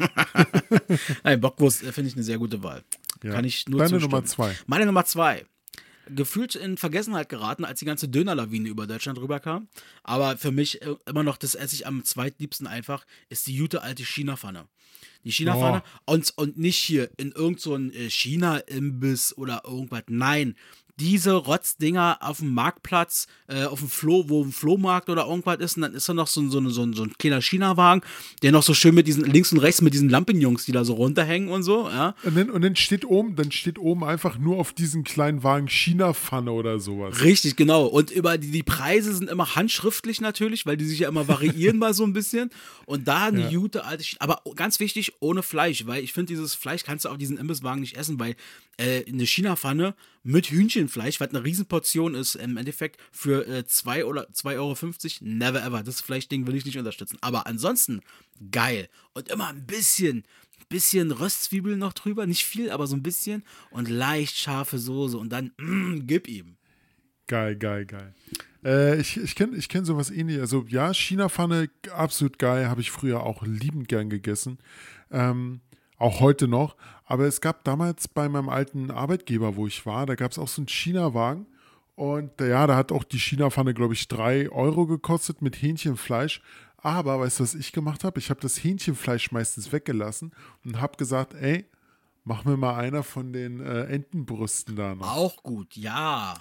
Nein, 1.24 1.40
Bockwurst 1.40 1.82
äh, 1.82 1.92
finde 1.92 2.08
ich 2.08 2.14
eine 2.14 2.24
sehr 2.24 2.38
gute 2.38 2.62
Wahl. 2.62 2.84
Ja. 3.22 3.32
Kann 3.32 3.44
ich 3.44 3.68
nur 3.68 3.78
Deine 3.78 3.90
zustimmen. 3.90 4.12
Nummer 4.12 4.24
zwei. 4.24 4.56
Meine 4.66 4.86
Nummer 4.86 5.04
zwei. 5.04 5.44
Gefühlt 6.10 6.54
in 6.54 6.78
Vergessenheit 6.78 7.28
geraten, 7.28 7.66
als 7.66 7.80
die 7.80 7.84
ganze 7.84 8.08
Dönerlawine 8.08 8.68
über 8.68 8.86
Deutschland 8.86 9.18
rüberkam. 9.18 9.68
Aber 10.02 10.38
für 10.38 10.52
mich 10.52 10.80
äh, 10.82 10.94
immer 11.06 11.22
noch 11.22 11.36
das 11.36 11.54
esse 11.54 11.74
ich 11.74 11.86
am 11.86 12.04
zweitliebsten 12.04 12.66
einfach, 12.66 13.04
ist 13.28 13.46
die 13.46 13.58
gute 13.58 13.82
alte 13.82 14.04
China-Pfanne. 14.04 14.68
Die 15.24 15.32
China-Pfanne 15.32 15.82
und, 16.06 16.32
und 16.36 16.58
nicht 16.58 16.78
hier 16.78 17.10
in 17.18 17.32
irgendein 17.32 17.58
so 17.58 17.76
äh, 17.76 18.08
China-Imbiss 18.08 19.36
oder 19.36 19.62
irgendwas. 19.66 20.04
Nein, 20.08 20.56
diese 21.00 21.32
Rotzdinger 21.34 22.18
auf 22.20 22.38
dem 22.38 22.52
Marktplatz, 22.54 23.26
äh, 23.46 23.64
auf 23.64 23.78
dem 23.80 23.88
Flo, 23.88 24.24
wo 24.28 24.42
ein 24.44 24.52
Flohmarkt 24.52 25.08
oder 25.08 25.26
irgendwas 25.26 25.58
ist, 25.60 25.76
und 25.76 25.82
dann 25.82 25.94
ist 25.94 26.08
da 26.08 26.14
noch 26.14 26.26
so, 26.26 26.40
ein- 26.40 26.50
so, 26.50 26.58
ein- 26.58 26.70
so, 26.70 26.82
ein- 26.82 26.92
so 26.94 27.02
ein 27.04 27.12
kleiner 27.18 27.40
China-Wagen, 27.40 28.02
der 28.42 28.52
noch 28.52 28.62
so 28.62 28.74
schön 28.74 28.94
mit 28.94 29.06
diesen 29.06 29.24
links 29.24 29.52
und 29.52 29.58
rechts 29.58 29.80
mit 29.80 29.94
diesen 29.94 30.08
Lampenjungs, 30.08 30.64
die 30.64 30.72
da 30.72 30.84
so 30.84 30.94
runterhängen 30.94 31.48
und 31.50 31.62
so, 31.62 31.88
ja. 31.88 32.14
Und 32.24 32.36
dann, 32.36 32.50
und 32.50 32.62
dann 32.62 32.76
steht 32.76 33.04
oben, 33.04 33.36
dann 33.36 33.52
steht 33.52 33.78
oben 33.78 34.04
einfach 34.04 34.38
nur 34.38 34.58
auf 34.58 34.72
diesem 34.72 35.04
kleinen 35.04 35.42
Wagen 35.42 35.68
China-Pfanne 35.68 36.50
oder 36.52 36.78
sowas. 36.80 37.20
Richtig, 37.22 37.56
genau. 37.56 37.86
Und 37.86 38.10
über 38.10 38.38
die, 38.38 38.50
die 38.50 38.62
Preise 38.62 39.14
sind 39.14 39.30
immer 39.30 39.54
handschriftlich 39.54 40.20
natürlich, 40.20 40.66
weil 40.66 40.76
die 40.76 40.84
sich 40.86 41.00
ja 41.00 41.08
immer 41.08 41.28
variieren 41.28 41.78
mal 41.78 41.94
so 41.94 42.04
ein 42.04 42.12
bisschen. 42.12 42.50
Und 42.86 43.06
da 43.08 43.26
eine 43.26 43.50
Ja. 43.52 43.58
gute 43.58 43.84
alte, 43.84 44.04
aber 44.18 44.42
ganz 44.56 44.80
wichtig, 44.80 45.12
ohne 45.20 45.42
Fleisch, 45.42 45.86
weil 45.86 46.02
ich 46.02 46.12
finde, 46.12 46.32
dieses 46.32 46.54
Fleisch 46.54 46.82
kannst 46.84 47.04
du 47.04 47.08
auf 47.10 47.18
diesen 47.18 47.36
Imbisswagen 47.38 47.80
nicht 47.80 47.96
essen, 47.96 48.18
weil 48.18 48.34
äh, 48.78 49.04
eine 49.08 49.26
China-Pfanne 49.26 49.94
mit 50.22 50.50
Hühnchenfleisch, 50.50 51.20
was 51.20 51.30
eine 51.30 51.44
Riesenportion 51.44 52.14
ist, 52.14 52.34
im 52.34 52.56
Endeffekt 52.56 53.00
für 53.12 53.64
2 53.64 54.04
oder 54.04 54.28
2,50 54.28 54.56
Euro, 54.56 54.76
never 55.20 55.64
ever. 55.64 55.82
Das 55.82 56.00
Fleischding 56.00 56.46
will 56.46 56.56
ich 56.56 56.64
nicht 56.64 56.78
unterstützen. 56.78 57.18
Aber 57.20 57.46
ansonsten 57.46 58.00
geil. 58.50 58.88
Und 59.14 59.28
immer 59.28 59.48
ein 59.48 59.66
bisschen, 59.66 60.24
bisschen 60.68 61.10
Röstzwiebeln 61.10 61.78
noch 61.78 61.92
drüber, 61.92 62.26
nicht 62.26 62.44
viel, 62.44 62.70
aber 62.70 62.86
so 62.86 62.96
ein 62.96 63.02
bisschen. 63.02 63.44
Und 63.70 63.88
leicht 63.88 64.36
scharfe 64.36 64.78
Soße 64.78 65.16
und 65.16 65.30
dann, 65.30 65.52
mm, 65.58 66.06
gib 66.06 66.28
ihm. 66.28 66.56
Geil, 67.26 67.56
geil, 67.56 67.84
geil. 67.84 68.14
Äh, 68.64 69.00
ich 69.00 69.16
ich 69.18 69.34
kenne 69.34 69.56
ich 69.56 69.68
kenn 69.68 69.84
sowas 69.84 70.10
ähnliches. 70.10 70.40
Also 70.42 70.64
ja, 70.68 70.92
China-Pfanne, 70.92 71.70
absolut 71.92 72.38
geil, 72.38 72.68
habe 72.68 72.80
ich 72.80 72.90
früher 72.90 73.22
auch 73.22 73.42
liebend 73.42 73.88
gern 73.88 74.08
gegessen. 74.08 74.58
Ähm, 75.10 75.60
auch 75.98 76.20
heute 76.20 76.48
noch. 76.48 76.76
Aber 77.04 77.24
es 77.24 77.40
gab 77.40 77.64
damals 77.64 78.08
bei 78.08 78.28
meinem 78.28 78.48
alten 78.48 78.90
Arbeitgeber, 78.90 79.56
wo 79.56 79.66
ich 79.66 79.84
war, 79.86 80.06
da 80.06 80.14
gab 80.14 80.32
es 80.32 80.38
auch 80.38 80.48
so 80.48 80.60
einen 80.60 80.68
China-Wagen. 80.68 81.46
Und 81.94 82.40
ja, 82.40 82.66
da 82.66 82.76
hat 82.76 82.92
auch 82.92 83.02
die 83.02 83.18
China-Pfanne, 83.18 83.74
glaube 83.74 83.94
ich, 83.94 84.06
3 84.06 84.50
Euro 84.50 84.86
gekostet 84.86 85.42
mit 85.42 85.60
Hähnchenfleisch. 85.60 86.42
Aber 86.76 87.18
weißt 87.18 87.40
du, 87.40 87.42
was 87.42 87.54
ich 87.54 87.72
gemacht 87.72 88.04
habe? 88.04 88.20
Ich 88.20 88.30
habe 88.30 88.40
das 88.40 88.62
Hähnchenfleisch 88.62 89.32
meistens 89.32 89.72
weggelassen 89.72 90.32
und 90.64 90.80
habe 90.80 90.96
gesagt, 90.96 91.34
ey, 91.34 91.66
mach 92.24 92.44
mir 92.44 92.56
mal 92.56 92.76
einer 92.76 93.02
von 93.02 93.32
den 93.32 93.60
äh, 93.60 93.84
Entenbrüsten 93.86 94.76
da 94.76 94.94
noch. 94.94 95.16
Auch 95.16 95.42
gut, 95.42 95.74
ja. 95.76 96.34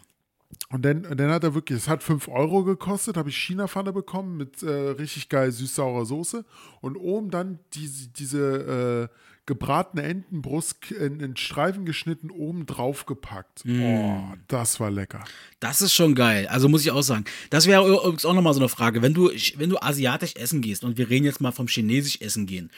Und 0.70 0.86
dann, 0.86 1.04
dann 1.04 1.32
hat 1.32 1.44
er 1.44 1.56
wirklich, 1.56 1.80
es 1.80 1.88
hat 1.88 2.04
5 2.04 2.28
Euro 2.28 2.64
gekostet, 2.64 3.18
habe 3.18 3.30
ich 3.30 3.38
China-Pfanne 3.38 3.94
bekommen 3.94 4.38
mit 4.38 4.62
äh, 4.62 4.70
richtig 4.70 5.30
geil 5.30 5.52
süß-saurer 5.52 6.06
Soße. 6.06 6.46
Und 6.82 6.98
oben 6.98 7.32
dann 7.32 7.60
diese, 7.74 8.10
diese 8.10 9.10
äh, 9.12 9.18
gebratene 9.48 10.04
Entenbrust 10.04 10.92
in, 10.92 11.20
in 11.20 11.36
Streifen 11.36 11.86
geschnitten, 11.86 12.30
oben 12.30 12.68
drauf 12.68 13.08
gepackt. 13.08 13.64
Oh, 13.68 14.22
das 14.48 14.80
war 14.80 14.92
lecker. 14.92 15.24
Das 15.60 15.82
ist 15.82 15.94
schon 15.94 16.14
geil. 16.14 16.48
Also 16.48 16.70
muss 16.70 16.84
ich 16.86 16.92
auch 16.92 17.02
sagen. 17.02 17.26
Das 17.50 17.66
wäre 17.66 17.88
übrigens 17.88 18.26
auch 18.26 18.34
nochmal 18.34 18.54
so 18.54 18.60
eine 18.60 18.70
Frage. 18.70 19.02
Wenn 19.02 19.16
du, 19.16 19.32
wenn 19.56 19.70
du 19.70 19.82
asiatisch 19.82 20.36
essen 20.36 20.62
gehst, 20.62 20.84
und 20.84 20.98
wir 20.98 21.10
reden 21.10 21.26
jetzt 21.26 21.42
mal 21.42 21.52
vom 21.52 21.68
chinesisch 21.68 22.22
essen 22.22 22.46
gehen, 22.46 22.70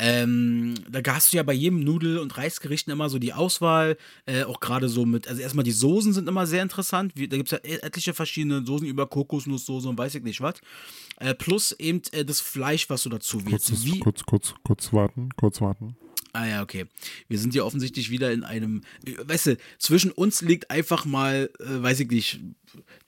ähm, 0.00 0.74
da 0.90 1.00
hast 1.14 1.32
du 1.32 1.36
ja 1.36 1.42
bei 1.44 1.52
jedem 1.52 1.84
Nudel- 1.84 2.18
und 2.18 2.36
Reisgerichten 2.36 2.92
immer 2.92 3.08
so 3.08 3.18
die 3.18 3.32
Auswahl, 3.32 3.96
äh, 4.26 4.42
auch 4.42 4.58
gerade 4.58 4.88
so 4.88 5.06
mit, 5.06 5.28
also 5.28 5.40
erstmal 5.40 5.62
die 5.62 5.70
Soßen 5.70 6.12
sind 6.12 6.28
immer 6.28 6.46
sehr 6.46 6.62
interessant. 6.62 7.12
Wie, 7.14 7.28
da 7.28 7.36
gibt 7.36 7.52
es 7.52 7.58
ja 7.62 7.70
e- 7.70 7.78
etliche 7.80 8.12
verschiedene 8.12 8.66
Soßen 8.66 8.86
über 8.86 9.06
Kokosnusssoße 9.06 9.88
und 9.88 9.96
weiß 9.96 10.16
ich 10.16 10.24
nicht 10.24 10.40
was. 10.40 10.54
Äh, 11.20 11.34
plus 11.34 11.72
eben 11.72 12.02
äh, 12.10 12.24
das 12.24 12.40
Fleisch, 12.40 12.90
was 12.90 13.04
du 13.04 13.08
dazu 13.08 13.38
Kurz, 13.38 13.70
wählst. 13.70 13.84
Wie, 13.84 14.00
kurz, 14.00 14.24
kurz, 14.24 14.54
kurz 14.64 14.92
warten, 14.92 15.28
kurz 15.36 15.60
warten. 15.60 15.96
Ah 16.34 16.46
ja, 16.46 16.62
okay. 16.62 16.86
Wir 17.28 17.38
sind 17.38 17.52
hier 17.52 17.64
offensichtlich 17.64 18.10
wieder 18.10 18.32
in 18.32 18.42
einem, 18.44 18.82
äh, 19.06 19.12
weißt 19.24 19.46
du, 19.46 19.56
zwischen 19.78 20.10
uns 20.10 20.42
liegt 20.42 20.68
einfach 20.70 21.04
mal, 21.04 21.48
äh, 21.60 21.82
weiß 21.82 22.00
ich 22.00 22.10
nicht, 22.10 22.40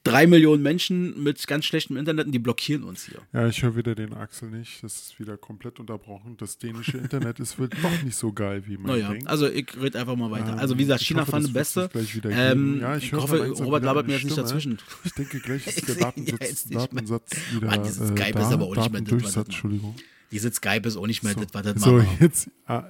drei 0.05 0.29
Millionen 0.29 0.63
Menschen 0.63 1.21
mit 1.25 1.45
ganz 1.49 1.65
schlechtem 1.65 1.97
Internet 1.97 2.27
und 2.27 2.33
die 2.33 2.39
blockieren 2.39 2.85
uns 2.85 3.05
hier. 3.07 3.21
Ja, 3.33 3.49
ich 3.49 3.61
höre 3.65 3.75
wieder 3.75 3.97
den 3.97 4.15
Axel 4.15 4.49
nicht. 4.51 4.81
Das 4.85 4.97
ist 4.97 5.19
wieder 5.19 5.37
komplett 5.37 5.81
unterbrochen. 5.81 6.37
Das 6.37 6.59
dänische 6.59 6.99
Internet 6.99 7.41
ist 7.41 7.59
wird 7.59 7.75
doch 7.83 8.03
nicht 8.05 8.15
so 8.17 8.33
geil, 8.33 8.63
wie 8.69 8.77
man 8.77 8.93
Naja, 8.93 9.11
denkt. 9.11 9.27
also 9.27 9.49
ich 9.49 9.67
rede 9.77 9.99
einfach 9.99 10.15
mal 10.15 10.31
weiter. 10.31 10.53
Ähm, 10.53 10.59
Also 10.61 10.79
wie 10.79 10.83
gesagt, 10.83 11.01
ich 11.03 11.09
China 11.09 11.23
hoffe, 11.23 11.33
fand 11.33 11.47
das 11.47 11.53
Beste. 11.53 11.91
Ähm. 12.31 12.79
Ja, 12.81 12.97
ich 12.97 13.07
ich 13.07 13.13
hoffe, 13.13 13.45
Robert 13.49 13.83
labert 13.83 14.07
mir 14.07 14.13
jetzt 14.13 14.25
nicht 14.25 14.39
dazwischen. 14.39 14.79
Ich 15.05 15.13
denke, 15.15 15.41
gleich 15.41 15.67
ist 15.77 15.89
der 15.89 15.97
Datensatz, 15.97 16.67
mehr. 16.69 16.79
Datensatz 16.79 17.31
wieder 17.53 17.67
Mann, 17.67 17.83
dieses 17.83 17.99
äh, 18.03 18.07
Skype 18.13 18.33
da. 18.35 18.47
ist 18.47 18.53
aber 18.55 18.67
auch 18.67 18.77
nicht 18.77 18.93
mehr 18.93 19.03
das. 19.03 19.37
Entschuldigung. 19.37 19.97
Diese 20.31 20.53
Skype 20.53 20.87
ist 20.87 20.97
auch 20.97 21.07
nicht 21.09 21.25
mehr 21.25 21.35
das, 21.35 21.47
was 21.53 21.63
das 21.65 21.83
So, 21.83 21.95
machen. 21.95 22.19
jetzt. 22.21 22.49
Ah, 22.67 22.85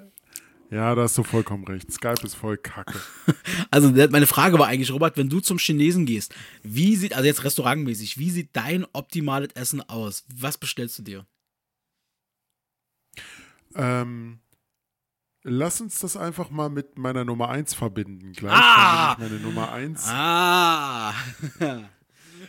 ja, 0.71 0.95
da 0.95 1.03
hast 1.03 1.17
du 1.19 1.23
vollkommen 1.23 1.65
recht. 1.65 1.91
Skype 1.93 2.23
ist 2.25 2.35
voll 2.35 2.57
kacke. 2.59 2.99
Also 3.71 3.91
meine 3.91 4.27
Frage 4.27 4.59
war 4.59 4.69
eigentlich, 4.69 4.93
Robert, 4.93 5.17
wenn 5.17 5.29
du 5.29 5.41
zum 5.41 5.59
Chinesen 5.59 6.07
gehst, 6.07 6.35
wie 6.63 6.97
sieht, 6.97 7.13
also 7.15 7.27
jetzt 7.27 7.45
restaurantmäßig, 7.45 8.17
wie 8.19 8.31
sieht 8.31 8.51
dein 8.55 8.87
optimales 8.93 9.51
Essen 9.55 9.81
aus? 9.83 10.25
Was 10.35 10.57
bestellst 10.57 10.99
du 10.99 11.03
dir? 11.03 11.27
Ähm, 13.75 14.39
lass 15.43 15.81
uns 15.81 15.99
das 16.01 16.17
einfach 16.17 16.51
mal 16.51 16.71
mit 16.71 16.97
meiner 16.99 17.25
Nummer 17.25 17.49
1 17.51 17.75
verbinden. 17.75 18.33
Gleich 18.33 18.53
Ah! 18.55 19.17
meine 19.19 19.39
Nummer 19.41 19.73
1. 19.73 20.05
Ah! 20.09 21.11
okay, 21.59 21.85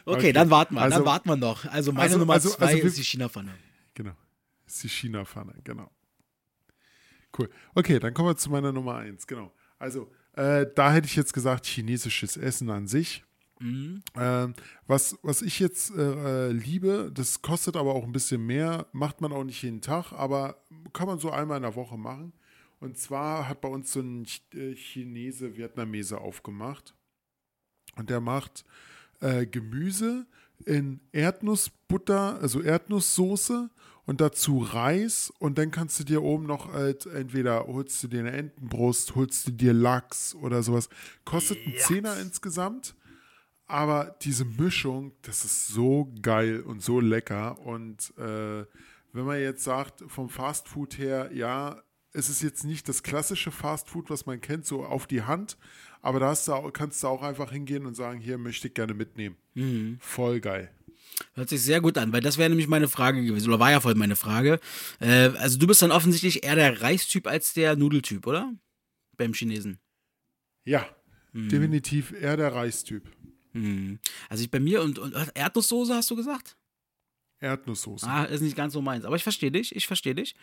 Okay, 0.06 0.34
dann 0.34 0.50
warten 0.50 0.76
wir, 0.76 0.82
dann 0.82 0.94
also- 0.94 1.06
warten 1.06 1.30
wir 1.30 1.36
noch. 1.38 1.66
Also 1.66 1.92
meine 1.92 2.04
also- 2.04 2.18
Nummer 2.20 2.34
also- 2.34 2.50
zwei 2.50 2.66
also 2.68 2.78
wir- 2.78 2.86
ist 2.86 2.98
die 2.98 3.04
China-Pfanne. 3.04 3.54
Genau. 3.96 4.16
Ist 4.66 4.84
die 4.84 4.90
China-Pfanne, 4.90 5.56
genau. 5.64 5.90
Cool. 7.38 7.50
Okay, 7.76 8.00
dann 8.00 8.14
kommen 8.14 8.30
wir 8.30 8.38
zu 8.38 8.50
meiner 8.50 8.72
Nummer 8.72 8.96
1. 8.96 9.28
Genau. 9.28 9.52
Also, 9.78 10.12
äh, 10.34 10.66
da 10.76 10.94
hätte 10.94 11.08
ich 11.08 11.16
jetzt 11.16 11.34
gesagt, 11.34 11.66
chinesisches 11.66 12.38
Essen 12.38 12.70
an 12.70 12.88
sich. 12.88 13.24
Mhm. 13.60 14.02
Ähm, 14.16 14.54
was, 14.86 15.18
was 15.24 15.42
ich 15.42 15.60
jetzt 15.60 15.96
äh, 15.96 16.48
äh, 16.48 16.52
liebe, 16.52 17.12
das 17.14 17.42
kostet 17.42 17.76
aber 17.76 17.96
auch 17.96 18.04
ein 18.04 18.12
bisschen 18.12 18.46
mehr, 18.46 18.88
macht 18.92 19.22
man 19.22 19.32
auch 19.32 19.44
nicht 19.44 19.62
jeden 19.64 19.82
Tag, 19.82 20.12
aber 20.12 20.62
kann 20.94 21.08
man 21.08 21.20
so 21.20 21.32
einmal 21.32 21.58
in 21.58 21.64
der 21.64 21.76
Woche 21.76 21.98
machen. 21.98 22.34
Und 22.80 22.98
zwar 22.98 23.48
hat 23.48 23.62
bei 23.62 23.70
uns 23.70 23.92
so 23.92 24.02
ein 24.02 24.28
äh, 24.54 24.76
Chinese 24.76 25.58
Vietnamese 25.58 26.20
aufgemacht. 26.20 26.94
Und 27.96 28.12
der 28.12 28.22
macht 28.22 28.64
äh, 29.22 29.48
Gemüse 29.48 30.28
in 30.66 31.00
Erdnussbutter, 31.12 32.40
also 32.40 32.62
Erdnusssoße 32.62 33.70
und 34.08 34.22
dazu 34.22 34.60
Reis 34.60 35.32
und 35.38 35.58
dann 35.60 35.70
kannst 35.70 36.00
du 36.00 36.04
dir 36.04 36.24
oben 36.24 36.48
noch 36.48 36.74
halt 36.74 37.06
entweder 37.06 37.68
holst 37.68 38.02
du 38.02 38.08
dir 38.08 38.22
eine 38.22 38.32
Entenbrust, 38.32 39.14
holst 39.16 39.48
du 39.48 39.52
dir 39.52 39.74
Lachs 39.74 40.34
oder 40.34 40.64
sowas. 40.64 40.90
Kostet 41.26 41.60
einen 41.64 41.78
Zehner 41.78 42.18
insgesamt, 42.20 42.96
aber 43.68 44.16
diese 44.22 44.46
Mischung, 44.46 45.12
das 45.22 45.46
ist 45.46 45.68
so 45.68 46.12
geil 46.22 46.62
und 46.62 46.82
so 46.82 47.00
lecker 47.02 47.60
und 47.60 48.14
äh, 48.18 48.66
wenn 49.14 49.26
man 49.26 49.40
jetzt 49.40 49.64
sagt, 49.64 50.04
vom 50.08 50.30
Fastfood 50.30 50.98
her, 50.98 51.30
ja, 51.34 51.82
es 52.14 52.30
ist 52.30 52.42
jetzt 52.42 52.64
nicht 52.64 52.88
das 52.88 53.04
klassische 53.04 53.52
Fastfood, 53.52 54.10
was 54.10 54.26
man 54.26 54.40
kennt, 54.40 54.66
so 54.66 54.86
auf 54.86 55.06
die 55.06 55.24
Hand, 55.24 55.58
aber 56.02 56.20
da 56.20 56.34
du 56.34 56.72
kannst 56.72 57.04
du 57.04 57.08
auch 57.08 57.24
einfach 57.24 57.52
hingehen 57.52 57.86
und 57.86 57.96
sagen, 57.96 58.20
hier 58.22 58.38
möchte 58.38 58.70
ich 58.70 58.74
gerne 58.74 58.94
mitnehmen. 58.94 59.36
Voll 60.00 60.40
geil. 60.40 60.72
Hört 61.34 61.50
sich 61.50 61.62
sehr 61.62 61.82
gut 61.82 61.98
an, 61.98 62.14
weil 62.14 62.22
das 62.22 62.38
wäre 62.38 62.50
nämlich 62.50 62.68
meine 62.68 62.88
Frage 62.88 63.24
gewesen, 63.24 63.50
oder 63.50 63.60
war 63.60 63.72
ja 63.72 63.80
voll 63.80 63.96
meine 63.96 64.16
Frage. 64.16 64.60
Äh, 65.00 65.30
also 65.38 65.58
du 65.58 65.68
bist 65.68 65.82
dann 65.82 65.92
offensichtlich 65.92 66.44
eher 66.44 66.56
der 66.56 66.82
Reistyp 66.82 67.28
als 67.28 67.54
der 67.54 67.76
Nudeltyp, 67.76 68.28
oder? 68.28 68.54
Beim 69.18 69.34
Chinesen. 69.34 69.80
Ja, 70.64 70.88
definitiv 71.34 72.12
eher 72.12 72.38
der 72.38 72.54
Reistyp. 72.54 73.04
Mhm. 73.54 74.00
Also 74.30 74.44
ich 74.44 74.52
bei 74.52 74.60
mir 74.60 74.82
und, 74.82 75.00
und 75.00 75.16
Erdnusssoße 75.34 75.94
hast 75.94 76.10
du 76.12 76.16
gesagt? 76.16 76.58
Erdnusssoße. 77.40 78.08
Ah, 78.08 78.24
ist 78.24 78.42
nicht 78.42 78.56
ganz 78.56 78.74
so 78.74 78.82
meins. 78.82 79.06
Aber 79.06 79.16
ich 79.16 79.24
verstehe 79.24 79.52
dich, 79.52 79.76
ich 79.76 79.86
verstehe 79.86 80.16
dich. 80.16 80.36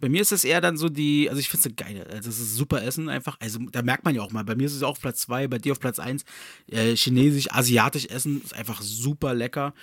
Bei 0.00 0.08
mir 0.08 0.20
ist 0.20 0.32
es 0.32 0.42
eher 0.42 0.60
dann 0.60 0.76
so 0.76 0.88
die, 0.88 1.28
also 1.28 1.38
ich 1.38 1.48
finde 1.48 1.68
es 1.68 1.76
geil. 1.76 2.06
Also 2.10 2.28
das 2.28 2.40
ist 2.40 2.56
super 2.56 2.82
Essen 2.82 3.08
einfach. 3.08 3.36
Also 3.40 3.60
da 3.70 3.82
merkt 3.82 4.04
man 4.04 4.14
ja 4.14 4.22
auch 4.22 4.32
mal. 4.32 4.42
Bei 4.44 4.56
mir 4.56 4.66
ist 4.66 4.74
es 4.74 4.82
auch 4.82 4.90
auf 4.90 5.00
Platz 5.00 5.20
2, 5.20 5.46
bei 5.46 5.58
dir 5.58 5.72
auf 5.72 5.80
Platz 5.80 6.00
1. 6.00 6.24
Äh, 6.66 6.96
Chinesisch, 6.96 7.50
asiatisch 7.52 8.06
Essen 8.06 8.42
ist 8.42 8.54
einfach 8.54 8.82
super 8.82 9.32
lecker. 9.32 9.74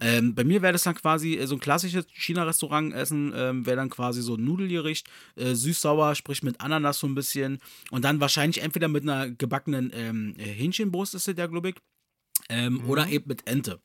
Ähm, 0.00 0.34
bei 0.34 0.44
mir 0.44 0.60
wäre 0.60 0.74
das 0.74 0.82
dann 0.82 0.94
quasi 0.94 1.36
äh, 1.36 1.46
so 1.46 1.56
ein 1.56 1.60
klassisches 1.60 2.06
China-Restaurant-Essen, 2.12 3.32
ähm, 3.34 3.66
wäre 3.66 3.76
dann 3.76 3.88
quasi 3.88 4.20
so 4.20 4.34
ein 4.34 4.44
Nudelgericht, 4.44 5.08
äh, 5.36 5.54
süß-sauer, 5.54 6.14
sprich 6.14 6.42
mit 6.42 6.60
Ananas 6.60 6.98
so 6.98 7.06
ein 7.06 7.14
bisschen. 7.14 7.58
Und 7.90 8.04
dann 8.04 8.20
wahrscheinlich 8.20 8.62
entweder 8.62 8.88
mit 8.88 9.04
einer 9.04 9.30
gebackenen 9.30 9.90
ähm, 9.94 10.34
äh, 10.36 10.44
Hähnchenbrust 10.44 11.14
ist 11.14 11.28
das 11.28 11.36
ja, 11.36 11.46
glaube 11.46 11.70
ich. 11.70 11.76
Ähm, 12.48 12.82
Oder 12.86 13.08
eben 13.08 13.28
mit 13.28 13.46
Ente. 13.46 13.80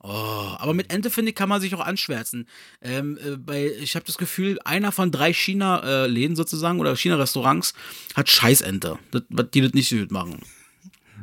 Oh, 0.00 0.08
aber 0.08 0.74
mit 0.74 0.92
Ente, 0.92 1.10
finde 1.10 1.30
ich, 1.30 1.34
kann 1.34 1.48
man 1.48 1.60
sich 1.60 1.74
auch 1.74 1.84
anschwärzen. 1.84 2.46
Ähm, 2.80 3.18
äh, 3.18 3.36
bei, 3.36 3.72
ich 3.80 3.96
habe 3.96 4.04
das 4.04 4.18
Gefühl, 4.18 4.58
einer 4.64 4.92
von 4.92 5.10
drei 5.10 5.32
China-Läden 5.32 6.36
sozusagen 6.36 6.80
oder 6.80 6.94
China-Restaurants 6.96 7.74
hat 8.14 8.28
Scheißente, 8.28 8.98
das, 9.10 9.22
was 9.30 9.50
die 9.50 9.62
das 9.62 9.72
nicht 9.72 9.88
so 9.88 9.96
gut 9.96 10.12
machen. 10.12 10.40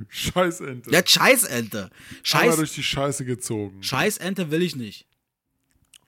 Scheißente. 0.09 0.89
Der 0.89 0.99
hat 0.99 1.09
Scheißente. 1.09 1.77
Einmal 1.77 1.91
Scheiß, 2.23 2.55
durch 2.57 2.73
die 2.73 2.83
Scheiße 2.83 3.25
gezogen. 3.25 3.81
Scheißente 3.83 4.51
will 4.51 4.63
ich 4.63 4.75
nicht. 4.75 5.07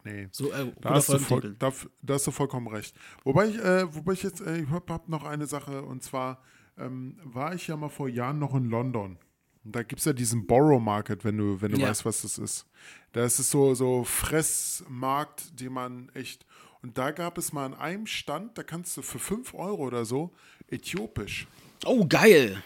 Nee. 0.03 0.28
So, 0.32 0.51
äh, 0.51 0.72
Da 0.82 0.91
hast, 0.91 1.09
du 1.09 1.18
voll, 1.18 1.55
da, 1.57 1.74
da 2.01 2.13
hast 2.13 2.28
du 2.28 2.32
vollkommen 2.32 2.68
recht. 2.68 2.95
Wobei 3.24 3.47
ich, 3.47 3.57
äh, 3.57 3.93
wobei 3.93 4.13
ich 4.13 4.24
jetzt, 4.24 4.41
äh, 4.41 4.61
ich 4.61 4.70
habe 4.70 4.93
hab 4.93 5.09
noch 5.09 5.24
eine 5.24 5.47
Sache 5.47 5.82
und 5.82 6.03
zwar 6.03 6.43
ähm, 6.78 7.18
war 7.24 7.55
ich 7.55 7.68
ja 7.68 7.76
mal 7.76 7.89
vor 7.89 8.07
Jahren 8.07 8.38
noch 8.38 8.53
in 8.53 8.70
London. 8.70 9.18
Und 9.66 9.76
da 9.76 9.82
gibt 9.84 9.99
es 9.99 10.05
ja 10.05 10.13
diesen 10.13 10.45
Borough 10.45 10.80
Market, 10.82 11.26
wenn 11.26 11.38
du, 11.38 11.59
wenn 11.61 11.72
du 11.72 11.80
Ja. 11.80 11.89
weißt, 11.89 12.05
was 12.05 12.22
das 12.22 12.38
ist. 12.38 12.68
Da 13.13 13.26
ist 13.26 13.39
es 13.39 13.49
so, 13.49 13.74
so 13.74 14.03
Fressmarkt, 14.03 15.59
den 15.59 15.74
man 15.74 16.09
echt. 16.13 16.45
Und 16.84 16.97
da 16.99 17.09
gab 17.11 17.38
es 17.39 17.51
mal 17.51 17.66
an 17.66 17.74
einem 17.74 18.05
Stand, 18.05 18.57
da 18.57 18.63
kannst 18.63 18.95
du 18.95 19.01
für 19.01 19.18
5 19.18 19.55
Euro 19.55 19.84
oder 19.88 20.05
so 20.05 20.32
äthiopisch. 20.68 21.47
Oh, 21.84 22.05
geil. 22.07 22.61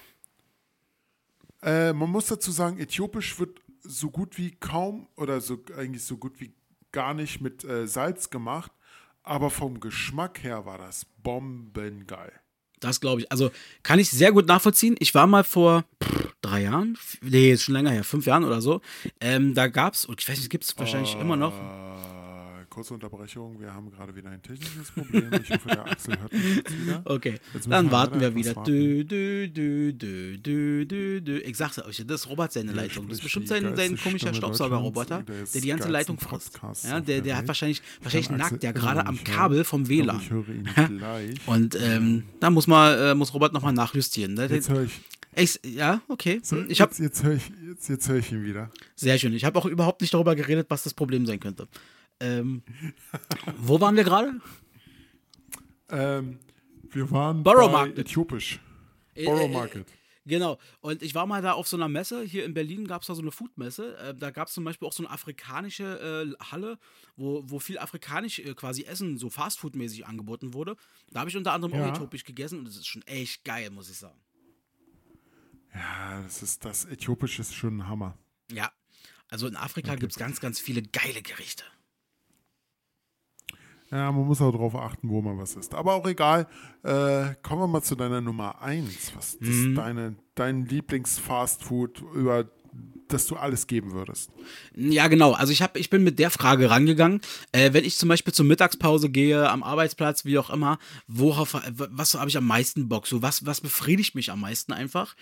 Äh, 1.62 1.94
man 1.94 2.10
muss 2.10 2.28
dazu 2.28 2.52
sagen, 2.52 2.80
äthiopisch 2.80 3.40
wird 3.40 3.62
so 3.82 4.10
gut 4.12 4.38
wie 4.38 4.52
kaum 4.52 5.08
oder 5.16 5.40
so 5.42 5.58
eigentlich 5.78 6.04
so 6.04 6.18
gut 6.18 6.40
wie 6.42 6.54
gar 6.92 7.14
nicht 7.14 7.40
mit 7.42 7.64
äh, 7.64 7.88
Salz 7.88 8.30
gemacht, 8.30 8.72
aber 9.24 9.50
vom 9.50 9.80
Geschmack 9.80 10.44
her 10.44 10.66
war 10.66 10.78
das 10.78 11.06
bombengeil. 11.06 12.34
Das 12.80 13.02
glaube 13.02 13.22
ich. 13.22 13.32
Also 13.32 13.52
kann 13.84 14.00
ich 14.00 14.10
sehr 14.10 14.32
gut 14.32 14.48
nachvollziehen. 14.48 14.96
Ich 15.00 15.14
war 15.14 15.28
mal 15.28 15.44
vor 15.44 15.84
drei 16.42 16.64
Jahren, 16.64 16.98
nee, 17.22 17.52
ist 17.52 17.64
schon 17.64 17.76
länger 17.76 17.92
her, 17.92 18.04
fünf 18.04 18.26
Jahren 18.26 18.44
oder 18.44 18.62
so. 18.62 18.82
Ähm, 19.20 19.54
da 19.54 19.68
gab 19.68 19.94
es, 19.94 20.06
und 20.06 20.22
ich 20.22 20.30
weiß 20.30 20.38
nicht, 20.38 20.50
gibt 20.50 20.64
es 20.64 20.78
wahrscheinlich 20.78 21.16
immer 21.20 21.36
noch. 21.36 21.54
Kurze 22.70 22.94
Unterbrechung, 22.94 23.60
wir 23.60 23.74
haben 23.74 23.90
gerade 23.92 24.16
wieder 24.16 24.30
ein 24.30 24.42
technisches 24.42 24.92
Problem. 24.92 25.30
Ich 25.42 25.50
hoffe, 25.50 25.68
der 25.70 25.86
Axel 25.86 26.20
hört 26.20 26.32
mich 26.32 26.56
jetzt 26.58 26.82
wieder. 26.82 27.02
Okay, 27.06 27.40
Jetzt 27.54 27.72
dann 27.72 27.92
warten 27.92 28.20
wir 28.20 28.34
wieder. 28.36 28.54
dü, 28.54 29.04
dü, 29.04 29.50
dü, 29.50 29.94
dü. 31.22 31.40
Ich 31.40 31.58
sag's 31.58 31.80
euch, 31.80 32.04
das 32.06 32.22
ist 32.22 32.30
Robert 32.30 32.54
seine 32.54 32.72
Leitung. 32.72 33.08
Das 33.08 33.18
ist 33.18 33.24
bestimmt 33.24 33.48
sein, 33.48 33.76
sein 33.76 33.98
komischer 33.98 34.34
Staubsaugerroboter, 34.34 35.24
der 35.24 35.36
der 35.46 35.62
die 35.62 35.68
ganze 35.68 35.90
Leitung 35.90 36.20
frisst. 36.20 36.60
Ja, 36.84 37.00
der, 37.00 37.22
der 37.22 37.38
hat 37.38 37.48
wahrscheinlich, 37.48 37.82
wahrscheinlich 38.02 38.30
nackt 38.30 38.62
der 38.64 38.74
gerade 38.74 39.06
am 39.06 39.24
Kabel 39.24 39.64
vom 39.64 39.88
WLAN. 39.90 40.20
Ich 40.22 40.30
höre 40.30 40.48
ihn 40.50 40.70
gleich. 40.98 41.36
Und 41.48 41.76
ähm, 41.82 42.24
da 42.40 42.50
muss 42.50 42.68
mal, 42.68 43.12
äh, 43.12 43.16
muss 43.16 43.34
Robert 43.34 43.54
nochmal 43.54 43.74
nachjustieren. 43.74 44.36
Ne? 44.36 44.46
Jetzt 44.46 44.70
höre 44.70 44.84
ich, 44.84 44.92
Ich, 45.36 45.60
ja, 45.64 46.02
okay. 46.08 46.40
so, 46.44 46.62
Ich 46.68 46.82
hab, 46.82 46.90
jetzt, 46.92 47.00
jetzt 47.00 47.24
höre 47.24 47.34
ich, 47.36 47.52
jetzt, 47.68 47.90
jetzt 47.90 48.10
höre 48.10 48.18
ich 48.18 48.32
ihn 48.32 48.44
wieder. 48.44 48.70
sehr 48.96 49.18
schön. 49.18 49.34
Ich 49.34 49.46
habe 49.46 49.58
auch 49.58 49.66
überhaupt 49.66 50.02
nicht 50.02 50.14
darüber 50.14 50.36
geredet, 50.36 50.68
was 50.70 50.84
das 50.84 50.94
Problem 50.94 51.26
sein 51.26 51.40
könnte. 51.40 51.68
Ähm, 52.20 52.64
wo 53.58 53.80
waren 53.80 53.96
wir 53.96 54.04
gerade? 54.04 54.42
Ähm, 55.90 56.40
wir 56.92 57.10
waren 57.12 57.44
Borough 57.44 57.68
bei 57.68 57.72
Market. 57.72 58.00
Äthiopisch. 58.00 58.60
Äh, 59.16 59.26
Borough 59.26 59.50
äh, 59.50 59.54
Market. 59.54 59.88
Genau. 60.26 60.60
Und 60.82 61.02
ich 61.02 61.16
war 61.16 61.26
mal 61.26 61.42
da 61.42 61.54
auf 61.54 61.68
so 61.68 61.76
einer 61.76 61.88
Messe. 61.88 62.22
Hier 62.24 62.46
in 62.46 62.54
Berlin 62.54 62.86
gab 62.88 63.02
es 63.02 63.08
da 63.08 63.16
so 63.16 63.22
eine 63.22 63.32
Foodmesse. 63.32 63.98
Äh, 63.98 64.16
da 64.16 64.30
gab 64.32 64.48
es 64.48 64.54
zum 64.54 64.64
Beispiel 64.64 64.88
auch 64.88 64.94
so 64.94 65.04
eine 65.04 65.12
afrikanische 65.12 66.36
äh, 66.40 66.44
Halle, 66.44 66.78
wo, 67.16 67.42
wo 67.46 67.60
viel 67.60 67.80
afrikanisch 67.80 68.40
äh, 68.40 68.54
quasi 68.54 68.84
Essen, 68.84 69.18
so 69.18 69.30
Fastfood-mäßig 69.30 70.06
angeboten 70.06 70.54
wurde. 70.54 70.76
Da 71.10 71.22
habe 71.22 71.30
ich 71.30 71.38
unter 71.38 71.54
anderem 71.54 71.74
Ja. 71.74 71.86
auch 71.86 71.94
äthiopisch 71.96 72.26
gegessen 72.26 72.60
und 72.60 72.66
das 72.68 72.76
ist 72.76 72.88
schon 72.88 73.02
echt 73.04 73.44
geil, 73.44 73.70
muss 73.72 73.90
ich 73.90 73.98
sagen. 73.98 74.20
Ja, 75.74 76.22
das 76.22 76.44
ist 76.44 76.66
das 76.66 76.86
Äthiopisch 76.86 77.40
ist 77.40 77.54
schon 77.56 77.78
ein 77.78 77.88
Hammer. 77.88 78.18
Ja. 78.52 78.72
Also 79.30 79.48
in 79.48 79.56
Afrika 79.56 79.96
gibt 79.96 80.12
es 80.12 80.18
ganz, 80.18 80.40
ganz 80.40 80.60
viele 80.60 80.82
geile 80.82 81.22
Gerichte. 81.22 81.64
Ja, 83.92 84.12
man 84.12 84.28
muss 84.28 84.40
auch 84.42 84.52
darauf 84.52 84.76
achten, 84.76 85.10
wo 85.10 85.22
man 85.22 85.38
was 85.40 85.56
isst. 85.56 85.74
Aber 85.74 85.96
auch 85.96 86.06
egal. 86.08 86.48
Äh, 86.84 87.34
kommen 87.42 87.62
wir 87.62 87.68
mal 87.68 87.82
zu 87.82 87.96
deiner 87.96 88.22
Nummer 88.22 88.62
1. 88.62 89.16
Was 89.16 89.34
ist 89.36 89.66
Mhm. 89.68 89.76
deine, 89.76 90.16
dein 90.36 90.66
Lieblings-Fastfood 90.66 92.04
über 92.14 92.46
dass 93.10 93.26
du 93.26 93.36
alles 93.36 93.68
geben 93.68 93.92
würdest. 93.94 94.30
Ja, 94.76 95.08
genau. 95.08 95.34
Also 95.34 95.52
ich, 95.52 95.62
hab, 95.62 95.78
ich 95.78 95.90
bin 95.90 96.04
mit 96.04 96.20
der 96.20 96.30
Frage 96.30 96.70
rangegangen. 96.70 97.22
Äh, 97.52 97.74
wenn 97.74 97.84
ich 97.84 97.98
zum 97.98 98.08
Beispiel 98.08 98.34
zur 98.34 98.46
Mittagspause 98.46 99.10
gehe, 99.10 99.50
am 99.50 99.64
Arbeitsplatz, 99.64 100.26
wie 100.26 100.38
auch 100.38 100.50
immer, 100.50 100.80
worauf, 101.08 101.58
was 101.76 102.14
habe 102.14 102.30
ich 102.30 102.38
am 102.38 102.46
meisten 102.46 102.88
Bock? 102.88 103.08
So, 103.08 103.22
was, 103.22 103.46
was 103.46 103.62
befriedigt 103.62 104.16
mich 104.16 104.32
am 104.32 104.42
meisten 104.42 104.74
einfach? 104.74 105.16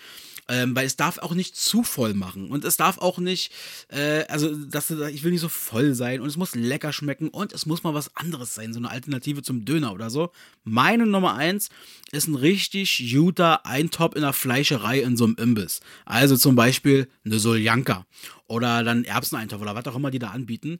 Ähm, 0.49 0.75
weil 0.75 0.85
es 0.85 0.95
darf 0.95 1.17
auch 1.17 1.33
nicht 1.33 1.55
zu 1.55 1.83
voll 1.83 2.13
machen. 2.13 2.49
Und 2.49 2.63
es 2.65 2.77
darf 2.77 2.97
auch 2.99 3.19
nicht, 3.19 3.51
äh, 3.89 4.25
also 4.27 4.53
das, 4.53 4.91
ich 4.91 5.23
will 5.23 5.31
nicht 5.31 5.41
so 5.41 5.49
voll 5.49 5.93
sein 5.93 6.21
und 6.21 6.27
es 6.27 6.37
muss 6.37 6.55
lecker 6.55 6.93
schmecken 6.93 7.29
und 7.29 7.53
es 7.53 7.65
muss 7.65 7.83
mal 7.83 7.93
was 7.93 8.15
anderes 8.15 8.55
sein, 8.55 8.73
so 8.73 8.79
eine 8.79 8.89
Alternative 8.89 9.41
zum 9.41 9.65
Döner 9.65 9.93
oder 9.93 10.09
so. 10.09 10.31
Meine 10.63 11.05
Nummer 11.05 11.35
eins 11.35 11.69
ist 12.11 12.27
ein 12.27 12.35
richtig 12.35 13.09
guter 13.11 13.65
Eintopf 13.65 14.15
in 14.15 14.21
der 14.21 14.33
Fleischerei 14.33 14.99
in 14.99 15.17
so 15.17 15.25
einem 15.25 15.35
Imbiss. 15.35 15.81
Also 16.05 16.37
zum 16.37 16.55
Beispiel 16.55 17.07
eine 17.25 17.36
Soljanka 17.39 18.05
oder 18.47 18.83
dann 18.83 19.03
Erbseneintopf 19.03 19.61
oder 19.61 19.75
was 19.75 19.87
auch 19.87 19.95
immer 19.95 20.11
die 20.11 20.19
da 20.19 20.29
anbieten. 20.29 20.79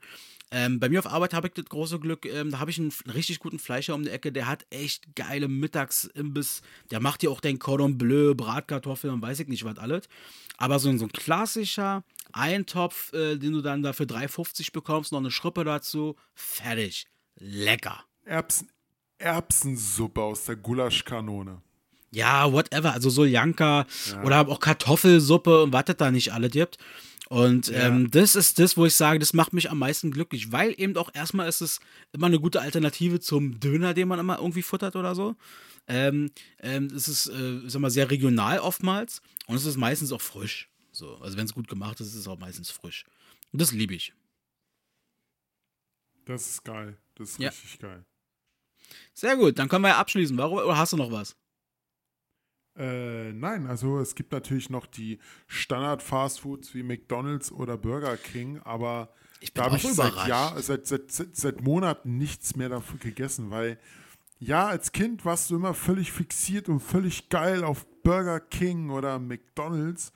Ähm, 0.49 0.79
bei 0.79 0.87
mir 0.87 0.99
auf 0.99 1.07
Arbeit 1.07 1.33
habe 1.33 1.47
ich 1.47 1.53
das 1.53 1.65
große 1.65 1.99
Glück, 1.99 2.25
ähm, 2.25 2.51
da 2.51 2.59
habe 2.59 2.71
ich 2.71 2.79
einen 2.79 2.93
richtig 3.13 3.39
guten 3.39 3.59
Fleischer 3.59 3.93
um 3.95 4.03
die 4.03 4.09
Ecke, 4.09 4.31
der 4.31 4.47
hat 4.47 4.65
echt 4.69 5.15
geile 5.15 5.49
Mittagsimbiss. 5.49 6.61
Der 6.89 7.01
macht 7.01 7.21
dir 7.21 7.31
auch 7.31 7.41
den 7.41 7.59
Cordon 7.59 7.97
Bleu, 7.97 8.33
Bratkartoffeln 8.33 9.13
und 9.13 9.21
weiß 9.21 9.41
ich 9.41 9.49
nicht 9.49 9.65
was 9.65 9.77
alles. 9.77 10.07
Aber 10.57 10.79
so, 10.79 10.95
so 10.97 11.05
ein 11.05 11.11
klassischer 11.11 12.03
Eintopf, 12.31 13.11
äh, 13.11 13.35
den 13.37 13.53
du 13.53 13.61
dann 13.61 13.83
da 13.83 13.91
für 13.91 14.05
3,50 14.05 14.71
bekommst, 14.71 15.11
noch 15.11 15.19
eine 15.19 15.31
Schrippe 15.31 15.65
dazu, 15.65 16.15
fertig. 16.33 17.07
Lecker. 17.35 18.03
Erbsen, 18.23 18.71
Erbsensuppe 19.17 20.21
aus 20.21 20.45
der 20.45 20.55
Gulaschkanone. 20.55 21.61
Ja, 22.11 22.51
whatever. 22.51 22.93
Also 22.93 23.09
Soljanka 23.09 23.85
ja. 24.11 24.23
oder 24.23 24.47
auch 24.47 24.59
Kartoffelsuppe 24.59 25.63
und 25.63 25.73
was 25.73 25.85
das 25.85 25.97
da 25.97 26.11
nicht 26.11 26.33
alle 26.33 26.49
gibt. 26.49 26.77
Und 27.29 27.67
ja. 27.67 27.87
ähm, 27.87 28.09
das 28.09 28.35
ist 28.35 28.57
das, 28.57 28.77
wo 28.77 28.85
ich 28.85 28.95
sage, 28.95 29.19
das 29.19 29.33
macht 29.33 29.51
mich 29.51 29.69
am 29.69 29.79
meisten 29.79 30.11
glücklich, 30.11 30.51
weil 30.53 30.73
eben 30.77 30.95
auch 30.95 31.13
erstmal 31.13 31.49
ist 31.49 31.59
es 31.59 31.79
immer 32.13 32.27
eine 32.27 32.39
gute 32.39 32.61
Alternative 32.61 33.19
zum 33.19 33.59
Döner, 33.59 33.93
den 33.93 34.07
man 34.07 34.19
immer 34.19 34.37
irgendwie 34.37 34.61
futtert 34.61 34.95
oder 34.95 35.13
so. 35.13 35.35
Ähm, 35.87 36.31
ähm, 36.59 36.87
es 36.95 37.07
ist, 37.07 37.27
äh, 37.27 37.61
sag 37.65 37.81
mal, 37.81 37.89
sehr 37.89 38.09
regional 38.09 38.59
oftmals 38.59 39.21
und 39.47 39.55
es 39.55 39.65
ist 39.65 39.77
meistens 39.77 40.11
auch 40.13 40.21
frisch. 40.21 40.69
So, 40.91 41.15
also 41.17 41.37
wenn 41.37 41.45
es 41.45 41.53
gut 41.53 41.67
gemacht 41.67 41.99
ist, 41.99 42.07
ist 42.07 42.15
es 42.15 42.27
auch 42.27 42.39
meistens 42.39 42.71
frisch. 42.71 43.05
Und 43.51 43.61
das 43.61 43.71
liebe 43.71 43.93
ich. 43.93 44.13
Das 46.25 46.47
ist 46.47 46.63
geil. 46.63 46.97
Das 47.15 47.31
ist 47.31 47.39
ja. 47.39 47.49
richtig 47.49 47.79
geil. 47.79 48.05
Sehr 49.13 49.35
gut, 49.35 49.59
dann 49.59 49.67
können 49.67 49.83
wir 49.83 49.89
ja 49.89 49.97
abschließen. 49.97 50.37
Warum, 50.37 50.59
oder 50.59 50.77
hast 50.77 50.93
du 50.93 50.97
noch 50.97 51.11
was? 51.11 51.35
Äh, 52.77 53.33
nein, 53.33 53.65
also 53.67 53.99
es 53.99 54.13
gibt 54.13 54.31
natürlich 54.31 54.69
noch 54.69 54.85
die 54.85 55.19
Standard-Fastfoods 55.47 56.75
wie 56.75 56.83
McDonalds 56.83 57.51
oder 57.51 57.77
Burger 57.77 58.17
King, 58.17 58.59
aber 58.63 59.09
ich 59.39 59.53
da 59.53 59.65
habe 59.65 59.77
ich 59.77 59.83
seit, 59.83 60.27
Jahr, 60.27 60.61
seit, 60.61 60.85
seit, 60.85 61.11
seit, 61.11 61.35
seit 61.35 61.61
Monaten 61.61 62.17
nichts 62.17 62.55
mehr 62.55 62.69
dafür 62.69 62.99
gegessen, 62.99 63.49
weil 63.49 63.79
ja, 64.39 64.67
als 64.67 64.91
Kind 64.91 65.25
warst 65.25 65.49
du 65.49 65.55
immer 65.55 65.73
völlig 65.73 66.11
fixiert 66.11 66.69
und 66.69 66.79
völlig 66.79 67.29
geil 67.29 67.63
auf 67.63 67.87
Burger 68.03 68.39
King 68.39 68.91
oder 68.91 69.17
McDonalds, 69.17 70.13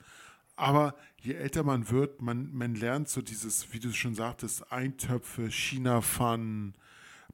aber 0.56 0.96
je 1.20 1.34
älter 1.34 1.64
man 1.64 1.90
wird, 1.90 2.22
man, 2.22 2.54
man 2.54 2.76
lernt 2.76 3.10
so 3.10 3.24
dieses, 3.24 3.74
wie 3.74 3.80
du 3.80 3.92
schon 3.92 4.14
sagtest, 4.14 4.72
Eintöpfe, 4.72 5.50
China-Pfannen, 5.50 6.76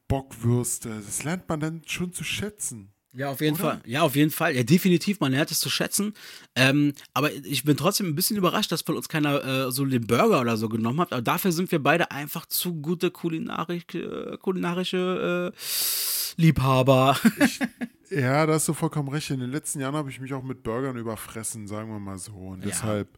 Bockwürste, 0.08 0.88
das 0.88 1.24
lernt 1.24 1.46
man 1.50 1.60
dann 1.60 1.82
schon 1.86 2.14
zu 2.14 2.24
schätzen. 2.24 2.94
Ja, 3.18 3.30
auf 3.30 3.40
jeden 3.40 3.56
Oder? 3.56 3.64
Fall. 3.64 3.80
Ja, 3.84 4.02
auf 4.02 4.14
jeden 4.14 4.30
Fall. 4.30 4.54
Ja, 4.54 4.62
definitiv. 4.62 5.18
Man 5.18 5.32
lernt 5.32 5.50
es 5.50 5.58
zu 5.58 5.68
schätzen. 5.68 6.14
Ähm, 6.54 6.94
aber 7.14 7.32
ich 7.32 7.64
bin 7.64 7.76
trotzdem 7.76 8.06
ein 8.06 8.14
bisschen 8.14 8.36
überrascht, 8.36 8.70
dass 8.70 8.82
von 8.82 8.96
uns 8.96 9.08
keiner 9.08 9.44
äh, 9.44 9.72
so 9.72 9.84
den 9.84 10.06
Burger 10.06 10.40
oder 10.40 10.56
so 10.56 10.68
genommen 10.68 11.00
hat. 11.00 11.12
Aber 11.12 11.20
dafür 11.20 11.50
sind 11.50 11.72
wir 11.72 11.82
beide 11.82 12.12
einfach 12.12 12.46
zu 12.46 12.80
gute 12.80 13.10
kulinarisch, 13.10 13.92
äh, 13.92 14.36
kulinarische 14.36 15.52
äh, 15.52 16.40
Liebhaber. 16.40 17.18
Ich, 17.44 17.58
ja, 18.10 18.46
da 18.46 18.52
hast 18.52 18.68
du 18.68 18.72
vollkommen 18.72 19.08
recht. 19.08 19.30
In 19.30 19.40
den 19.40 19.50
letzten 19.50 19.80
Jahren 19.80 19.96
habe 19.96 20.10
ich 20.10 20.20
mich 20.20 20.32
auch 20.32 20.44
mit 20.44 20.62
Burgern 20.62 20.96
überfressen, 20.96 21.66
sagen 21.66 21.90
wir 21.90 21.98
mal 21.98 22.18
so. 22.18 22.34
Und 22.34 22.60
ja. 22.60 22.66
deshalb, 22.66 23.08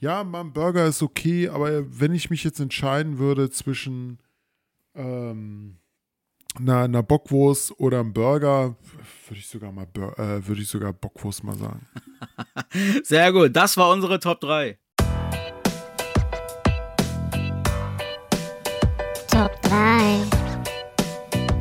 ja, 0.00 0.24
mein 0.24 0.54
Burger 0.54 0.86
ist 0.86 1.02
okay, 1.02 1.50
aber 1.50 1.84
wenn 2.00 2.14
ich 2.14 2.30
mich 2.30 2.42
jetzt 2.42 2.58
entscheiden 2.58 3.18
würde 3.18 3.50
zwischen 3.50 4.18
ähm, 4.94 5.76
einer, 6.58 6.82
einer 6.82 7.02
Bockwurst 7.02 7.78
oder 7.78 8.00
einem 8.00 8.12
Burger, 8.12 8.76
würde 9.28 9.38
ich 9.38 9.48
sogar 9.48 9.72
mal 9.72 9.86
äh, 10.16 10.46
würde 10.46 10.62
ich 10.62 10.68
sogar 10.68 10.92
Bockwurst 10.92 11.44
mal 11.44 11.56
sagen. 11.56 11.86
Sehr 13.04 13.32
gut, 13.32 13.54
das 13.54 13.76
war 13.76 13.90
unsere 13.90 14.18
Top 14.18 14.40
3. 14.40 14.78
Top 19.28 19.62
3. 19.62 20.20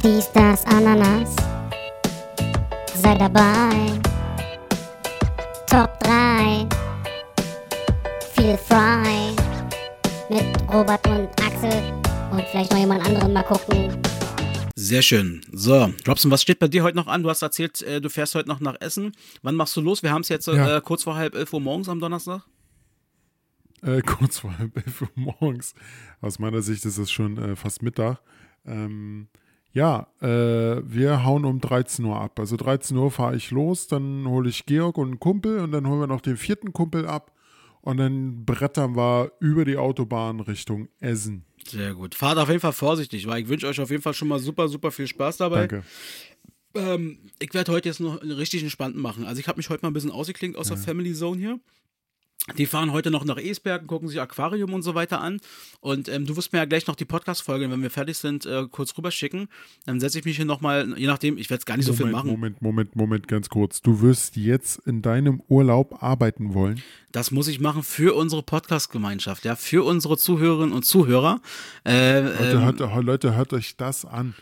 Dies, 0.03 0.29
das, 0.33 0.65
Ananas. 0.65 1.35
Sei 2.95 3.15
dabei. 3.15 3.99
Top 5.67 5.99
3. 6.01 6.67
Feel 8.33 8.57
Fry. 8.57 9.35
Mit 10.29 10.43
Robert 10.73 11.07
und 11.07 11.29
Axel. 11.41 11.93
Und 12.31 12.41
vielleicht 12.51 12.71
noch 12.71 12.79
jemand 12.79 13.05
anderen 13.05 13.33
mal 13.33 13.43
gucken. 13.43 14.10
Sehr 14.83 15.03
schön. 15.03 15.41
So, 15.51 15.93
Robson, 16.07 16.31
was 16.31 16.41
steht 16.41 16.57
bei 16.57 16.67
dir 16.67 16.81
heute 16.81 16.97
noch 16.97 17.05
an? 17.05 17.21
Du 17.21 17.29
hast 17.29 17.43
erzählt, 17.43 17.83
äh, 17.83 18.01
du 18.01 18.09
fährst 18.09 18.33
heute 18.33 18.49
noch 18.49 18.59
nach 18.59 18.77
Essen. 18.79 19.11
Wann 19.43 19.53
machst 19.53 19.77
du 19.77 19.81
los? 19.81 20.01
Wir 20.01 20.11
haben 20.11 20.21
es 20.21 20.29
jetzt 20.29 20.47
ja. 20.47 20.77
äh, 20.77 20.81
kurz 20.81 21.03
vor 21.03 21.13
halb 21.13 21.35
elf 21.35 21.53
Uhr 21.53 21.61
morgens 21.61 21.87
am 21.87 21.99
Donnerstag. 21.99 22.41
Äh, 23.83 24.01
kurz 24.01 24.39
vor 24.39 24.57
halb 24.57 24.75
elf 24.75 25.03
Uhr 25.03 25.09
morgens. 25.13 25.75
Aus 26.19 26.39
meiner 26.39 26.63
Sicht 26.63 26.83
ist 26.85 26.97
es 26.97 27.11
schon 27.11 27.37
äh, 27.37 27.55
fast 27.55 27.83
Mittag. 27.83 28.21
Ähm, 28.65 29.27
ja, 29.71 30.07
äh, 30.19 30.81
wir 30.83 31.23
hauen 31.25 31.45
um 31.45 31.61
13 31.61 32.03
Uhr 32.03 32.19
ab. 32.19 32.39
Also 32.39 32.57
13 32.57 32.97
Uhr 32.97 33.11
fahre 33.11 33.35
ich 33.35 33.51
los, 33.51 33.85
dann 33.85 34.27
hole 34.27 34.49
ich 34.49 34.65
Georg 34.65 34.97
und 34.97 35.09
einen 35.09 35.19
Kumpel 35.19 35.59
und 35.59 35.73
dann 35.73 35.87
holen 35.87 35.99
wir 35.99 36.07
noch 36.07 36.21
den 36.21 36.37
vierten 36.37 36.73
Kumpel 36.73 37.05
ab 37.05 37.31
und 37.81 37.97
dann 37.97 38.45
brettern 38.45 38.95
wir 38.95 39.31
über 39.39 39.65
die 39.65 39.77
Autobahn 39.77 40.39
Richtung 40.39 40.89
Essen. 40.99 41.45
Sehr 41.67 41.93
gut. 41.93 42.15
Fahrt 42.15 42.37
auf 42.37 42.49
jeden 42.49 42.59
Fall 42.59 42.73
vorsichtig, 42.73 43.27
weil 43.27 43.43
ich 43.43 43.47
wünsche 43.47 43.67
euch 43.67 43.79
auf 43.79 43.89
jeden 43.89 44.01
Fall 44.01 44.13
schon 44.13 44.27
mal 44.27 44.39
super, 44.39 44.67
super 44.67 44.91
viel 44.91 45.07
Spaß 45.07 45.37
dabei. 45.37 45.67
Danke. 45.67 45.83
Ähm, 46.73 47.19
ich 47.39 47.53
werde 47.53 47.71
heute 47.71 47.89
jetzt 47.89 47.99
noch 47.99 48.21
einen 48.21 48.31
richtig 48.31 48.63
entspannten 48.63 49.01
machen. 49.01 49.25
Also 49.25 49.39
ich 49.39 49.47
habe 49.47 49.57
mich 49.57 49.69
heute 49.69 49.83
mal 49.83 49.89
ein 49.89 49.93
bisschen 49.93 50.11
ausgeklinkt 50.11 50.57
aus 50.57 50.69
ja. 50.69 50.75
der 50.75 50.83
Family 50.83 51.13
Zone 51.13 51.39
hier. 51.39 51.59
Die 52.57 52.65
fahren 52.65 52.91
heute 52.91 53.11
noch 53.11 53.23
nach 53.23 53.37
Esberg, 53.37 53.85
gucken 53.85 54.07
sich 54.07 54.19
Aquarium 54.19 54.73
und 54.73 54.81
so 54.81 54.95
weiter 54.95 55.21
an. 55.21 55.39
Und 55.79 56.09
ähm, 56.09 56.25
du 56.25 56.35
wirst 56.35 56.53
mir 56.53 56.59
ja 56.59 56.65
gleich 56.65 56.87
noch 56.87 56.95
die 56.95 57.05
Podcast-Folge, 57.05 57.69
wenn 57.69 57.81
wir 57.81 57.91
fertig 57.91 58.17
sind, 58.17 58.45
äh, 58.45 58.65
kurz 58.69 58.97
rüberschicken. 58.97 59.47
Dann 59.85 59.99
setze 59.99 60.19
ich 60.19 60.25
mich 60.25 60.37
hier 60.37 60.45
nochmal, 60.45 60.97
je 60.97 61.05
nachdem, 61.05 61.37
ich 61.37 61.49
werde 61.49 61.59
es 61.59 61.65
gar 61.65 61.77
nicht 61.77 61.85
Moment, 61.85 61.97
so 61.99 62.03
viel 62.03 62.11
machen. 62.11 62.29
Moment, 62.31 62.61
Moment, 62.61 62.95
Moment, 62.95 63.27
ganz 63.27 63.49
kurz. 63.49 63.81
Du 63.81 64.01
wirst 64.01 64.37
jetzt 64.37 64.79
in 64.87 65.01
deinem 65.01 65.41
Urlaub 65.49 66.01
arbeiten 66.01 66.53
wollen? 66.53 66.81
Das 67.11 67.29
muss 67.29 67.47
ich 67.47 67.59
machen 67.59 67.83
für 67.83 68.15
unsere 68.15 68.41
Podcast-Gemeinschaft, 68.41 69.45
ja, 69.45 69.55
für 69.55 69.85
unsere 69.85 70.17
Zuhörerinnen 70.17 70.73
und 70.73 70.83
Zuhörer. 70.83 71.41
Äh, 71.85 72.21
Leute, 72.21 72.51
ähm, 72.53 72.61
hört, 72.61 73.03
Leute, 73.03 73.35
hört 73.35 73.53
euch 73.53 73.75
das 73.77 74.05
an. 74.05 74.33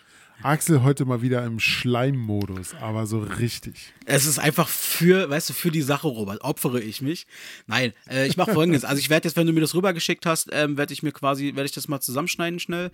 Axel 0.42 0.84
heute 0.84 1.06
mal 1.06 1.22
wieder 1.22 1.46
im 1.46 1.60
Schleimmodus, 1.60 2.74
aber 2.76 3.06
so 3.06 3.20
richtig. 3.20 3.94
Es 4.06 4.26
ist 4.26 4.40
einfach 4.40 4.68
für, 4.68 5.30
weißt 5.30 5.50
du, 5.50 5.54
für 5.54 5.70
die 5.70 5.82
Sache, 5.82 6.08
Robert, 6.08 6.42
opfere 6.42 6.80
ich 6.80 7.02
mich. 7.02 7.28
Nein, 7.68 7.94
äh, 8.10 8.26
ich 8.28 8.38
mache 8.38 8.54
folgendes. 8.54 8.86
Also 8.86 9.00
ich 9.00 9.10
werde 9.10 9.28
jetzt, 9.28 9.36
wenn 9.36 9.48
du 9.48 9.54
mir 9.54 9.62
das 9.62 9.76
rübergeschickt 9.76 10.26
hast, 10.26 10.50
ähm, 10.52 10.78
werde 10.78 10.94
ich 10.94 11.04
mir 11.04 11.12
quasi, 11.12 11.56
werde 11.56 11.66
ich 11.66 11.74
das 11.74 11.88
mal 11.88 12.00
zusammenschneiden 12.00 12.60
schnell 12.60 12.92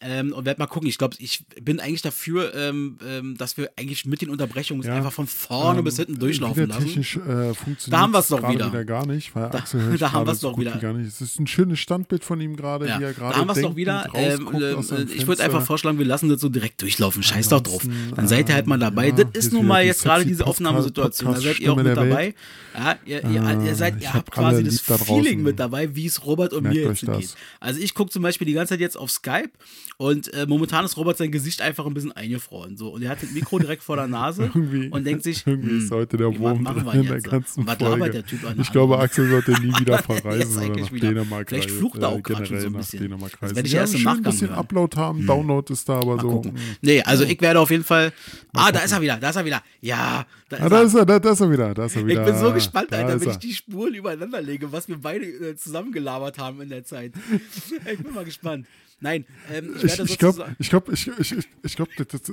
ähm, 0.00 0.32
und 0.32 0.44
werde 0.44 0.60
mal 0.60 0.66
gucken. 0.66 0.88
Ich 0.88 0.98
glaube, 0.98 1.16
ich 1.18 1.44
bin 1.60 1.80
eigentlich 1.80 2.02
dafür, 2.02 2.54
ähm, 2.54 2.98
ähm, 3.04 3.36
dass 3.36 3.56
wir 3.56 3.70
eigentlich 3.76 4.04
mit 4.04 4.22
den 4.22 4.30
Unterbrechungen 4.30 4.82
ja. 4.82 4.94
einfach 4.94 5.12
von 5.12 5.26
vorne 5.26 5.82
bis 5.82 5.96
hinten 5.96 6.18
durchlaufen 6.18 6.68
lassen. 6.68 6.86
Technisch 6.86 7.16
äh, 7.16 7.54
funktioniert 7.54 7.92
da 7.92 8.00
haben 8.00 8.12
wir 8.12 8.18
es 8.20 8.28
doch 8.28 8.48
wieder. 8.48 8.66
wieder. 8.66 8.84
gar 8.84 9.06
nicht, 9.06 9.34
weil 9.34 9.50
da, 9.50 9.58
Axel 9.58 9.96
da 9.98 10.12
haben 10.12 10.26
wir 10.26 10.32
es 10.32 10.40
doch 10.40 10.58
wieder. 10.58 10.76
Gar 10.76 10.94
nicht. 10.94 11.08
Es 11.08 11.20
ist 11.20 11.40
ein 11.40 11.46
schönes 11.46 11.80
Standbild 11.80 12.24
von 12.24 12.40
ihm 12.40 12.56
gerade, 12.56 12.88
ja. 12.88 12.98
wie 12.98 13.04
er 13.04 13.12
gerade 13.12 13.34
Da 13.34 13.40
haben 13.40 13.48
wir 13.48 13.56
es 13.56 13.62
doch 13.62 13.76
wieder. 13.76 14.08
Ähm, 14.14 14.48
äh, 14.54 15.02
ich 15.14 15.26
würde 15.26 15.42
einfach 15.42 15.64
vorschlagen, 15.64 15.98
wir 15.98 16.06
lassen 16.06 16.28
das 16.28 16.40
so 16.40 16.48
direkt 16.48 16.83
durchlaufen. 16.84 17.22
Scheiß 17.22 17.48
doch 17.48 17.60
drauf. 17.60 17.86
Dann 18.14 18.28
seid 18.28 18.48
ihr 18.48 18.54
halt 18.54 18.66
mal 18.66 18.78
dabei. 18.78 19.08
Ja, 19.08 19.24
das 19.24 19.46
ist 19.46 19.52
nun 19.52 19.66
mal 19.66 19.84
jetzt 19.84 20.02
gerade 20.02 20.24
diese 20.24 20.46
Aufnahmesituation. 20.46 21.34
Da 21.34 21.40
seid 21.40 21.60
ihr 21.60 21.72
auch 21.72 21.76
mit 21.76 21.96
dabei. 21.96 22.34
Ja, 22.74 22.96
ihr, 23.04 23.24
ihr, 23.24 23.60
ihr, 23.64 23.74
seid, 23.76 24.02
ihr 24.02 24.12
habt 24.12 24.30
quasi 24.32 24.64
das 24.64 24.80
Feeling 24.80 25.42
mit 25.42 25.60
dabei, 25.60 25.94
wie 25.94 26.06
es 26.06 26.26
Robert 26.26 26.52
und 26.52 26.64
Merkt 26.64 26.76
mir 26.76 26.88
jetzt 26.88 27.06
geht. 27.06 27.36
Also 27.60 27.80
ich 27.80 27.94
gucke 27.94 28.10
zum 28.10 28.22
Beispiel 28.22 28.46
die 28.46 28.52
ganze 28.52 28.74
Zeit 28.74 28.80
jetzt 28.80 28.96
auf 28.96 29.10
Skype 29.12 29.50
und 29.96 30.32
äh, 30.34 30.44
momentan 30.46 30.84
ist 30.84 30.96
Robert 30.96 31.16
sein 31.16 31.30
Gesicht 31.30 31.62
einfach 31.62 31.86
ein 31.86 31.94
bisschen 31.94 32.10
eingefroren. 32.12 32.76
So. 32.76 32.90
Und 32.90 33.02
er 33.02 33.10
hat 33.10 33.22
das 33.22 33.30
Mikro 33.30 33.60
direkt 33.60 33.84
vor 33.84 33.94
der 33.94 34.08
Nase 34.08 34.50
und 34.90 35.06
denkt 35.06 35.22
sich, 35.22 35.46
irgendwie 35.46 35.78
ist 35.78 35.90
hm, 35.90 35.98
heute 35.98 36.16
der 36.16 36.36
Wurm 36.36 36.66
in 36.92 37.06
der 37.06 37.20
ganzen 37.20 37.64
was 37.66 37.76
Folge. 37.78 38.10
Der 38.10 38.26
typ 38.26 38.44
an 38.44 38.60
ich 38.60 38.72
glaube, 38.72 38.98
Axel 38.98 39.30
sollte 39.30 39.52
nie 39.62 39.72
wieder 39.78 39.98
verreisen 39.98 40.56
oder 40.56 40.80
nach 40.80 40.92
wieder. 40.92 41.08
Dänemark 41.08 41.48
Vielleicht 41.48 41.70
flucht 41.70 41.98
er 41.98 42.08
auch 42.08 42.18
äh, 42.18 42.22
gerade 42.22 42.46
schon 42.46 42.60
so 42.60 42.66
ein 42.66 42.72
bisschen. 42.72 43.10
Das 43.40 43.54
werde 43.54 43.66
ich 43.68 43.72
ja, 43.72 43.82
erst 43.82 43.94
im 43.94 44.02
Nachgang 44.02 44.24
ein 44.24 44.30
bisschen 44.30 44.48
hören. 44.48 44.58
Upload 44.58 44.96
haben, 44.96 45.18
hm. 45.20 45.26
Download 45.26 45.72
ist 45.72 45.88
da 45.88 45.94
aber 45.94 46.16
mal 46.16 46.22
so. 46.22 46.30
Gucken. 46.30 46.58
Nee, 46.82 47.02
also 47.02 47.24
ich 47.24 47.40
werde 47.40 47.60
auf 47.60 47.70
jeden 47.70 47.84
Fall. 47.84 48.12
Ah, 48.54 48.70
da 48.72 48.80
ist 48.80 48.92
er 48.92 49.00
wieder, 49.00 49.16
da 49.16 49.30
ist 49.30 49.36
er 49.36 49.44
wieder. 49.44 49.62
Ja, 49.80 50.26
da 50.48 50.56
ist, 50.56 50.62
Ah, 50.62 50.68
da 50.68 50.76
er. 50.78 50.82
ist 50.84 50.94
er, 50.94 51.06
da, 51.06 51.18
da 51.18 51.30
ist 51.32 51.40
er 51.40 51.50
wieder, 51.50 51.74
da 51.74 51.84
ist 51.86 51.96
er 51.96 52.02
Ich 52.02 52.06
wieder. 52.08 52.24
bin 52.24 52.36
so 52.38 52.52
gespannt, 52.52 52.88
Da 52.90 52.98
Alter, 52.98 53.20
wenn 53.20 53.30
ich 53.30 53.36
die 53.38 53.52
Spuren 53.54 53.94
übereinander 53.94 54.40
lege, 54.40 54.70
was 54.72 54.88
wir 54.88 54.98
beide 55.00 55.26
äh, 55.26 55.56
zusammengelabert 55.56 56.38
haben 56.38 56.60
in 56.60 56.68
der 56.68 56.84
Zeit. 56.84 57.12
ich 57.92 57.98
bin 57.98 58.14
mal 58.14 58.24
gespannt. 58.24 58.66
Nein, 59.00 59.26
ähm, 59.52 59.74
ich 59.76 59.84
Ich, 59.84 59.98
ich 59.98 60.18
glaube, 60.18 60.54
ich 60.58 60.70
glaube, 60.70 60.92
ich, 60.92 61.08
ich, 61.18 61.32
ich, 61.32 61.48
ich 61.62 61.76
glaub, 61.76 61.88
das, 61.96 62.06
das, 62.06 62.32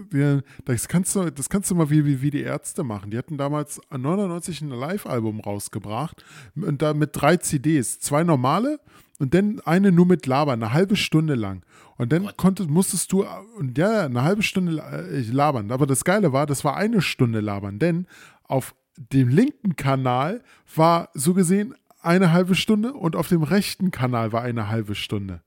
das, 0.65 0.87
kannst 0.87 1.15
du, 1.15 1.29
das 1.31 1.49
kannst 1.49 1.69
du 1.71 1.75
mal 1.75 1.89
wie, 1.89 2.05
wie, 2.05 2.21
wie 2.21 2.29
die 2.29 2.41
Ärzte 2.41 2.83
machen. 2.83 3.09
Die 3.11 3.17
hatten 3.17 3.37
damals 3.37 3.81
99 3.89 4.61
ein 4.61 4.69
Live-Album 4.69 5.39
rausgebracht 5.41 6.23
und 6.55 6.81
da 6.81 6.93
mit 6.93 7.09
drei 7.13 7.37
CDs, 7.37 7.99
zwei 7.99 8.23
normale 8.23 8.79
und 9.19 9.33
dann 9.33 9.59
eine 9.65 9.91
nur 9.91 10.05
mit 10.05 10.25
Labern, 10.27 10.61
eine 10.63 10.71
halbe 10.71 10.95
Stunde 10.95 11.35
lang. 11.35 11.63
Und 12.01 12.11
dann 12.11 12.35
konntest, 12.35 12.67
musstest 12.67 13.11
du 13.11 13.27
und 13.59 13.77
ja, 13.77 14.05
eine 14.05 14.23
halbe 14.23 14.41
Stunde 14.41 14.81
äh, 14.81 15.21
labern. 15.21 15.69
Aber 15.69 15.85
das 15.85 16.03
Geile 16.03 16.33
war, 16.33 16.47
das 16.47 16.63
war 16.63 16.75
eine 16.75 16.99
Stunde 16.99 17.41
labern, 17.41 17.77
denn 17.77 18.07
auf 18.41 18.73
dem 18.97 19.29
linken 19.29 19.75
Kanal 19.75 20.41
war 20.75 21.09
so 21.13 21.35
gesehen 21.35 21.75
eine 22.01 22.31
halbe 22.31 22.55
Stunde 22.55 22.93
und 22.93 23.15
auf 23.15 23.27
dem 23.27 23.43
rechten 23.43 23.91
Kanal 23.91 24.31
war 24.31 24.41
eine 24.41 24.67
halbe 24.67 24.95
Stunde. 24.95 25.43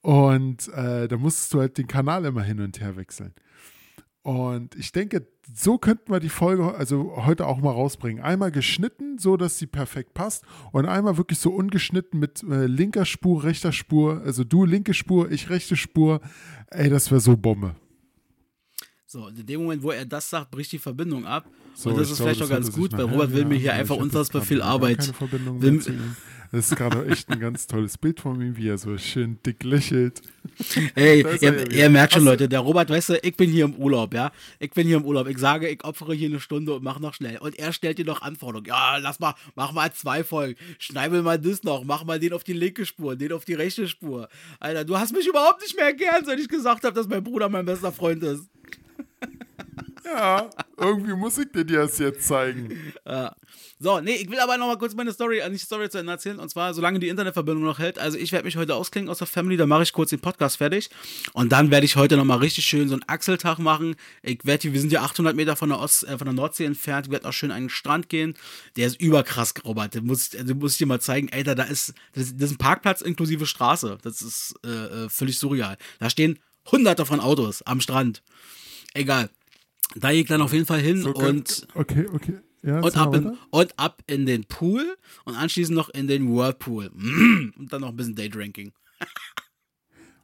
Und 0.00 0.68
äh, 0.68 1.06
da 1.06 1.18
musstest 1.18 1.52
du 1.52 1.60
halt 1.60 1.76
den 1.76 1.86
Kanal 1.86 2.24
immer 2.24 2.42
hin 2.42 2.60
und 2.60 2.80
her 2.80 2.96
wechseln. 2.96 3.34
Und 4.22 4.74
ich 4.76 4.90
denke, 4.90 5.26
so 5.52 5.78
könnten 5.78 6.12
wir 6.12 6.20
die 6.20 6.28
Folge 6.28 6.74
also 6.74 7.12
heute 7.26 7.46
auch 7.46 7.58
mal 7.58 7.70
rausbringen. 7.70 8.22
Einmal 8.22 8.50
geschnitten, 8.50 9.18
so 9.18 9.36
dass 9.36 9.58
sie 9.58 9.66
perfekt 9.66 10.14
passt, 10.14 10.44
und 10.72 10.86
einmal 10.86 11.16
wirklich 11.16 11.38
so 11.38 11.50
ungeschnitten 11.50 12.18
mit 12.18 12.42
äh, 12.42 12.66
linker 12.66 13.04
Spur, 13.04 13.44
rechter 13.44 13.72
Spur. 13.72 14.22
Also 14.24 14.44
du 14.44 14.64
linke 14.64 14.94
Spur, 14.94 15.30
ich 15.30 15.50
rechte 15.50 15.76
Spur. 15.76 16.20
Ey, 16.70 16.88
das 16.88 17.10
wäre 17.10 17.20
so 17.20 17.36
Bombe. 17.36 17.74
So, 19.14 19.28
in 19.28 19.46
dem 19.46 19.62
Moment, 19.62 19.80
wo 19.80 19.92
er 19.92 20.04
das 20.04 20.28
sagt, 20.28 20.50
bricht 20.50 20.72
die 20.72 20.78
Verbindung 20.80 21.24
ab. 21.24 21.46
So, 21.76 21.90
und 21.90 22.00
das 22.00 22.10
ist 22.10 22.16
glaube, 22.16 22.32
vielleicht 22.32 22.50
auch 22.50 22.52
ganz 22.52 22.72
gut, 22.72 22.92
weil 22.94 23.02
Robert 23.02 23.30
will 23.30 23.42
Ja, 23.42 23.46
mir 23.46 23.54
hier 23.54 23.70
aber 23.70 23.80
einfach 23.80 23.96
unfassbar 23.96 24.42
viel 24.42 24.60
Arbeit. 24.60 25.12
Will-. 25.20 26.00
Das 26.50 26.72
ist 26.72 26.76
gerade 26.76 27.06
echt 27.06 27.28
ein 27.30 27.38
ganz 27.38 27.68
tolles 27.68 27.96
Bild 27.96 28.18
von 28.18 28.40
ihm, 28.40 28.56
wie 28.56 28.68
er 28.68 28.76
so 28.76 28.98
schön 28.98 29.38
dick 29.46 29.62
lächelt. 29.62 30.20
Ey, 30.96 31.22
er 31.22 31.36
ja 31.36 31.52
ihr, 31.52 31.70
ihr 31.70 31.90
merkt 31.90 32.14
schon, 32.14 32.24
Leute, 32.24 32.48
der 32.48 32.58
Robert, 32.58 32.90
weißt 32.90 33.10
du, 33.10 33.18
ich 33.22 33.36
bin 33.36 33.50
hier 33.50 33.66
im 33.66 33.76
Urlaub, 33.76 34.12
ja. 34.14 34.32
Ich 34.58 34.72
bin 34.72 34.84
hier 34.88 34.96
im 34.96 35.04
Urlaub. 35.04 35.28
Ich 35.28 35.38
sage, 35.38 35.68
ich 35.68 35.84
opfere 35.84 36.12
hier 36.12 36.28
eine 36.28 36.40
Stunde 36.40 36.74
und 36.74 36.82
mach 36.82 36.98
noch 36.98 37.14
schnell. 37.14 37.38
Und 37.38 37.56
er 37.56 37.72
stellt 37.72 37.98
dir 37.98 38.04
noch 38.04 38.20
Anforderungen. 38.20 38.66
Ja, 38.66 38.96
lass 38.96 39.20
mal, 39.20 39.34
mach 39.54 39.70
mal 39.70 39.92
zwei 39.92 40.24
Folgen. 40.24 40.56
Schneibel 40.80 41.22
mal 41.22 41.38
das 41.38 41.62
noch. 41.62 41.84
Mach 41.84 42.02
mal 42.04 42.18
den 42.18 42.32
auf 42.32 42.42
die 42.42 42.52
linke 42.52 42.84
Spur, 42.84 43.14
den 43.14 43.30
auf 43.32 43.44
die 43.44 43.54
rechte 43.54 43.86
Spur. 43.86 44.28
Alter, 44.58 44.84
du 44.84 44.98
hast 44.98 45.12
mich 45.12 45.28
überhaupt 45.28 45.62
nicht 45.62 45.76
mehr 45.76 45.94
gern, 45.94 46.24
seit 46.24 46.40
ich 46.40 46.48
gesagt 46.48 46.82
habe, 46.82 46.94
dass 46.94 47.06
mein 47.06 47.22
Bruder 47.22 47.48
mein 47.48 47.64
bester 47.64 47.92
Freund 47.92 48.24
ist. 48.24 48.48
Ja, 50.04 50.50
irgendwie 50.76 51.14
muss 51.14 51.38
ich 51.38 51.50
dir 51.50 51.64
das 51.64 51.98
jetzt 51.98 52.26
zeigen. 52.26 52.92
Ja. 53.06 53.34
So, 53.78 54.00
nee, 54.00 54.16
ich 54.16 54.30
will 54.30 54.38
aber 54.38 54.58
noch 54.58 54.66
mal 54.66 54.76
kurz 54.76 54.94
meine 54.94 55.12
Story, 55.12 55.38
äh, 55.38 55.48
nicht 55.48 55.64
Story 55.64 55.88
zu 55.88 55.98
Ende 55.98 56.12
erzählen. 56.12 56.38
Und 56.38 56.50
zwar, 56.50 56.74
solange 56.74 56.98
die 56.98 57.08
Internetverbindung 57.08 57.64
noch 57.64 57.78
hält. 57.78 57.98
Also, 57.98 58.18
ich 58.18 58.30
werde 58.30 58.44
mich 58.44 58.56
heute 58.56 58.74
ausklingen 58.74 59.08
aus 59.08 59.18
der 59.18 59.26
Family, 59.26 59.56
dann 59.56 59.68
mache 59.68 59.82
ich 59.82 59.92
kurz 59.92 60.10
den 60.10 60.20
Podcast 60.20 60.58
fertig. 60.58 60.90
Und 61.32 61.52
dann 61.52 61.70
werde 61.70 61.86
ich 61.86 61.96
heute 61.96 62.16
noch 62.16 62.24
mal 62.24 62.36
richtig 62.36 62.66
schön 62.66 62.88
so 62.88 62.94
einen 62.94 63.04
Achseltag 63.06 63.58
machen. 63.58 63.96
Ich 64.22 64.44
werde, 64.44 64.72
wir 64.72 64.80
sind 64.80 64.92
ja 64.92 65.02
800 65.02 65.34
Meter 65.34 65.56
von 65.56 65.70
der, 65.70 65.80
Ost, 65.80 66.04
äh, 66.04 66.18
von 66.18 66.26
der 66.26 66.34
Nordsee 66.34 66.66
entfernt. 66.66 67.06
Ich 67.06 67.12
werde 67.12 67.28
auch 67.28 67.32
schön 67.32 67.50
an 67.50 67.62
den 67.62 67.70
Strand 67.70 68.10
gehen. 68.10 68.34
Der 68.76 68.86
ist 68.86 69.00
überkrass, 69.00 69.54
Robert. 69.64 69.94
Den 69.94 70.04
muss, 70.04 70.30
den 70.30 70.58
muss 70.58 70.72
ich 70.72 70.78
dir 70.78 70.86
mal 70.86 71.00
zeigen. 71.00 71.30
Alter, 71.32 71.54
da 71.54 71.64
ist, 71.64 71.94
das, 72.12 72.36
das 72.36 72.50
ist 72.50 72.54
ein 72.54 72.58
Parkplatz 72.58 73.00
inklusive 73.00 73.46
Straße. 73.46 73.98
Das 74.02 74.20
ist 74.20 74.54
äh, 74.64 74.68
äh, 74.68 75.08
völlig 75.08 75.38
surreal. 75.38 75.78
Da 75.98 76.10
stehen 76.10 76.38
hunderte 76.70 77.06
von 77.06 77.20
Autos 77.20 77.62
am 77.62 77.80
Strand. 77.80 78.22
Egal. 78.92 79.30
Da 79.96 80.10
gehe 80.10 80.22
ich 80.22 80.28
dann 80.28 80.42
auf 80.42 80.52
jeden 80.52 80.66
Fall 80.66 80.80
hin 80.80 80.98
So 80.98 81.14
und 81.14 81.66
okay, 81.74 82.06
okay. 82.12 82.38
Ja, 82.62 82.80
und 82.80 82.96
ab, 82.96 83.14
in, 83.14 83.36
und 83.50 83.78
ab 83.78 84.02
in 84.06 84.24
den 84.24 84.44
Pool 84.44 84.96
und 85.26 85.34
anschließend 85.34 85.76
noch 85.76 85.90
in 85.90 86.08
den 86.08 86.34
Whirlpool. 86.34 86.86
Und 87.58 87.70
dann 87.70 87.82
noch 87.82 87.90
ein 87.90 87.96
bisschen 87.96 88.14
Daydrinking. 88.14 88.72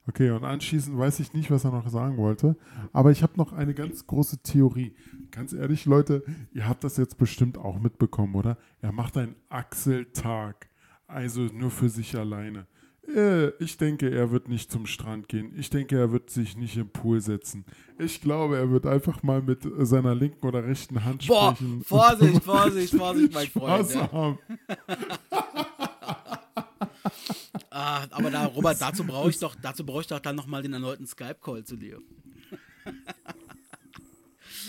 Okay, 0.08 0.30
und 0.30 0.42
anschließend 0.42 0.98
weiß 0.98 1.20
ich 1.20 1.34
nicht, 1.34 1.52
was 1.52 1.64
er 1.64 1.70
noch 1.70 1.88
sagen 1.88 2.16
wollte. 2.16 2.56
Aber 2.92 3.12
ich 3.12 3.22
habe 3.22 3.34
noch 3.36 3.52
eine 3.52 3.74
ganz 3.74 4.08
große 4.08 4.42
Theorie. 4.42 4.96
Ganz 5.30 5.52
ehrlich, 5.52 5.84
Leute, 5.84 6.24
ihr 6.52 6.66
habt 6.66 6.82
das 6.82 6.96
jetzt 6.96 7.16
bestimmt 7.16 7.58
auch 7.58 7.78
mitbekommen, 7.78 8.34
oder? 8.34 8.58
Er 8.80 8.90
macht 8.90 9.16
einen 9.16 9.36
Achseltag. 9.50 10.68
Also 11.06 11.42
nur 11.42 11.70
für 11.70 11.88
sich 11.88 12.16
alleine. 12.16 12.66
Äh, 13.08 13.48
Ich 13.62 13.76
denke, 13.76 14.10
er 14.10 14.30
wird 14.30 14.48
nicht 14.48 14.70
zum 14.70 14.86
Strand 14.86 15.28
gehen. 15.28 15.52
Ich 15.56 15.70
denke, 15.70 15.98
er 15.98 16.12
wird 16.12 16.30
sich 16.30 16.56
nicht 16.56 16.76
im 16.76 16.88
Pool 16.88 17.20
setzen. 17.20 17.64
Ich 17.98 18.20
glaube, 18.20 18.56
er 18.56 18.70
wird 18.70 18.86
einfach 18.86 19.22
mal 19.22 19.42
mit 19.42 19.64
äh, 19.64 19.84
seiner 19.86 20.14
linken 20.14 20.46
oder 20.46 20.64
rechten 20.64 21.04
Hand 21.04 21.26
Boah, 21.26 21.54
sprechen. 21.56 21.82
Vorsicht, 21.84 22.42
Vorsicht, 22.44 22.94
Vorsicht, 22.96 23.32
mein 23.34 23.46
Freund. 23.48 23.90
Spaß 23.90 23.94
Ja. 23.94 24.12
haben. 24.12 24.38
Ah, 27.72 28.04
aber 28.10 28.30
da, 28.30 28.46
Robert, 28.46 28.80
dazu 28.80 29.04
brauche 29.04 29.30
ich 29.30 29.38
doch, 29.38 29.54
dazu 29.54 29.86
brauche 29.86 30.00
ich 30.00 30.06
doch 30.08 30.18
dann 30.18 30.34
nochmal 30.36 30.60
den 30.62 30.72
erneuten 30.72 31.06
Skype-Call 31.06 31.64
zu 31.64 31.76
dir. 31.76 31.98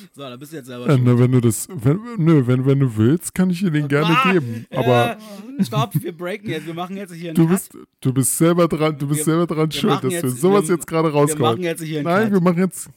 so, 0.15 0.21
da 0.21 0.35
bist 0.35 0.51
du 0.51 0.57
jetzt 0.57 0.67
selber 0.67 0.85
schuld. 0.85 1.01
na, 1.03 1.17
wenn 1.19 1.31
du 1.31 1.41
das, 1.41 1.67
wenn, 1.73 1.99
nö, 2.17 2.43
wenn, 2.47 2.65
wenn 2.65 2.79
du 2.79 2.95
willst, 2.97 3.33
kann 3.33 3.49
ich 3.49 3.59
dir 3.59 3.71
den 3.71 3.87
gerne 3.87 4.17
Ah, 4.17 4.31
geben. 4.31 4.65
Aber 4.71 5.17
äh, 5.59 5.63
stopp, 5.63 5.91
wir 5.93 6.11
breaken 6.11 6.49
jetzt. 6.49 6.65
Wir 6.65 6.73
machen 6.73 6.97
jetzt 6.97 7.13
hier 7.13 7.29
einen 7.29 7.35
Du 7.35 7.43
Cut. 7.47 7.51
bist, 7.53 7.77
du 8.01 8.13
bist 8.13 8.37
selber 8.37 8.67
dran, 8.67 8.97
du 8.97 9.07
bist 9.07 9.19
Wir- 9.19 9.25
selber 9.25 9.47
dran 9.47 9.71
wir 9.71 9.79
schuld, 9.79 10.03
dass 10.03 10.11
wir 10.23 10.29
sowas 10.29 10.67
wir- 10.67 10.75
jetzt 10.75 10.87
gerade 10.87 11.07
wir 11.09 11.13
rauskommen. 11.13 11.51
machen 11.53 11.63
jetzt 11.63 11.83
hier 11.83 11.99
einen 11.99 12.07
Nein, 12.07 12.23
Cut. 12.25 12.33
wir 12.33 12.41
machen 12.41 12.59
jetzt. 12.59 12.89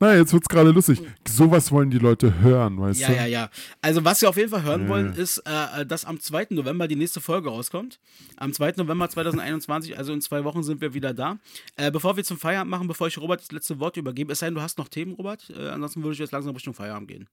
Nein, 0.00 0.18
jetzt 0.18 0.32
wird's 0.32 0.48
gerade 0.48 0.70
lustig. 0.70 1.00
Sowas 1.26 1.70
wollen 1.72 1.90
die 1.90 1.98
Leute 1.98 2.40
hören, 2.40 2.78
weißt 2.80 3.00
Ja, 3.00 3.08
du? 3.08 3.14
ja, 3.16 3.26
ja. 3.26 3.50
Also, 3.80 4.04
was 4.04 4.20
wir 4.22 4.28
auf 4.28 4.36
jeden 4.36 4.50
Fall 4.50 4.62
hören 4.62 4.82
Ja. 4.82 4.88
wollen, 4.88 5.12
ist, 5.14 5.38
äh, 5.46 5.86
dass 5.86 6.04
am 6.04 6.20
2. 6.20 6.48
November 6.50 6.88
die 6.88 6.96
nächste 6.96 7.20
Folge 7.20 7.48
rauskommt. 7.48 8.00
Am 8.36 8.52
2. 8.52 8.74
November 8.76 9.08
2021, 9.08 9.96
also 9.96 10.12
in 10.12 10.20
zwei 10.20 10.44
Wochen 10.44 10.62
sind 10.62 10.80
wir 10.80 10.94
wieder 10.94 11.14
da. 11.14 11.38
Äh, 11.76 11.90
bevor 11.90 12.16
wir 12.16 12.24
zum 12.24 12.38
Feierabend 12.38 12.70
machen, 12.70 12.88
bevor 12.88 13.06
ich 13.06 13.18
Robert 13.18 13.40
das 13.40 13.52
letzte 13.52 13.78
Wort 13.80 13.96
übergebe, 13.96 14.32
es 14.32 14.40
sei 14.40 14.46
denn, 14.46 14.54
du 14.56 14.60
hast 14.62 14.78
noch 14.78 14.88
Themen, 14.88 15.12
Robert. 15.14 15.50
Äh, 15.50 15.68
ansonsten 15.68 16.02
würde 16.02 16.14
ich 16.14 16.18
jetzt 16.18 16.32
langsam 16.32 16.54
Richtung 16.54 16.74
Feierabend 16.74 17.08
gehen. 17.08 17.28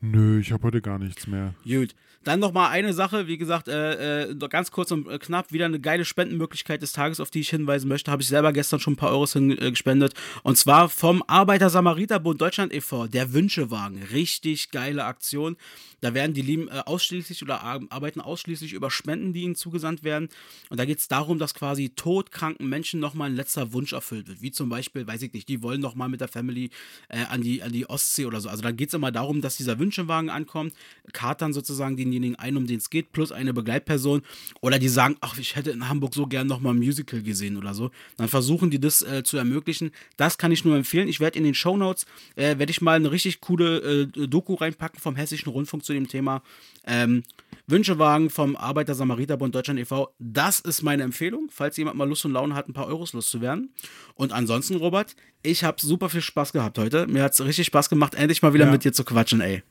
Nö, 0.00 0.40
ich 0.40 0.50
habe 0.52 0.62
heute 0.64 0.80
gar 0.80 0.98
nichts 0.98 1.26
mehr. 1.26 1.54
Gut. 1.64 1.94
Dann 2.22 2.40
noch 2.40 2.52
mal 2.52 2.68
eine 2.68 2.92
Sache, 2.92 3.28
wie 3.28 3.38
gesagt, 3.38 3.68
äh, 3.68 4.24
äh, 4.24 4.34
ganz 4.50 4.70
kurz 4.70 4.90
und 4.90 5.08
äh, 5.08 5.18
knapp, 5.18 5.52
wieder 5.52 5.64
eine 5.64 5.80
geile 5.80 6.04
Spendenmöglichkeit 6.04 6.82
des 6.82 6.92
Tages, 6.92 7.18
auf 7.18 7.30
die 7.30 7.40
ich 7.40 7.48
hinweisen 7.48 7.88
möchte. 7.88 8.10
Habe 8.10 8.20
ich 8.20 8.28
selber 8.28 8.52
gestern 8.52 8.78
schon 8.78 8.94
ein 8.94 8.96
paar 8.96 9.10
Euros 9.10 9.34
äh, 9.36 9.70
gespendet. 9.70 10.12
Und 10.42 10.56
zwar 10.56 10.90
vom 10.90 11.22
Arbeiter-Samariter-Bund 11.26 12.38
Deutschland 12.38 12.74
e.V., 12.74 13.06
der 13.06 13.32
Wünschewagen. 13.32 14.02
Richtig 14.12 14.70
geile 14.70 15.04
Aktion. 15.04 15.56
Da 16.00 16.14
werden 16.14 16.34
die 16.34 16.42
lieben 16.42 16.68
äh, 16.68 16.82
ausschließlich 16.86 17.42
oder 17.42 17.62
ar- 17.62 17.80
arbeiten 17.90 18.20
ausschließlich 18.20 18.72
über 18.72 18.90
Spenden, 18.90 19.32
die 19.32 19.42
ihnen 19.42 19.54
zugesandt 19.54 20.02
werden. 20.02 20.28
Und 20.68 20.78
da 20.78 20.84
geht 20.84 20.98
es 20.98 21.08
darum, 21.08 21.38
dass 21.38 21.54
quasi 21.54 21.90
todkranken 21.90 22.68
Menschen 22.68 23.00
nochmal 23.00 23.30
ein 23.30 23.36
letzter 23.36 23.72
Wunsch 23.72 23.92
erfüllt 23.92 24.28
wird. 24.28 24.42
Wie 24.42 24.50
zum 24.50 24.68
Beispiel, 24.68 25.06
weiß 25.06 25.22
ich 25.22 25.32
nicht, 25.32 25.48
die 25.48 25.62
wollen 25.62 25.80
nochmal 25.80 26.08
mit 26.08 26.20
der 26.20 26.28
Family 26.28 26.70
äh, 27.08 27.24
an, 27.24 27.42
die, 27.42 27.62
an 27.62 27.72
die 27.72 27.88
Ostsee 27.88 28.26
oder 28.26 28.40
so. 28.40 28.48
Also 28.48 28.62
da 28.62 28.70
geht 28.70 28.88
es 28.88 28.94
immer 28.94 29.12
darum, 29.12 29.40
dass 29.40 29.56
dieser 29.56 29.78
Wünschewagen 29.78 30.30
ankommt, 30.30 30.74
katern 31.12 31.52
sozusagen 31.52 31.96
denjenigen 31.96 32.36
ein, 32.36 32.56
um 32.56 32.66
den 32.66 32.78
es 32.78 32.90
geht, 32.90 33.12
plus 33.12 33.32
eine 33.32 33.52
Begleitperson. 33.52 34.22
Oder 34.60 34.78
die 34.78 34.88
sagen, 34.88 35.16
ach, 35.20 35.38
ich 35.38 35.56
hätte 35.56 35.70
in 35.70 35.88
Hamburg 35.88 36.14
so 36.14 36.26
gern 36.26 36.46
nochmal 36.46 36.74
ein 36.74 36.78
Musical 36.78 37.22
gesehen 37.22 37.56
oder 37.56 37.74
so. 37.74 37.90
Dann 38.16 38.28
versuchen 38.28 38.70
die 38.70 38.80
das 38.80 39.02
äh, 39.02 39.22
zu 39.22 39.36
ermöglichen. 39.36 39.90
Das 40.16 40.38
kann 40.38 40.52
ich 40.52 40.64
nur 40.64 40.76
empfehlen. 40.76 41.08
Ich 41.08 41.20
werde 41.20 41.38
in 41.38 41.44
den 41.44 41.54
Shownotes, 41.54 42.06
äh, 42.36 42.58
werde 42.58 42.70
ich 42.70 42.80
mal 42.80 42.96
eine 42.96 43.10
richtig 43.10 43.40
coole 43.40 44.06
äh, 44.16 44.26
Doku 44.26 44.54
reinpacken 44.54 45.00
vom 45.00 45.16
Hessischen 45.16 45.50
Rundfunk 45.50 45.84
zu 45.90 45.94
dem 45.94 46.08
Thema. 46.08 46.42
Ähm, 46.86 47.22
Wünschewagen 47.66 48.30
vom 48.30 48.56
Arbeiter-Samariter-Bund 48.56 49.54
Deutschland 49.54 49.78
e.V. 49.80 50.12
Das 50.18 50.60
ist 50.60 50.82
meine 50.82 51.02
Empfehlung, 51.02 51.48
falls 51.52 51.76
jemand 51.76 51.96
mal 51.96 52.08
Lust 52.08 52.24
und 52.24 52.32
Laune 52.32 52.54
hat, 52.54 52.68
ein 52.68 52.72
paar 52.72 52.86
Euros 52.86 53.12
loszuwerden. 53.12 53.72
Und 54.14 54.32
ansonsten, 54.32 54.76
Robert, 54.76 55.14
ich 55.42 55.62
habe 55.64 55.80
super 55.80 56.08
viel 56.08 56.20
Spaß 56.20 56.52
gehabt 56.52 56.78
heute. 56.78 57.06
Mir 57.06 57.22
hat 57.22 57.32
es 57.32 57.44
richtig 57.44 57.66
Spaß 57.66 57.88
gemacht, 57.88 58.14
endlich 58.14 58.42
mal 58.42 58.54
wieder 58.54 58.66
Ja. 58.66 58.70
mit 58.72 58.84
dir 58.84 58.92
zu 58.92 59.04
quatschen, 59.04 59.40
ey. 59.40 59.62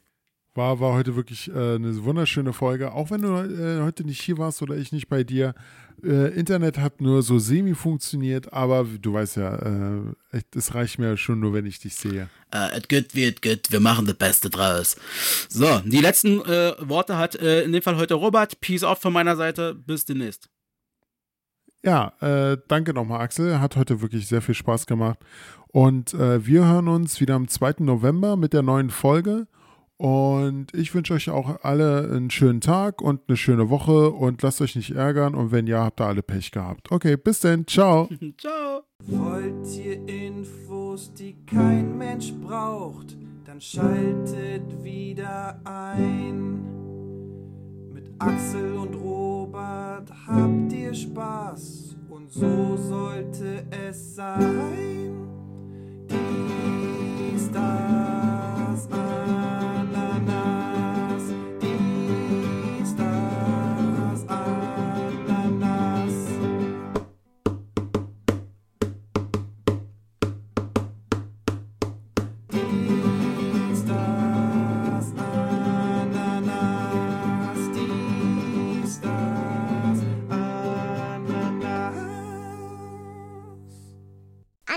War, 0.56 0.80
war 0.80 0.94
heute 0.94 1.16
wirklich 1.16 1.50
äh, 1.50 1.76
eine 1.76 2.04
wunderschöne 2.04 2.54
Folge. 2.54 2.92
Auch 2.92 3.12
wenn 3.12 3.22
du 3.22 3.30
äh, 3.38 3.82
heute 3.84 4.04
nicht 4.04 4.22
hier 4.22 4.38
warst 4.38 4.62
oder 4.62 4.76
ich 4.76 4.92
nicht 4.92 5.08
bei 5.08 5.24
dir. 5.24 5.54
Äh, 6.04 6.34
Internet 6.34 6.78
hat 6.78 7.02
nur 7.02 7.22
so 7.22 7.40
semi 7.40 7.76
funktioniert, 7.76 8.52
aber 8.52 8.86
du 8.86 9.14
weißt 9.14 9.38
ja, 9.38 9.56
äh, 9.56 10.42
es 10.56 10.74
reicht 10.74 10.98
mir 10.98 11.18
schon 11.18 11.40
nur, 11.40 11.54
wenn 11.54 11.66
ich 11.66 11.80
dich 11.80 11.96
sehe. 11.96 12.30
Äh, 12.54 12.78
et 12.78 12.90
geht 12.90 13.16
wie 13.16 13.26
et 13.26 13.42
geht, 13.42 13.72
wir 13.72 13.80
machen 13.80 14.06
das 14.06 14.16
Beste 14.16 14.50
draus. 14.50 14.96
So, 15.50 15.82
die 15.86 16.02
letzten 16.02 16.42
äh, 16.42 16.74
Worte 16.80 17.18
hat 17.18 17.36
in 17.36 17.72
dem 17.72 17.82
Fall 17.82 17.98
heute 17.98 18.16
Robert. 18.16 18.60
Peace 18.60 18.84
out 18.84 19.00
von 19.00 19.14
meiner 19.14 19.36
Seite. 19.36 19.76
Bis 19.76 20.06
demnächst. 20.06 20.50
Ja, 21.84 22.14
äh, 22.20 22.58
danke 22.68 22.94
nochmal, 22.94 23.22
Axel. 23.22 23.60
Hat 23.60 23.76
heute 23.76 24.02
wirklich 24.02 24.28
sehr 24.28 24.42
viel 24.42 24.56
Spaß 24.56 24.86
gemacht. 24.86 25.20
Und 25.68 26.14
äh, 26.14 26.46
wir 26.46 26.66
hören 26.66 26.88
uns 26.88 27.22
wieder 27.22 27.36
am 27.36 27.48
2. 27.48 27.76
November 27.80 28.36
mit 28.36 28.54
der 28.54 28.64
neuen 28.64 28.90
Folge. 28.90 29.48
Und 30.00 30.74
ich 30.74 30.96
wünsche 30.96 31.14
euch 31.14 31.30
auch 31.30 31.62
alle 31.62 32.10
einen 32.10 32.30
schönen 32.30 32.62
Tag 32.62 33.02
und 33.02 33.20
eine 33.28 33.36
schöne 33.36 33.70
Woche 33.70 34.12
und 34.12 34.42
lasst 34.42 34.62
euch 34.62 34.78
nicht 34.78 34.92
ärgern. 34.92 35.36
Und 35.36 35.52
wenn 35.52 35.68
ja, 35.68 35.84
habt 35.84 36.00
ihr 36.00 36.06
alle 36.06 36.24
Pech 36.24 36.52
gehabt. 36.52 36.90
Okay, 36.90 37.18
bis 37.18 37.42
dann. 37.42 37.68
Ciao. 37.68 38.08
Ciao. 38.38 38.84
Wollt 39.08 39.68
ihr 39.78 40.08
Infos, 40.08 41.14
die 41.14 41.36
kein 41.46 41.98
Mensch 41.98 42.32
braucht, 42.34 43.18
dann 43.44 43.60
schaltet 43.60 44.82
wieder 44.82 45.60
ein. 45.66 46.64
Mit 47.94 48.10
Axel 48.20 48.78
und 48.78 48.96
Robert 48.96 50.10
habt 50.26 50.72
ihr 50.72 50.94
Spaß 50.94 51.98
und 52.10 52.32
so 52.32 52.78
sollte 52.78 53.66
es 53.70 54.16
sein. 54.16 55.28
Dies, 56.10 57.52
das, 57.52 58.88
Ananas. 58.88 59.79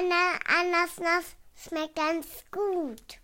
Anna, 0.02 0.36
Ananas 0.48 1.36
schmeckt 1.54 1.94
ganz 1.94 2.26
gut. 2.50 3.18